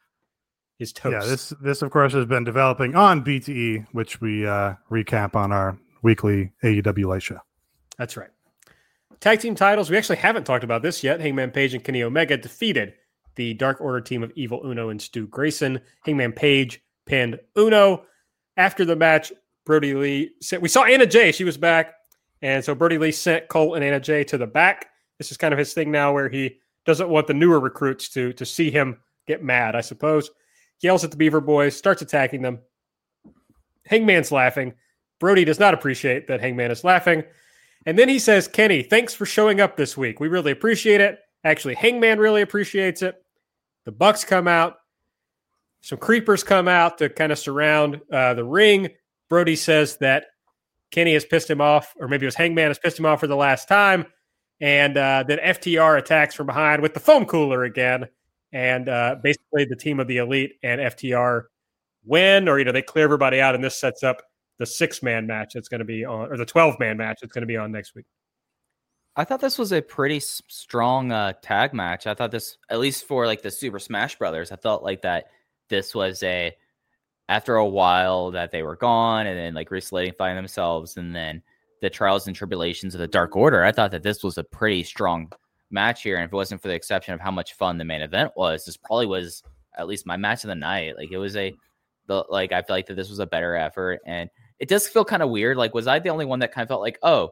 his 0.78 0.92
toast. 0.92 1.14
Yeah, 1.14 1.30
this 1.30 1.54
this 1.62 1.82
of 1.82 1.92
course 1.92 2.14
has 2.14 2.26
been 2.26 2.44
developing 2.44 2.96
on 2.96 3.24
BTE, 3.24 3.88
which 3.94 4.20
we 4.20 4.46
uh, 4.46 4.74
recap 4.92 5.36
on 5.36 5.52
our 5.52 5.78
weekly 6.04 6.52
AEW 6.64 7.06
light 7.06 7.24
show. 7.24 7.40
That's 7.98 8.18
right. 8.18 8.30
Tag 9.20 9.40
team 9.40 9.56
titles. 9.56 9.90
We 9.90 9.98
actually 9.98 10.18
haven't 10.18 10.46
talked 10.46 10.64
about 10.64 10.84
this 10.84 11.04
yet. 11.04 11.20
Hangman 11.20 11.52
Page 11.52 11.74
and 11.74 11.84
Kenny 11.84 12.04
Omega 12.04 12.38
defeated 12.38 12.94
the 13.36 13.54
Dark 13.56 13.82
Order 13.82 14.02
team 14.02 14.22
of 14.22 14.32
Evil 14.36 14.62
Uno 14.64 14.90
and 14.90 15.02
Stu 15.02 15.28
Grayson. 15.28 15.82
Hangman 16.06 16.34
Page 16.34 16.82
pinned 17.08 17.40
Uno. 17.58 18.04
After 18.58 18.86
the 18.86 18.96
match, 18.96 19.32
Brodie 19.66 19.94
Lee 19.94 20.32
said, 20.42 20.62
We 20.62 20.70
saw 20.70 20.84
Anna 20.84 21.06
Jay. 21.06 21.32
She 21.32 21.44
was 21.44 21.58
back. 21.58 21.94
And 22.42 22.64
so 22.64 22.76
Brodie 22.76 22.98
Lee 22.98 23.12
sent 23.12 23.48
Colt 23.48 23.76
and 23.76 23.84
Anna 23.84 24.00
Jay 24.00 24.24
to 24.26 24.38
the 24.38 24.48
back. 24.48 24.90
This 25.18 25.32
is 25.32 25.38
kind 25.38 25.54
of 25.54 25.58
his 25.58 25.74
thing 25.74 25.92
now 25.92 26.14
where 26.14 26.30
he 26.30 26.60
doesn't 26.86 27.10
want 27.10 27.28
the 27.28 27.34
newer 27.34 27.60
recruits 27.60 28.10
to, 28.10 28.32
to 28.34 28.46
see 28.46 28.70
him 28.70 28.98
get 29.26 29.44
mad, 29.44 29.76
I 29.76 29.82
suppose. 29.82 30.30
Yells 30.80 31.04
at 31.04 31.12
the 31.12 31.18
Beaver 31.18 31.42
Boys, 31.42 31.76
starts 31.76 32.02
attacking 32.02 32.44
them. 32.44 32.60
Hangman's 33.86 34.32
laughing. 34.32 34.74
Brodie 35.20 35.46
does 35.46 35.60
not 35.60 35.74
appreciate 35.74 36.28
that 36.28 36.42
Hangman 36.42 36.72
is 36.72 36.84
laughing. 36.84 37.24
And 37.86 37.98
then 37.98 38.10
he 38.10 38.20
says, 38.20 38.48
Kenny, 38.48 38.84
thanks 38.84 39.14
for 39.14 39.26
showing 39.26 39.60
up 39.60 39.76
this 39.76 39.98
week. 39.98 40.20
We 40.20 40.28
really 40.28 40.52
appreciate 40.52 41.02
it. 41.02 41.20
Actually, 41.44 41.76
Hangman 41.76 42.20
really 42.20 42.42
appreciates 42.42 43.02
it. 43.02 43.16
The 43.86 43.92
Bucks 43.92 44.24
come 44.24 44.48
out. 44.48 44.78
Some 45.82 46.00
creepers 46.00 46.44
come 46.44 46.68
out 46.68 46.98
to 46.98 47.10
kind 47.10 47.32
of 47.32 47.40
surround 47.40 48.02
uh, 48.12 48.34
the 48.34 48.44
ring. 48.44 48.90
Brodie 49.30 49.56
says 49.56 49.98
that 49.98 50.26
Kenny 50.92 51.14
has 51.14 51.26
pissed 51.26 51.50
him 51.50 51.62
off, 51.62 51.94
or 52.00 52.08
maybe 52.08 52.26
it 52.26 52.28
was 52.28 52.36
Hangman 52.36 52.70
has 52.70 52.80
pissed 52.80 53.00
him 53.00 53.06
off 53.06 53.20
for 53.20 53.28
the 53.28 53.36
last 53.36 53.68
time. 53.68 54.06
And 54.60 54.98
uh, 54.98 55.24
then 55.28 55.38
FTR 55.38 55.98
attacks 55.98 56.34
from 56.34 56.48
behind 56.48 56.82
with 56.82 56.94
the 56.94 57.00
foam 57.00 57.26
cooler 57.26 57.64
again. 57.64 58.08
And 58.52 58.90
uh, 58.90 59.18
basically, 59.22 59.66
the 59.66 59.76
team 59.76 60.00
of 60.00 60.08
the 60.08 60.18
Elite 60.18 60.54
and 60.64 60.82
FTR 60.82 61.44
win, 62.06 62.48
or, 62.48 62.58
you 62.58 62.66
know, 62.66 62.72
they 62.72 62.82
clear 62.82 63.04
everybody 63.04 63.42
out. 63.42 63.56
And 63.56 63.64
this 63.64 63.78
sets 63.78 64.04
up 64.04 64.22
the 64.58 64.66
six 64.66 65.04
man 65.04 65.28
match 65.28 65.52
that's 65.54 65.68
going 65.68 65.80
to 65.80 65.86
be 65.86 66.06
on, 66.06 66.32
or 66.32 66.38
the 66.38 66.46
12 66.46 66.80
man 66.80 66.98
match 66.98 67.20
that's 67.22 67.34
going 67.34 67.44
to 67.44 67.48
be 67.48 67.58
on 67.58 67.72
next 67.72 67.94
week. 67.94 68.06
I 69.16 69.24
thought 69.24 69.42
this 69.42 69.58
was 69.58 69.74
a 69.74 69.82
pretty 69.82 70.20
strong 70.20 71.12
uh, 71.12 71.34
tag 71.42 71.74
match. 71.74 72.08
I 72.08 72.14
thought 72.14 72.32
this, 72.32 72.58
at 72.70 72.80
least 72.80 73.06
for 73.06 73.26
like 73.26 73.42
the 73.42 73.52
Super 73.52 73.80
Smash 73.80 74.16
Brothers, 74.16 74.52
I 74.52 74.58
felt 74.58 74.84
like 74.84 75.02
that 75.02 75.26
this 75.70 75.94
was 75.96 76.22
a 76.24 76.56
after 77.30 77.56
a 77.56 77.66
while 77.66 78.32
that 78.32 78.52
they 78.52 78.64
were 78.64 78.76
gone 78.76 79.28
and 79.28 79.38
then 79.38 79.54
like 79.54 79.70
re-solidifying 79.70 80.36
themselves 80.36 80.98
and 80.98 81.16
then 81.16 81.42
the 81.82 81.90
trials 81.90 82.28
and 82.28 82.36
tribulations 82.36 82.96
of 82.96 83.00
the 83.00 83.08
Dark 83.08 83.36
Order. 83.36 83.64
I 83.64 83.72
thought 83.72 83.92
that 83.92 84.04
this 84.04 84.24
was 84.24 84.38
a 84.38 84.44
pretty 84.44 84.84
strong 84.84 85.32
match 85.70 86.04
here, 86.04 86.16
and 86.16 86.26
if 86.26 86.34
it 86.34 86.36
wasn't 86.36 86.62
for 86.62 86.70
the 86.70 86.74
exception 86.74 87.14
of 87.14 87.20
how 87.20 87.32
much 87.32 87.54
fun 87.54 87.78
the 87.78 87.86
main 87.86 88.02
event 88.02 88.32
was, 88.36 88.66
this 88.66 88.78
probably 88.78 89.06
was 89.06 89.44
at 89.78 89.88
least 89.88 90.08
my 90.08 90.18
match 90.18 90.44
of 90.44 90.48
the 90.48 90.56
night. 90.56 90.96
Like 90.98 91.12
it 91.12 91.18
was 91.18 91.36
a 91.36 91.54
the 92.08 92.24
like 92.30 92.52
I 92.52 92.62
feel 92.62 92.76
like 92.76 92.88
that 92.88 92.96
this 92.96 93.10
was 93.10 93.20
a 93.20 93.28
better 93.28 93.56
effort, 93.56 94.00
and 94.06 94.30
it 94.60 94.70
does 94.70 94.88
feel 94.88 95.06
kind 95.06 95.22
of 95.22 95.30
weird. 95.30 95.58
Like 95.58 95.74
was 95.74 95.88
I 95.88 96.00
the 96.00 96.10
only 96.10 96.26
one 96.26 96.40
that 96.40 96.52
kind 96.52 96.64
of 96.64 96.70
felt 96.70 96.82
like 96.82 97.00
oh 97.04 97.32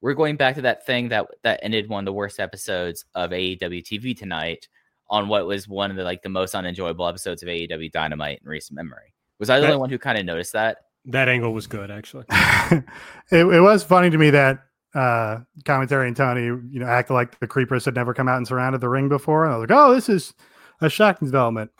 we're 0.00 0.14
going 0.14 0.36
back 0.36 0.54
to 0.56 0.62
that 0.62 0.86
thing 0.86 1.08
that 1.08 1.26
that 1.42 1.60
ended 1.62 1.88
one 1.88 2.00
of 2.00 2.06
the 2.06 2.12
worst 2.12 2.40
episodes 2.40 3.04
of 3.14 3.30
AEW 3.30 3.82
TV 3.82 4.16
tonight 4.16 4.68
on 5.08 5.28
what 5.28 5.46
was 5.46 5.68
one 5.68 5.90
of 5.90 5.96
the 5.96 6.04
like 6.04 6.22
the 6.22 6.28
most 6.28 6.54
unenjoyable 6.54 7.06
episodes 7.06 7.42
of 7.42 7.48
AEW 7.48 7.90
Dynamite 7.92 8.40
in 8.42 8.48
recent 8.48 8.76
memory. 8.76 9.14
Was 9.38 9.50
I 9.50 9.56
the 9.56 9.62
That- 9.62 9.66
only 9.68 9.80
one 9.80 9.90
who 9.90 9.98
kind 9.98 10.18
of 10.18 10.24
noticed 10.24 10.52
that? 10.54 10.78
That 11.08 11.28
angle 11.28 11.52
was 11.52 11.68
good, 11.68 11.88
actually. 11.90 12.24
it, 12.30 12.84
it 13.30 13.60
was 13.60 13.84
funny 13.84 14.10
to 14.10 14.18
me 14.18 14.30
that 14.30 14.58
uh, 14.92 15.38
commentary 15.64 16.08
and 16.08 16.16
Tony, 16.16 16.46
you 16.46 16.80
know, 16.80 16.86
acted 16.86 17.14
like 17.14 17.38
the 17.38 17.46
creepers 17.46 17.84
had 17.84 17.94
never 17.94 18.12
come 18.12 18.26
out 18.28 18.38
and 18.38 18.48
surrounded 18.48 18.80
the 18.80 18.88
ring 18.88 19.08
before. 19.08 19.44
And 19.44 19.54
I 19.54 19.56
was 19.56 19.68
like, 19.70 19.78
oh, 19.78 19.94
this 19.94 20.08
is 20.08 20.34
a 20.80 20.88
shocking 20.90 21.26
development. 21.28 21.70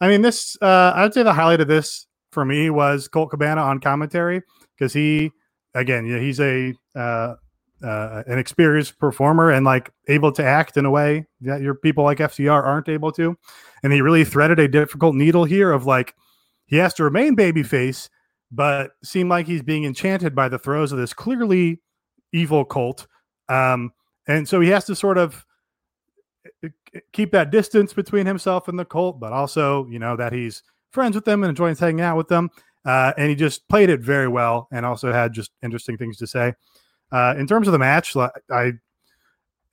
I 0.00 0.06
mean, 0.08 0.22
this, 0.22 0.56
uh, 0.62 0.92
I 0.94 1.02
would 1.02 1.14
say 1.14 1.24
the 1.24 1.32
highlight 1.32 1.60
of 1.60 1.66
this 1.68 2.06
for 2.30 2.44
me 2.44 2.70
was 2.70 3.08
Colt 3.08 3.30
Cabana 3.30 3.62
on 3.62 3.80
commentary 3.80 4.42
because 4.78 4.92
he, 4.92 5.32
again, 5.74 6.04
you 6.06 6.14
know, 6.16 6.20
he's 6.22 6.38
a, 6.38 6.72
uh, 6.94 7.34
uh, 7.82 8.22
an 8.26 8.38
experienced 8.38 8.98
performer 8.98 9.50
and 9.50 9.64
like 9.64 9.90
able 10.08 10.32
to 10.32 10.44
act 10.44 10.76
in 10.76 10.86
a 10.86 10.90
way 10.90 11.26
that 11.42 11.60
your 11.60 11.74
people 11.74 12.04
like 12.04 12.18
FTR 12.18 12.64
aren't 12.64 12.88
able 12.88 13.12
to. 13.12 13.36
And 13.82 13.92
he 13.92 14.00
really 14.00 14.24
threaded 14.24 14.58
a 14.58 14.68
difficult 14.68 15.14
needle 15.14 15.44
here 15.44 15.72
of 15.72 15.86
like, 15.86 16.14
he 16.66 16.76
has 16.76 16.94
to 16.94 17.04
remain 17.04 17.36
babyface, 17.36 18.08
but 18.50 18.92
seemed 19.04 19.30
like 19.30 19.46
he's 19.46 19.62
being 19.62 19.84
enchanted 19.84 20.34
by 20.34 20.48
the 20.48 20.58
throes 20.58 20.92
of 20.92 20.98
this 20.98 21.12
clearly 21.12 21.80
evil 22.32 22.64
cult. 22.64 23.06
Um, 23.48 23.92
and 24.26 24.48
so 24.48 24.60
he 24.60 24.70
has 24.70 24.84
to 24.86 24.96
sort 24.96 25.18
of 25.18 25.44
uh, 26.64 26.68
keep 27.12 27.30
that 27.32 27.50
distance 27.50 27.92
between 27.92 28.26
himself 28.26 28.68
and 28.68 28.78
the 28.78 28.84
cult, 28.84 29.20
but 29.20 29.32
also, 29.32 29.86
you 29.86 29.98
know, 29.98 30.16
that 30.16 30.32
he's 30.32 30.62
friends 30.90 31.14
with 31.14 31.24
them 31.24 31.42
and 31.42 31.50
enjoys 31.50 31.78
hanging 31.78 32.00
out 32.00 32.16
with 32.16 32.28
them. 32.28 32.50
Uh, 32.84 33.12
and 33.18 33.28
he 33.28 33.34
just 33.34 33.68
played 33.68 33.90
it 33.90 34.00
very 34.00 34.28
well 34.28 34.68
and 34.72 34.86
also 34.86 35.12
had 35.12 35.32
just 35.32 35.50
interesting 35.62 35.96
things 35.96 36.16
to 36.16 36.26
say. 36.26 36.54
Uh, 37.12 37.34
in 37.38 37.46
terms 37.46 37.68
of 37.68 37.72
the 37.72 37.78
match, 37.78 38.16
I 38.50 38.72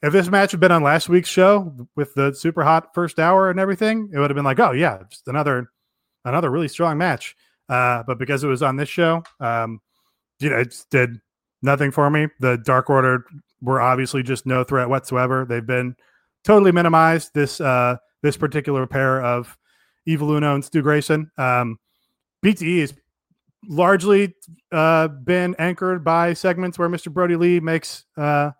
if 0.03 0.11
this 0.11 0.27
match 0.27 0.51
had 0.51 0.59
been 0.59 0.71
on 0.71 0.83
last 0.83 1.07
week's 1.07 1.29
show 1.29 1.87
with 1.95 2.13
the 2.13 2.33
super 2.33 2.63
hot 2.63 2.93
first 2.93 3.19
hour 3.19 3.49
and 3.49 3.59
everything, 3.59 4.09
it 4.13 4.19
would 4.19 4.29
have 4.29 4.35
been 4.35 4.43
like, 4.43 4.59
oh 4.59 4.71
yeah, 4.71 4.99
just 5.09 5.27
another 5.27 5.71
another 6.25 6.51
really 6.51 6.67
strong 6.67 6.97
match. 6.97 7.35
Uh, 7.69 8.03
but 8.05 8.19
because 8.19 8.43
it 8.43 8.47
was 8.47 8.61
on 8.61 8.75
this 8.75 8.89
show, 8.89 9.23
um, 9.39 9.79
you 10.39 10.49
know, 10.49 10.57
it 10.57 10.75
did 10.91 11.21
nothing 11.61 11.89
for 11.89 12.09
me. 12.09 12.27
The 12.41 12.57
Dark 12.57 12.89
Order 12.89 13.25
were 13.61 13.79
obviously 13.79 14.23
just 14.23 14.45
no 14.45 14.65
threat 14.65 14.89
whatsoever. 14.89 15.45
They've 15.47 15.65
been 15.65 15.95
totally 16.43 16.73
minimized. 16.73 17.31
This 17.33 17.61
uh, 17.61 17.95
this 18.21 18.35
particular 18.35 18.85
pair 18.85 19.23
of 19.23 19.57
Evil 20.05 20.31
Uno 20.33 20.53
and 20.53 20.65
Stu 20.65 20.81
Grayson. 20.81 21.31
Um, 21.37 21.79
BTE 22.43 22.81
has 22.81 22.93
largely 23.67 24.35
uh, 24.71 25.07
been 25.07 25.55
anchored 25.59 26.03
by 26.03 26.33
segments 26.33 26.77
where 26.77 26.89
Mr. 26.89 27.11
Brodie 27.11 27.35
Lee 27.35 27.59
makes 27.59 28.05
uh, 28.17 28.51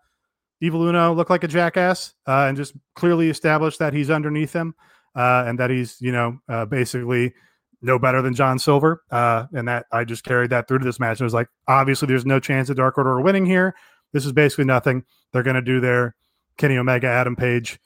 Evil 0.60 0.86
Uno 0.86 1.12
look 1.12 1.30
like 1.30 1.44
a 1.44 1.48
jackass 1.48 2.14
uh, 2.26 2.46
and 2.48 2.56
just 2.56 2.74
clearly 2.94 3.28
established 3.28 3.78
that 3.78 3.92
he's 3.92 4.10
underneath 4.10 4.52
him 4.52 4.74
uh, 5.14 5.44
and 5.46 5.58
that 5.58 5.70
he's, 5.70 6.00
you 6.00 6.12
know, 6.12 6.38
uh, 6.48 6.64
basically 6.64 7.34
no 7.82 7.98
better 7.98 8.22
than 8.22 8.34
John 8.34 8.58
Silver. 8.58 9.02
Uh, 9.10 9.46
and 9.52 9.68
that 9.68 9.86
I 9.92 10.04
just 10.04 10.24
carried 10.24 10.50
that 10.50 10.66
through 10.66 10.78
to 10.78 10.84
this 10.84 11.00
match. 11.00 11.18
And 11.18 11.22
it 11.22 11.24
was 11.24 11.34
like, 11.34 11.48
obviously, 11.68 12.08
there's 12.08 12.26
no 12.26 12.40
chance 12.40 12.70
of 12.70 12.76
Dark 12.76 12.96
Order 12.96 13.10
are 13.10 13.20
winning 13.20 13.46
here. 13.46 13.74
This 14.12 14.24
is 14.24 14.32
basically 14.32 14.64
nothing. 14.64 15.04
They're 15.32 15.42
going 15.42 15.56
to 15.56 15.62
do 15.62 15.80
their 15.80 16.14
Kenny 16.56 16.78
Omega, 16.78 17.08
Adam 17.08 17.36
Page 17.36 17.78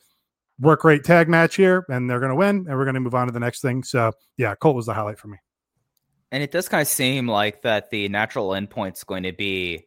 work 0.60 0.84
rate 0.84 1.04
tag 1.04 1.28
match 1.28 1.56
here, 1.56 1.84
and 1.88 2.08
they're 2.08 2.20
going 2.20 2.30
to 2.30 2.36
win. 2.36 2.66
And 2.68 2.76
we're 2.76 2.84
going 2.84 2.94
to 2.94 3.00
move 3.00 3.14
on 3.14 3.26
to 3.26 3.32
the 3.32 3.40
next 3.40 3.60
thing. 3.60 3.82
So, 3.82 4.12
yeah, 4.36 4.54
Colt 4.54 4.76
was 4.76 4.86
the 4.86 4.94
highlight 4.94 5.18
for 5.18 5.28
me. 5.28 5.38
And 6.30 6.42
it 6.42 6.50
does 6.50 6.68
kind 6.68 6.82
of 6.82 6.88
seem 6.88 7.26
like 7.26 7.62
that 7.62 7.90
the 7.90 8.08
natural 8.08 8.50
endpoint's 8.50 9.04
going 9.04 9.22
to 9.22 9.32
be 9.32 9.86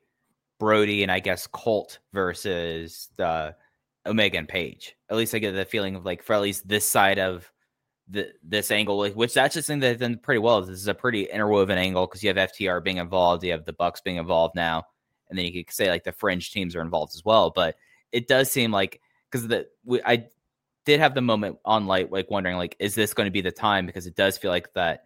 Brodie 0.59 1.03
and 1.03 1.11
I 1.11 1.19
guess 1.19 1.47
Colt 1.47 1.99
versus 2.13 3.09
the 3.15 3.55
Omega 4.05 4.37
and 4.37 4.47
Page. 4.47 4.95
At 5.09 5.17
least 5.17 5.35
I 5.35 5.39
get 5.39 5.53
the 5.53 5.65
feeling 5.65 5.95
of 5.95 6.05
like 6.05 6.23
for 6.23 6.33
at 6.33 6.41
least 6.41 6.67
this 6.67 6.87
side 6.87 7.19
of 7.19 7.51
the, 8.09 8.31
this 8.43 8.71
angle, 8.71 8.97
like, 8.97 9.15
which 9.15 9.33
that's 9.33 9.55
just 9.55 9.67
thing 9.67 9.79
that 9.79 9.99
done 9.99 10.17
pretty 10.17 10.39
well. 10.39 10.61
This 10.61 10.79
is 10.79 10.87
a 10.87 10.93
pretty 10.93 11.23
interwoven 11.23 11.77
angle 11.77 12.07
because 12.07 12.23
you 12.23 12.33
have 12.33 12.51
FTR 12.51 12.83
being 12.83 12.97
involved, 12.97 13.43
you 13.43 13.51
have 13.51 13.65
the 13.65 13.73
Bucks 13.73 14.01
being 14.01 14.17
involved 14.17 14.55
now, 14.55 14.83
and 15.29 15.39
then 15.39 15.45
you 15.45 15.63
could 15.63 15.73
say 15.73 15.89
like 15.89 16.03
the 16.03 16.11
fringe 16.11 16.51
teams 16.51 16.75
are 16.75 16.81
involved 16.81 17.15
as 17.15 17.23
well. 17.23 17.51
But 17.51 17.75
it 18.11 18.27
does 18.27 18.51
seem 18.51 18.71
like 18.71 18.99
because 19.29 19.47
the 19.47 19.67
we, 19.85 20.01
I 20.03 20.27
did 20.85 20.99
have 20.99 21.15
the 21.15 21.21
moment 21.21 21.57
on 21.63 21.87
light, 21.87 22.11
like 22.11 22.29
wondering 22.29 22.57
like, 22.57 22.75
is 22.79 22.95
this 22.95 23.13
going 23.13 23.27
to 23.27 23.31
be 23.31 23.41
the 23.41 23.51
time? 23.51 23.85
Because 23.85 24.07
it 24.07 24.15
does 24.15 24.37
feel 24.37 24.51
like 24.51 24.73
that 24.73 25.03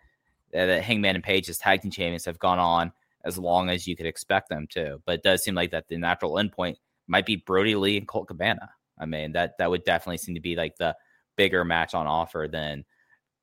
Uh, 0.54 0.66
that 0.66 0.84
Hangman 0.84 1.16
and 1.16 1.24
Page 1.24 1.50
as 1.50 1.58
tag 1.58 1.82
team 1.82 1.92
champions 1.92 2.26
have 2.26 2.40
gone 2.40 2.60
on 2.60 2.92
as 3.24 3.38
long 3.38 3.70
as 3.70 3.88
you 3.88 3.96
could 3.96 4.06
expect 4.06 4.50
them 4.50 4.68
to. 4.72 5.02
But 5.06 5.16
it 5.16 5.24
does 5.24 5.44
seem 5.44 5.56
like 5.56 5.72
that 5.72 5.88
the 5.88 5.98
natural 5.98 6.34
endpoint 6.34 6.76
might 7.08 7.26
be 7.26 7.36
Brodie 7.36 7.76
Lee 7.76 7.98
and 7.98 8.08
Colt 8.08 8.28
Cabana. 8.28 8.70
I 8.98 9.06
mean, 9.06 9.34
that 9.34 9.58
that 9.58 9.70
would 9.70 9.84
definitely 9.84 10.18
seem 10.18 10.36
to 10.36 10.42
be 10.42 10.56
like 10.56 10.78
the 10.78 10.96
bigger 11.36 11.66
match 11.66 11.94
on 11.94 12.08
offer 12.08 12.48
than 12.50 12.86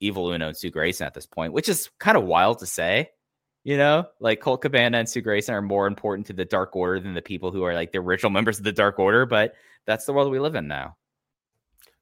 Evil 0.01 0.31
Uno 0.31 0.49
and 0.49 0.57
Stu 0.57 0.71
Grayson 0.71 1.07
at 1.07 1.15
this 1.15 1.27
point, 1.27 1.53
which 1.53 1.69
is 1.69 1.91
kind 1.99 2.17
of 2.17 2.25
wild 2.25 2.61
to 2.61 2.67
say. 2.67 3.11
You 3.65 3.77
know, 3.77 4.07
like 4.19 4.41
Colt 4.41 4.63
Cabana 4.63 4.99
and 4.99 5.09
Stu 5.09 5.21
Grayson 5.21 5.55
are 5.55 5.63
more 5.63 5.87
important 5.87 6.27
to 6.27 6.33
the 6.33 6.45
Dark 6.45 6.75
Order 6.75 6.99
than 6.99 7.15
the 7.15 7.23
people 7.23 7.53
who 7.53 7.63
are 7.63 7.75
like 7.75 7.93
the 7.93 7.99
original 7.99 8.31
members 8.31 8.59
of 8.59 8.65
the 8.65 8.73
Dark 8.73 8.99
Order, 8.99 9.25
but 9.25 9.55
that's 9.87 10.05
the 10.05 10.13
world 10.13 10.33
we 10.33 10.41
live 10.41 10.57
in 10.57 10.67
now. 10.67 10.97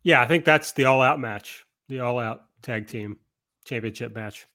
Yeah, 0.03 0.23
I 0.23 0.27
think 0.27 0.47
that's 0.47 0.73
the 0.73 0.87
all 0.87 1.03
out 1.03 1.21
match, 1.21 1.67
the 1.89 2.01
all 2.01 2.19
out 2.19 2.45
tag 2.63 2.87
team 2.87 3.19
championship 3.67 4.15
match. 4.15 4.47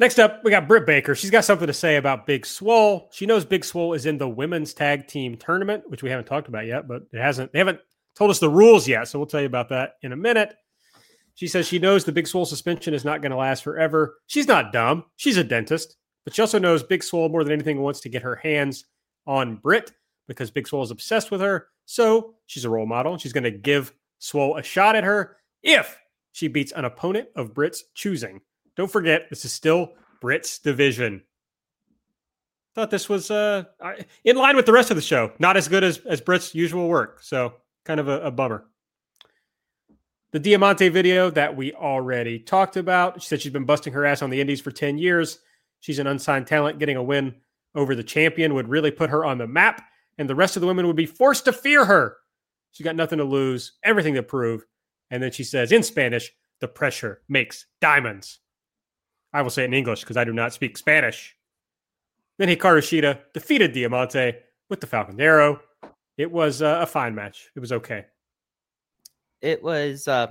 Next 0.00 0.20
up, 0.20 0.44
we 0.44 0.52
got 0.52 0.68
Britt 0.68 0.86
Baker. 0.86 1.16
She's 1.16 1.30
got 1.30 1.44
something 1.44 1.66
to 1.66 1.72
say 1.72 1.96
about 1.96 2.24
Big 2.24 2.46
Swole. 2.46 3.08
She 3.12 3.26
knows 3.26 3.44
Big 3.44 3.64
Swole 3.64 3.94
is 3.94 4.06
in 4.06 4.16
the 4.16 4.28
women's 4.28 4.72
tag 4.72 5.08
team 5.08 5.36
tournament, 5.36 5.90
which 5.90 6.04
we 6.04 6.10
haven't 6.10 6.26
talked 6.26 6.46
about 6.46 6.66
yet, 6.66 6.86
but 6.86 7.02
it 7.12 7.18
hasn't 7.18 7.52
they 7.52 7.58
haven't 7.58 7.80
told 8.16 8.30
us 8.30 8.38
the 8.38 8.48
rules 8.48 8.86
yet, 8.86 9.08
so 9.08 9.18
we'll 9.18 9.26
tell 9.26 9.40
you 9.40 9.46
about 9.46 9.68
that 9.70 9.94
in 10.02 10.12
a 10.12 10.16
minute. 10.16 10.54
She 11.34 11.48
says 11.48 11.66
she 11.66 11.80
knows 11.80 12.04
the 12.04 12.12
Big 12.12 12.28
Swole 12.28 12.44
suspension 12.44 12.94
is 12.94 13.04
not 13.04 13.22
going 13.22 13.32
to 13.32 13.36
last 13.36 13.64
forever. 13.64 14.18
She's 14.26 14.46
not 14.46 14.72
dumb. 14.72 15.04
She's 15.16 15.36
a 15.36 15.44
dentist, 15.44 15.96
but 16.24 16.34
she 16.34 16.42
also 16.42 16.58
knows 16.60 16.82
Big 16.84 17.02
Swole 17.02 17.28
more 17.28 17.42
than 17.42 17.52
anything 17.52 17.80
wants 17.80 18.00
to 18.00 18.08
get 18.08 18.22
her 18.22 18.36
hands 18.36 18.84
on 19.26 19.56
Britt 19.56 19.92
because 20.28 20.50
Big 20.50 20.68
Swole 20.68 20.82
is 20.82 20.90
obsessed 20.92 21.30
with 21.32 21.40
her. 21.40 21.68
So 21.86 22.34
she's 22.46 22.64
a 22.64 22.70
role 22.70 22.86
model. 22.86 23.18
She's 23.18 23.32
going 23.32 23.44
to 23.44 23.50
give 23.50 23.92
Swole 24.20 24.56
a 24.56 24.62
shot 24.62 24.94
at 24.94 25.04
her 25.04 25.38
if 25.62 25.98
she 26.32 26.46
beats 26.46 26.72
an 26.72 26.84
opponent 26.84 27.28
of 27.34 27.54
Britt's 27.54 27.84
choosing. 27.94 28.40
Don't 28.78 28.90
forget, 28.90 29.28
this 29.28 29.44
is 29.44 29.52
still 29.52 29.92
Britt's 30.22 30.58
division. 30.58 31.22
Thought 32.74 32.90
this 32.90 33.08
was 33.08 33.30
uh, 33.30 33.64
in 34.24 34.36
line 34.36 34.56
with 34.56 34.64
the 34.64 34.72
rest 34.72 34.90
of 34.90 34.96
the 34.96 35.02
show. 35.02 35.32
Not 35.38 35.58
as 35.58 35.68
good 35.68 35.84
as, 35.84 35.98
as 36.06 36.22
Britt's 36.22 36.54
usual 36.54 36.88
work. 36.88 37.22
So 37.22 37.52
kind 37.84 38.00
of 38.00 38.08
a, 38.08 38.22
a 38.22 38.30
bummer 38.30 38.64
the 40.30 40.38
Diamante 40.38 40.88
video 40.88 41.30
that 41.30 41.56
we 41.56 41.72
already 41.72 42.38
talked 42.38 42.76
about. 42.76 43.22
She 43.22 43.28
said 43.28 43.40
she's 43.40 43.52
been 43.52 43.64
busting 43.64 43.92
her 43.94 44.04
ass 44.04 44.22
on 44.22 44.30
the 44.30 44.40
Indies 44.40 44.60
for 44.60 44.70
10 44.70 44.98
years. 44.98 45.38
She's 45.80 45.98
an 45.98 46.06
unsigned 46.06 46.46
talent. 46.46 46.78
Getting 46.78 46.96
a 46.96 47.02
win 47.02 47.34
over 47.74 47.94
the 47.94 48.02
champion 48.02 48.54
would 48.54 48.68
really 48.68 48.90
put 48.90 49.10
her 49.10 49.24
on 49.24 49.38
the 49.38 49.46
map, 49.46 49.82
and 50.18 50.28
the 50.28 50.34
rest 50.34 50.56
of 50.56 50.60
the 50.60 50.66
women 50.66 50.86
would 50.86 50.96
be 50.96 51.06
forced 51.06 51.46
to 51.46 51.52
fear 51.52 51.84
her. 51.84 52.16
She's 52.72 52.84
got 52.84 52.96
nothing 52.96 53.18
to 53.18 53.24
lose, 53.24 53.72
everything 53.82 54.14
to 54.14 54.22
prove. 54.22 54.64
And 55.10 55.22
then 55.22 55.32
she 55.32 55.44
says 55.44 55.72
in 55.72 55.82
Spanish, 55.82 56.30
the 56.60 56.68
pressure 56.68 57.22
makes 57.28 57.66
diamonds. 57.80 58.40
I 59.32 59.42
will 59.42 59.50
say 59.50 59.62
it 59.62 59.66
in 59.66 59.74
English 59.74 60.00
because 60.00 60.16
I 60.16 60.24
do 60.24 60.32
not 60.32 60.52
speak 60.52 60.76
Spanish. 60.78 61.36
Then 62.38 62.48
Hikaru 62.48 62.80
Shida 62.80 63.18
defeated 63.34 63.72
Diamante 63.72 64.34
with 64.68 64.80
the 64.80 64.86
Falcon 64.86 65.20
Arrow. 65.20 65.60
It 66.16 66.30
was 66.30 66.62
uh, 66.62 66.78
a 66.80 66.86
fine 66.86 67.14
match. 67.14 67.50
It 67.54 67.60
was 67.60 67.72
okay 67.72 68.06
it 69.40 69.62
was 69.62 70.08
uh 70.08 70.28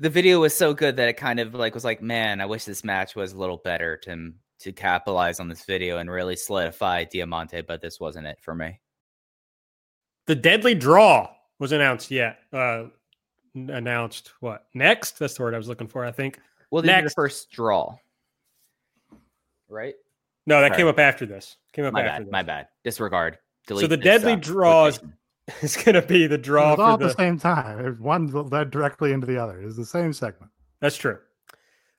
the 0.00 0.10
video 0.10 0.40
was 0.40 0.56
so 0.56 0.72
good 0.72 0.96
that 0.96 1.08
it 1.08 1.16
kind 1.16 1.40
of 1.40 1.54
like 1.54 1.74
was 1.74 1.84
like, 1.84 2.00
man, 2.00 2.40
I 2.40 2.46
wish 2.46 2.64
this 2.64 2.84
match 2.84 3.16
was 3.16 3.32
a 3.32 3.38
little 3.38 3.58
better 3.58 3.96
to 3.98 4.32
to 4.60 4.72
capitalize 4.72 5.40
on 5.40 5.48
this 5.48 5.64
video 5.64 5.98
and 5.98 6.10
really 6.10 6.36
solidify 6.36 7.04
Diamante, 7.04 7.60
but 7.62 7.80
this 7.80 8.00
wasn't 8.00 8.26
it 8.26 8.38
for 8.40 8.54
me. 8.54 8.80
The 10.26 10.34
deadly 10.34 10.74
draw 10.74 11.30
was 11.58 11.72
announced 11.72 12.10
yet. 12.10 12.38
Uh 12.52 12.84
announced 13.54 14.32
what? 14.40 14.66
Next? 14.74 15.18
That's 15.18 15.34
the 15.34 15.42
word 15.42 15.54
I 15.54 15.58
was 15.58 15.68
looking 15.68 15.88
for, 15.88 16.04
I 16.04 16.12
think. 16.12 16.40
Well, 16.70 16.82
next 16.82 17.14
the 17.14 17.22
first 17.22 17.50
draw. 17.50 17.96
Right? 19.68 19.94
No, 20.46 20.60
that 20.60 20.76
came 20.76 20.86
up 20.86 20.98
after 20.98 21.26
this. 21.26 21.56
Came 21.72 21.84
up 21.84 21.92
my 21.92 22.00
after 22.00 22.10
bad, 22.10 22.26
this. 22.26 22.32
My 22.32 22.42
bad. 22.42 22.68
Disregard. 22.84 23.38
Delete 23.66 23.82
so 23.82 23.86
the 23.86 23.96
deadly 23.96 24.32
uh, 24.32 24.36
draws 24.36 24.98
is 25.62 25.76
going 25.76 25.94
to 25.94 26.02
be 26.02 26.26
the 26.26 26.38
draw 26.38 26.74
all 26.74 26.94
at 26.94 27.00
the... 27.00 27.08
the 27.08 27.14
same 27.14 27.38
time. 27.38 27.96
One 28.00 28.28
led 28.28 28.70
directly 28.70 29.12
into 29.12 29.26
the 29.26 29.36
other. 29.36 29.60
It's 29.60 29.76
the 29.76 29.84
same 29.84 30.12
segment. 30.12 30.50
That's 30.80 30.96
true. 30.96 31.18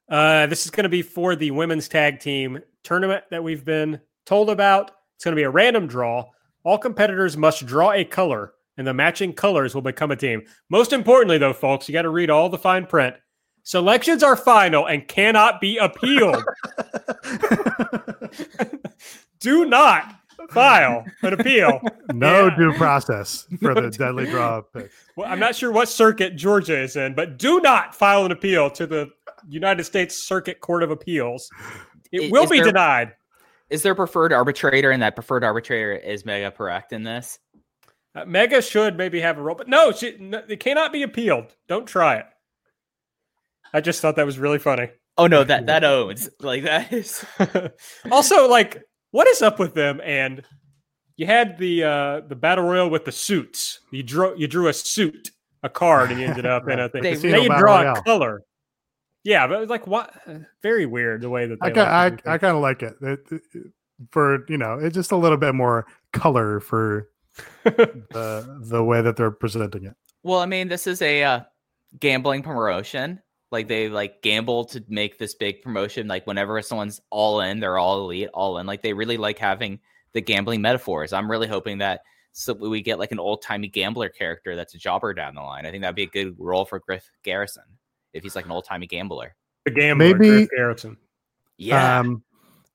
Uh, 0.09 0.47
this 0.47 0.65
is 0.65 0.71
going 0.71 0.83
to 0.83 0.89
be 0.89 1.03
for 1.03 1.35
the 1.35 1.51
women's 1.51 1.87
tag 1.87 2.19
team 2.19 2.59
tournament 2.83 3.23
that 3.29 3.43
we've 3.43 3.63
been 3.63 3.99
told 4.25 4.49
about. 4.49 4.91
It's 5.15 5.23
going 5.23 5.35
to 5.35 5.39
be 5.39 5.43
a 5.43 5.49
random 5.49 5.85
draw. 5.85 6.25
All 6.63 6.77
competitors 6.77 7.37
must 7.37 7.65
draw 7.65 7.91
a 7.91 8.03
color, 8.03 8.53
and 8.77 8.87
the 8.87 8.93
matching 8.93 9.33
colors 9.33 9.75
will 9.75 9.81
become 9.81 10.11
a 10.11 10.15
team. 10.15 10.41
Most 10.69 10.93
importantly, 10.93 11.37
though, 11.37 11.53
folks, 11.53 11.87
you 11.87 11.93
got 11.93 12.01
to 12.01 12.09
read 12.09 12.29
all 12.29 12.49
the 12.49 12.57
fine 12.57 12.87
print. 12.87 13.15
Selections 13.69 14.23
are 14.23 14.35
final 14.35 14.87
and 14.87 15.07
cannot 15.07 15.61
be 15.61 15.77
appealed. 15.77 16.41
Do 19.39 19.65
not 19.65 20.15
file 20.49 21.05
an 21.21 21.33
appeal. 21.33 21.79
No 22.11 22.47
yeah. 22.47 22.55
due 22.55 22.73
process 22.73 23.45
for 23.59 23.75
no 23.75 23.81
the 23.81 23.91
deadly 23.91 24.25
draw 24.25 24.61
pick. 24.61 24.89
Well, 25.15 25.31
I'm 25.31 25.37
not 25.37 25.55
sure 25.55 25.71
what 25.71 25.87
circuit 25.87 26.35
Georgia 26.35 26.81
is 26.81 26.95
in, 26.95 27.13
but 27.13 27.37
do 27.37 27.61
not 27.61 27.93
file 27.93 28.25
an 28.25 28.31
appeal 28.31 28.71
to 28.71 28.87
the 28.87 29.11
United 29.47 29.83
States 29.83 30.25
Circuit 30.25 30.61
Court 30.61 30.81
of 30.81 30.89
Appeals. 30.89 31.47
It 32.11 32.23
is, 32.23 32.31
will 32.31 32.47
be 32.47 32.57
there, 32.57 32.71
denied. 32.71 33.13
Is 33.69 33.83
there 33.83 33.91
a 33.91 33.95
preferred 33.95 34.33
arbitrator, 34.33 34.89
and 34.89 35.03
that 35.03 35.13
preferred 35.13 35.43
arbitrator 35.43 35.93
is 35.93 36.23
Megha 36.23 36.55
Parekh 36.55 36.91
in 36.91 37.03
this? 37.03 37.37
Uh, 38.15 38.25
Megha 38.25 38.67
should 38.67 38.97
maybe 38.97 39.19
have 39.19 39.37
a 39.37 39.43
role, 39.43 39.53
but 39.53 39.67
no, 39.67 39.91
she, 39.91 40.17
no, 40.17 40.41
it 40.49 40.59
cannot 40.59 40.91
be 40.91 41.03
appealed. 41.03 41.55
Don't 41.67 41.85
try 41.85 42.15
it. 42.15 42.25
I 43.73 43.81
just 43.81 44.01
thought 44.01 44.15
that 44.15 44.25
was 44.25 44.39
really 44.39 44.59
funny. 44.59 44.89
Oh 45.17 45.27
no, 45.27 45.43
that 45.43 45.65
that 45.67 45.83
owns 45.83 46.29
like 46.39 46.63
that 46.63 46.91
is. 46.91 47.25
also, 48.11 48.47
like 48.47 48.81
what 49.11 49.27
is 49.27 49.41
up 49.41 49.59
with 49.59 49.73
them? 49.73 50.01
And 50.03 50.43
you 51.17 51.25
had 51.25 51.57
the 51.57 51.83
uh 51.83 52.21
the 52.27 52.35
battle 52.35 52.65
royal 52.65 52.89
with 52.89 53.05
the 53.05 53.11
suits. 53.11 53.79
You 53.91 54.03
drew 54.03 54.37
you 54.37 54.47
drew 54.47 54.67
a 54.67 54.73
suit, 54.73 55.31
a 55.63 55.69
card, 55.69 56.11
and 56.11 56.19
you 56.19 56.27
ended 56.27 56.45
up 56.45 56.67
in 56.67 56.79
a 56.79 56.89
thing. 56.89 57.03
They, 57.03 57.15
they 57.15 57.47
draw 57.47 57.81
royale. 57.81 57.97
a 57.97 58.01
color. 58.03 58.43
Yeah, 59.23 59.47
but 59.47 59.67
like 59.67 59.85
what? 59.85 60.13
Very 60.63 60.85
weird 60.85 61.21
the 61.21 61.29
way 61.29 61.45
that 61.45 61.57
I 61.61 61.67
like 61.67 61.77
I, 61.77 62.33
I 62.33 62.37
kind 62.37 62.55
of 62.55 62.61
like 62.61 62.83
it. 62.83 62.93
It, 63.01 63.19
it. 63.31 63.41
For 64.11 64.45
you 64.47 64.57
know, 64.57 64.79
it's 64.79 64.95
just 64.95 65.11
a 65.11 65.17
little 65.17 65.37
bit 65.37 65.53
more 65.53 65.85
color 66.13 66.61
for 66.61 67.09
the 67.65 68.59
the 68.61 68.83
way 68.83 69.01
that 69.01 69.17
they're 69.17 69.31
presenting 69.31 69.85
it. 69.85 69.93
Well, 70.23 70.39
I 70.39 70.45
mean, 70.45 70.69
this 70.69 70.87
is 70.87 71.01
a 71.01 71.23
uh, 71.23 71.39
gambling 71.99 72.43
promotion. 72.43 73.21
Like 73.51 73.67
they 73.67 73.89
like 73.89 74.21
gamble 74.21 74.65
to 74.65 74.83
make 74.87 75.17
this 75.17 75.33
big 75.33 75.61
promotion. 75.61 76.07
Like 76.07 76.27
whenever 76.27 76.61
someone's 76.61 77.01
all 77.09 77.41
in, 77.41 77.59
they're 77.59 77.77
all 77.77 78.01
elite, 78.01 78.29
all 78.33 78.57
in. 78.59 78.67
Like 78.67 78.81
they 78.81 78.93
really 78.93 79.17
like 79.17 79.39
having 79.39 79.79
the 80.13 80.21
gambling 80.21 80.61
metaphors. 80.61 81.13
I'm 81.13 81.29
really 81.29 81.47
hoping 81.47 81.79
that 81.79 82.01
so 82.31 82.53
we 82.53 82.81
get 82.81 82.99
like 82.99 83.11
an 83.11 83.19
old 83.19 83.41
timey 83.41 83.67
gambler 83.67 84.07
character 84.09 84.55
that's 84.55 84.75
a 84.75 84.77
jobber 84.77 85.13
down 85.13 85.35
the 85.35 85.41
line. 85.41 85.65
I 85.65 85.71
think 85.71 85.81
that'd 85.81 85.95
be 85.95 86.03
a 86.03 86.07
good 86.07 86.35
role 86.37 86.63
for 86.63 86.79
Griff 86.79 87.09
Garrison 87.23 87.63
if 88.13 88.23
he's 88.23 88.35
like 88.35 88.45
an 88.45 88.51
old 88.51 88.65
timey 88.65 88.87
gambler. 88.87 89.35
The 89.65 89.71
gambler, 89.71 90.13
maybe 90.13 90.29
Griff 90.29 90.49
Garrison. 90.55 90.97
Yeah. 91.57 91.99
Um, 91.99 92.23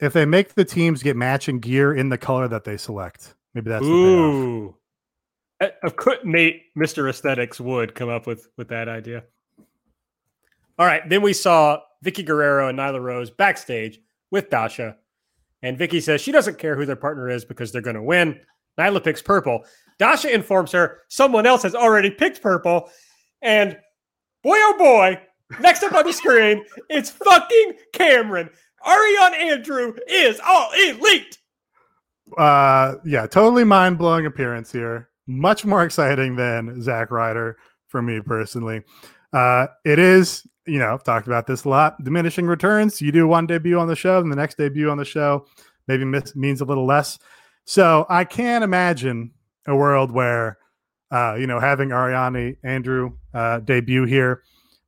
if 0.00 0.12
they 0.12 0.26
make 0.26 0.54
the 0.54 0.64
teams 0.64 1.02
get 1.02 1.16
matching 1.16 1.60
gear 1.60 1.94
in 1.94 2.08
the 2.08 2.18
color 2.18 2.48
that 2.48 2.64
they 2.64 2.76
select, 2.76 3.34
maybe 3.54 3.70
that's 3.70 3.84
ooh. 3.84 4.76
Of 5.82 5.96
course, 5.96 6.18
Nate, 6.24 6.64
Mister 6.74 7.08
Aesthetics, 7.08 7.60
would 7.60 7.94
come 7.94 8.08
up 8.08 8.26
with 8.26 8.48
with 8.58 8.68
that 8.68 8.88
idea. 8.88 9.22
All 10.78 10.86
right. 10.86 11.08
Then 11.08 11.22
we 11.22 11.32
saw 11.32 11.80
Vickie 12.04 12.24
Guerrero 12.24 12.68
and 12.68 12.78
Nyla 12.78 13.00
Rose 13.00 13.30
backstage 13.30 14.00
with 14.30 14.50
Dasha. 14.50 14.96
And 15.62 15.78
Vicky 15.78 16.00
says 16.00 16.20
she 16.20 16.32
doesn't 16.32 16.58
care 16.58 16.76
who 16.76 16.84
their 16.84 16.96
partner 16.96 17.28
is 17.28 17.44
because 17.44 17.72
they're 17.72 17.80
going 17.80 17.96
to 17.96 18.02
win. 18.02 18.40
Nyla 18.78 19.02
picks 19.02 19.22
purple. 19.22 19.64
Dasha 19.98 20.32
informs 20.32 20.72
her 20.72 21.02
someone 21.08 21.46
else 21.46 21.62
has 21.62 21.74
already 21.74 22.10
picked 22.10 22.42
purple. 22.42 22.90
And 23.40 23.78
boy, 24.42 24.56
oh 24.56 24.74
boy, 24.78 25.20
next 25.60 25.82
up 25.82 25.94
on 25.94 26.04
the 26.04 26.12
screen, 26.12 26.64
it's 26.90 27.10
fucking 27.10 27.74
Cameron. 27.92 28.50
Ariane 28.86 29.34
Andrew 29.34 29.94
is 30.08 30.40
all 30.44 30.70
elite. 30.72 31.38
Uh, 32.36 32.96
yeah, 33.04 33.26
totally 33.26 33.64
mind 33.64 33.98
blowing 33.98 34.26
appearance 34.26 34.72
here. 34.72 35.08
Much 35.26 35.64
more 35.64 35.84
exciting 35.84 36.36
than 36.36 36.82
Zack 36.82 37.10
Ryder 37.10 37.56
for 37.88 38.02
me 38.02 38.20
personally. 38.20 38.82
Uh, 39.34 39.66
it 39.84 39.98
is 39.98 40.46
you 40.66 40.78
know, 40.78 40.94
I've 40.94 41.04
talked 41.04 41.26
about 41.26 41.46
this 41.46 41.64
a 41.64 41.68
lot. 41.68 42.02
Diminishing 42.02 42.46
returns. 42.46 43.00
You 43.00 43.12
do 43.12 43.26
one 43.26 43.46
debut 43.46 43.78
on 43.78 43.88
the 43.88 43.96
show, 43.96 44.18
and 44.18 44.32
the 44.32 44.36
next 44.36 44.56
debut 44.56 44.90
on 44.90 44.98
the 44.98 45.04
show 45.04 45.46
maybe 45.88 46.04
miss, 46.04 46.34
means 46.34 46.60
a 46.60 46.64
little 46.64 46.86
less. 46.86 47.18
So 47.64 48.06
I 48.08 48.24
can't 48.24 48.64
imagine 48.64 49.32
a 49.66 49.76
world 49.76 50.10
where, 50.10 50.58
uh, 51.10 51.36
you 51.38 51.46
know, 51.46 51.60
having 51.60 51.92
Ariane 51.92 52.56
Andrew 52.62 53.12
uh, 53.32 53.60
debut 53.60 54.04
here 54.04 54.42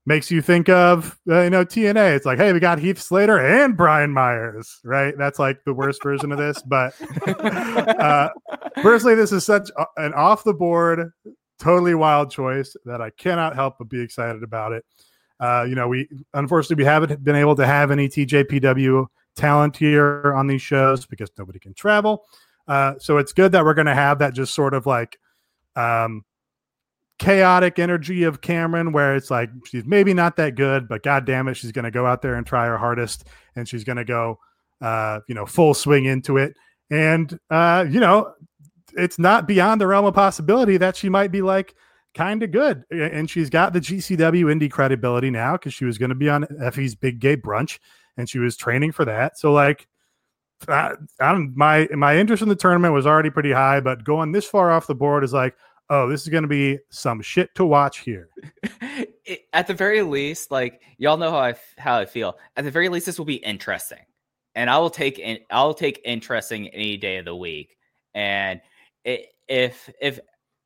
makes 0.06 0.30
you 0.30 0.40
think 0.40 0.68
of 0.68 1.18
uh, 1.28 1.42
you 1.42 1.50
know 1.50 1.64
TNA. 1.64 2.16
It's 2.16 2.26
like, 2.26 2.38
hey, 2.38 2.52
we 2.52 2.60
got 2.60 2.78
Heath 2.78 3.00
Slater 3.00 3.38
and 3.38 3.76
Brian 3.76 4.12
Myers, 4.12 4.80
right? 4.84 5.14
That's 5.18 5.38
like 5.38 5.64
the 5.64 5.74
worst 5.74 6.02
version 6.02 6.32
of 6.32 6.38
this. 6.38 6.62
But 6.62 6.94
uh, 7.26 8.30
personally, 8.76 9.14
this 9.14 9.32
is 9.32 9.44
such 9.44 9.70
an 9.96 10.14
off 10.14 10.44
the 10.44 10.54
board, 10.54 11.10
totally 11.58 11.94
wild 11.94 12.30
choice 12.30 12.76
that 12.84 13.00
I 13.00 13.10
cannot 13.10 13.54
help 13.54 13.78
but 13.78 13.88
be 13.88 14.00
excited 14.00 14.42
about 14.42 14.72
it. 14.72 14.84
Uh, 15.38 15.66
you 15.68 15.74
know, 15.74 15.88
we 15.88 16.08
unfortunately 16.34 16.82
we 16.82 16.86
haven't 16.86 17.22
been 17.22 17.36
able 17.36 17.56
to 17.56 17.66
have 17.66 17.90
any 17.90 18.08
TJPW 18.08 19.06
talent 19.36 19.76
here 19.76 20.32
on 20.34 20.46
these 20.46 20.62
shows 20.62 21.06
because 21.06 21.30
nobody 21.38 21.58
can 21.58 21.74
travel. 21.74 22.24
Uh, 22.66 22.94
so 22.98 23.18
it's 23.18 23.32
good 23.32 23.52
that 23.52 23.64
we're 23.64 23.74
going 23.74 23.86
to 23.86 23.94
have 23.94 24.18
that 24.18 24.34
just 24.34 24.54
sort 24.54 24.74
of 24.74 24.86
like 24.86 25.18
um, 25.76 26.24
chaotic 27.18 27.78
energy 27.78 28.24
of 28.24 28.40
Cameron, 28.40 28.92
where 28.92 29.14
it's 29.14 29.30
like 29.30 29.50
she's 29.66 29.84
maybe 29.84 30.14
not 30.14 30.36
that 30.36 30.54
good, 30.54 30.88
but 30.88 31.02
god 31.02 31.26
damn 31.26 31.48
it, 31.48 31.54
she's 31.54 31.72
going 31.72 31.84
to 31.84 31.90
go 31.90 32.06
out 32.06 32.22
there 32.22 32.34
and 32.34 32.46
try 32.46 32.66
her 32.66 32.78
hardest, 32.78 33.26
and 33.54 33.68
she's 33.68 33.84
going 33.84 33.96
to 33.96 34.04
go, 34.04 34.38
uh, 34.80 35.20
you 35.28 35.34
know, 35.34 35.46
full 35.46 35.74
swing 35.74 36.06
into 36.06 36.38
it. 36.38 36.54
And 36.90 37.38
uh, 37.50 37.84
you 37.88 38.00
know, 38.00 38.32
it's 38.96 39.18
not 39.18 39.46
beyond 39.46 39.80
the 39.80 39.86
realm 39.86 40.04
of 40.04 40.14
possibility 40.14 40.76
that 40.76 40.96
she 40.96 41.08
might 41.08 41.30
be 41.30 41.42
like 41.42 41.74
kind 42.14 42.42
of 42.42 42.50
good, 42.50 42.84
and 42.90 43.28
she's 43.28 43.50
got 43.50 43.72
the 43.72 43.80
GCW 43.80 44.44
indie 44.46 44.70
credibility 44.70 45.30
now 45.30 45.52
because 45.52 45.74
she 45.74 45.84
was 45.84 45.98
going 45.98 46.08
to 46.08 46.14
be 46.14 46.28
on 46.28 46.46
Effy's 46.62 46.94
Big 46.94 47.20
Gay 47.20 47.36
Brunch, 47.36 47.78
and 48.16 48.28
she 48.28 48.38
was 48.38 48.56
training 48.56 48.92
for 48.92 49.04
that. 49.04 49.38
So 49.38 49.52
like. 49.52 49.86
I, 50.68 50.94
I'm, 51.20 51.52
my 51.54 51.86
my 51.94 52.16
interest 52.16 52.42
in 52.42 52.48
the 52.48 52.56
tournament 52.56 52.94
was 52.94 53.06
already 53.06 53.28
pretty 53.28 53.52
high, 53.52 53.78
but 53.80 54.04
going 54.04 54.32
this 54.32 54.46
far 54.46 54.72
off 54.72 54.86
the 54.86 54.94
board 54.94 55.22
is 55.22 55.34
like, 55.34 55.54
oh, 55.90 56.08
this 56.08 56.22
is 56.22 56.28
going 56.28 56.42
to 56.42 56.48
be 56.48 56.78
some 56.90 57.20
shit 57.20 57.54
to 57.54 57.64
watch 57.64 58.00
here. 58.00 58.28
At 59.52 59.66
the 59.66 59.74
very 59.74 60.02
least, 60.02 60.50
like 60.50 60.82
y'all 60.98 61.16
know 61.16 61.30
how 61.30 61.38
I 61.38 61.54
how 61.78 61.98
I 61.98 62.06
feel. 62.06 62.38
At 62.56 62.64
the 62.64 62.70
very 62.70 62.88
least, 62.88 63.06
this 63.06 63.18
will 63.18 63.26
be 63.26 63.36
interesting, 63.36 64.04
and 64.54 64.70
I 64.70 64.78
will 64.78 64.90
take 64.90 65.18
in, 65.18 65.38
I'll 65.50 65.74
take 65.74 66.00
interesting 66.04 66.68
any 66.68 66.96
day 66.96 67.18
of 67.18 67.24
the 67.24 67.36
week. 67.36 67.76
And 68.14 68.60
if 69.06 69.90
if 70.00 70.20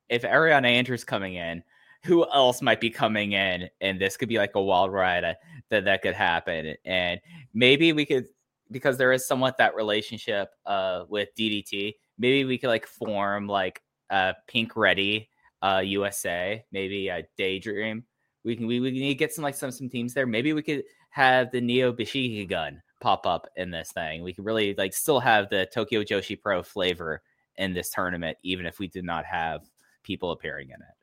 if 0.09 0.23
Ariana 0.23 0.67
Andrews 0.67 1.05
coming 1.05 1.35
in, 1.35 1.63
who 2.05 2.27
else 2.31 2.63
might 2.63 2.81
be 2.81 2.91
coming 2.91 3.33
in? 3.33 3.69
And 3.81 4.01
this 4.01 4.17
could 4.17 4.29
be 4.29 4.39
like 4.39 4.55
a 4.55 4.63
wild 4.63 4.93
ride 4.93 5.25
uh, 5.25 5.35
that 5.69 5.85
that 5.85 6.03
could 6.03 6.15
happen. 6.15 6.75
And 6.85 7.21
maybe 7.55 7.93
we 7.93 8.07
could 8.07 8.27
because 8.71 8.97
there 8.97 9.13
is 9.13 9.27
somewhat 9.27 9.59
that 9.59 9.75
relationship 9.75 10.51
uh 10.67 11.05
with 11.09 11.29
DDT. 11.39 11.95
Maybe 12.19 12.45
we 12.45 12.59
could 12.59 12.69
like 12.69 12.87
form 12.87 13.47
like 13.47 13.83
uh 14.11 14.33
Pink 14.49 14.77
Ready 14.77 15.29
uh 15.63 15.83
USA, 15.85 16.65
maybe 16.73 17.09
a 17.09 17.27
Daydream. 17.37 18.05
We 18.45 18.57
can 18.57 18.67
we, 18.67 18.81
we 18.81 18.91
need 18.91 19.09
to 19.09 19.15
get 19.15 19.35
some 19.35 19.45
like 19.45 19.55
some 19.55 19.71
some 19.71 19.91
teams 19.91 20.15
there. 20.15 20.27
Maybe 20.27 20.53
we 20.53 20.63
could 20.63 20.85
have 21.11 21.51
the 21.51 21.61
Neo 21.61 21.93
Biishiki 21.93 22.49
gun 22.49 22.81
pop 23.01 23.27
up 23.27 23.49
in 23.57 23.71
this 23.71 23.93
thing. 23.93 24.23
We 24.23 24.33
could 24.33 24.45
really 24.45 24.75
like 24.75 24.95
still 24.95 25.21
have 25.21 25.51
the 25.51 25.67
Tokyo 25.73 26.03
Joshi 26.03 26.41
Pro 26.41 26.63
flavor 26.63 27.23
in 27.57 27.75
this 27.75 27.91
tournament, 27.91 28.39
even 28.43 28.67
if 28.67 28.79
we 28.79 28.89
did 28.89 29.05
not 29.05 29.25
have 29.25 29.63
people 30.03 30.31
appearing 30.33 30.69
in 30.69 30.77
it. 30.77 30.95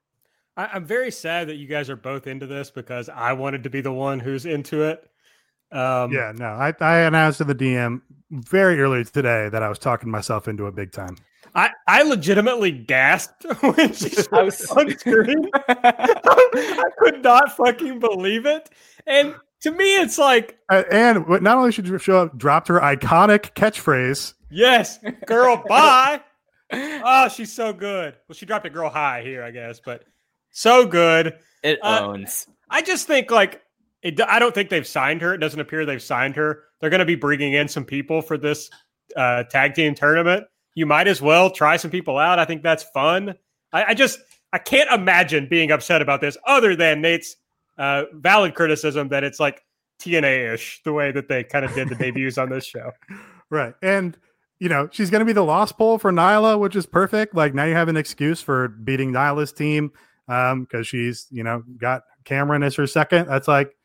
I, 0.58 0.70
I'm 0.74 0.86
very 0.86 1.12
sad 1.12 1.50
that 1.50 1.56
you 1.58 1.68
guys 1.68 1.90
are 1.90 1.96
both 1.96 2.28
into 2.28 2.48
this 2.48 2.72
because 2.72 3.10
I 3.10 3.34
wanted 3.34 3.64
to 3.64 3.70
be 3.70 3.82
the 3.82 3.92
one 3.94 4.20
who's 4.20 4.46
into 4.46 4.84
it. 4.84 5.08
Um, 5.72 6.12
yeah, 6.14 6.32
no, 6.36 6.46
I, 6.46 6.74
I 6.80 7.00
announced 7.00 7.40
to 7.40 7.44
the 7.44 7.54
DM 7.56 8.02
very 8.32 8.80
early 8.82 9.04
today 9.04 9.50
that 9.50 9.62
I 9.62 9.68
was 9.70 9.78
talking 9.80 10.10
myself 10.10 10.48
into 10.48 10.66
it 10.68 10.76
big 10.76 10.92
time. 10.92 11.18
I, 11.56 11.72
I 11.88 12.04
legitimately 12.04 12.72
gasped 12.72 13.46
when 13.62 13.94
she 13.94 14.16
I 14.32 14.44
was 14.44 14.66
on 14.72 14.98
screen. 14.98 15.50
I 15.70 16.84
could 17.00 17.22
not 17.24 17.56
fucking 17.56 18.00
believe 18.00 18.46
it. 18.46 18.70
And 19.06 19.36
to 19.62 19.72
me, 19.72 19.96
it's 19.98 20.18
like, 20.18 20.58
Uh, 20.70 20.84
and 20.92 21.28
not 21.42 21.58
only 21.58 21.72
should 21.72 21.88
she 21.88 21.98
show 21.98 22.20
up, 22.20 22.38
dropped 22.38 22.68
her 22.70 22.80
iconic 22.80 23.54
catchphrase. 23.54 24.36
yes, 24.50 25.00
girl, 25.26 25.64
bye. 25.68 26.22
Oh, 26.72 27.30
she's 27.30 27.52
so 27.52 27.74
good. 27.74 28.16
Well, 28.28 28.36
she 28.36 28.46
dropped 28.46 28.66
a 28.66 28.70
girl 28.70 28.90
high 28.90 29.22
here, 29.22 29.44
I 29.44 29.52
guess, 29.52 29.80
but 29.84 30.04
so 30.50 30.86
good. 30.86 31.38
It 31.64 31.80
Uh, 31.82 32.00
owns. 32.10 32.48
I 32.70 32.82
just 32.82 33.08
think 33.08 33.32
like 33.32 33.62
it, 34.02 34.20
I 34.22 34.40
don't 34.40 34.54
think 34.54 34.70
they've 34.70 34.86
signed 34.88 35.22
her. 35.22 35.34
It 35.34 35.38
doesn't 35.40 35.60
appear 35.60 35.86
they've 35.86 36.02
signed 36.02 36.36
her. 36.36 36.64
They're 36.82 36.90
going 36.90 37.00
to 37.00 37.06
be 37.06 37.16
bringing 37.16 37.54
in 37.54 37.68
some 37.68 37.86
people 37.86 38.22
for 38.22 38.38
this 38.38 38.70
uh, 39.16 39.44
tag 39.44 39.74
team 39.74 39.96
tournament. 39.96 40.46
You 40.76 40.86
might 40.86 41.08
as 41.08 41.22
well 41.22 41.50
try 41.50 41.78
some 41.78 41.90
people 41.90 42.18
out. 42.18 42.38
I 42.38 42.46
think 42.46 42.62
that's 42.64 42.84
fun. 42.84 43.36
I, 43.74 43.86
I 43.86 43.94
just 43.94 44.20
I 44.54 44.58
can't 44.60 44.90
imagine 44.92 45.48
being 45.50 45.72
upset 45.72 46.02
about 46.02 46.22
this, 46.22 46.38
other 46.46 46.76
than 46.76 47.02
Nate's 47.02 47.36
uh, 47.78 48.04
valid 48.14 48.56
criticism 48.56 49.10
that 49.10 49.24
it's 49.24 49.40
like 49.40 49.64
TNA 50.02 50.54
ish 50.54 50.82
the 50.84 50.94
way 50.94 51.12
that 51.12 51.28
they 51.28 51.44
kind 51.44 51.66
of 51.66 51.74
did 51.74 51.90
the 51.90 51.96
debuts 52.00 52.38
on 52.38 52.50
this 52.50 52.66
show. 52.66 52.92
Right. 53.50 53.74
And, 53.82 54.18
you 54.60 54.70
know, 54.70 54.90
she's 54.92 55.10
going 55.10 55.20
to 55.20 55.26
be 55.26 55.34
the 55.34 55.44
lost 55.44 55.78
pole 55.78 55.98
for 55.98 56.12
Nyla, 56.12 56.60
which 56.60 56.76
is 56.76 56.86
perfect. 56.86 57.36
Like 57.36 57.54
now 57.54 57.66
you 57.66 57.74
have 57.74 57.90
an 57.90 57.98
excuse 57.98 58.42
for 58.42 58.68
beating 58.70 59.12
Nyla's 59.12 59.54
team 59.54 59.92
um, 60.28 60.64
because 60.64 60.88
she's, 60.88 61.28
you 61.30 61.44
know, 61.44 61.64
got 61.78 62.04
Cameron 62.26 62.64
as 62.64 62.76
her 62.76 62.88
second. 62.88 63.28
That's 63.28 63.48
like, 63.48 63.76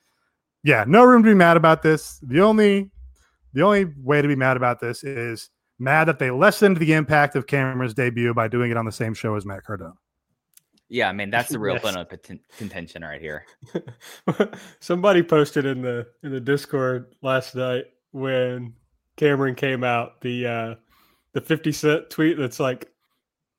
yeah, 0.65 0.85
no 0.87 1.05
room 1.05 1.23
to 1.23 1.29
be 1.29 1.35
mad 1.35 1.57
about 1.57 1.83
this. 1.83 2.19
The 2.23 2.41
only, 2.41 2.91
the 3.53 3.63
only 3.63 3.87
way 4.03 4.23
to 4.23 4.29
be 4.29 4.37
mad 4.37 4.57
about 4.57 4.81
this 4.81 5.05
is 5.05 5.51
mad 5.79 6.07
that 6.09 6.19
they 6.19 6.31
lessened 6.31 6.79
the 6.79 6.93
impact 6.93 7.37
of 7.37 7.47
Cameron's 7.47 7.95
debut 7.95 8.33
by 8.33 8.49
doing 8.49 8.71
it 8.71 8.77
on 8.77 8.85
the 8.85 8.93
same 8.93 9.15
show 9.15 9.35
as 9.35 9.45
Matt 9.45 9.65
Cardona. 9.65 9.95
Yeah, 10.89 11.09
I 11.09 11.13
mean 11.13 11.31
that's 11.31 11.49
the 11.49 11.59
real 11.59 11.75
Yes. 11.83 11.83
bone 11.83 11.97
of 11.97 12.09
contention 12.59 13.03
right 13.03 13.21
here. 13.21 13.47
Somebody 14.81 15.23
posted 15.23 15.65
in 15.65 15.81
the 15.81 16.07
in 16.23 16.31
the 16.33 16.41
Discord 16.41 17.15
last 17.23 17.55
night 17.55 17.87
when 18.11 18.75
Cameron 19.17 19.55
came 19.55 19.85
out 19.85 20.21
the 20.21 20.47
uh 20.47 20.75
the 21.33 21.41
50 21.41 21.73
cent 21.73 22.11
tweet 22.11 22.39
that's 22.39 22.61
like 22.61 22.91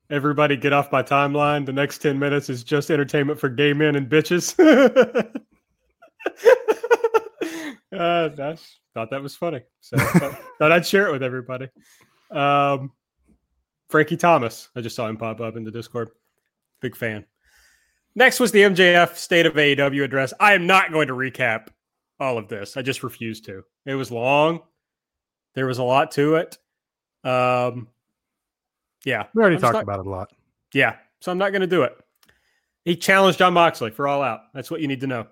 everybody 0.10 0.56
get 0.58 0.74
off 0.74 0.92
my 0.92 1.04
timeline. 1.04 1.66
The 1.66 1.74
next 1.74 2.00
10 2.00 2.20
minutes 2.20 2.50
is 2.50 2.64
just 2.64 2.92
entertainment 2.92 3.40
for 3.40 3.50
gay 3.50 3.74
men 3.74 3.96
and 3.96 4.10
bitches. 4.10 4.54
uh 7.94 8.30
that's 8.30 8.80
thought 8.94 9.10
that 9.10 9.22
was 9.22 9.36
funny. 9.36 9.62
So 9.82 9.98
thought, 9.98 10.40
thought 10.60 10.72
I'd 10.72 10.86
share 10.86 11.08
it 11.08 11.12
with 11.12 11.24
everybody. 11.24 11.70
Um 12.32 12.92
Frankie 13.90 14.18
Thomas. 14.18 14.70
I 14.76 14.82
just 14.82 14.96
saw 14.96 15.08
him 15.08 15.18
pop 15.18 15.40
up 15.40 15.56
in 15.56 15.64
the 15.64 15.72
Discord. 15.72 16.10
Big 16.82 16.96
fan. 16.96 17.26
Next 18.16 18.40
was 18.40 18.52
the 18.52 18.62
MJF 18.62 19.16
State 19.16 19.46
of 19.46 19.54
AEW 19.54 20.04
address. 20.04 20.34
I 20.40 20.54
am 20.54 20.68
not 20.68 20.92
going 20.92 21.08
to 21.08 21.14
recap 21.14 21.68
all 22.20 22.38
of 22.38 22.48
this. 22.48 22.78
I 22.78 22.82
just 22.82 23.04
refuse 23.04 23.42
to. 23.42 23.64
It 23.86 23.96
was 23.96 24.12
long. 24.12 24.62
There 25.56 25.66
was 25.66 25.78
a 25.78 25.84
lot 25.84 26.12
to 26.12 26.36
it. 26.36 26.58
Um, 27.24 27.88
yeah, 29.06 29.28
We 29.34 29.42
already 29.42 29.56
I'm 29.58 29.62
talked 29.62 29.74
not- 29.76 29.84
about 29.84 30.00
it 30.00 30.06
a 30.08 30.10
lot. 30.10 30.32
yeah. 30.74 30.98
So 31.22 31.32
I'm 31.32 31.38
not 31.38 31.52
going 31.52 31.62
to 31.62 31.68
do 31.68 31.84
it. 31.84 31.96
He 32.86 32.98
challenged 32.98 33.40
Jon 33.40 33.54
Moxley 33.54 33.92
for 33.92 34.08
All 34.10 34.22
Out. 34.22 34.42
That's 34.54 34.70
what 34.70 34.82
you 34.82 34.88
need 34.90 35.00
to 35.02 35.08
know. 35.08 35.28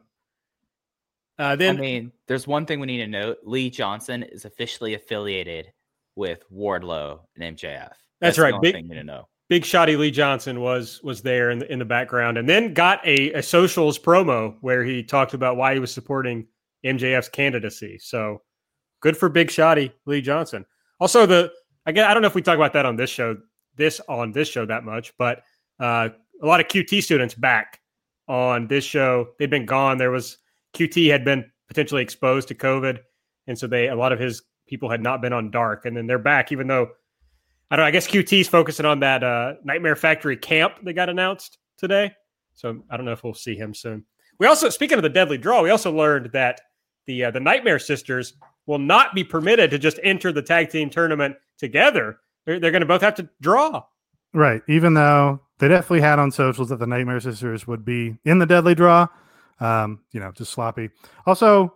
Uh, 1.37 1.55
then 1.55 1.77
I 1.77 1.79
mean, 1.81 2.11
there's 2.27 2.47
one 2.47 2.65
thing 2.65 2.79
we 2.79 2.87
need 2.87 2.99
to 2.99 3.07
note: 3.07 3.39
Lee 3.43 3.69
Johnson 3.69 4.23
is 4.23 4.45
officially 4.45 4.93
affiliated 4.93 5.71
with 6.15 6.43
Wardlow 6.51 7.19
and 7.37 7.57
MJF. 7.57 7.91
That's 8.21 8.37
the 8.37 8.43
right. 8.43 8.53
only 8.53 8.71
Big- 8.71 8.87
thing 8.87 8.89
to 8.97 9.03
know. 9.03 9.27
Big 9.49 9.63
Shotty 9.63 9.97
Lee 9.97 10.11
Johnson 10.11 10.61
was 10.61 11.01
was 11.03 11.21
there 11.21 11.49
in 11.49 11.59
the, 11.59 11.69
in 11.69 11.79
the 11.79 11.83
background, 11.85 12.37
and 12.37 12.47
then 12.47 12.73
got 12.73 13.05
a, 13.05 13.33
a 13.33 13.43
socials 13.43 13.99
promo 13.99 14.55
where 14.61 14.81
he 14.85 15.03
talked 15.03 15.33
about 15.33 15.57
why 15.57 15.73
he 15.73 15.79
was 15.81 15.93
supporting 15.93 16.47
MJF's 16.85 17.27
candidacy. 17.27 17.97
So 17.99 18.41
good 19.01 19.17
for 19.17 19.29
Big 19.29 19.49
Shotty 19.49 19.91
Lee 20.05 20.21
Johnson. 20.21 20.65
Also, 20.99 21.25
the 21.25 21.51
again, 21.85 22.05
I 22.05 22.13
don't 22.13 22.21
know 22.21 22.27
if 22.27 22.35
we 22.35 22.41
talk 22.41 22.55
about 22.55 22.73
that 22.73 22.85
on 22.85 22.95
this 22.95 23.09
show, 23.09 23.37
this 23.75 23.99
on 24.07 24.31
this 24.31 24.47
show 24.47 24.65
that 24.65 24.85
much, 24.85 25.13
but 25.17 25.43
uh, 25.79 26.09
a 26.41 26.45
lot 26.45 26.59
of 26.59 26.67
QT 26.67 27.03
students 27.03 27.33
back 27.33 27.81
on 28.27 28.67
this 28.67 28.83
show. 28.83 29.29
They've 29.37 29.49
been 29.49 29.65
gone. 29.65 29.97
There 29.97 30.11
was 30.11 30.37
QT 30.73 31.11
had 31.11 31.25
been 31.25 31.51
potentially 31.67 32.01
exposed 32.01 32.47
to 32.47 32.55
COVID, 32.55 32.99
and 33.47 33.57
so 33.57 33.67
they 33.67 33.89
a 33.89 33.95
lot 33.95 34.13
of 34.13 34.19
his 34.19 34.43
people 34.67 34.89
had 34.89 35.01
not 35.01 35.21
been 35.21 35.33
on 35.33 35.51
Dark, 35.51 35.85
and 35.85 35.97
then 35.97 36.07
they're 36.07 36.19
back, 36.19 36.51
even 36.51 36.67
though 36.67 36.89
I 37.69 37.75
don't 37.75 37.83
know. 37.83 37.87
I 37.87 37.91
guess 37.91 38.07
QT's 38.07 38.47
focusing 38.47 38.85
on 38.85 38.99
that 39.01 39.23
uh, 39.23 39.55
Nightmare 39.63 39.95
Factory 39.95 40.37
camp 40.37 40.75
that 40.83 40.93
got 40.93 41.09
announced 41.09 41.57
today. 41.77 42.11
So 42.53 42.83
I 42.89 42.97
don't 42.97 43.05
know 43.05 43.13
if 43.13 43.23
we'll 43.23 43.33
see 43.33 43.55
him 43.55 43.73
soon. 43.73 44.05
We 44.39 44.47
also, 44.47 44.69
speaking 44.69 44.97
of 44.97 45.03
the 45.03 45.09
deadly 45.09 45.37
draw, 45.37 45.61
we 45.61 45.69
also 45.69 45.91
learned 45.91 46.31
that 46.33 46.61
the 47.05 47.25
uh, 47.25 47.31
the 47.31 47.39
Nightmare 47.39 47.79
Sisters 47.79 48.33
will 48.71 48.79
not 48.79 49.13
be 49.13 49.23
permitted 49.23 49.69
to 49.71 49.77
just 49.77 49.99
enter 50.01 50.31
the 50.31 50.41
tag 50.41 50.69
team 50.69 50.89
tournament 50.89 51.35
together. 51.59 52.17
They're, 52.45 52.57
they're 52.59 52.71
going 52.71 52.79
to 52.81 52.87
both 52.87 53.01
have 53.01 53.15
to 53.15 53.29
draw. 53.41 53.83
Right. 54.33 54.61
Even 54.69 54.93
though 54.93 55.41
they 55.59 55.67
definitely 55.67 55.99
had 56.01 56.17
on 56.19 56.31
socials 56.31 56.69
that 56.69 56.79
the 56.79 56.87
Nightmare 56.87 57.19
Sisters 57.19 57.67
would 57.67 57.83
be 57.83 58.17
in 58.23 58.39
the 58.39 58.45
deadly 58.45 58.73
draw. 58.73 59.07
Um, 59.59 59.99
you 60.13 60.19
know, 60.21 60.31
just 60.31 60.53
sloppy. 60.53 60.89
Also, 61.25 61.73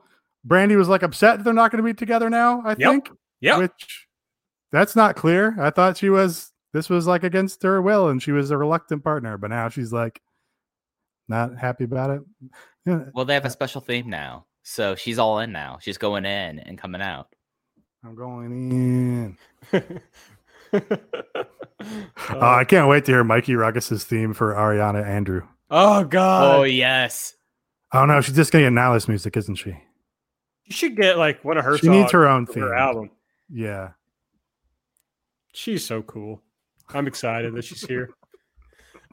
Brandi 0.48 0.78
was 0.78 0.88
like 0.88 1.04
upset 1.04 1.38
that 1.38 1.44
they're 1.44 1.54
not 1.54 1.70
going 1.72 1.84
to 1.84 1.88
be 1.88 1.94
together 1.94 2.30
now, 2.30 2.62
I 2.66 2.70
Yep. 2.72 2.78
think. 2.80 3.10
Yeah, 3.42 3.58
Which 3.60 4.08
that's 4.72 4.96
not 4.96 5.16
clear. 5.18 5.56
I 5.60 5.70
thought 5.70 5.98
she 5.98 6.10
was 6.10 6.52
this 6.74 6.90
was 6.90 7.06
like 7.08 7.24
against 7.24 7.62
her 7.64 7.82
will 7.82 8.08
and 8.08 8.24
she 8.24 8.32
was 8.32 8.50
a 8.52 8.58
reluctant 8.58 9.04
partner, 9.04 9.38
but 9.38 9.50
now 9.50 9.68
she's 9.70 9.92
like, 9.94 10.22
Not 11.28 11.58
happy 11.58 11.84
about 11.84 12.10
it. 12.12 12.22
Well, 13.14 13.26
they 13.26 13.34
have 13.34 13.46
a 13.46 13.50
special 13.50 13.82
theme 13.82 14.10
now, 14.10 14.46
so 14.68 14.96
she's 14.96 15.20
all 15.20 15.40
in 15.40 15.52
now. 15.52 15.78
She's 15.80 15.98
going 16.00 16.26
in 16.26 16.58
and 16.60 16.76
coming 16.78 17.02
out. 17.02 17.28
I'm 18.04 18.16
going 18.16 18.72
in. 18.72 19.38
Uh, 20.72 20.80
Oh, 22.32 22.40
I 22.42 22.64
can't 22.64 22.90
wait 22.90 23.06
to 23.06 23.12
hear 23.12 23.24
Mikey 23.24 23.54
Rukus's 23.54 24.04
theme 24.06 24.34
for 24.34 24.54
Ariana 24.56 25.06
Andrew. 25.06 25.42
oh 25.70 26.04
God! 26.04 26.56
oh 26.60 26.64
yes, 26.64 27.36
Oh 27.94 28.06
no, 28.06 28.20
she's 28.22 28.36
just 28.36 28.52
gonna 28.52 28.66
get 28.66 28.74
Nihilus 28.74 29.08
music, 29.08 29.38
isn't 29.38 29.56
she? 29.56 29.70
you 29.70 30.74
should 30.76 30.96
get 30.96 31.18
like 31.18 31.46
one 31.46 31.58
of 31.58 31.64
her. 31.66 31.78
She 31.78 31.88
needs 31.90 32.12
her 32.12 32.28
own 32.28 32.48
for 32.48 32.54
theme. 32.54 32.64
her 32.64 32.74
album. 32.76 33.12
Yeah. 33.50 33.92
She's 35.54 35.86
so 35.86 36.02
cool. 36.02 36.42
I'm 36.90 37.06
excited 37.08 37.54
that 37.54 37.64
she's 37.66 37.86
here. 37.86 38.10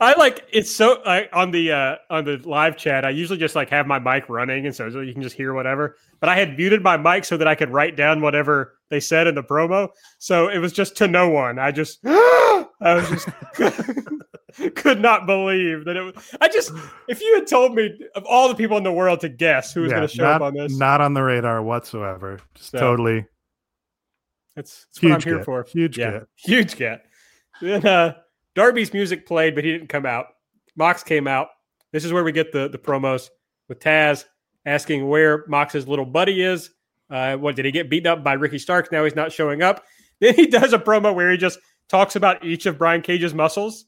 I 0.00 0.14
like 0.18 0.46
it's 0.52 0.74
so 0.74 1.00
like 1.04 1.30
on 1.32 1.50
the 1.50 1.72
uh 1.72 1.96
on 2.10 2.24
the 2.24 2.38
live 2.44 2.76
chat. 2.76 3.04
I 3.04 3.10
usually 3.10 3.38
just 3.38 3.54
like 3.54 3.70
have 3.70 3.86
my 3.86 3.98
mic 3.98 4.28
running, 4.28 4.66
and 4.66 4.74
so 4.74 4.88
you 4.88 5.12
can 5.12 5.22
just 5.22 5.36
hear 5.36 5.54
whatever. 5.54 5.96
But 6.20 6.28
I 6.28 6.36
had 6.36 6.56
muted 6.56 6.82
my 6.82 6.96
mic 6.96 7.24
so 7.24 7.36
that 7.36 7.48
I 7.48 7.54
could 7.54 7.70
write 7.70 7.96
down 7.96 8.20
whatever 8.20 8.78
they 8.88 9.00
said 9.00 9.26
in 9.26 9.34
the 9.34 9.42
promo. 9.42 9.88
So 10.18 10.48
it 10.48 10.58
was 10.58 10.72
just 10.72 10.96
to 10.98 11.08
no 11.08 11.28
one. 11.28 11.58
I 11.58 11.70
just 11.70 12.00
I 12.06 12.66
was 12.80 13.08
just 13.08 13.28
could 14.74 15.00
not 15.00 15.26
believe 15.26 15.84
that 15.84 15.96
it 15.96 16.02
was. 16.02 16.14
I 16.40 16.48
just 16.48 16.72
if 17.08 17.20
you 17.20 17.34
had 17.34 17.46
told 17.46 17.74
me 17.74 17.98
of 18.14 18.24
all 18.24 18.48
the 18.48 18.54
people 18.54 18.76
in 18.76 18.84
the 18.84 18.92
world 18.92 19.20
to 19.20 19.28
guess 19.28 19.72
who 19.72 19.82
was 19.82 19.90
yeah, 19.90 19.96
going 19.98 20.08
to 20.08 20.14
show 20.14 20.24
not, 20.24 20.36
up 20.36 20.42
on 20.42 20.54
this, 20.54 20.76
Not 20.76 21.00
on 21.00 21.14
the 21.14 21.22
radar 21.22 21.62
whatsoever. 21.62 22.40
Just 22.54 22.70
So, 22.70 22.78
totally 22.78 23.26
That's, 24.56 24.86
that's 24.86 25.02
what 25.02 25.12
I'm 25.12 25.20
here 25.20 25.36
get. 25.36 25.44
for. 25.44 25.64
Huge 25.64 25.98
yeah, 25.98 26.10
get. 26.10 26.22
huge 26.36 26.76
get. 26.76 27.04
Then 27.60 27.86
uh, 27.86 28.14
Darby's 28.54 28.92
music 28.92 29.26
played, 29.26 29.54
but 29.54 29.64
he 29.64 29.72
didn't 29.72 29.88
come 29.88 30.06
out. 30.06 30.26
Mox 30.76 31.02
came 31.02 31.26
out. 31.26 31.48
This 31.92 32.04
is 32.04 32.12
where 32.12 32.24
we 32.24 32.32
get 32.32 32.52
the 32.52 32.68
the 32.68 32.78
promos 32.78 33.28
with 33.68 33.80
Taz 33.80 34.24
asking 34.64 35.08
where 35.08 35.44
Mox's 35.48 35.88
little 35.88 36.04
buddy 36.04 36.42
is. 36.42 36.70
Uh, 37.10 37.36
what 37.36 37.56
did 37.56 37.64
he 37.64 37.70
get 37.70 37.90
beaten 37.90 38.10
up 38.10 38.24
by 38.24 38.32
Ricky 38.32 38.58
Starks? 38.58 38.90
Now 38.90 39.04
he's 39.04 39.16
not 39.16 39.32
showing 39.32 39.62
up. 39.62 39.84
Then 40.20 40.36
he 40.36 40.46
does 40.46 40.72
a 40.72 40.78
promo 40.78 41.12
where 41.12 41.32
he 41.32 41.36
just 41.36 41.58
talks 41.88 42.14
about 42.14 42.44
each 42.44 42.64
of 42.66 42.78
Brian 42.78 43.02
Cage's 43.02 43.34
muscles. 43.34 43.86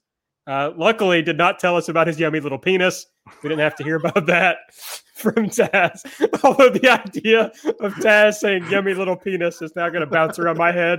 Uh, 0.48 0.72
luckily, 0.76 1.22
did 1.22 1.38
not 1.38 1.60
tell 1.60 1.76
us 1.76 1.88
about 1.88 2.08
his 2.08 2.18
yummy 2.18 2.40
little 2.40 2.58
penis. 2.58 3.06
We 3.40 3.50
didn't 3.50 3.60
have 3.60 3.76
to 3.76 3.84
hear 3.84 3.96
about 3.96 4.26
that 4.26 4.56
from 5.14 5.48
Taz. 5.48 6.04
Although 6.42 6.70
the 6.70 6.88
idea 6.88 7.52
of 7.78 7.94
Taz 7.94 8.34
saying 8.34 8.68
"yummy 8.68 8.94
little 8.94 9.14
penis" 9.14 9.62
is 9.62 9.76
now 9.76 9.88
going 9.90 10.00
to 10.00 10.08
bounce 10.08 10.40
around 10.40 10.58
my 10.58 10.72
head 10.72 10.98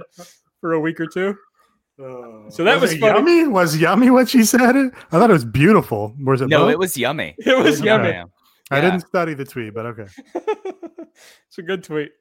for 0.61 0.71
a 0.71 0.79
week 0.79 1.01
or 1.01 1.05
two. 1.05 1.35
So 1.97 2.63
that 2.63 2.81
was 2.81 2.93
it 2.93 2.99
funny. 2.99 3.17
yummy. 3.41 3.47
Was 3.47 3.77
yummy 3.77 4.09
what 4.09 4.27
she 4.29 4.43
said? 4.43 4.61
I 4.61 4.89
thought 5.09 5.29
it 5.29 5.33
was 5.33 5.45
beautiful. 5.45 6.13
Was 6.23 6.41
it? 6.41 6.47
no, 6.49 6.65
both? 6.65 6.71
it 6.71 6.79
was 6.79 6.97
yummy. 6.97 7.35
It 7.39 7.57
was 7.57 7.77
Okay. 7.79 7.85
yummy. 7.85 8.09
Yeah. 8.09 8.25
I 8.71 8.81
didn't 8.81 9.01
study 9.01 9.33
the 9.33 9.45
tweet, 9.45 9.73
but 9.73 9.85
okay. 9.85 10.07
it's 10.35 11.57
a 11.57 11.61
good 11.61 11.83
tweet. 11.83 12.11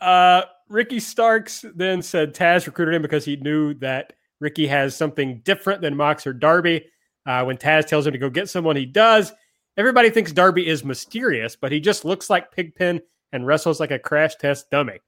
Uh, 0.00 0.42
Ricky 0.68 0.98
Starks 0.98 1.64
then 1.76 2.02
said 2.02 2.34
Taz 2.34 2.66
recruited 2.66 2.94
him 2.94 3.02
because 3.02 3.24
he 3.24 3.36
knew 3.36 3.74
that 3.74 4.14
Ricky 4.40 4.66
has 4.66 4.96
something 4.96 5.40
different 5.44 5.82
than 5.82 5.96
Mox 5.96 6.26
or 6.26 6.32
Darby. 6.32 6.86
Uh, 7.26 7.44
when 7.44 7.56
Taz 7.56 7.86
tells 7.86 8.06
him 8.06 8.12
to 8.12 8.18
go 8.18 8.28
get 8.30 8.48
someone, 8.48 8.76
he 8.76 8.86
does. 8.86 9.32
Everybody 9.76 10.10
thinks 10.10 10.32
Darby 10.32 10.66
is 10.66 10.84
mysterious, 10.84 11.54
but 11.54 11.70
he 11.70 11.80
just 11.80 12.04
looks 12.04 12.28
like 12.30 12.50
Pigpen 12.50 13.00
and 13.32 13.46
wrestles 13.46 13.78
like 13.78 13.90
a 13.90 13.98
crash 13.98 14.36
test 14.36 14.70
dummy. 14.70 14.98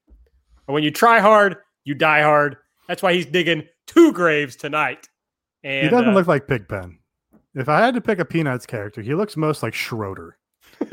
And 0.68 0.74
when 0.74 0.82
you 0.82 0.90
try 0.90 1.20
hard, 1.20 1.56
you 1.84 1.94
die 1.94 2.22
hard. 2.22 2.56
That's 2.88 3.02
why 3.02 3.14
he's 3.14 3.26
digging 3.26 3.64
two 3.86 4.12
graves 4.12 4.56
tonight. 4.56 5.08
And 5.64 5.84
he 5.84 5.90
doesn't 5.90 6.10
uh, 6.10 6.14
look 6.14 6.26
like 6.26 6.46
Pigpen. 6.46 6.98
If 7.54 7.68
I 7.68 7.80
had 7.80 7.94
to 7.94 8.00
pick 8.00 8.18
a 8.18 8.24
Peanuts 8.24 8.66
character, 8.66 9.00
he 9.02 9.14
looks 9.14 9.36
most 9.36 9.62
like 9.62 9.74
Schroeder. 9.74 10.38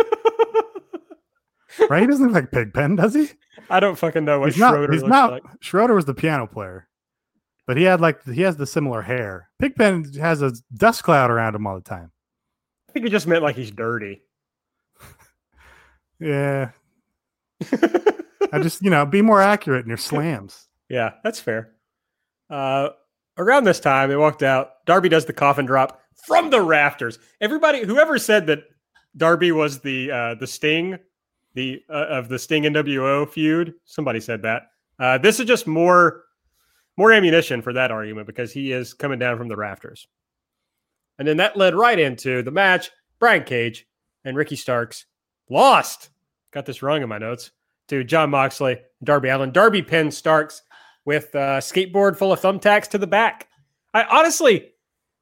Right? 1.89 2.01
He 2.01 2.07
doesn't 2.07 2.25
look 2.27 2.35
like 2.35 2.51
Pigpen, 2.51 2.95
does 2.95 3.15
he? 3.15 3.29
I 3.69 3.79
don't 3.79 3.97
fucking 3.97 4.25
know 4.25 4.39
what 4.39 4.51
he's 4.51 4.59
not. 4.59 4.73
Schroeder 4.73 4.93
He's 4.93 5.01
looks 5.01 5.11
not. 5.11 5.31
like. 5.31 5.43
Schroeder 5.59 5.95
was 5.95 6.05
the 6.05 6.13
piano 6.13 6.45
player, 6.45 6.87
but 7.65 7.77
he 7.77 7.83
had 7.83 7.99
like 7.99 8.23
he 8.25 8.41
has 8.41 8.57
the 8.57 8.67
similar 8.67 9.01
hair. 9.01 9.49
Pigpen 9.59 10.13
has 10.19 10.41
a 10.41 10.53
dust 10.75 11.03
cloud 11.03 11.31
around 11.31 11.55
him 11.55 11.65
all 11.65 11.75
the 11.75 11.81
time. 11.81 12.11
I 12.89 12.91
think 12.91 13.05
he 13.05 13.11
just 13.11 13.27
meant 13.27 13.43
like 13.43 13.55
he's 13.55 13.71
dirty. 13.71 14.21
Yeah, 16.19 16.69
I 18.53 18.59
just 18.59 18.81
you 18.81 18.89
know 18.89 19.05
be 19.05 19.21
more 19.21 19.41
accurate 19.41 19.83
in 19.83 19.89
your 19.89 19.97
slams. 19.97 20.69
Yeah, 20.87 21.13
that's 21.21 21.39
fair. 21.39 21.72
Uh, 22.49 22.89
around 23.37 23.63
this 23.63 23.79
time, 23.79 24.09
they 24.09 24.15
walked 24.15 24.43
out. 24.43 24.85
Darby 24.85 25.09
does 25.09 25.25
the 25.25 25.33
coffin 25.33 25.65
drop 25.65 26.01
from 26.25 26.49
the 26.49 26.61
rafters. 26.61 27.19
Everybody, 27.41 27.83
whoever 27.83 28.17
said 28.17 28.47
that 28.47 28.63
Darby 29.15 29.51
was 29.51 29.79
the 29.79 30.11
uh, 30.11 30.35
the 30.35 30.47
Sting, 30.47 30.97
the 31.53 31.81
uh, 31.89 32.05
of 32.09 32.29
the 32.29 32.39
Sting 32.39 32.63
NWO 32.63 33.29
feud, 33.29 33.73
somebody 33.85 34.19
said 34.19 34.41
that. 34.43 34.63
Uh, 34.99 35.17
this 35.17 35.39
is 35.39 35.45
just 35.45 35.67
more 35.67 36.23
more 36.97 37.11
ammunition 37.11 37.61
for 37.61 37.73
that 37.73 37.91
argument 37.91 38.27
because 38.27 38.51
he 38.51 38.71
is 38.71 38.93
coming 38.93 39.19
down 39.19 39.37
from 39.37 39.47
the 39.47 39.55
rafters. 39.55 40.07
And 41.17 41.27
then 41.27 41.37
that 41.37 41.57
led 41.57 41.75
right 41.75 41.97
into 41.97 42.43
the 42.43 42.51
match. 42.51 42.91
Brian 43.19 43.43
Cage 43.43 43.87
and 44.25 44.37
Ricky 44.37 44.55
Starks 44.55 45.05
lost. 45.49 46.09
Got 46.51 46.65
this 46.65 46.83
wrong 46.83 47.01
in 47.01 47.09
my 47.09 47.17
notes 47.17 47.51
to 47.87 48.03
Jon 48.03 48.29
Moxley, 48.29 48.79
Darby 49.03 49.29
Allin. 49.29 49.51
Darby 49.51 49.81
pinned 49.81 50.13
Starks 50.13 50.61
with 51.05 51.33
a 51.35 51.59
skateboard 51.59 52.17
full 52.17 52.31
of 52.31 52.39
thumbtacks 52.41 52.87
to 52.89 52.97
the 52.97 53.07
back. 53.07 53.47
I 53.93 54.03
honestly, 54.03 54.71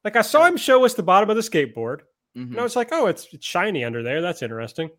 like, 0.04 0.16
I 0.16 0.22
saw 0.22 0.44
him 0.44 0.56
show 0.56 0.84
us 0.84 0.94
the 0.94 1.02
bottom 1.02 1.28
of 1.30 1.36
the 1.36 1.42
skateboard, 1.42 2.00
Mhm. 2.36 2.50
and 2.52 2.60
I 2.60 2.62
was 2.62 2.76
like, 2.76 2.88
"Oh, 2.92 3.06
it's, 3.06 3.26
it's 3.32 3.46
shiny 3.46 3.84
under 3.84 4.02
there. 4.02 4.20
That's 4.20 4.42
interesting." 4.42 4.90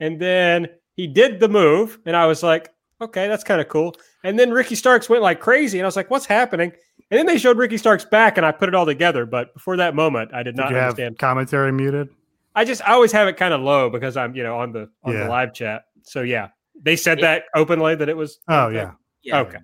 And 0.00 0.20
then 0.20 0.68
he 0.94 1.06
did 1.06 1.40
the 1.40 1.48
move, 1.48 1.98
and 2.06 2.16
I 2.16 2.26
was 2.26 2.42
like, 2.42 2.70
"Okay, 3.00 3.28
that's 3.28 3.44
kind 3.44 3.60
of 3.60 3.68
cool." 3.68 3.94
And 4.24 4.38
then 4.38 4.50
Ricky 4.50 4.74
Starks 4.74 5.08
went 5.08 5.22
like 5.22 5.40
crazy, 5.40 5.78
and 5.78 5.84
I 5.84 5.88
was 5.88 5.96
like, 5.96 6.10
"What's 6.10 6.26
happening?" 6.26 6.72
And 7.10 7.18
then 7.18 7.26
they 7.26 7.38
showed 7.38 7.56
Ricky 7.56 7.76
Starks 7.78 8.04
back, 8.04 8.36
and 8.36 8.44
I 8.46 8.52
put 8.52 8.68
it 8.68 8.74
all 8.74 8.86
together. 8.86 9.26
But 9.26 9.54
before 9.54 9.76
that 9.78 9.94
moment, 9.94 10.32
I 10.34 10.42
did 10.42 10.56
Did 10.56 10.62
not 10.62 10.70
you 10.70 10.76
have 10.76 10.90
understand. 10.90 11.18
commentary 11.18 11.72
muted? 11.72 12.08
I 12.54 12.64
just 12.64 12.86
I 12.88 12.92
always 12.92 13.12
have 13.12 13.28
it 13.28 13.36
kind 13.36 13.54
of 13.54 13.60
low 13.60 13.88
because 13.90 14.16
I'm 14.16 14.34
you 14.34 14.42
know 14.42 14.56
on 14.58 14.72
the 14.72 14.88
on 15.04 15.12
Yeah. 15.14 15.24
the 15.24 15.28
live 15.28 15.52
chat. 15.54 15.84
So 16.02 16.22
yeah, 16.22 16.48
they 16.80 16.96
said 16.96 17.18
It- 17.18 17.22
that 17.22 17.44
openly 17.54 17.94
that 17.94 18.08
it 18.08 18.16
was. 18.16 18.38
Oh 18.48 18.68
yeah, 18.68 18.92
Yeah. 19.22 19.40
Okay. 19.40 19.58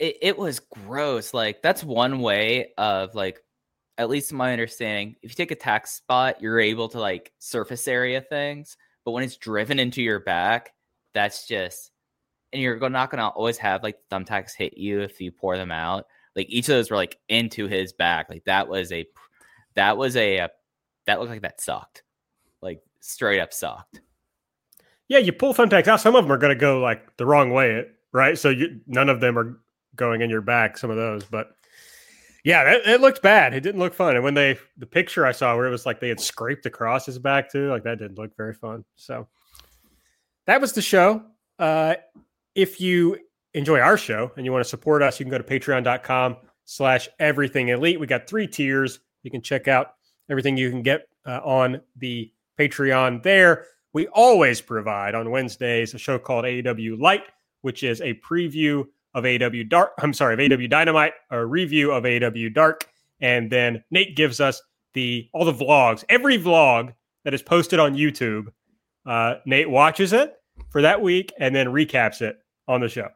It, 0.00 0.16
it 0.22 0.38
was 0.38 0.58
gross. 0.58 1.32
Like 1.32 1.62
that's 1.62 1.84
one 1.84 2.20
way 2.20 2.72
of 2.76 3.14
like, 3.14 3.40
at 3.98 4.08
least 4.08 4.32
my 4.32 4.52
understanding, 4.52 5.14
if 5.22 5.30
you 5.30 5.34
take 5.34 5.50
a 5.50 5.54
tax 5.54 5.92
spot, 5.92 6.40
you're 6.40 6.58
able 6.58 6.88
to 6.88 6.98
like 6.98 7.32
surface 7.38 7.86
area 7.86 8.20
things. 8.20 8.76
But 9.04 9.12
when 9.12 9.22
it's 9.22 9.36
driven 9.36 9.78
into 9.78 10.02
your 10.02 10.20
back, 10.20 10.72
that's 11.12 11.46
just, 11.46 11.92
and 12.52 12.60
you're 12.60 12.88
not 12.88 13.10
gonna 13.10 13.28
always 13.28 13.58
have 13.58 13.82
like 13.82 13.98
thumbtacks 14.10 14.56
hit 14.56 14.78
you 14.78 15.00
if 15.00 15.20
you 15.20 15.30
pour 15.30 15.56
them 15.56 15.70
out. 15.70 16.06
Like 16.34 16.46
each 16.48 16.68
of 16.68 16.74
those 16.74 16.90
were 16.90 16.96
like 16.96 17.18
into 17.28 17.68
his 17.68 17.92
back. 17.92 18.30
Like 18.30 18.44
that 18.44 18.68
was 18.68 18.90
a, 18.90 19.06
that 19.74 19.98
was 19.98 20.16
a, 20.16 20.40
uh 20.40 20.48
that 21.06 21.18
looked 21.18 21.30
like 21.30 21.42
that 21.42 21.60
sucked. 21.60 22.02
Like 22.62 22.80
straight 23.00 23.40
up 23.40 23.52
sucked. 23.52 24.00
Yeah, 25.08 25.18
you 25.18 25.32
pull 25.32 25.52
thumbtacks 25.52 25.88
out. 25.88 26.00
Some 26.00 26.14
of 26.14 26.24
them 26.24 26.32
are 26.32 26.38
to 26.38 26.54
go 26.54 26.80
like 26.80 27.16
the 27.16 27.26
wrong 27.26 27.52
way, 27.52 27.84
right? 28.12 28.38
So 28.38 28.48
you, 28.48 28.80
none 28.86 29.08
of 29.08 29.20
them 29.20 29.38
are 29.38 29.60
going 29.96 30.20
in 30.20 30.30
your 30.30 30.40
back. 30.40 30.78
Some 30.78 30.90
of 30.90 30.96
those, 30.96 31.24
but 31.24 31.56
yeah, 32.44 32.78
it 32.86 33.00
looked 33.00 33.22
bad. 33.22 33.52
It 33.52 33.60
didn't 33.60 33.80
look 33.80 33.94
fun. 33.94 34.14
And 34.14 34.24
when 34.24 34.34
they 34.34 34.58
the 34.78 34.86
picture 34.86 35.26
I 35.26 35.32
saw 35.32 35.54
where 35.56 35.66
it 35.66 35.70
was 35.70 35.84
like 35.84 36.00
they 36.00 36.08
had 36.08 36.20
scraped 36.20 36.66
across 36.66 37.06
his 37.06 37.18
back 37.18 37.50
too, 37.50 37.68
like 37.68 37.84
that 37.84 37.98
didn't 37.98 38.18
look 38.18 38.36
very 38.36 38.54
fun. 38.54 38.84
So 38.96 39.28
that 40.46 40.60
was 40.60 40.72
the 40.72 40.82
show. 40.82 41.22
Uh, 41.58 41.96
if 42.54 42.80
you 42.80 43.18
enjoy 43.54 43.80
our 43.80 43.96
show 43.96 44.32
and 44.36 44.46
you 44.46 44.52
want 44.52 44.64
to 44.64 44.68
support 44.68 45.02
us, 45.02 45.20
you 45.20 45.24
can 45.24 45.30
go 45.30 45.38
to 45.38 45.44
patreon.com 45.44 46.36
slash 46.64 47.08
everything 47.18 47.68
elite. 47.68 48.00
We 48.00 48.06
got 48.06 48.26
three 48.26 48.46
tiers. 48.46 49.00
You 49.22 49.30
can 49.30 49.42
check 49.42 49.68
out 49.68 49.94
everything 50.30 50.56
you 50.56 50.70
can 50.70 50.82
get 50.82 51.08
uh, 51.26 51.40
on 51.44 51.80
the 51.96 52.32
Patreon 52.58 53.22
there. 53.22 53.66
We 53.92 54.06
always 54.08 54.60
provide 54.60 55.14
on 55.14 55.30
Wednesdays 55.30 55.94
a 55.94 55.98
show 55.98 56.18
called 56.18 56.44
AEW 56.44 57.00
Light, 57.00 57.24
which 57.62 57.82
is 57.82 58.00
a 58.00 58.14
preview 58.14 58.84
of 59.14 59.24
AEW 59.24 59.68
Dark. 59.68 59.92
I'm 59.98 60.12
sorry, 60.12 60.34
of 60.34 60.40
AEW 60.40 60.68
Dynamite, 60.70 61.12
a 61.30 61.44
review 61.44 61.92
of 61.92 62.04
AEW 62.04 62.54
Dark, 62.54 62.88
and 63.20 63.50
then 63.50 63.82
Nate 63.90 64.16
gives 64.16 64.40
us 64.40 64.62
the 64.94 65.28
all 65.32 65.44
the 65.44 65.52
vlogs, 65.52 66.04
every 66.08 66.38
vlog 66.38 66.94
that 67.24 67.34
is 67.34 67.42
posted 67.42 67.78
on 67.78 67.94
YouTube. 67.94 68.46
Uh, 69.06 69.36
Nate 69.46 69.70
watches 69.70 70.12
it 70.12 70.34
for 70.70 70.82
that 70.82 71.00
week 71.00 71.32
and 71.38 71.54
then 71.54 71.68
recaps 71.68 72.20
it 72.22 72.38
on 72.68 72.80
the 72.80 72.88
show. 72.88 73.08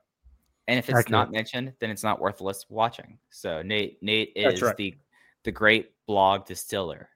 And 0.66 0.78
if 0.78 0.88
it's 0.88 0.98
Accurate. 0.98 1.10
not 1.10 1.30
mentioned, 1.30 1.74
then 1.78 1.90
it's 1.90 2.02
not 2.02 2.20
worthless 2.20 2.64
watching. 2.70 3.18
So 3.30 3.62
Nate, 3.62 4.02
Nate 4.02 4.32
is 4.34 4.62
right. 4.62 4.76
the 4.76 4.94
the 5.44 5.52
great 5.52 5.90
blog 6.06 6.46
distiller. 6.46 7.10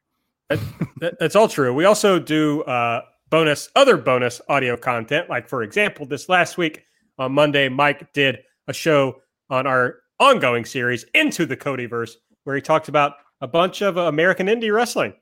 That, 1.01 1.19
that's 1.21 1.37
all 1.37 1.49
true. 1.49 1.73
We 1.73 1.85
also 1.85 2.19
do 2.19 2.63
uh, 2.63 3.03
bonus, 3.31 3.69
other 3.77 3.97
bonus 3.97 4.41
audio 4.49 4.77
content. 4.77 5.29
Like, 5.29 5.49
for 5.49 5.63
example, 5.63 6.07
this 6.07 6.29
last 6.29 6.59
week 6.59 6.85
on 7.19 7.33
Monday, 7.33 7.69
Mike 7.69 8.13
did 8.13 8.41
a 8.69 8.73
show 8.73 9.20
on 9.51 9.66
our 9.66 9.97
ongoing 10.20 10.65
series, 10.65 11.05
Into 11.15 11.47
the 11.47 11.57
Codyverse, 11.57 12.12
where 12.45 12.55
he 12.55 12.62
talked 12.62 12.89
about 12.89 13.15
a 13.40 13.49
bunch 13.49 13.82
of 13.82 13.97
American 13.97 14.47
indie 14.47 14.73
wrestling. 14.73 15.15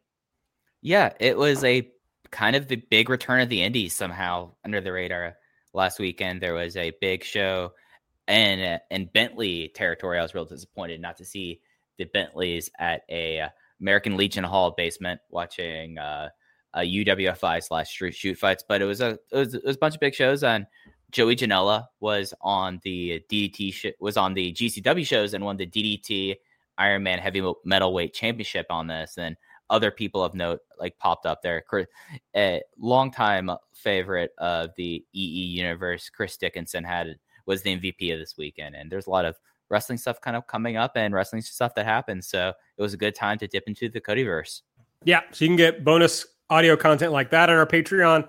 Yeah, 0.82 1.12
it 1.20 1.36
was 1.36 1.64
a 1.64 1.90
kind 2.30 2.56
of 2.56 2.68
the 2.68 2.76
big 2.76 3.08
return 3.08 3.40
of 3.40 3.48
the 3.48 3.62
Indies 3.62 3.94
somehow 3.94 4.52
under 4.64 4.80
the 4.80 4.92
radar. 4.92 5.36
Last 5.72 5.98
weekend 5.98 6.40
there 6.40 6.54
was 6.54 6.76
a 6.76 6.92
big 7.00 7.22
show 7.22 7.72
in 8.28 8.78
in 8.90 9.10
Bentley 9.12 9.70
territory. 9.74 10.18
I 10.18 10.22
was 10.22 10.34
real 10.34 10.44
disappointed 10.44 11.00
not 11.00 11.16
to 11.18 11.24
see 11.24 11.60
the 11.98 12.04
Bentleys 12.04 12.70
at 12.78 13.02
a 13.10 13.48
American 13.80 14.16
Legion 14.16 14.44
Hall 14.44 14.72
basement 14.76 15.20
watching 15.30 15.98
uh, 15.98 16.30
a 16.74 16.80
UWFI 16.80 17.62
slash 17.62 17.90
shoot 17.90 18.38
fights. 18.38 18.64
But 18.66 18.80
it 18.80 18.86
was 18.86 19.00
a 19.00 19.18
it 19.32 19.36
was, 19.36 19.54
it 19.54 19.64
was 19.64 19.76
a 19.76 19.78
bunch 19.78 19.94
of 19.94 20.00
big 20.00 20.14
shows 20.14 20.42
and 20.42 20.66
Joey 21.10 21.36
Janela 21.36 21.86
was 22.00 22.34
on 22.40 22.80
the 22.82 23.22
DDT 23.30 23.72
sh- 23.72 23.86
was 24.00 24.16
on 24.16 24.34
the 24.34 24.52
GCW 24.52 25.06
shows 25.06 25.34
and 25.34 25.44
won 25.44 25.56
the 25.56 25.66
DDT 25.66 26.36
Ironman 26.78 27.18
Heavy 27.18 27.42
Metal 27.64 27.92
Weight 27.92 28.12
Championship 28.12 28.66
on 28.70 28.86
this. 28.86 29.16
And 29.16 29.36
other 29.70 29.90
people 29.90 30.22
of 30.22 30.34
note 30.34 30.60
like 30.78 30.98
popped 30.98 31.26
up 31.26 31.42
there. 31.42 31.64
A 32.36 32.62
longtime 32.78 33.50
favorite 33.72 34.32
of 34.38 34.70
the 34.76 35.04
EE 35.12 35.18
universe, 35.18 36.08
Chris 36.08 36.36
Dickinson 36.36 36.84
had 36.84 37.16
was 37.46 37.62
the 37.62 37.76
MVP 37.76 38.12
of 38.12 38.18
this 38.18 38.36
weekend, 38.36 38.74
and 38.74 38.90
there's 38.90 39.06
a 39.06 39.10
lot 39.10 39.24
of 39.24 39.36
wrestling 39.68 39.98
stuff 39.98 40.20
kind 40.20 40.36
of 40.36 40.46
coming 40.46 40.76
up 40.76 40.92
and 40.96 41.14
wrestling 41.14 41.42
stuff 41.42 41.74
that 41.74 41.84
happens. 41.84 42.26
So 42.26 42.52
it 42.76 42.82
was 42.82 42.94
a 42.94 42.96
good 42.96 43.14
time 43.14 43.38
to 43.38 43.46
dip 43.46 43.64
into 43.66 43.88
the 43.88 44.00
Codyverse. 44.00 44.62
Yeah, 45.04 45.22
so 45.32 45.44
you 45.44 45.48
can 45.48 45.56
get 45.56 45.84
bonus 45.84 46.26
audio 46.50 46.76
content 46.76 47.12
like 47.12 47.30
that 47.30 47.50
on 47.50 47.56
our 47.56 47.66
Patreon, 47.66 48.28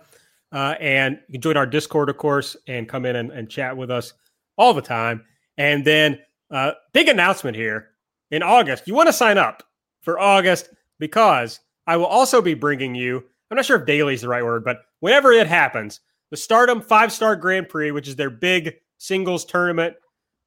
uh, 0.52 0.76
and 0.80 1.20
you 1.28 1.34
can 1.34 1.42
join 1.42 1.58
our 1.58 1.66
Discord, 1.66 2.10
of 2.10 2.18
course, 2.18 2.56
and 2.68 2.88
come 2.88 3.06
in 3.06 3.16
and, 3.16 3.32
and 3.32 3.50
chat 3.50 3.76
with 3.76 3.92
us 3.92 4.14
all 4.58 4.74
the 4.74 4.82
time. 4.82 5.24
And 5.58 5.84
then, 5.84 6.20
uh, 6.50 6.72
big 6.94 7.10
announcement 7.10 7.58
here 7.58 7.90
in 8.32 8.42
August. 8.42 8.88
You 8.88 8.94
want 8.94 9.08
to 9.08 9.14
sign 9.14 9.38
up 9.38 9.64
for 10.02 10.20
August 10.20 10.70
because 11.00 11.60
I 11.86 11.98
will 11.98 12.06
also 12.06 12.42
be 12.42 12.54
bringing 12.54 12.96
you. 12.96 13.24
I'm 13.50 13.56
not 13.56 13.66
sure 13.66 13.80
if 13.80 13.86
daily 13.86 14.14
is 14.14 14.22
the 14.22 14.28
right 14.28 14.44
word, 14.44 14.64
but 14.64 14.82
whenever 15.00 15.32
it 15.32 15.48
happens, 15.48 16.00
the 16.32 16.38
Stardom 16.38 16.82
Five 16.82 17.12
Star 17.12 17.36
Grand 17.36 17.70
Prix, 17.70 17.92
which 17.92 18.08
is 18.08 18.16
their 18.16 18.30
big 18.30 18.76
singles 18.98 19.46
tournament 19.46 19.96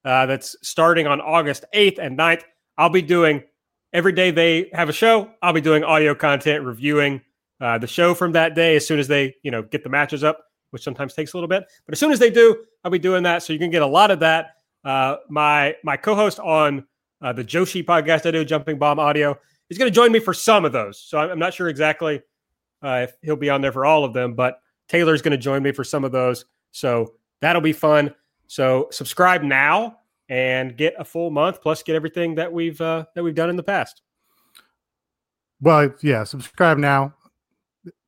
uh, 0.05 0.27
that's 0.27 0.56
starting 0.62 1.06
on 1.06 1.20
August 1.20 1.64
8th 1.74 1.98
and 1.98 2.18
9th. 2.18 2.43
I'll 2.77 2.90
be 2.90 3.02
doing 3.02 3.43
every 3.93 4.12
day 4.12 4.31
they 4.31 4.70
have 4.72 4.89
a 4.89 4.93
show. 4.93 5.31
I'll 5.43 5.52
be 5.52 5.60
doing 5.60 5.85
audio 5.85 6.14
content 6.14 6.64
reviewing 6.64 7.22
uh, 7.60 7.78
the 7.78 7.86
show 7.86 8.14
from 8.14 8.32
that 8.32 8.54
day 8.54 8.76
as 8.76 8.86
soon 8.86 8.98
as 8.98 9.08
they, 9.08 9.34
you 9.42 9.50
know, 9.50 9.62
get 9.62 9.84
the 9.84 9.90
matches 9.90 10.24
up, 10.24 10.44
which 10.70 10.82
sometimes 10.82 11.14
takes 11.14 11.32
a 11.32 11.36
little 11.36 11.48
bit. 11.48 11.64
But 11.86 11.92
as 11.92 11.98
soon 11.98 12.12
as 12.12 12.18
they 12.18 12.30
do, 12.30 12.64
I'll 12.84 12.90
be 12.90 12.98
doing 12.98 13.22
that. 13.24 13.42
So 13.42 13.52
you 13.52 13.58
can 13.58 13.70
get 13.70 13.82
a 13.82 13.86
lot 13.86 14.10
of 14.10 14.20
that. 14.20 14.56
Uh, 14.84 15.16
my 15.28 15.76
my 15.84 15.96
co-host 15.96 16.38
on 16.40 16.86
uh, 17.20 17.32
the 17.32 17.44
Joshi 17.44 17.84
podcast 17.84 18.26
I 18.26 18.30
do, 18.30 18.44
Jumping 18.44 18.78
Bomb 18.78 18.98
Audio, 18.98 19.38
is 19.68 19.78
going 19.78 19.90
to 19.90 19.94
join 19.94 20.10
me 20.10 20.20
for 20.20 20.32
some 20.32 20.64
of 20.64 20.72
those. 20.72 20.98
So 20.98 21.18
I'm 21.18 21.38
not 21.38 21.52
sure 21.52 21.68
exactly 21.68 22.22
uh, 22.82 23.06
if 23.08 23.16
he'll 23.22 23.36
be 23.36 23.50
on 23.50 23.60
there 23.60 23.72
for 23.72 23.84
all 23.84 24.04
of 24.04 24.14
them, 24.14 24.34
but 24.34 24.60
Taylor's 24.88 25.22
going 25.22 25.32
to 25.32 25.38
join 25.38 25.62
me 25.62 25.72
for 25.72 25.84
some 25.84 26.02
of 26.04 26.12
those. 26.12 26.46
So 26.72 27.14
that'll 27.40 27.62
be 27.62 27.72
fun. 27.72 28.14
So 28.46 28.88
subscribe 28.90 29.42
now 29.42 29.98
and 30.28 30.76
get 30.76 30.94
a 30.98 31.04
full 31.04 31.30
month 31.30 31.60
plus 31.60 31.82
get 31.82 31.94
everything 31.94 32.36
that 32.36 32.52
we've 32.52 32.80
uh, 32.80 33.04
that 33.14 33.22
we've 33.22 33.34
done 33.34 33.50
in 33.50 33.56
the 33.56 33.62
past. 33.62 34.02
Well, 35.60 35.92
yeah, 36.00 36.24
subscribe 36.24 36.78
now. 36.78 37.14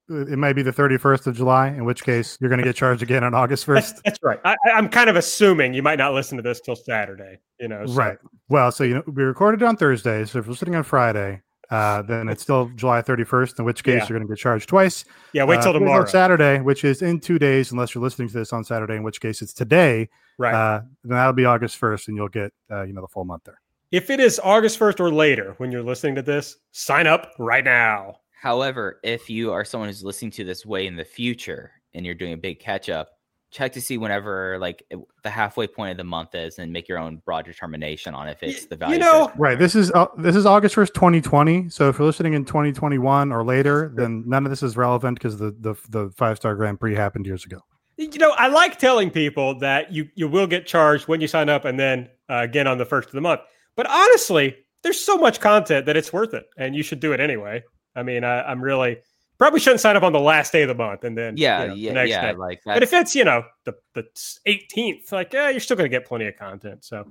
It 0.08 0.38
may 0.38 0.52
be 0.52 0.62
the 0.62 0.72
31st 0.72 1.28
of 1.28 1.36
July, 1.36 1.68
in 1.68 1.84
which 1.84 2.02
case 2.02 2.36
you're 2.40 2.50
going 2.50 2.58
to 2.58 2.64
get 2.64 2.76
charged 2.76 3.02
again 3.02 3.22
on 3.22 3.34
August 3.34 3.66
1st. 3.66 3.74
That's, 3.74 4.02
that's 4.02 4.18
right. 4.22 4.40
I, 4.44 4.56
am 4.66 4.88
kind 4.88 5.08
of 5.08 5.16
assuming 5.16 5.74
you 5.74 5.82
might 5.82 5.98
not 5.98 6.12
listen 6.12 6.36
to 6.36 6.42
this 6.42 6.60
till 6.60 6.76
Saturday, 6.76 7.38
you 7.60 7.68
know. 7.68 7.86
So. 7.86 7.94
Right. 7.94 8.18
Well, 8.48 8.72
so, 8.72 8.84
you 8.84 8.94
know, 8.94 9.02
we 9.06 9.22
recorded 9.22 9.62
on 9.62 9.76
Thursday. 9.76 10.24
So 10.24 10.40
if 10.40 10.48
we're 10.48 10.54
sitting 10.54 10.74
on 10.74 10.82
Friday, 10.82 11.40
uh, 11.70 12.02
then 12.02 12.28
it's 12.28 12.42
still 12.42 12.70
July 12.74 13.00
31st, 13.00 13.60
in 13.60 13.64
which 13.64 13.82
case 13.82 13.94
yeah. 13.94 14.08
you're 14.08 14.18
going 14.18 14.28
to 14.28 14.30
get 14.30 14.38
charged 14.38 14.68
twice. 14.68 15.06
Yeah, 15.32 15.44
wait 15.44 15.62
till 15.62 15.70
uh, 15.70 15.78
tomorrow. 15.78 16.04
Saturday, 16.04 16.60
which 16.60 16.84
is 16.84 17.00
in 17.00 17.18
two 17.18 17.38
days, 17.38 17.72
unless 17.72 17.94
you're 17.94 18.02
listening 18.02 18.28
to 18.28 18.34
this 18.34 18.52
on 18.52 18.62
Saturday, 18.64 18.96
in 18.96 19.02
which 19.02 19.20
case 19.20 19.40
it's 19.40 19.54
today. 19.54 20.10
Right. 20.36 20.54
Uh, 20.54 20.82
then 21.04 21.16
that'll 21.16 21.32
be 21.32 21.46
August 21.46 21.80
1st, 21.80 22.08
and 22.08 22.16
you'll 22.16 22.28
get, 22.28 22.52
uh, 22.70 22.82
you 22.82 22.92
know, 22.92 23.00
the 23.00 23.08
full 23.08 23.24
month 23.24 23.44
there. 23.44 23.58
If 23.90 24.10
it 24.10 24.20
is 24.20 24.40
August 24.42 24.78
1st 24.78 25.00
or 25.00 25.10
later 25.12 25.54
when 25.58 25.70
you're 25.70 25.82
listening 25.82 26.14
to 26.16 26.22
this, 26.22 26.56
sign 26.72 27.06
up 27.06 27.32
right 27.38 27.64
now. 27.64 28.16
However, 28.43 28.98
if 29.05 29.31
you 29.31 29.52
are 29.52 29.64
someone 29.64 29.89
who's 29.89 30.02
listening 30.02 30.32
to 30.32 30.43
this 30.43 30.66
way 30.66 30.89
in 30.89 30.97
the 30.97 31.05
future 31.05 31.70
and 31.94 32.05
you're 32.05 32.16
doing 32.16 32.32
a 32.32 32.36
big 32.36 32.59
catch 32.59 32.89
up, 32.89 33.10
check 33.52 33.73
to 33.74 33.81
see 33.81 33.98
whenever 33.98 34.59
like 34.59 34.82
the 35.23 35.31
halfway 35.31 35.69
point 35.69 35.93
of 35.93 35.97
the 35.97 36.02
month 36.02 36.35
is 36.35 36.59
and 36.59 36.73
make 36.73 36.89
your 36.89 36.98
own 36.98 37.23
broad 37.24 37.44
determination 37.44 38.14
on 38.14 38.27
if 38.27 38.43
it's 38.43 38.66
the 38.66 38.74
value. 38.74 38.94
You 38.94 38.98
know, 38.98 39.31
right. 39.36 39.56
This 39.56 39.77
is 39.77 39.93
uh, 39.93 40.06
this 40.19 40.35
is 40.35 40.44
August 40.44 40.74
1st, 40.74 40.93
2020. 40.93 41.69
So 41.69 41.89
if 41.89 42.01
you're 42.01 42.06
listening 42.06 42.32
in 42.32 42.44
2021 42.44 43.31
or 43.31 43.44
later, 43.44 43.93
then 43.97 44.24
none 44.27 44.44
of 44.44 44.51
this 44.51 44.64
is 44.64 44.77
relevant 44.77 45.20
because 45.20 45.39
the, 45.39 45.55
the 45.60 45.77
the 45.90 46.10
five 46.16 46.36
star 46.36 46.56
Grand 46.56 46.81
Prix 46.81 46.97
happened 46.97 47.27
years 47.27 47.44
ago. 47.44 47.60
You 47.97 48.19
know, 48.19 48.32
I 48.32 48.48
like 48.48 48.77
telling 48.77 49.12
people 49.12 49.56
that 49.60 49.93
you 49.93 50.09
you 50.16 50.27
will 50.27 50.48
get 50.48 50.66
charged 50.66 51.06
when 51.06 51.20
you 51.20 51.28
sign 51.28 51.48
up 51.48 51.64
and 51.64 51.78
then 51.78 52.09
uh, 52.28 52.40
again 52.43 52.66
on 52.66 52.78
the 52.78 52.86
first 52.86 53.06
of 53.06 53.14
the 53.14 53.20
month. 53.20 53.43
But 53.77 53.89
honestly, 53.89 54.56
there's 54.82 54.98
so 54.98 55.16
much 55.16 55.39
content 55.39 55.86
that 55.86 55.97
it's 55.97 56.12
worth 56.12 56.35
it 56.35 56.47
and 56.59 56.74
you 56.74 56.82
should 56.82 56.98
do 56.98 57.12
it 57.12 57.20
anyway. 57.20 57.62
I 57.94 58.02
mean, 58.02 58.24
I, 58.24 58.43
I'm 58.43 58.62
really 58.62 58.98
probably 59.39 59.59
shouldn't 59.59 59.81
sign 59.81 59.97
up 59.97 60.02
on 60.05 60.12
the 60.12 60.20
last 60.20 60.52
day 60.52 60.62
of 60.62 60.69
the 60.69 60.74
month 60.74 61.02
and 61.02 61.19
then 61.19 61.36
yeah, 61.36 61.73
you 61.73 61.93
know, 61.93 62.02
yeah, 62.02 62.23
yeah, 62.23 62.32
day. 62.32 62.39
like 62.39 62.60
but 62.64 62.82
if 62.82 62.93
it's 62.93 63.14
you 63.14 63.24
know 63.24 63.44
the 63.64 63.74
the 63.94 64.05
18th, 64.47 65.10
like 65.12 65.32
yeah, 65.32 65.51
you're 65.51 65.60
still 65.60 65.77
going 65.77 65.90
to 65.90 65.97
get 65.97 66.06
plenty 66.06 66.27
of 66.27 66.36
content. 66.36 66.85
So 66.85 67.06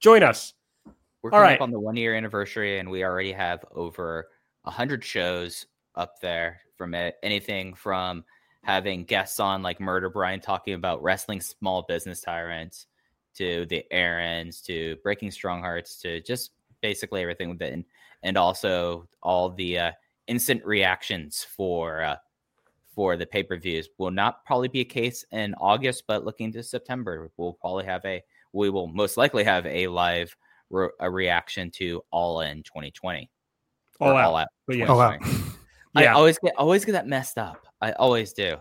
join 0.00 0.22
us. 0.22 0.54
We're 1.22 1.30
coming 1.30 1.54
up 1.54 1.60
on 1.60 1.70
the 1.70 1.80
one 1.80 1.96
year 1.96 2.14
anniversary, 2.14 2.78
and 2.78 2.90
we 2.90 3.04
already 3.04 3.32
have 3.32 3.64
over 3.74 4.28
a 4.64 4.70
hundred 4.70 5.04
shows 5.04 5.66
up 5.94 6.20
there. 6.20 6.60
From 6.76 6.94
it, 6.94 7.16
anything 7.22 7.72
from 7.74 8.24
having 8.62 9.04
guests 9.04 9.40
on 9.40 9.62
like 9.62 9.80
Murder 9.80 10.10
Brian 10.10 10.40
talking 10.40 10.74
about 10.74 11.02
wrestling 11.02 11.40
small 11.40 11.82
business 11.88 12.20
tyrants, 12.20 12.86
to 13.36 13.66
the 13.66 13.84
errands, 13.90 14.60
to 14.62 14.96
breaking 15.02 15.30
strong 15.30 15.60
hearts, 15.60 16.00
to 16.02 16.20
just 16.20 16.52
basically 16.82 17.22
everything 17.22 17.50
within, 17.50 17.84
and 18.22 18.36
also 18.36 19.08
all 19.22 19.50
the 19.50 19.78
uh, 19.78 19.92
instant 20.26 20.64
reactions 20.64 21.44
for 21.44 22.02
uh, 22.02 22.16
for 22.94 23.16
the 23.16 23.26
pay 23.26 23.42
per 23.42 23.56
views 23.56 23.88
will 23.98 24.10
not 24.10 24.44
probably 24.44 24.68
be 24.68 24.80
a 24.80 24.84
case 24.84 25.24
in 25.30 25.54
August, 25.54 26.04
but 26.08 26.24
looking 26.24 26.50
to 26.52 26.62
September, 26.62 27.30
we'll 27.36 27.52
probably 27.52 27.84
have 27.84 28.04
a 28.04 28.22
we 28.52 28.70
will 28.70 28.86
most 28.86 29.16
likely 29.16 29.44
have 29.44 29.66
a 29.66 29.86
live 29.86 30.34
re- 30.70 30.88
a 31.00 31.10
reaction 31.10 31.70
to 31.72 32.02
All 32.10 32.40
In 32.40 32.62
2020. 32.62 33.30
All 34.00 34.16
out. 34.16 34.24
All 34.26 34.36
out. 34.36 34.48
Yeah. 34.68 34.86
All 34.86 35.00
out. 35.00 35.20
I 35.94 36.06
always 36.08 36.38
get 36.38 36.54
always 36.56 36.84
get 36.84 36.92
that 36.92 37.06
messed 37.06 37.38
up. 37.38 37.66
I 37.80 37.92
always 37.92 38.32
do. 38.32 38.56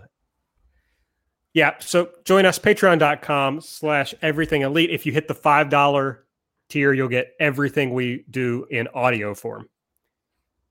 Yeah. 1.54 1.76
So 1.80 2.10
join 2.26 2.46
us, 2.46 2.60
patreon.com 2.60 3.62
slash 3.62 4.14
everything 4.22 4.62
elite. 4.62 4.90
If 4.90 5.06
you 5.06 5.12
hit 5.12 5.28
the 5.28 5.34
five 5.34 5.70
dollar 5.70 6.26
tier, 6.70 6.94
you'll 6.94 7.10
get 7.10 7.34
everything 7.40 7.94
we 7.94 8.26
do 8.30 8.66
in 8.70 8.88
audio 8.90 9.34
form. 9.34 9.70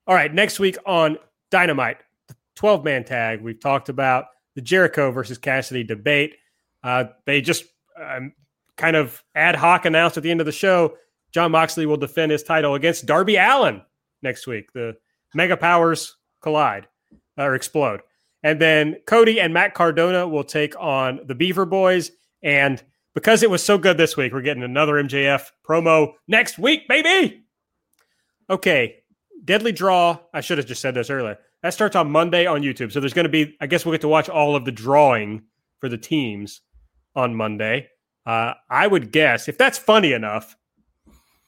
All 0.07 0.15
right, 0.15 0.33
next 0.33 0.59
week 0.59 0.77
on 0.87 1.19
Dynamite, 1.51 1.99
the 2.29 2.37
12 2.57 2.85
man 2.85 3.05
tag, 3.05 3.41
we've 3.41 3.61
talked 3.61 3.89
about 3.89 4.27
the 4.55 4.61
Jericho 4.61 5.11
versus 5.11 5.39
Cassidy 5.39 5.83
debate. 5.83 6.37
Uh, 6.83 7.05
they 7.25 7.41
just 7.41 7.65
um, 8.01 8.33
kind 8.77 8.97
of 8.97 9.23
ad 9.35 9.57
hoc 9.57 9.85
announced 9.85 10.17
at 10.17 10.23
the 10.23 10.31
end 10.31 10.41
of 10.41 10.47
the 10.47 10.53
show 10.53 10.97
Jon 11.35 11.51
Moxley 11.51 11.85
will 11.85 11.97
defend 11.97 12.31
his 12.31 12.45
title 12.45 12.77
against 12.77 13.07
Darby 13.07 13.35
Allin 13.35 13.83
next 14.23 14.47
week. 14.47 14.73
The 14.73 14.97
mega 15.35 15.57
powers 15.57 16.17
collide 16.41 16.87
or 17.37 17.57
explode. 17.57 18.03
And 18.45 18.61
then 18.61 18.99
Cody 19.07 19.41
and 19.41 19.53
Matt 19.53 19.75
Cardona 19.75 20.29
will 20.29 20.45
take 20.45 20.79
on 20.79 21.19
the 21.27 21.35
Beaver 21.35 21.65
Boys. 21.65 22.13
And 22.45 22.81
because 23.15 23.43
it 23.43 23.51
was 23.51 23.65
so 23.65 23.79
good 23.79 23.97
this 23.97 24.17
week, 24.17 24.33
we're 24.33 24.43
getting 24.43 24.63
another 24.63 24.93
MJF 24.93 25.51
promo 25.69 26.13
next 26.29 26.57
week, 26.57 26.87
baby. 26.87 27.43
Okay, 28.49 29.03
Deadly 29.45 29.73
Draw, 29.73 30.19
I 30.33 30.41
should 30.41 30.59
have 30.59 30.67
just 30.67 30.81
said 30.81 30.95
this 30.95 31.11
earlier. 31.11 31.39
That 31.63 31.75
starts 31.75 31.97
on 31.97 32.11
Monday 32.11 32.47
on 32.47 32.63
YouTube. 32.63 32.93
So 32.93 33.01
there's 33.01 33.13
going 33.15 33.25
to 33.25 33.31
be, 33.31 33.57
I 33.61 33.67
guess 33.67 33.85
we'll 33.85 33.93
get 33.93 34.01
to 34.03 34.09
watch 34.09 34.29
all 34.29 34.57
of 34.57 34.65
the 34.65 34.73
drawing 34.73 35.43
for 35.81 35.89
the 35.89 35.99
teams 35.99 36.61
on 37.15 37.35
Monday. 37.35 37.89
Uh, 38.27 38.55
I 38.71 38.87
would 38.87 39.13
guess 39.13 39.49
if 39.49 39.59
that's 39.59 39.79
funny 39.79 40.13
enough, 40.13 40.57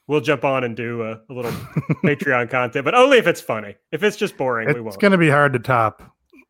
we'll 0.07 0.21
jump 0.21 0.43
on 0.43 0.63
and 0.63 0.75
do 0.75 1.03
a, 1.03 1.21
a 1.29 1.33
little 1.33 1.51
Patreon 2.03 2.49
content, 2.49 2.85
but 2.85 2.95
only 2.95 3.17
if 3.17 3.27
it's 3.27 3.41
funny. 3.41 3.75
If 3.91 4.03
it's 4.03 4.17
just 4.17 4.37
boring, 4.37 4.69
it's 4.69 4.75
we 4.75 4.81
won't. 4.81 4.93
It's 4.93 5.01
going 5.01 5.11
to 5.11 5.17
be 5.17 5.29
hard 5.29 5.53
to 5.53 5.59
top 5.59 6.03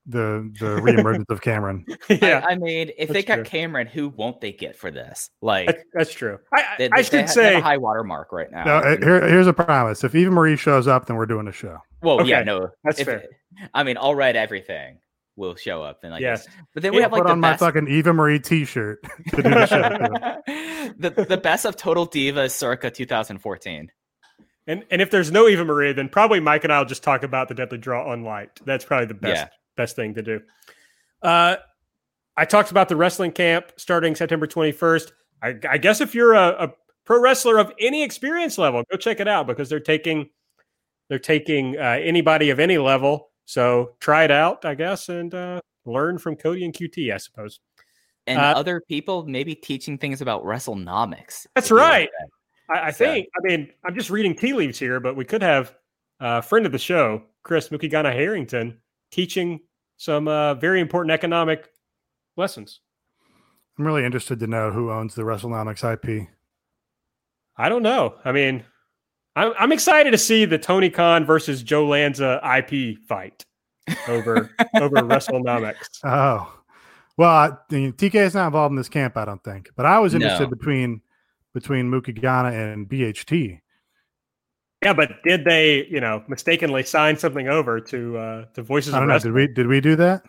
the 0.07 0.51
the 0.59 0.65
reemergence 0.81 1.29
of 1.29 1.41
Cameron. 1.41 1.85
yeah, 2.09 2.43
I, 2.47 2.53
I 2.53 2.55
mean, 2.55 2.91
if 2.97 3.09
they 3.09 3.23
got 3.23 3.35
true. 3.35 3.43
Cameron, 3.43 3.87
who 3.87 4.09
won't 4.09 4.41
they 4.41 4.51
get 4.51 4.75
for 4.75 4.89
this? 4.89 5.29
Like 5.41 5.67
that's, 5.67 5.83
that's 5.93 6.13
true. 6.13 6.39
I, 6.53 6.63
they, 6.77 6.89
I 6.91 7.01
should 7.01 7.29
say 7.29 7.55
a 7.55 7.61
high 7.61 7.77
water 7.77 8.03
mark 8.03 8.31
right 8.31 8.51
now. 8.51 8.63
No, 8.63 8.77
eh, 8.79 8.97
here, 8.99 9.27
here's 9.27 9.47
a 9.47 9.53
promise: 9.53 10.03
if 10.03 10.15
Eva 10.15 10.31
Marie 10.31 10.57
shows 10.57 10.87
up, 10.87 11.05
then 11.05 11.17
we're 11.17 11.25
doing 11.25 11.47
a 11.47 11.51
show. 11.51 11.77
Well, 12.01 12.21
okay. 12.21 12.29
yeah, 12.29 12.43
no, 12.43 12.69
that's 12.83 12.99
if, 12.99 13.05
fair. 13.05 13.25
I 13.73 13.83
mean, 13.83 13.97
I'll 13.97 14.15
write 14.15 14.35
everything 14.35 14.99
will 15.37 15.55
show 15.55 15.83
up 15.83 15.99
and 16.03 16.11
like 16.11 16.21
yes. 16.21 16.47
But 16.73 16.83
then 16.83 16.93
we 16.93 17.01
have 17.01 17.11
like 17.11 17.21
put 17.21 17.27
the 17.27 17.33
on 17.33 17.41
best... 17.41 17.61
my 17.61 17.67
fucking 17.67 17.87
Eva 17.87 18.11
Marie 18.11 18.39
T-shirt 18.39 19.03
to 19.29 19.35
do 19.35 19.43
the 19.43 19.65
show. 19.67 19.81
the 20.97 21.25
the 21.29 21.37
best 21.37 21.65
of 21.65 21.77
Total 21.77 22.07
Divas 22.07 22.51
circa 22.51 22.89
2014. 22.91 23.91
And 24.65 24.83
and 24.91 25.01
if 25.01 25.11
there's 25.11 25.31
no 25.31 25.47
Eva 25.47 25.63
Marie, 25.63 25.93
then 25.93 26.09
probably 26.09 26.41
Mike 26.41 26.65
and 26.65 26.73
I'll 26.73 26.85
just 26.85 27.03
talk 27.03 27.23
about 27.23 27.47
the 27.47 27.53
Deadly 27.53 27.77
Draw 27.77 28.11
on 28.11 28.23
Light. 28.23 28.49
That's 28.65 28.83
probably 28.83 29.05
the 29.05 29.13
best. 29.13 29.47
Best 29.77 29.95
thing 29.95 30.13
to 30.15 30.21
do. 30.21 30.41
Uh, 31.21 31.55
I 32.35 32.45
talked 32.45 32.71
about 32.71 32.89
the 32.89 32.95
wrestling 32.95 33.31
camp 33.31 33.71
starting 33.77 34.15
September 34.15 34.45
21st. 34.45 35.11
I, 35.41 35.55
I 35.69 35.77
guess 35.77 36.01
if 36.01 36.13
you're 36.13 36.33
a, 36.33 36.65
a, 36.65 36.73
pro 37.05 37.21
wrestler 37.21 37.57
of 37.57 37.71
any 37.79 38.03
experience 38.03 38.57
level, 38.57 38.83
go 38.91 38.97
check 38.97 39.21
it 39.21 39.27
out 39.29 39.47
because 39.47 39.69
they're 39.69 39.79
taking 39.79 40.29
they're 41.09 41.19
taking 41.19 41.77
uh, 41.77 41.97
anybody 42.01 42.49
of 42.49 42.59
any 42.59 42.77
level. 42.77 43.29
So 43.45 43.93
try 44.01 44.25
it 44.25 44.31
out, 44.31 44.65
I 44.65 44.75
guess, 44.75 45.07
and 45.07 45.33
uh, 45.33 45.61
learn 45.85 46.17
from 46.17 46.35
Cody 46.35 46.65
and 46.65 46.73
QT, 46.73 47.13
I 47.13 47.17
suppose. 47.17 47.61
And 48.25 48.39
uh, 48.39 48.53
other 48.57 48.81
people 48.89 49.25
maybe 49.25 49.55
teaching 49.55 49.97
things 49.97 50.21
about 50.21 50.43
WrestleNomics. 50.43 51.47
That's 51.55 51.71
right. 51.71 52.01
Like 52.01 52.09
that. 52.19 52.83
I, 52.83 52.87
I, 52.87 52.91
think. 52.91 53.27
I 53.37 53.47
mean, 53.47 53.71
I'm 53.85 53.95
just 53.95 54.09
reading 54.09 54.35
tea 54.35 54.51
leaves 54.51 54.77
here, 54.77 54.99
but 54.99 55.15
we 55.15 55.23
could 55.23 55.41
have 55.41 55.73
a 56.19 56.41
friend 56.41 56.65
of 56.65 56.73
the 56.73 56.77
show, 56.77 57.23
Chris 57.43 57.69
Mukigana 57.69 58.11
Harrington, 58.11 58.79
teaching 59.11 59.61
some 59.97 60.27
uh, 60.27 60.53
very 60.55 60.79
important 60.79 61.11
economic 61.11 61.69
lessons. 62.35 62.79
I'm 63.77 63.85
really 63.85 64.05
interested 64.05 64.39
to 64.39 64.47
know 64.47 64.71
who 64.71 64.91
owns 64.91 65.15
the 65.15 65.23
WrestleNomics 65.23 65.83
IP. 65.83 66.27
I 67.57 67.69
don't 67.69 67.83
know. 67.83 68.15
I 68.23 68.31
mean, 68.31 68.63
I'm, 69.35 69.53
I'm 69.59 69.71
excited 69.71 70.11
to 70.11 70.17
see 70.17 70.45
the 70.45 70.57
Tony 70.57 70.89
Khan 70.89 71.25
versus 71.25 71.61
Joe 71.61 71.85
Lanza 71.85 72.39
IP 72.57 72.97
fight 73.07 73.45
over 74.07 74.49
over 74.75 74.95
WrestleNomics. 74.97 75.99
Oh, 76.03 76.53
well, 77.17 77.29
I, 77.29 77.49
TK 77.71 78.15
is 78.15 78.35
not 78.35 78.47
involved 78.47 78.71
in 78.71 78.77
this 78.77 78.89
camp, 78.89 79.17
I 79.17 79.25
don't 79.25 79.43
think. 79.43 79.69
But 79.75 79.85
I 79.85 79.99
was 79.99 80.13
interested 80.13 80.49
no. 80.49 80.55
between 80.55 81.01
between 81.53 81.89
Mukigana 81.89 82.73
and 82.73 82.87
BHT. 82.87 83.59
Yeah, 84.83 84.93
but 84.93 85.23
did 85.23 85.43
they, 85.43 85.87
you 85.87 85.99
know, 85.99 86.23
mistakenly 86.27 86.83
sign 86.83 87.17
something 87.17 87.47
over 87.47 87.79
to 87.79 88.17
uh 88.17 88.45
to 88.53 88.61
Voices 88.63 88.93
I 88.93 88.99
don't 88.99 89.07
know. 89.07 89.19
Did 89.19 89.33
we 89.33 89.47
did 89.47 89.67
we 89.67 89.81
do 89.81 89.95
that? 89.95 90.23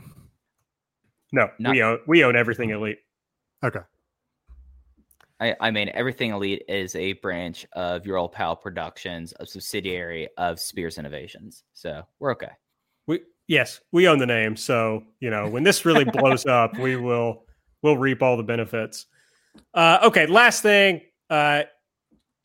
No, 1.33 1.51
Not- 1.59 1.73
we 1.73 1.83
own 1.83 1.99
we 2.07 2.25
own 2.25 2.37
everything 2.37 2.71
elite. 2.71 2.99
Okay. 3.63 3.81
I, 5.41 5.55
I 5.61 5.71
mean, 5.71 5.89
everything 5.95 6.33
elite 6.33 6.65
is 6.69 6.97
a 6.97 7.13
branch 7.15 7.65
of 7.75 8.05
Your 8.05 8.17
Old 8.17 8.33
Pal 8.33 8.57
Productions, 8.57 9.33
a 9.39 9.47
subsidiary 9.47 10.29
of 10.37 10.59
Spears 10.59 10.99
Innovations. 10.99 11.63
So 11.75 12.03
we're 12.19 12.33
okay. 12.33 12.51
We 13.07 13.21
yes, 13.47 13.81
we 13.93 14.09
own 14.09 14.19
the 14.19 14.27
name. 14.27 14.57
So 14.57 15.05
you 15.21 15.31
know, 15.31 15.49
when 15.49 15.63
this 15.63 15.85
really 15.85 16.05
blows 16.05 16.47
up, 16.47 16.77
we 16.79 16.97
will 16.97 17.45
we'll 17.83 17.99
reap 17.99 18.23
all 18.23 18.37
the 18.37 18.43
benefits. 18.43 19.07
Uh, 19.75 19.99
okay, 20.05 20.27
last 20.27 20.63
thing. 20.63 21.03
Uh, 21.31 21.63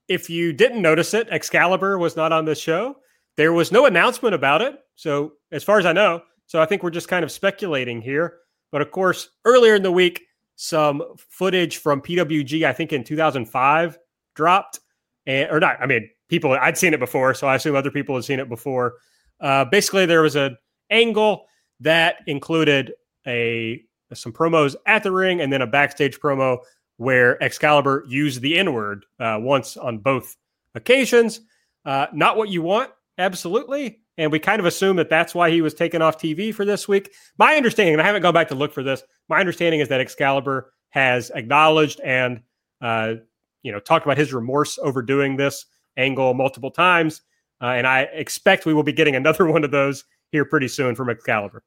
if 0.08 0.30
you 0.30 0.54
didn't 0.54 0.82
notice 0.82 1.14
it, 1.14 1.28
Excalibur 1.30 1.98
was 1.98 2.16
not 2.16 2.32
on 2.32 2.46
this 2.46 2.60
show. 2.60 2.98
There 3.36 3.54
was 3.54 3.72
no 3.72 3.86
announcement 3.86 4.36
about 4.36 4.62
it. 4.62 4.80
So 4.96 5.34
as 5.52 5.64
far 5.64 5.80
as 5.80 5.86
I 5.86 5.94
know, 5.94 6.22
so 6.46 6.62
I 6.62 6.66
think 6.66 6.84
we're 6.84 6.90
just 6.90 7.08
kind 7.08 7.24
of 7.24 7.32
speculating 7.32 8.02
here. 8.02 8.40
But 8.72 8.82
of 8.82 8.92
course, 8.92 9.30
earlier 9.46 9.76
in 9.76 9.84
the 9.84 9.92
week, 9.92 10.24
some 10.56 11.04
footage 11.18 11.78
from 11.78 12.02
PWG, 12.02 12.64
I 12.64 12.74
think 12.74 12.94
in 12.94 13.04
2005, 13.04 13.98
dropped. 14.36 14.80
And, 15.26 15.50
or 15.50 15.60
not, 15.60 15.82
I 15.82 15.86
mean, 15.86 16.10
people, 16.28 16.52
I'd 16.52 16.78
seen 16.78 16.94
it 16.94 17.00
before, 17.00 17.34
so 17.34 17.48
I 17.48 17.56
assume 17.56 17.76
other 17.76 17.92
people 17.92 18.16
had 18.16 18.26
seen 18.26 18.40
it 18.40 18.50
before. 18.50 18.96
Uh, 19.40 19.66
basically, 19.66 20.06
there 20.06 20.22
was 20.22 20.36
an 20.36 20.58
angle 20.90 21.46
that 21.80 22.18
included 22.28 22.94
a 23.26 23.84
some 24.14 24.32
promos 24.32 24.76
at 24.86 25.02
the 25.02 25.12
ring 25.12 25.42
and 25.42 25.52
then 25.52 25.62
a 25.62 25.68
backstage 25.68 26.20
promo 26.20 26.60
where 27.04 27.42
Excalibur 27.44 28.06
used 28.08 28.42
the 28.42 28.58
N 28.58 28.74
word 28.74 29.06
uh, 29.20 29.38
once 29.40 29.78
on 29.78 29.98
both 30.00 30.36
occasions. 30.74 31.42
Uh, 31.86 32.08
not 32.14 32.38
what 32.38 32.50
you 32.50 32.62
want, 32.62 32.92
absolutely, 33.18 34.00
and 34.18 34.32
we 34.32 34.40
kind 34.40 34.60
of 34.60 34.66
assume 34.66 34.96
that 34.96 35.10
that's 35.10 35.36
why 35.36 35.52
he 35.52 35.62
was 35.62 35.74
taken 35.74 36.02
off 36.02 36.18
TV 36.18 36.54
for 36.54 36.64
this 36.64 36.88
week. 36.88 37.12
My 37.38 37.56
understanding, 37.56 37.94
and 37.94 38.02
I 38.02 38.06
haven't 38.06 38.22
gone 38.22 38.34
back 38.34 38.48
to 38.50 38.56
look 38.56 38.74
for 38.74 38.84
this, 38.84 39.04
my 39.28 39.40
understanding 39.40 39.82
is 39.82 39.90
that 39.90 40.00
Excalibur 40.00 40.72
has 40.90 41.30
acknowledged 41.32 42.00
and 42.02 42.42
uh, 42.82 43.16
you 43.64 43.72
know 43.72 43.80
talked 43.80 44.06
about 44.06 44.18
his 44.18 44.34
remorse 44.34 44.80
over 44.80 45.02
doing 45.02 45.36
this 45.36 45.66
angle 45.98 46.34
multiple 46.34 46.72
times, 46.72 47.22
uh, 47.62 47.66
and 47.66 47.86
I 47.86 48.04
expect 48.14 48.66
we 48.66 48.74
will 48.74 48.84
be 48.84 48.94
getting 48.94 49.16
another 49.16 49.46
one 49.52 49.66
of 49.66 49.72
those 49.72 50.06
here 50.32 50.46
pretty 50.46 50.70
soon 50.70 50.96
from 50.96 51.10
Excalibur. 51.10 51.64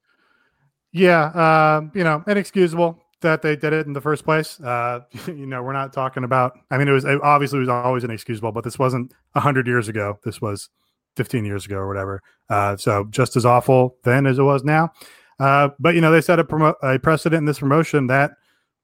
Yeah, 0.92 1.24
uh, 1.26 1.82
you 1.94 2.04
know, 2.04 2.24
inexcusable 2.26 3.02
that 3.26 3.42
they 3.42 3.56
did 3.56 3.72
it 3.72 3.86
in 3.86 3.92
the 3.92 4.00
first 4.00 4.24
place. 4.24 4.58
Uh, 4.60 5.00
you 5.26 5.46
know, 5.46 5.62
we're 5.62 5.72
not 5.72 5.92
talking 5.92 6.24
about. 6.24 6.58
I 6.70 6.78
mean, 6.78 6.88
it 6.88 6.92
was 6.92 7.04
it 7.04 7.20
obviously 7.22 7.58
was 7.58 7.68
always 7.68 8.04
inexcusable, 8.04 8.52
but 8.52 8.64
this 8.64 8.78
wasn't 8.78 9.12
hundred 9.34 9.66
years 9.66 9.88
ago. 9.88 10.18
This 10.24 10.40
was 10.40 10.70
15 11.16 11.44
years 11.44 11.66
ago 11.66 11.76
or 11.76 11.88
whatever. 11.88 12.22
Uh, 12.48 12.76
so 12.76 13.04
just 13.10 13.36
as 13.36 13.44
awful 13.44 13.96
then 14.04 14.26
as 14.26 14.38
it 14.38 14.42
was 14.42 14.64
now. 14.64 14.92
Uh, 15.40 15.70
but 15.78 15.94
you 15.94 16.00
know, 16.00 16.12
they 16.12 16.20
set 16.20 16.38
a, 16.38 16.44
promo- 16.44 16.74
a 16.82 16.98
precedent 16.98 17.40
in 17.40 17.44
this 17.44 17.58
promotion 17.58 18.06
that 18.06 18.32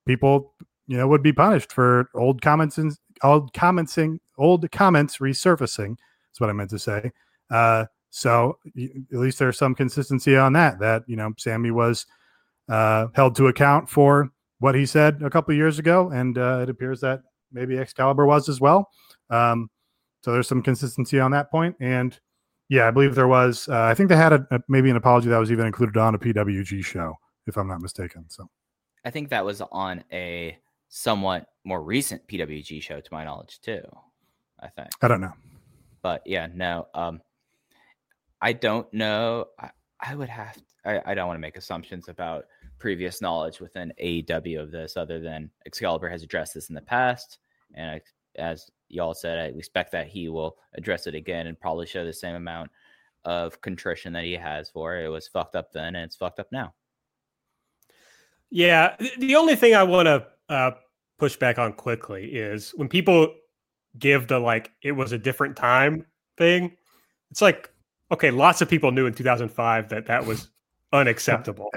people, 0.06 0.55
you 0.86 0.97
know, 0.97 1.06
would 1.06 1.23
be 1.23 1.32
punished 1.32 1.73
for 1.73 2.09
old 2.14 2.43
comments 2.43 2.78
and 2.78 2.93
old 3.23 3.52
commenting, 3.55 4.19
old 4.36 4.70
comments 4.70 5.19
resurfacing. 5.19 5.97
That's 6.28 6.40
what 6.40 6.51
I 6.51 6.52
meant 6.52 6.70
to 6.70 6.78
say. 6.78 7.10
Uh, 7.51 7.86
so 8.10 8.59
at 8.77 9.19
least 9.19 9.39
there's 9.39 9.56
some 9.56 9.74
consistency 9.74 10.36
on 10.36 10.52
that. 10.52 10.78
That 10.81 11.05
you 11.06 11.16
know, 11.16 11.32
Sammy 11.39 11.70
was 11.70 12.06
uh, 12.68 13.09
held 13.14 13.36
to 13.36 13.48
account 13.48 13.89
for 13.89 14.30
what 14.59 14.74
he 14.74 14.86
said 14.86 15.22
a 15.22 15.30
couple 15.30 15.55
years 15.55 15.78
ago, 15.78 16.10
and 16.10 16.39
uh, 16.39 16.60
it 16.62 16.70
appears 16.70 17.01
that 17.01 17.22
maybe 17.52 17.78
Excalibur 17.78 18.26
was 18.26 18.48
as 18.48 18.60
well. 18.60 18.89
Um, 19.30 19.68
so 20.22 20.32
there's 20.32 20.48
some 20.48 20.62
consistency 20.62 21.18
on 21.18 21.32
that 21.32 21.51
point. 21.51 21.76
And 21.80 22.18
yeah, 22.68 22.89
I 22.89 22.90
believe 22.90 23.14
there 23.14 23.28
was. 23.28 23.68
Uh, 23.68 23.82
I 23.82 23.94
think 23.94 24.09
they 24.09 24.16
had 24.16 24.32
a, 24.32 24.47
a, 24.51 24.60
maybe 24.68 24.89
an 24.89 24.97
apology 24.97 25.28
that 25.28 25.39
was 25.39 25.52
even 25.52 25.66
included 25.66 25.97
on 25.97 26.14
a 26.14 26.18
PWG 26.18 26.84
show, 26.84 27.14
if 27.47 27.56
I'm 27.56 27.68
not 27.68 27.80
mistaken. 27.80 28.24
So 28.28 28.48
I 29.05 29.10
think 29.10 29.28
that 29.30 29.44
was 29.44 29.60
on 29.72 30.05
a 30.12 30.56
somewhat 30.89 31.48
more 31.64 31.82
recent 31.82 32.26
PWG 32.28 32.82
show, 32.82 33.01
to 33.01 33.09
my 33.12 33.24
knowledge, 33.24 33.60
too. 33.60 33.82
I 34.60 34.68
think. 34.68 34.89
I 35.02 35.09
don't 35.09 35.20
know. 35.20 35.32
But 36.02 36.22
yeah, 36.24 36.48
no. 36.55 36.86
Um, 36.94 37.20
I 38.40 38.52
don't 38.52 38.93
know. 38.93 39.47
I, 39.59 39.70
I 40.01 40.14
would 40.14 40.28
have. 40.28 40.56
I, 40.84 41.00
I 41.04 41.14
don't 41.14 41.28
want 41.28 41.36
to 41.36 41.42
make 41.42 41.56
assumptions 41.56 42.09
about 42.09 42.44
previous 42.78 43.20
knowledge 43.20 43.60
within 43.60 43.92
AEW 44.02 44.60
of 44.60 44.70
this, 44.70 44.96
other 44.96 45.20
than 45.20 45.50
Excalibur 45.66 46.09
has 46.09 46.22
addressed 46.22 46.54
this 46.54 46.68
in 46.68 46.74
the 46.74 46.82
past, 46.82 47.38
and 47.74 47.90
I, 47.90 48.00
as 48.36 48.70
y'all 48.88 49.14
said, 49.14 49.38
I 49.38 49.56
expect 49.56 49.92
that 49.92 50.06
he 50.06 50.28
will 50.28 50.56
address 50.74 51.06
it 51.06 51.14
again 51.14 51.46
and 51.46 51.59
probably 51.59 51.86
show 51.86 52.04
the 52.04 52.12
same 52.12 52.34
amount 52.34 52.70
of 53.24 53.60
contrition 53.60 54.12
that 54.12 54.24
he 54.24 54.32
has 54.32 54.70
for 54.70 54.96
it. 54.96 55.04
It 55.04 55.09
was 55.09 55.28
fucked 55.28 55.56
up 55.56 55.72
then 55.72 55.96
and 55.96 56.04
it's 56.04 56.16
fucked 56.16 56.40
up 56.40 56.48
now. 56.52 56.74
Yeah. 58.50 58.96
The 59.18 59.36
only 59.36 59.56
thing 59.56 59.74
I 59.74 59.82
want 59.82 60.06
to 60.06 60.26
uh, 60.48 60.72
push 61.18 61.36
back 61.36 61.59
on 61.59 61.72
quickly 61.72 62.24
is 62.34 62.72
when 62.76 62.88
people 62.88 63.34
give 63.98 64.28
the 64.28 64.38
like, 64.38 64.72
it 64.82 64.92
was 64.92 65.12
a 65.12 65.18
different 65.18 65.56
time 65.56 66.04
thing, 66.36 66.76
it's 67.30 67.40
like, 67.40 67.70
okay, 68.10 68.30
lots 68.30 68.60
of 68.60 68.68
people 68.68 68.92
knew 68.92 69.06
in 69.06 69.14
2005 69.14 69.88
that 69.88 70.06
that 70.06 70.26
was 70.26 70.50
unacceptable. 70.93 71.70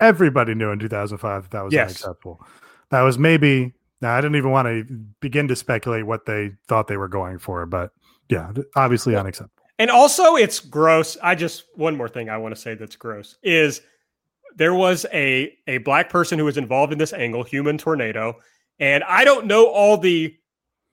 Everybody 0.00 0.54
knew 0.54 0.70
in 0.70 0.78
2005 0.78 1.42
that 1.42 1.50
that 1.50 1.64
was 1.64 1.72
yes. 1.72 1.90
unacceptable. 1.90 2.44
That 2.90 3.02
was 3.02 3.18
maybe 3.18 3.74
now, 4.00 4.14
I 4.14 4.20
didn't 4.20 4.36
even 4.36 4.50
want 4.50 4.66
to 4.66 4.84
begin 5.20 5.48
to 5.48 5.56
speculate 5.56 6.06
what 6.06 6.24
they 6.24 6.52
thought 6.68 6.86
they 6.86 6.96
were 6.96 7.08
going 7.08 7.38
for, 7.38 7.66
but 7.66 7.90
yeah, 8.28 8.52
obviously 8.76 9.16
unacceptable. 9.16 9.64
And 9.78 9.90
also, 9.90 10.36
it's 10.36 10.60
gross. 10.60 11.16
I 11.22 11.34
just 11.34 11.64
one 11.74 11.96
more 11.96 12.08
thing 12.08 12.28
I 12.28 12.36
want 12.36 12.54
to 12.54 12.60
say 12.60 12.74
that's 12.74 12.96
gross 12.96 13.36
is 13.42 13.80
there 14.56 14.74
was 14.74 15.06
a 15.12 15.56
a 15.66 15.78
black 15.78 16.10
person 16.10 16.38
who 16.38 16.44
was 16.44 16.56
involved 16.56 16.92
in 16.92 16.98
this 16.98 17.12
angle, 17.12 17.42
human 17.42 17.78
tornado, 17.78 18.36
and 18.78 19.04
I 19.04 19.24
don't 19.24 19.46
know 19.46 19.66
all 19.66 19.96
the 19.96 20.36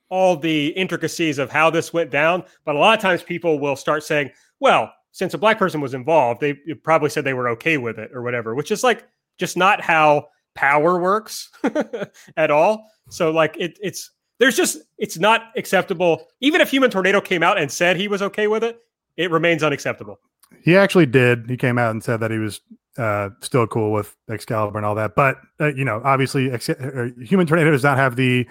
all 0.09 0.35
the 0.37 0.67
intricacies 0.69 1.39
of 1.39 1.51
how 1.51 1.69
this 1.69 1.91
went 1.93 2.11
down, 2.11 2.43
but 2.63 2.75
a 2.75 2.79
lot 2.79 2.95
of 2.95 3.01
times 3.01 3.23
people 3.23 3.59
will 3.59 3.75
start 3.75 4.03
saying, 4.03 4.31
"Well, 4.59 4.93
since 5.15 5.33
a 5.33 5.37
black 5.37 5.57
person 5.57 5.79
was 5.79 5.93
involved, 5.93 6.41
they 6.41 6.55
probably 6.83 7.09
said 7.09 7.23
they 7.23 7.33
were 7.33 7.47
okay 7.47 7.77
with 7.77 7.97
it 7.97 8.11
or 8.13 8.21
whatever," 8.21 8.53
which 8.53 8.69
is 8.69 8.83
like 8.83 9.07
just 9.37 9.55
not 9.55 9.79
how 9.79 10.27
power 10.55 10.99
works 10.99 11.49
at 12.37 12.51
all. 12.51 12.91
So 13.09 13.31
like 13.31 13.55
it, 13.57 13.79
it's 13.81 14.11
there's 14.39 14.57
just 14.57 14.77
it's 14.97 15.17
not 15.17 15.53
acceptable. 15.55 16.27
Even 16.41 16.59
if 16.59 16.69
Human 16.69 16.91
Tornado 16.91 17.21
came 17.21 17.43
out 17.43 17.57
and 17.57 17.71
said 17.71 17.95
he 17.95 18.09
was 18.09 18.21
okay 18.21 18.47
with 18.47 18.61
it, 18.61 18.77
it 19.15 19.31
remains 19.31 19.63
unacceptable. 19.63 20.19
He 20.61 20.75
actually 20.75 21.05
did. 21.05 21.49
He 21.49 21.55
came 21.55 21.77
out 21.77 21.91
and 21.91 22.03
said 22.03 22.19
that 22.19 22.29
he 22.29 22.37
was 22.37 22.59
uh, 22.97 23.29
still 23.39 23.67
cool 23.67 23.93
with 23.93 24.13
Excalibur 24.29 24.77
and 24.77 24.85
all 24.85 24.95
that. 24.95 25.15
But 25.15 25.37
uh, 25.61 25.73
you 25.73 25.85
know, 25.85 26.01
obviously, 26.03 26.51
ex- 26.51 26.69
uh, 26.69 27.11
Human 27.21 27.47
Tornado 27.47 27.71
does 27.71 27.83
not 27.83 27.97
have 27.97 28.17
the 28.17 28.45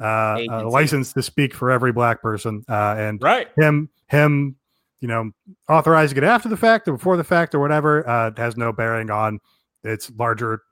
uh, 0.00 0.40
uh, 0.50 0.66
license 0.66 1.12
to 1.12 1.22
speak 1.22 1.52
for 1.52 1.70
every 1.70 1.92
black 1.92 2.22
person. 2.22 2.64
Uh, 2.70 2.94
and 2.96 3.22
right, 3.22 3.48
him, 3.58 3.90
him, 4.08 4.56
you 5.00 5.08
know, 5.08 5.30
authorizing 5.68 6.18
it 6.18 6.24
after 6.24 6.48
the 6.48 6.56
fact 6.56 6.88
or 6.88 6.92
before 6.92 7.16
the 7.16 7.24
fact 7.24 7.54
or 7.54 7.60
whatever 7.60 8.32
has 8.36 8.56
no 8.56 8.72
bearing 8.72 9.10
on 9.10 9.38
its 9.84 10.10
larger 10.18 10.62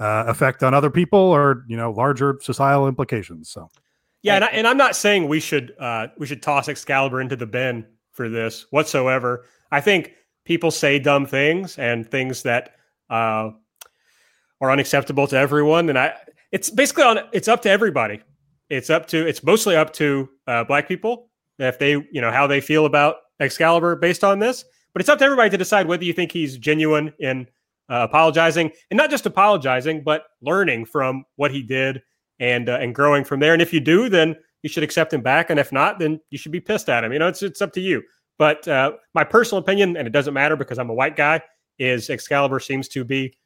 uh, 0.00 0.24
effect 0.26 0.62
on 0.62 0.74
other 0.74 0.90
people 0.90 1.18
or 1.18 1.64
you 1.68 1.76
know 1.76 1.90
larger 1.90 2.38
societal 2.40 2.88
implications. 2.88 3.50
So 3.50 3.68
yeah, 4.22 4.36
and, 4.36 4.44
I, 4.44 4.48
and 4.48 4.66
I'm 4.66 4.76
not 4.76 4.96
saying 4.96 5.28
we 5.28 5.40
should 5.40 5.74
uh, 5.78 6.08
we 6.18 6.26
should 6.26 6.42
toss 6.42 6.68
Excalibur 6.68 7.20
into 7.20 7.36
the 7.36 7.46
bin 7.46 7.86
for 8.12 8.28
this 8.28 8.66
whatsoever. 8.70 9.44
I 9.70 9.80
think 9.80 10.14
people 10.44 10.70
say 10.70 10.98
dumb 10.98 11.26
things 11.26 11.78
and 11.78 12.08
things 12.10 12.42
that 12.42 12.74
uh, 13.10 13.50
are 14.60 14.70
unacceptable 14.70 15.26
to 15.28 15.36
everyone. 15.36 15.88
And 15.88 15.98
I, 15.98 16.14
it's 16.52 16.70
basically 16.70 17.04
on. 17.04 17.20
It's 17.32 17.48
up 17.48 17.62
to 17.62 17.70
everybody. 17.70 18.20
It's 18.70 18.90
up 18.90 19.06
to. 19.08 19.26
It's 19.26 19.42
mostly 19.42 19.76
up 19.76 19.92
to 19.94 20.28
uh, 20.46 20.64
black 20.64 20.88
people 20.88 21.30
if 21.58 21.78
they, 21.78 21.92
you 21.92 22.20
know, 22.20 22.30
how 22.30 22.46
they 22.46 22.60
feel 22.60 22.86
about 22.86 23.16
Excalibur 23.40 23.96
based 23.96 24.24
on 24.24 24.38
this. 24.38 24.64
But 24.92 25.00
it's 25.00 25.08
up 25.08 25.18
to 25.18 25.24
everybody 25.24 25.50
to 25.50 25.58
decide 25.58 25.86
whether 25.86 26.04
you 26.04 26.12
think 26.12 26.32
he's 26.32 26.56
genuine 26.58 27.12
in 27.18 27.46
uh, 27.90 28.06
apologizing 28.08 28.70
and 28.90 28.96
not 28.96 29.10
just 29.10 29.26
apologizing, 29.26 30.02
but 30.02 30.24
learning 30.40 30.86
from 30.86 31.24
what 31.36 31.50
he 31.50 31.62
did 31.62 32.02
and 32.40 32.68
uh, 32.68 32.78
and 32.80 32.94
growing 32.94 33.24
from 33.24 33.40
there. 33.40 33.52
And 33.52 33.62
if 33.62 33.72
you 33.72 33.80
do, 33.80 34.08
then 34.08 34.36
you 34.62 34.68
should 34.68 34.82
accept 34.82 35.12
him 35.12 35.20
back. 35.20 35.50
And 35.50 35.60
if 35.60 35.72
not, 35.72 35.98
then 35.98 36.20
you 36.30 36.38
should 36.38 36.52
be 36.52 36.60
pissed 36.60 36.88
at 36.88 37.04
him. 37.04 37.12
You 37.12 37.18
know, 37.18 37.28
it's 37.28 37.42
it's 37.42 37.62
up 37.62 37.72
to 37.74 37.80
you. 37.80 38.02
But 38.38 38.66
uh, 38.68 38.92
my 39.14 39.24
personal 39.24 39.60
opinion, 39.60 39.96
and 39.96 40.06
it 40.06 40.12
doesn't 40.12 40.34
matter 40.34 40.56
because 40.56 40.78
I'm 40.78 40.90
a 40.90 40.94
white 40.94 41.16
guy, 41.16 41.40
is 41.78 42.08
Excalibur 42.08 42.60
seems 42.60 42.88
to 42.88 43.04
be 43.04 43.36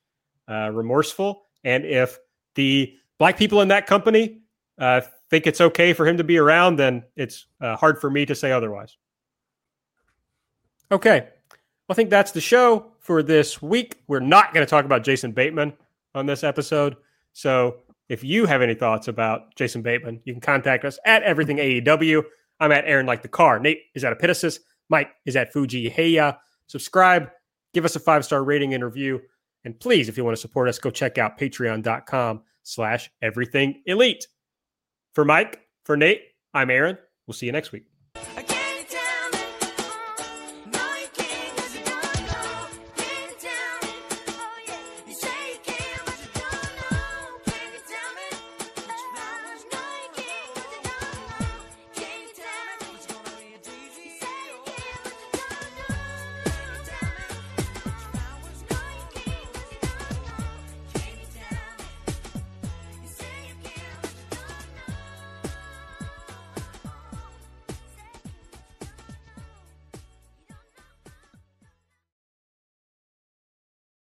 uh, 0.49 0.71
remorseful. 0.71 1.45
And 1.65 1.85
if 1.85 2.19
the 2.55 2.95
black 3.19 3.39
people 3.39 3.63
in 3.63 3.69
that 3.69 3.87
company 3.87 4.43
uh, 4.79 5.01
think 5.31 5.47
it's 5.47 5.61
okay 5.61 5.93
for 5.93 6.07
him 6.07 6.17
to 6.19 6.25
be 6.25 6.37
around, 6.37 6.77
then 6.77 7.05
it's 7.17 7.47
uh, 7.61 7.77
hard 7.77 8.01
for 8.01 8.11
me 8.11 8.27
to 8.27 8.35
say 8.35 8.53
otherwise. 8.53 8.97
Okay. 10.91 11.29
I 11.89 11.95
think 11.95 12.11
that's 12.11 12.33
the 12.33 12.41
show 12.41 12.93
for 13.01 13.23
this 13.23 13.61
week. 13.61 14.03
We're 14.09 14.21
not 14.21 14.55
going 14.55 14.65
to 14.65 14.71
talk 14.71 14.85
about 14.85 15.05
Jason 15.05 15.33
Bateman 15.33 15.75
on 16.15 16.27
this 16.27 16.45
episode. 16.45 16.97
So 17.33 17.79
if 18.09 18.23
you 18.25 18.47
have 18.47 18.63
any 18.63 18.75
thoughts 18.75 19.09
about 19.09 19.55
Jason 19.57 19.83
Bateman, 19.83 20.21
you 20.25 20.33
can 20.33 20.41
contact 20.41 20.85
us 20.85 20.99
at 21.05 21.23
Everything 21.23 21.59
AEW. 21.59 22.23
I'm 22.61 22.73
at 22.73 22.85
Aaron 22.87 23.07
Like 23.07 23.23
the 23.23 23.29
Car. 23.29 23.59
Nate 23.59 23.83
is 23.95 24.05
at 24.05 24.17
Epitasis. 24.17 24.61
Mike 24.89 25.11
is 25.27 25.37
at 25.37 25.53
Fuji 25.53 25.91
Heya. 25.91 26.39
Subscribe, 26.67 27.31
give 27.75 27.85
us 27.85 27.97
a 27.97 28.01
five 28.01 28.25
star 28.25 28.45
rating 28.45 28.75
and 28.75 28.85
review. 28.85 29.21
And 29.65 29.79
please, 29.79 30.09
if 30.09 30.17
you 30.17 30.25
want 30.25 30.37
to 30.37 30.41
support 30.41 30.69
us, 30.69 30.79
go 30.79 30.91
check 30.91 31.19
out 31.19 31.39
patreon.com 31.39 32.43
slash 32.63 33.11
everything 33.21 33.83
elite. 33.87 34.27
For 35.15 35.25
Mike, 35.25 35.61
for 35.85 35.97
Nate, 35.97 36.23
I'm 36.55 36.71
Aaron. 36.71 36.99
We'll 37.27 37.35
see 37.35 37.47
you 37.47 37.53
next 37.53 37.73
week. 37.73 37.92